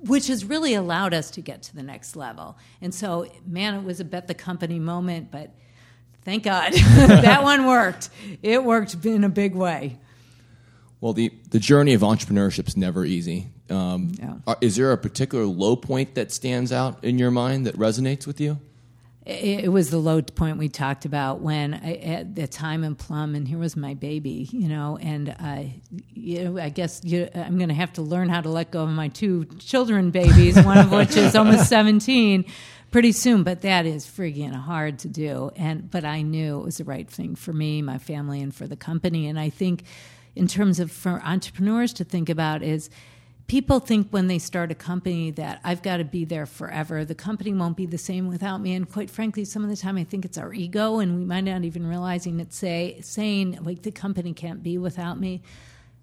which 0.01 0.27
has 0.27 0.45
really 0.45 0.75
allowed 0.75 1.11
us 1.11 1.31
to 1.31 1.41
get 1.41 1.63
to 1.63 1.75
the 1.75 1.81
next 1.81 2.15
level? 2.15 2.57
And 2.81 2.93
so 2.93 3.27
man 3.47 3.73
it 3.73 3.83
was 3.83 3.99
a 3.99 4.05
bet 4.05 4.27
the 4.27 4.35
company 4.35 4.79
moment 4.79 5.31
but 5.31 5.55
thank 6.23 6.43
god 6.43 6.73
that 6.73 7.41
one 7.41 7.65
worked. 7.65 8.09
It 8.43 8.63
worked 8.63 8.93
in 9.05 9.23
a 9.23 9.29
big 9.29 9.55
way 9.55 9.97
well 11.01 11.13
the, 11.13 11.31
the 11.49 11.59
journey 11.59 11.93
of 11.93 12.01
entrepreneurship 12.01 12.67
is 12.67 12.77
never 12.77 13.05
easy. 13.05 13.47
Um, 13.69 14.13
yeah. 14.17 14.55
is 14.61 14.77
there 14.77 14.91
a 14.91 14.97
particular 14.97 15.45
low 15.45 15.75
point 15.75 16.15
that 16.15 16.31
stands 16.31 16.71
out 16.71 17.03
in 17.03 17.19
your 17.19 17.31
mind 17.31 17.65
that 17.65 17.77
resonates 17.77 18.25
with 18.25 18.39
you? 18.39 18.59
It, 19.27 19.73
was 19.73 19.89
the 19.89 19.97
low 19.97 20.21
point 20.21 20.57
we 20.57 20.69
talked 20.69 21.03
about 21.03 21.41
when 21.41 21.73
I, 21.73 21.95
at 21.95 22.35
the 22.35 22.47
time 22.47 22.85
in 22.85 22.95
Plum, 22.95 23.35
and 23.35 23.45
here 23.45 23.57
was 23.57 23.75
my 23.75 23.93
baby, 23.93 24.47
you 24.53 24.69
know, 24.69 24.97
and 25.01 25.29
I, 25.29 25.81
you 26.13 26.45
know, 26.45 26.61
I 26.61 26.69
guess 26.69 27.01
you, 27.03 27.27
I'm 27.35 27.57
going 27.57 27.67
to 27.67 27.75
have 27.75 27.91
to 27.93 28.01
learn 28.01 28.29
how 28.29 28.39
to 28.39 28.47
let 28.47 28.71
go 28.71 28.83
of 28.83 28.89
my 28.89 29.09
two 29.09 29.43
children 29.59 30.11
babies, 30.11 30.55
one 30.63 30.77
of 30.77 30.93
which 30.93 31.17
is 31.17 31.35
almost 31.35 31.67
17 31.67 32.45
pretty 32.89 33.11
soon 33.11 33.43
but 33.43 33.63
that 33.63 33.85
is 33.85 34.05
friggin' 34.05 34.53
hard 34.53 34.99
to 34.99 35.09
do. 35.09 35.51
And 35.57 35.91
but 35.91 36.05
i 36.05 36.21
knew 36.21 36.61
it 36.61 36.63
was 36.63 36.77
the 36.77 36.85
right 36.85 37.09
thing 37.09 37.35
for 37.35 37.51
me 37.51 37.81
my 37.81 37.97
family 37.97 38.41
and 38.41 38.55
for 38.55 38.65
the 38.65 38.77
company. 38.77 39.27
And 39.27 39.37
i 39.37 39.49
think 39.49 39.83
in 40.37 40.47
terms 40.47 40.79
of 40.79 40.91
for 40.91 41.21
entrepreneurs 41.23 41.93
to 41.93 42.03
think 42.03 42.29
about 42.29 42.63
is 42.63 42.89
people 43.47 43.79
think 43.79 44.09
when 44.09 44.27
they 44.27 44.37
start 44.37 44.71
a 44.71 44.75
company 44.75 45.31
that 45.31 45.59
I've 45.63 45.81
got 45.81 45.97
to 45.97 46.03
be 46.03 46.25
there 46.25 46.45
forever. 46.45 47.03
The 47.05 47.15
company 47.15 47.53
won't 47.53 47.77
be 47.77 47.85
the 47.85 47.97
same 47.97 48.27
without 48.27 48.61
me. 48.61 48.73
And 48.73 48.89
quite 48.89 49.09
frankly, 49.09 49.45
some 49.45 49.63
of 49.63 49.69
the 49.69 49.77
time 49.77 49.97
I 49.97 50.03
think 50.03 50.25
it's 50.25 50.37
our 50.37 50.53
ego, 50.53 50.99
and 50.99 51.17
we 51.17 51.25
might 51.25 51.41
not 51.41 51.63
even 51.63 51.87
realizing 51.87 52.39
it. 52.39 52.53
Say 52.53 52.99
saying 53.01 53.59
like 53.63 53.81
the 53.81 53.91
company 53.91 54.33
can't 54.33 54.61
be 54.61 54.77
without 54.77 55.19
me. 55.19 55.41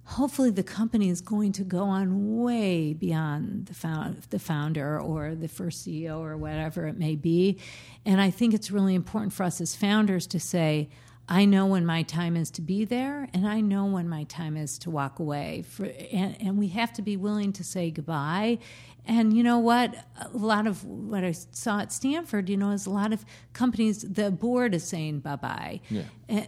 Hopefully, 0.07 0.51
the 0.51 0.63
company 0.63 1.09
is 1.09 1.23
going 1.23 1.53
to 1.53 1.65
go 1.65 1.85
on 1.85 2.43
way 2.43 2.93
beyond 2.93 3.67
the, 3.67 3.75
found, 3.75 4.21
the 4.29 4.39
founder 4.39 5.01
or 5.01 5.35
the 5.35 5.49
first 5.49 5.87
CEO 5.87 6.19
or 6.19 6.37
whatever 6.37 6.87
it 6.87 6.99
may 6.99 7.17
be. 7.17 7.59
And 8.05 8.21
I 8.21 8.31
think 8.31 8.53
it's 8.53 8.71
really 8.71 8.95
important 8.95 9.33
for 9.33 9.45
us 9.45 9.63
as 9.63 9.75
founders 9.75 10.27
to 10.27 10.39
say, 10.39 10.91
I 11.29 11.47
know 11.47 11.67
when 11.67 11.87
my 11.87 12.03
time 12.03 12.37
is 12.37 12.51
to 12.53 12.61
be 12.61 12.85
there, 12.85 13.29
and 13.33 13.49
I 13.49 13.61
know 13.61 13.87
when 13.87 14.09
my 14.09 14.25
time 14.25 14.57
is 14.59 14.79
to 14.81 14.91
walk 14.91 15.19
away. 15.19 15.65
For, 15.67 15.85
and, 15.85 16.37
and, 16.41 16.59
we 16.59 16.69
have 16.69 16.93
to 16.95 17.03
be 17.03 17.17
willing 17.17 17.53
to 17.55 17.65
say 17.65 17.91
goodbye. 17.91 18.59
And 19.07 19.35
you 19.35 19.43
know 19.43 19.59
what? 19.59 19.95
A 20.21 20.37
lot 20.37 20.67
of 20.67 20.85
what 20.85 21.25
I 21.25 21.33
saw 21.33 21.81
at 21.81 21.93
Stanford, 21.93 22.51
you 22.51 22.59
know, 22.59 22.71
is 22.71 22.85
a 22.85 22.91
lot 22.91 23.13
of 23.13 23.25
companies, 23.55 24.03
the 24.03 24.31
board 24.31 24.75
is 24.75 24.85
saying 24.85 25.21
bye 25.21 25.37
bye. 25.37 25.81
Yeah. 25.89 26.47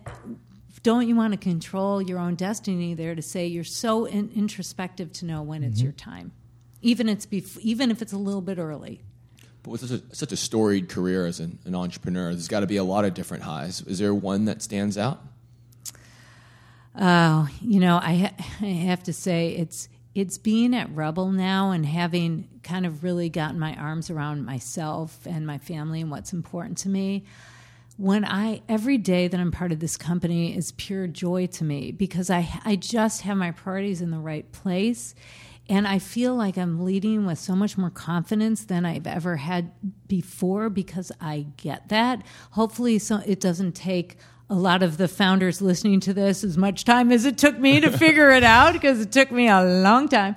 don't 0.83 1.09
you 1.09 1.17
want 1.17 1.33
to 1.33 1.39
control 1.39 2.03
your 2.03 2.19
own 2.19 2.35
destiny 2.35 2.93
there 2.93 3.15
to 3.15 3.23
say 3.23 3.47
you're 3.47 3.65
so 3.65 4.05
in, 4.05 4.31
introspective 4.35 5.11
to 5.13 5.25
know 5.25 5.43
when 5.43 5.63
mm-hmm. 5.63 5.71
it's 5.71 5.81
your 5.81 5.93
time, 5.93 6.33
even, 6.83 7.09
it's 7.09 7.25
bef- 7.25 7.59
even 7.59 7.91
if 7.91 8.03
it's 8.03 8.13
a 8.13 8.19
little 8.19 8.43
bit 8.43 8.59
early? 8.59 9.03
But 9.67 9.73
with 9.73 9.81
such 9.81 10.01
a, 10.01 10.15
such 10.15 10.31
a 10.31 10.37
storied 10.37 10.89
career 10.89 11.27
as 11.27 11.41
an, 11.41 11.59
an 11.65 11.75
entrepreneur, 11.75 12.31
there's 12.31 12.47
got 12.47 12.61
to 12.61 12.69
be 12.69 12.77
a 12.77 12.85
lot 12.85 13.05
of 13.05 13.15
different 13.15 13.43
highs. 13.43 13.81
Is 13.81 13.99
there 13.99 14.15
one 14.15 14.45
that 14.45 14.63
stands 14.63 14.97
out? 14.97 15.21
Oh, 16.97 17.49
you 17.61 17.81
know, 17.81 17.99
I, 18.01 18.15
ha- 18.15 18.45
I 18.61 18.67
have 18.67 19.03
to 19.03 19.13
say 19.13 19.57
it's 19.57 19.89
it's 20.15 20.39
being 20.39 20.73
at 20.73 20.95
REBBL 20.95 21.35
now 21.35 21.73
and 21.73 21.85
having 21.85 22.49
kind 22.63 22.87
of 22.87 23.03
really 23.03 23.29
gotten 23.29 23.59
my 23.59 23.75
arms 23.75 24.09
around 24.09 24.47
myself 24.47 25.27
and 25.27 25.47
my 25.47 25.59
family 25.59 26.01
and 26.01 26.13
what's 26.13 26.33
important 26.33 26.79
to 26.79 26.89
me. 26.89 27.25
When 27.97 28.25
I 28.25 28.63
every 28.69 28.99
day 28.99 29.27
that 29.27 29.41
I'm 29.41 29.51
part 29.51 29.73
of 29.73 29.81
this 29.81 29.97
company 29.97 30.57
is 30.57 30.71
pure 30.73 31.09
joy 31.09 31.47
to 31.49 31.65
me 31.65 31.91
because 31.91 32.31
I 32.31 32.49
I 32.65 32.77
just 32.77 33.23
have 33.23 33.37
my 33.37 33.51
priorities 33.51 34.01
in 34.01 34.13
the 34.13 34.21
right 34.21 34.51
place 34.53 35.17
and 35.69 35.87
I 35.87 35.99
feel 35.99 36.35
like 36.35 36.57
I'm 36.57 36.85
leading 36.85 37.27
with 37.27 37.39
so 37.39 37.57
much 37.57 37.77
more 37.77 37.91
confidence 37.91 38.65
than 38.65 38.85
I've 38.85 39.07
ever 39.07 39.37
had 39.37 39.73
before 40.07 40.71
because 40.71 41.11
I 41.21 41.47
get 41.57 41.89
that. 41.89 42.23
Hopefully, 42.53 42.99
so 42.99 43.21
it 43.27 43.41
doesn't 43.41 43.73
take 43.73 44.17
a 44.49 44.55
lot 44.55 44.83
of 44.83 44.97
the 44.97 45.09
founders 45.09 45.61
listening 45.61 45.99
to 46.01 46.15
this 46.15 46.45
as 46.45 46.57
much 46.57 46.85
time 46.85 47.11
as 47.11 47.25
it 47.25 47.37
took 47.37 47.59
me 47.59 47.81
to 47.81 47.91
figure 47.99 48.31
it 48.31 48.45
out 48.45 48.75
because 48.75 49.01
it 49.01 49.11
took 49.11 49.33
me 49.33 49.49
a 49.49 49.63
long 49.63 50.09
time. 50.09 50.37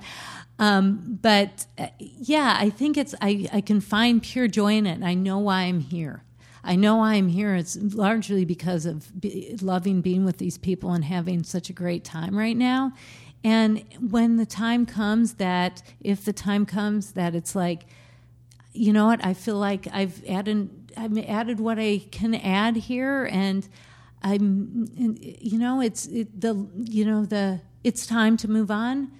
Um, 0.58 1.18
but 1.22 1.66
uh, 1.78 1.86
yeah, 1.98 2.56
I 2.58 2.68
think 2.68 2.98
it's 2.98 3.14
I, 3.20 3.48
I 3.52 3.60
can 3.60 3.80
find 3.80 4.22
pure 4.22 4.48
joy 4.48 4.74
in 4.74 4.86
it, 4.86 4.94
and 4.94 5.06
I 5.06 5.14
know 5.14 5.38
why 5.38 5.62
I'm 5.62 5.80
here. 5.80 6.24
I 6.62 6.76
know 6.76 6.96
why 6.96 7.14
I'm 7.14 7.28
here. 7.28 7.54
It's 7.54 7.76
largely 7.76 8.44
because 8.44 8.84
of 8.84 9.18
be, 9.18 9.56
loving 9.62 10.02
being 10.02 10.26
with 10.26 10.36
these 10.36 10.58
people 10.58 10.92
and 10.92 11.04
having 11.04 11.42
such 11.44 11.70
a 11.70 11.72
great 11.72 12.04
time 12.04 12.36
right 12.36 12.56
now. 12.56 12.92
And 13.42 13.84
when 13.98 14.36
the 14.36 14.46
time 14.46 14.84
comes 14.84 15.34
that, 15.34 15.82
if 16.00 16.24
the 16.24 16.32
time 16.32 16.66
comes 16.66 17.12
that 17.12 17.34
it's 17.34 17.54
like, 17.54 17.86
you 18.72 18.92
know 18.92 19.06
what, 19.06 19.24
I 19.24 19.34
feel 19.34 19.56
like 19.56 19.88
I've 19.92 20.22
added, 20.28 20.92
I've 20.96 21.16
added 21.18 21.58
what 21.58 21.78
I 21.78 22.02
can 22.10 22.34
add 22.34 22.76
here, 22.76 23.24
and 23.24 23.66
I'm, 24.22 24.86
you 24.94 25.58
know, 25.58 25.80
it's 25.80 26.06
it, 26.06 26.40
the, 26.40 26.68
you 26.76 27.04
know, 27.04 27.24
the, 27.24 27.60
it's 27.82 28.06
time 28.06 28.36
to 28.38 28.48
move 28.48 28.70
on. 28.70 29.10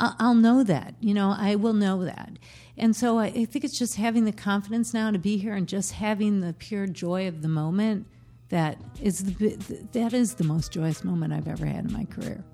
I'll, 0.00 0.34
know 0.34 0.62
that, 0.62 0.94
you 1.00 1.12
know, 1.12 1.34
I 1.36 1.56
will 1.56 1.72
know 1.72 2.04
that. 2.04 2.38
And 2.76 2.94
so 2.94 3.18
I, 3.18 3.26
I 3.26 3.44
think 3.46 3.64
it's 3.64 3.76
just 3.76 3.96
having 3.96 4.24
the 4.24 4.32
confidence 4.32 4.94
now 4.94 5.10
to 5.10 5.18
be 5.18 5.38
here 5.38 5.54
and 5.54 5.66
just 5.66 5.92
having 5.92 6.40
the 6.40 6.52
pure 6.52 6.86
joy 6.86 7.26
of 7.26 7.42
the 7.42 7.48
moment 7.48 8.06
that 8.50 8.78
is 9.02 9.24
the, 9.24 9.56
that 9.92 10.12
is 10.12 10.34
the 10.34 10.44
most 10.44 10.70
joyous 10.70 11.02
moment 11.02 11.32
I've 11.32 11.48
ever 11.48 11.66
had 11.66 11.86
in 11.86 11.92
my 11.92 12.04
career. 12.04 12.44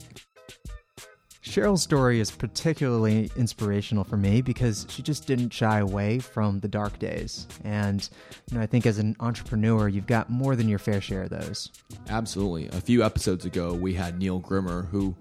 Sheryl's 1.44 1.82
story 1.82 2.20
is 2.20 2.30
particularly 2.30 3.30
inspirational 3.36 4.02
for 4.02 4.16
me 4.16 4.40
because 4.40 4.86
she 4.88 5.02
just 5.02 5.26
didn't 5.26 5.52
shy 5.52 5.78
away 5.78 6.18
from 6.18 6.60
the 6.60 6.68
dark 6.68 6.98
days. 6.98 7.46
And 7.62 8.08
you 8.50 8.56
know, 8.56 8.62
I 8.62 8.66
think 8.66 8.86
as 8.86 8.98
an 8.98 9.14
entrepreneur, 9.20 9.88
you've 9.88 10.06
got 10.06 10.30
more 10.30 10.56
than 10.56 10.68
your 10.68 10.78
fair 10.78 11.02
share 11.02 11.24
of 11.24 11.30
those. 11.30 11.70
Absolutely. 12.08 12.68
A 12.68 12.80
few 12.80 13.04
episodes 13.04 13.44
ago, 13.44 13.74
we 13.74 13.92
had 13.92 14.18
Neil 14.18 14.38
Grimmer, 14.38 14.86
who 14.90 15.14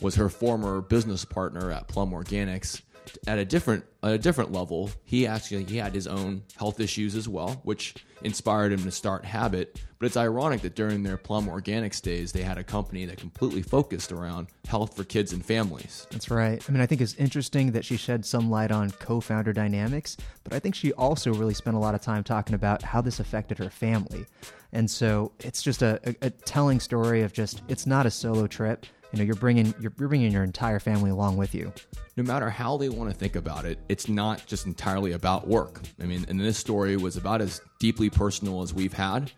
was 0.00 0.14
her 0.14 0.30
former 0.30 0.80
business 0.80 1.24
partner 1.24 1.70
at 1.70 1.88
Plum 1.88 2.10
Organics. 2.10 2.80
At 3.26 3.38
a 3.38 3.44
different 3.44 3.84
at 4.02 4.12
a 4.12 4.18
different 4.18 4.52
level, 4.52 4.90
he 5.04 5.26
actually 5.26 5.64
he 5.64 5.76
had 5.76 5.94
his 5.94 6.06
own 6.06 6.42
health 6.56 6.80
issues 6.80 7.14
as 7.14 7.28
well, 7.28 7.60
which 7.64 7.94
inspired 8.22 8.72
him 8.72 8.82
to 8.84 8.90
start 8.90 9.24
Habit. 9.24 9.80
But 9.98 10.06
it's 10.06 10.16
ironic 10.16 10.60
that 10.60 10.74
during 10.74 11.02
their 11.02 11.16
Plum 11.16 11.46
Organics 11.46 12.02
days, 12.02 12.32
they 12.32 12.42
had 12.42 12.58
a 12.58 12.64
company 12.64 13.06
that 13.06 13.16
completely 13.16 13.62
focused 13.62 14.12
around 14.12 14.48
health 14.68 14.94
for 14.94 15.04
kids 15.04 15.32
and 15.32 15.44
families. 15.44 16.06
That's 16.10 16.30
right. 16.30 16.62
I 16.68 16.72
mean, 16.72 16.82
I 16.82 16.86
think 16.86 17.00
it's 17.00 17.14
interesting 17.14 17.72
that 17.72 17.84
she 17.84 17.96
shed 17.96 18.26
some 18.26 18.50
light 18.50 18.70
on 18.70 18.90
co 18.90 19.20
founder 19.20 19.52
dynamics, 19.52 20.16
but 20.44 20.52
I 20.52 20.58
think 20.58 20.74
she 20.74 20.92
also 20.92 21.32
really 21.32 21.54
spent 21.54 21.76
a 21.76 21.80
lot 21.80 21.94
of 21.94 22.02
time 22.02 22.24
talking 22.24 22.54
about 22.54 22.82
how 22.82 23.00
this 23.00 23.20
affected 23.20 23.58
her 23.58 23.70
family. 23.70 24.26
And 24.72 24.90
so 24.90 25.32
it's 25.40 25.62
just 25.62 25.80
a, 25.80 26.00
a, 26.04 26.26
a 26.26 26.30
telling 26.30 26.80
story 26.80 27.22
of 27.22 27.32
just, 27.32 27.62
it's 27.68 27.86
not 27.86 28.04
a 28.04 28.10
solo 28.10 28.46
trip. 28.46 28.84
You 29.12 29.18
know, 29.18 29.24
you're 29.24 29.34
bringing 29.36 29.74
you're, 29.80 29.92
you're 29.98 30.08
bringing 30.08 30.32
your 30.32 30.44
entire 30.44 30.78
family 30.80 31.10
along 31.10 31.36
with 31.36 31.54
you. 31.54 31.72
no 32.16 32.22
matter 32.22 32.48
how 32.50 32.76
they 32.76 32.88
want 32.88 33.10
to 33.10 33.16
think 33.16 33.36
about 33.36 33.64
it, 33.64 33.78
it's 33.88 34.08
not 34.08 34.44
just 34.46 34.66
entirely 34.66 35.12
about 35.12 35.46
work. 35.46 35.80
I 36.00 36.04
mean, 36.04 36.24
and 36.28 36.40
this 36.40 36.56
story 36.58 36.96
was 36.96 37.16
about 37.16 37.40
as 37.40 37.60
deeply 37.78 38.10
personal 38.10 38.62
as 38.62 38.72
we've 38.74 38.92
had. 38.92 39.30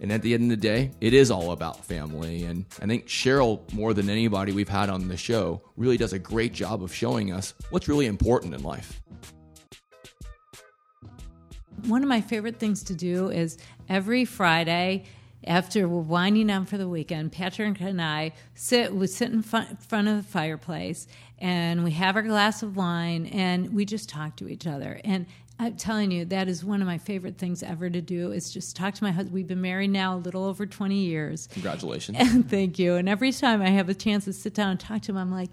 And 0.00 0.12
at 0.12 0.22
the 0.22 0.34
end 0.34 0.44
of 0.44 0.50
the 0.50 0.56
day, 0.56 0.92
it 1.00 1.12
is 1.12 1.30
all 1.30 1.50
about 1.50 1.84
family. 1.84 2.44
And 2.44 2.64
I 2.80 2.86
think 2.86 3.06
Sheryl, 3.06 3.72
more 3.72 3.94
than 3.94 4.08
anybody 4.08 4.52
we've 4.52 4.68
had 4.68 4.90
on 4.90 5.08
the 5.08 5.16
show, 5.16 5.60
really 5.76 5.96
does 5.96 6.12
a 6.12 6.18
great 6.18 6.52
job 6.52 6.82
of 6.82 6.94
showing 6.94 7.32
us 7.32 7.54
what's 7.70 7.88
really 7.88 8.06
important 8.06 8.54
in 8.54 8.62
life. 8.62 9.00
One 11.86 12.02
of 12.02 12.08
my 12.08 12.20
favorite 12.20 12.58
things 12.58 12.82
to 12.84 12.94
do 12.94 13.30
is 13.30 13.58
every 13.88 14.24
Friday 14.24 15.04
after 15.44 15.88
we're 15.88 16.00
winding 16.00 16.48
down 16.48 16.66
for 16.66 16.78
the 16.78 16.88
weekend, 16.88 17.32
Patrick 17.32 17.80
and 17.80 18.02
I 18.02 18.32
sit 18.54 18.94
we 18.94 19.06
sit 19.06 19.30
in 19.30 19.42
front, 19.42 19.82
front 19.82 20.08
of 20.08 20.16
the 20.16 20.22
fireplace 20.22 21.06
and 21.38 21.84
we 21.84 21.92
have 21.92 22.16
our 22.16 22.22
glass 22.22 22.62
of 22.62 22.76
wine 22.76 23.26
and 23.26 23.72
we 23.74 23.84
just 23.84 24.08
talk 24.08 24.36
to 24.36 24.48
each 24.48 24.66
other. 24.66 25.00
And 25.04 25.26
I'm 25.60 25.76
telling 25.76 26.12
you, 26.12 26.24
that 26.26 26.48
is 26.48 26.64
one 26.64 26.80
of 26.80 26.86
my 26.86 26.98
favorite 26.98 27.36
things 27.36 27.64
ever 27.64 27.90
to 27.90 28.00
do 28.00 28.30
is 28.30 28.52
just 28.52 28.76
talk 28.76 28.94
to 28.94 29.04
my 29.04 29.10
husband. 29.10 29.34
We've 29.34 29.46
been 29.46 29.60
married 29.60 29.90
now 29.90 30.14
a 30.14 30.18
little 30.18 30.44
over 30.44 30.66
20 30.66 30.94
years. 30.94 31.48
Congratulations. 31.52 32.16
And 32.20 32.48
thank 32.50 32.78
you. 32.78 32.94
And 32.94 33.08
every 33.08 33.32
time 33.32 33.60
I 33.60 33.70
have 33.70 33.88
a 33.88 33.94
chance 33.94 34.26
to 34.26 34.32
sit 34.32 34.54
down 34.54 34.70
and 34.70 34.80
talk 34.80 35.02
to 35.02 35.12
him, 35.12 35.18
I'm 35.18 35.32
like, 35.32 35.50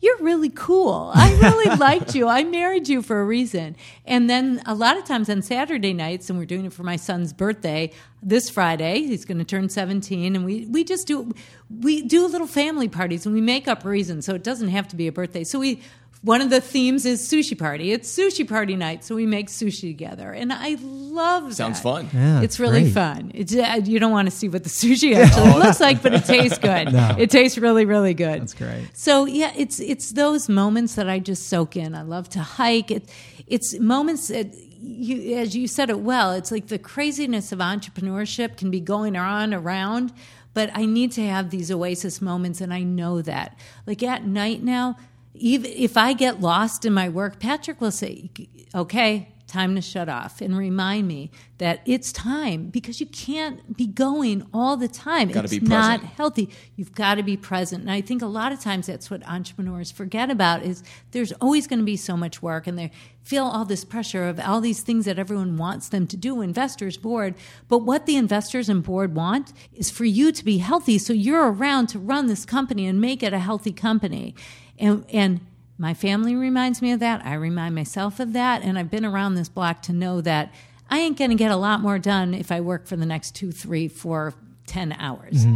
you're 0.00 0.18
really 0.18 0.48
cool. 0.48 1.10
I 1.14 1.32
really 1.34 1.76
liked 1.76 2.14
you. 2.14 2.26
I 2.26 2.42
married 2.44 2.88
you 2.88 3.02
for 3.02 3.20
a 3.20 3.24
reason. 3.24 3.76
And 4.06 4.30
then 4.30 4.62
a 4.64 4.74
lot 4.74 4.96
of 4.96 5.04
times 5.04 5.28
on 5.28 5.42
Saturday 5.42 5.92
nights, 5.92 6.30
and 6.30 6.38
we're 6.38 6.46
doing 6.46 6.64
it 6.64 6.72
for 6.72 6.82
my 6.82 6.96
son's 6.96 7.32
birthday 7.32 7.92
this 8.22 8.48
Friday, 8.48 9.02
he's 9.02 9.24
going 9.24 9.38
to 9.38 9.44
turn 9.44 9.68
17, 9.68 10.36
and 10.36 10.44
we, 10.44 10.66
we 10.66 10.84
just 10.84 11.06
do 11.06 11.32
we 11.80 12.02
do 12.02 12.26
little 12.26 12.46
family 12.46 12.88
parties 12.88 13.24
and 13.24 13.34
we 13.34 13.40
make 13.40 13.68
up 13.68 13.84
reasons, 13.84 14.26
so 14.26 14.34
it 14.34 14.42
doesn't 14.42 14.68
have 14.68 14.88
to 14.88 14.96
be 14.96 15.06
a 15.06 15.12
birthday. 15.12 15.44
So 15.44 15.58
we 15.58 15.80
one 16.22 16.42
of 16.42 16.50
the 16.50 16.60
themes 16.60 17.06
is 17.06 17.22
sushi 17.26 17.58
party. 17.58 17.92
It's 17.92 18.14
sushi 18.14 18.46
party 18.46 18.76
night, 18.76 19.04
so 19.04 19.14
we 19.14 19.24
make 19.24 19.48
sushi 19.48 19.88
together, 19.90 20.32
and 20.32 20.52
I 20.52 20.76
love 20.80 21.54
Sounds 21.54 21.78
that. 21.78 21.82
fun. 21.82 22.08
Yeah, 22.12 22.42
it's 22.42 22.60
really 22.60 22.82
great. 22.82 22.92
fun. 22.92 23.30
It's, 23.34 23.54
uh, 23.54 23.80
you 23.84 23.98
don't 23.98 24.12
want 24.12 24.26
to 24.26 24.30
see 24.30 24.48
what 24.48 24.62
the 24.62 24.68
sushi 24.68 25.16
actually 25.24 25.54
looks 25.58 25.80
like, 25.80 26.02
but 26.02 26.12
it 26.12 26.24
tastes 26.24 26.58
good. 26.58 26.92
No. 26.92 27.16
It 27.18 27.30
tastes 27.30 27.56
really, 27.56 27.84
really 27.84 28.14
good. 28.14 28.42
That's 28.42 28.54
great. 28.54 28.90
So 28.94 29.24
yeah, 29.24 29.52
it's 29.56 29.80
it's 29.80 30.10
those 30.10 30.48
moments 30.48 30.94
that 30.96 31.08
I 31.08 31.18
just 31.20 31.48
soak 31.48 31.76
in. 31.76 31.94
I 31.94 32.02
love 32.02 32.28
to 32.30 32.40
hike. 32.40 32.90
It, 32.90 33.08
it's 33.46 33.78
moments 33.78 34.28
that 34.28 34.54
you, 34.82 35.36
as 35.36 35.56
you 35.56 35.66
said 35.68 35.88
it 35.90 36.00
well. 36.00 36.32
It's 36.32 36.50
like 36.50 36.66
the 36.68 36.78
craziness 36.78 37.52
of 37.52 37.58
entrepreneurship 37.60 38.56
can 38.56 38.70
be 38.70 38.80
going 38.80 39.16
on 39.16 39.52
around, 39.54 40.12
but 40.54 40.70
I 40.74 40.84
need 40.84 41.12
to 41.12 41.26
have 41.26 41.50
these 41.50 41.70
oasis 41.70 42.20
moments, 42.20 42.60
and 42.60 42.72
I 42.74 42.82
know 42.82 43.22
that. 43.22 43.56
Like 43.86 44.02
at 44.02 44.24
night 44.26 44.62
now, 44.62 44.96
even 45.40 45.70
if 45.74 45.96
I 45.96 46.12
get 46.12 46.40
lost 46.40 46.84
in 46.84 46.92
my 46.92 47.08
work, 47.08 47.40
Patrick 47.40 47.80
will 47.80 47.90
say, 47.90 48.30
"Okay." 48.74 49.34
Time 49.46 49.74
to 49.74 49.80
shut 49.80 50.08
off 50.08 50.40
and 50.40 50.56
remind 50.56 51.08
me 51.08 51.32
that 51.58 51.80
it's 51.84 52.12
time 52.12 52.68
because 52.68 53.00
you 53.00 53.06
can't 53.06 53.76
be 53.76 53.84
going 53.84 54.46
all 54.54 54.76
the 54.76 54.86
time. 54.86 55.28
It's 55.28 55.50
not 55.68 56.04
healthy. 56.04 56.50
You've 56.76 56.94
got 56.94 57.16
to 57.16 57.24
be 57.24 57.36
present. 57.36 57.82
And 57.82 57.90
I 57.90 58.00
think 58.00 58.22
a 58.22 58.26
lot 58.26 58.52
of 58.52 58.60
times 58.60 58.86
that's 58.86 59.10
what 59.10 59.26
entrepreneurs 59.26 59.90
forget 59.90 60.30
about 60.30 60.62
is 60.62 60.84
there's 61.10 61.32
always 61.32 61.66
going 61.66 61.80
to 61.80 61.84
be 61.84 61.96
so 61.96 62.16
much 62.16 62.40
work 62.40 62.68
and 62.68 62.78
they 62.78 62.92
feel 63.24 63.44
all 63.44 63.64
this 63.64 63.84
pressure 63.84 64.28
of 64.28 64.38
all 64.38 64.60
these 64.60 64.82
things 64.82 65.04
that 65.04 65.18
everyone 65.18 65.56
wants 65.56 65.88
them 65.88 66.06
to 66.06 66.16
do, 66.16 66.40
investors, 66.42 66.96
board. 66.96 67.34
But 67.66 67.78
what 67.78 68.06
the 68.06 68.14
investors 68.14 68.68
and 68.68 68.84
board 68.84 69.16
want 69.16 69.52
is 69.72 69.90
for 69.90 70.04
you 70.04 70.30
to 70.30 70.44
be 70.44 70.58
healthy 70.58 70.96
so 70.96 71.12
you're 71.12 71.50
around 71.50 71.88
to 71.88 71.98
run 71.98 72.28
this 72.28 72.44
company 72.44 72.86
and 72.86 73.00
make 73.00 73.20
it 73.20 73.32
a 73.32 73.40
healthy 73.40 73.72
company. 73.72 74.36
And 74.80 75.04
and 75.12 75.40
my 75.78 75.94
family 75.94 76.34
reminds 76.34 76.82
me 76.82 76.90
of 76.92 77.00
that. 77.00 77.24
I 77.24 77.34
remind 77.34 77.74
myself 77.74 78.18
of 78.18 78.32
that. 78.32 78.62
And 78.62 78.78
I've 78.78 78.90
been 78.90 79.04
around 79.04 79.34
this 79.36 79.48
block 79.48 79.82
to 79.82 79.92
know 79.92 80.20
that 80.22 80.52
I 80.90 80.98
ain't 80.98 81.16
going 81.16 81.30
to 81.30 81.36
get 81.36 81.52
a 81.52 81.56
lot 81.56 81.80
more 81.80 81.98
done 81.98 82.34
if 82.34 82.50
I 82.50 82.60
work 82.60 82.86
for 82.86 82.96
the 82.96 83.06
next 83.06 83.34
two, 83.36 83.52
three, 83.52 83.86
four, 83.86 84.34
ten 84.66 84.92
hours. 84.92 85.46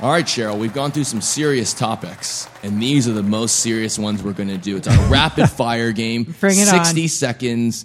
All 0.00 0.12
right, 0.12 0.24
Sheryl, 0.24 0.56
we've 0.56 0.72
gone 0.72 0.92
through 0.92 1.04
some 1.04 1.20
serious 1.20 1.74
topics, 1.74 2.48
and 2.62 2.80
these 2.80 3.08
are 3.08 3.12
the 3.12 3.22
most 3.22 3.56
serious 3.56 3.98
ones 3.98 4.22
we're 4.22 4.32
going 4.32 4.48
to 4.48 4.56
do. 4.56 4.76
It's 4.76 4.86
our 4.86 5.08
rapid 5.10 5.50
fire 5.50 5.90
game. 5.90 6.22
Bring 6.22 6.56
it 6.60 6.68
on. 6.68 6.84
60 6.84 7.08
seconds. 7.08 7.84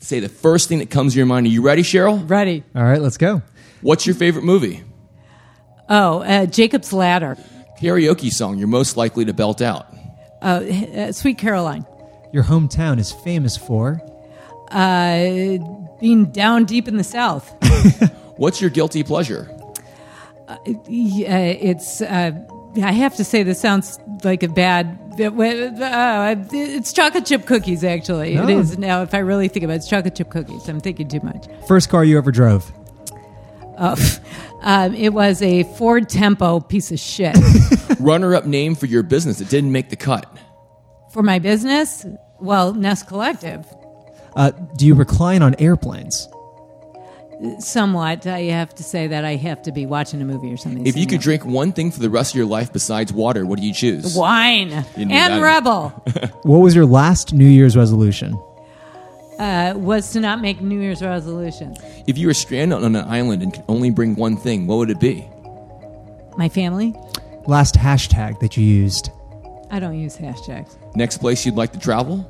Say 0.00 0.18
the 0.18 0.28
first 0.28 0.68
thing 0.68 0.80
that 0.80 0.90
comes 0.90 1.12
to 1.12 1.18
your 1.18 1.26
mind. 1.26 1.46
Are 1.46 1.50
you 1.50 1.62
ready, 1.62 1.82
Sheryl? 1.82 2.28
Ready? 2.28 2.64
All 2.74 2.82
right, 2.82 3.00
let's 3.00 3.16
go. 3.16 3.42
What's 3.80 4.06
your 4.06 4.16
favorite 4.16 4.44
movie? 4.44 4.82
Oh, 5.88 6.22
uh, 6.22 6.46
Jacob's 6.46 6.92
Ladder. 6.92 7.36
Karaoke 7.82 8.30
song 8.30 8.58
you're 8.58 8.68
most 8.68 8.96
likely 8.96 9.24
to 9.24 9.32
belt 9.34 9.60
out. 9.60 9.92
Uh, 10.40 10.46
uh, 10.96 11.12
Sweet 11.12 11.36
Caroline. 11.36 11.84
Your 12.32 12.44
hometown 12.44 12.98
is 13.00 13.10
famous 13.10 13.56
for. 13.56 14.00
Uh, 14.70 15.58
being 16.00 16.26
down 16.32 16.64
deep 16.64 16.86
in 16.88 16.96
the 16.96 17.04
South. 17.04 17.52
What's 18.36 18.60
your 18.60 18.70
guilty 18.70 19.02
pleasure? 19.02 19.50
Yeah, 20.86 21.38
it's. 21.38 22.00
Uh, 22.00 22.32
I 22.76 22.92
have 22.92 23.16
to 23.16 23.24
say, 23.24 23.42
this 23.42 23.60
sounds 23.60 23.98
like 24.24 24.42
a 24.42 24.48
bad. 24.48 24.98
Uh, 25.20 26.34
it's 26.52 26.92
chocolate 26.92 27.26
chip 27.26 27.46
cookies, 27.46 27.84
actually. 27.84 28.34
It 28.34 28.40
Oh. 28.40 28.48
is 28.48 28.78
now. 28.78 29.02
If 29.02 29.12
I 29.14 29.18
really 29.18 29.48
think 29.48 29.64
about 29.64 29.74
it, 29.74 29.76
it's 29.76 29.88
chocolate 29.88 30.14
chip 30.14 30.30
cookies. 30.30 30.68
I'm 30.68 30.80
thinking 30.80 31.08
too 31.08 31.20
much. 31.22 31.46
First 31.68 31.90
car 31.90 32.04
you 32.04 32.16
ever 32.16 32.30
drove. 32.30 32.72
Oh, 33.78 33.96
um, 34.60 34.94
it 34.94 35.12
was 35.12 35.42
a 35.42 35.62
Ford 35.76 36.08
Tempo 36.08 36.60
piece 36.60 36.92
of 36.92 36.98
shit. 36.98 37.36
Runner 38.00 38.34
up 38.34 38.46
name 38.46 38.74
for 38.74 38.86
your 38.86 39.02
business 39.02 39.38
that 39.38 39.48
didn't 39.48 39.72
make 39.72 39.90
the 39.90 39.96
cut. 39.96 40.26
For 41.12 41.22
my 41.22 41.38
business, 41.38 42.06
well, 42.40 42.72
Nest 42.74 43.06
Collective. 43.06 43.64
Uh, 44.34 44.50
do 44.76 44.86
you 44.86 44.94
recline 44.94 45.42
on 45.42 45.54
airplanes? 45.58 46.28
Somewhat. 47.58 48.26
I 48.26 48.42
have 48.42 48.72
to 48.76 48.84
say 48.84 49.08
that 49.08 49.24
I 49.24 49.34
have 49.34 49.62
to 49.62 49.72
be 49.72 49.84
watching 49.84 50.22
a 50.22 50.24
movie 50.24 50.52
or 50.52 50.56
something. 50.56 50.86
If 50.86 50.96
you 50.96 51.06
could 51.06 51.20
drink 51.20 51.44
one 51.44 51.72
thing 51.72 51.90
for 51.90 51.98
the 51.98 52.08
rest 52.08 52.32
of 52.32 52.36
your 52.36 52.46
life 52.46 52.72
besides 52.72 53.12
water, 53.12 53.44
what 53.44 53.58
do 53.58 53.66
you 53.66 53.74
choose? 53.74 54.14
wine 54.14 54.70
You 54.96 55.08
and. 55.10 55.42
REBBL. 55.42 56.30
What 56.44 56.58
was 56.58 56.74
your 56.74 56.86
last 56.86 57.32
New 57.32 57.46
Year's 57.48 57.76
resolution? 57.76 58.40
Uh, 59.38 59.74
was 59.76 60.12
to 60.12 60.20
not 60.20 60.40
make 60.40 60.60
New 60.60 60.80
Year's 60.80 61.02
resolutions. 61.02 61.78
If 62.06 62.18
you 62.18 62.26
were 62.26 62.34
stranded 62.34 62.82
on 62.82 62.94
an 62.96 63.04
island 63.08 63.42
and 63.42 63.52
could 63.52 63.64
only 63.68 63.90
bring 63.90 64.14
one 64.14 64.36
thing, 64.36 64.66
what 64.66 64.76
would 64.78 64.90
it 64.90 65.00
be? 65.00 65.26
My 66.36 66.48
family. 66.48 66.94
Last 67.46 67.74
hashtag 67.74 68.38
that 68.40 68.56
you 68.56 68.64
used? 68.64 69.10
I 69.70 69.80
don't 69.80 69.98
use 69.98 70.16
hashtags. 70.16 70.76
Next 70.94 71.18
place 71.18 71.44
you'd 71.44 71.56
like 71.56 71.72
to 71.72 71.78
travel? 71.78 72.26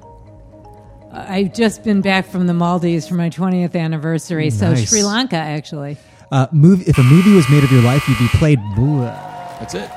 I've 1.12 1.52
just 1.52 1.84
been 1.84 2.00
back 2.00 2.24
from 2.26 2.46
the 2.46 2.54
Maldives 2.54 3.06
for 3.06 3.14
my 3.14 3.28
20th 3.28 3.76
anniversary. 3.78 4.48
So 4.50 4.74
Sri 4.74 5.02
Lanka, 5.02 5.36
actually. 5.36 5.98
Uh, 6.30 6.46
movie, 6.52 6.84
if 6.86 6.96
a 6.96 7.02
movie 7.02 7.34
was 7.34 7.48
made 7.50 7.62
of 7.62 7.70
your 7.70 7.82
life, 7.82 8.08
you'd 8.08 8.18
be 8.18 8.28
played. 8.28 8.58
Blah. 8.74 9.10
That's 9.58 9.74
it. 9.74 9.90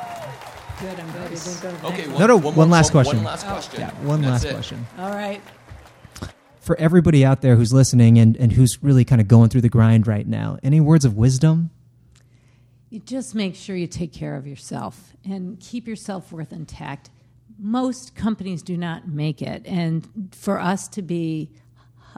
Good. 0.82 1.00
I'm 1.00 1.10
glad 1.14 1.28
I 1.28 1.30
didn't 1.30 1.62
go 1.62 1.72
to 1.72 1.78
the 1.82 1.88
Okay. 1.88 2.08
One, 2.10 2.20
No, 2.20 2.28
no, 2.28 2.40
more- 2.42 2.52
one 2.52 2.70
last 2.70 2.92
question. 2.92 3.16
One 3.18 3.26
last 3.26 3.46
question. 3.48 3.80
Yeah, 3.80 3.92
one 4.06 4.22
That's 4.22 4.44
last 4.44 4.52
it. 4.52 4.54
question. 4.54 4.86
All 5.00 5.12
right. 5.12 5.42
For 6.66 6.76
everybody 6.80 7.24
out 7.24 7.42
there 7.42 7.58
who's 7.58 7.72
listening 7.72 8.18
and, 8.18 8.36
and 8.38 8.52
who's 8.52 8.82
really 8.82 9.06
kind 9.06 9.22
of 9.22 9.28
going 9.28 9.50
through 9.50 9.62
the 9.62 9.70
grind 9.70 10.08
right 10.08 10.26
now, 10.26 10.58
any 10.64 10.82
words 10.82 11.06
of 11.06 11.16
wisdom? 11.16 11.70
You 12.90 13.02
just 13.02 13.36
make 13.36 13.54
sure 13.54 13.76
you 13.76 13.86
take 13.86 14.12
care 14.12 14.36
of 14.36 14.48
yourself 14.48 15.14
and 15.24 15.60
keep 15.60 15.86
your 15.86 15.96
self 15.96 16.32
worth 16.32 16.52
intact. 16.52 17.12
Most 17.60 18.16
companies 18.16 18.64
do 18.64 18.78
not 18.78 19.08
make 19.08 19.44
it, 19.44 19.62
and 19.68 20.32
for 20.32 20.60
us 20.60 20.88
to 20.88 21.04
be 21.04 21.52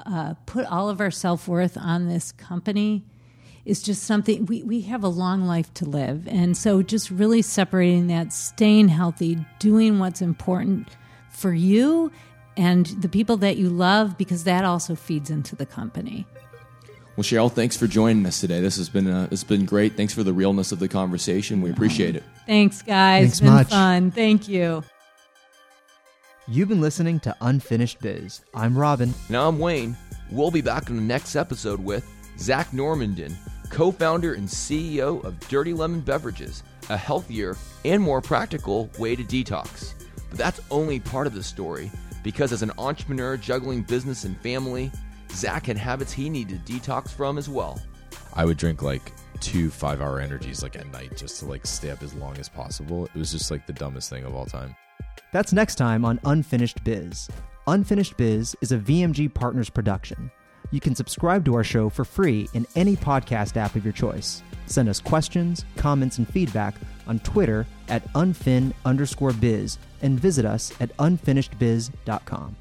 uh, 0.06 0.36
put 0.46 0.66
all 0.68 0.90
of 0.90 1.02
our 1.02 1.12
self 1.12 1.50
worth 1.50 1.78
on 1.78 2.08
this 2.08 2.32
company, 2.32 3.04
is 3.66 3.84
just 3.84 4.04
something 4.04 4.46
we, 4.46 4.64
we 4.64 4.80
have 4.84 5.04
a 5.04 5.10
long 5.10 5.46
life 5.46 5.74
to 5.74 5.84
live. 5.84 6.26
And 6.26 6.56
so 6.56 6.82
just 6.82 7.12
really 7.12 7.42
separating 7.42 8.08
that, 8.08 8.32
staying 8.32 8.88
healthy, 8.88 9.46
doing 9.60 10.00
what's 10.00 10.22
important 10.22 10.88
for 11.30 11.54
you 11.54 12.14
and 12.58 12.88
the 12.88 13.08
people 13.08 13.38
that 13.38 13.58
you 13.58 13.70
love, 13.70 14.18
because 14.18 14.44
that 14.44 14.66
also 14.66 14.96
feeds 14.96 15.30
into 15.30 15.56
the 15.56 15.66
company. 15.66 16.26
Well, 17.16 17.24
Sheryl, 17.24 17.52
thanks 17.52 17.76
for 17.76 17.88
joining 17.88 18.26
us 18.26 18.42
today. 18.42 18.60
This 18.60 18.78
has 18.78 18.90
been 18.90 19.08
uh, 19.08 19.28
it's 19.32 19.44
been 19.44 19.66
great. 19.66 19.96
Thanks 19.96 20.14
for 20.14 20.24
the 20.24 20.34
realness 20.34 20.72
of 20.72 20.80
the 20.80 20.88
conversation. 20.88 21.62
We 21.62 21.72
appreciate 21.72 22.16
it. 22.16 22.24
Thanks, 22.46 22.82
guys. 22.82 23.22
Thanks 23.22 23.32
it's 23.34 23.40
been 23.40 23.54
much. 23.54 23.70
fun. 23.70 24.12
Thank 24.12 24.48
you. 24.48 24.84
You've 26.48 26.70
been 26.70 26.82
listening 26.82 27.20
to 27.22 27.36
Unfinished 27.42 28.00
Biz. 28.02 28.42
I'm 28.54 28.78
Robin. 28.78 29.14
And 29.28 29.38
I'm 29.38 29.60
Wayne. 29.60 29.98
We'll 30.32 30.52
be 30.52 30.62
back 30.62 30.90
in 30.90 30.96
the 30.96 31.02
next 31.02 31.36
episode 31.36 31.80
with 31.84 32.08
Zak 32.38 32.70
Normandin, 32.72 33.34
co-founder 33.70 34.36
and 34.36 34.48
CEO 34.48 35.24
of 35.24 35.40
Dirty 35.50 35.74
Lemon 35.74 36.02
Beverages, 36.02 36.64
a 36.90 36.98
healthier 36.98 37.58
and 37.84 38.02
more 38.02 38.22
practical 38.22 38.90
way 39.00 39.16
to 39.16 39.24
detox. 39.24 39.94
But 40.30 40.38
that's 40.38 40.62
only 40.70 41.00
part 41.00 41.28
of 41.28 41.34
the 41.34 41.44
story 41.44 41.92
because 42.28 42.52
as 42.52 42.62
an 42.62 42.74
entrepreneur 42.78 43.38
juggling 43.38 43.84
business 43.84 44.26
and 44.26 44.38
family, 44.42 44.92
Zak 45.32 45.68
had 45.68 45.78
habits 45.78 46.12
he 46.12 46.30
needed 46.30 46.66
to 46.66 46.74
detox 46.74 47.08
from 47.08 47.38
as 47.38 47.48
well. 47.48 47.80
I 48.34 48.44
would 48.44 48.58
drink 48.58 48.82
like 48.82 49.14
two 49.40 49.70
five 49.70 50.02
hour 50.02 50.20
energies 50.20 50.62
like 50.62 50.76
at 50.76 50.92
night 50.92 51.16
just 51.16 51.40
to 51.40 51.46
like 51.46 51.66
stay 51.66 51.90
up 51.90 52.04
as 52.04 52.14
long 52.14 52.38
as 52.38 52.50
possible. 52.50 53.06
It 53.06 53.16
was 53.16 53.32
just 53.32 53.50
like 53.50 53.66
the 53.66 53.72
dumbest 53.72 54.10
thing 54.10 54.26
of 54.26 54.36
all 54.36 54.46
time. 54.46 54.76
That's 55.32 55.54
next 55.54 55.76
time 55.76 56.04
on 56.04 56.20
Unfinished 56.26 56.84
Biz. 56.84 57.30
Unfinished 57.66 58.18
Biz 58.18 58.58
is 58.60 58.74
a 58.74 58.78
VMG 58.78 59.34
Partners 59.34 59.70
production. 59.70 60.30
You 60.72 60.82
can 60.82 60.96
subscribe 60.96 61.46
to 61.46 61.56
our 61.56 61.64
show 61.64 61.88
for 61.90 62.04
free 62.04 62.50
in 62.54 62.68
any 62.76 62.98
podcast 62.98 63.56
app 63.56 63.78
of 63.78 63.86
your 63.86 63.94
choice. 63.94 64.44
Send 64.66 64.90
us 64.90 65.00
questions, 65.00 65.64
comments, 65.78 66.18
and 66.18 66.28
feedback 66.28 66.76
on 67.08 67.20
Twitter 67.20 67.66
at 67.88 68.06
unfin 68.16 68.74
underscore 68.84 69.32
biz 69.32 69.78
and 70.02 70.20
visit 70.20 70.46
us 70.46 70.74
at 70.80 70.96
unfinishedbiz.com. 70.98 72.56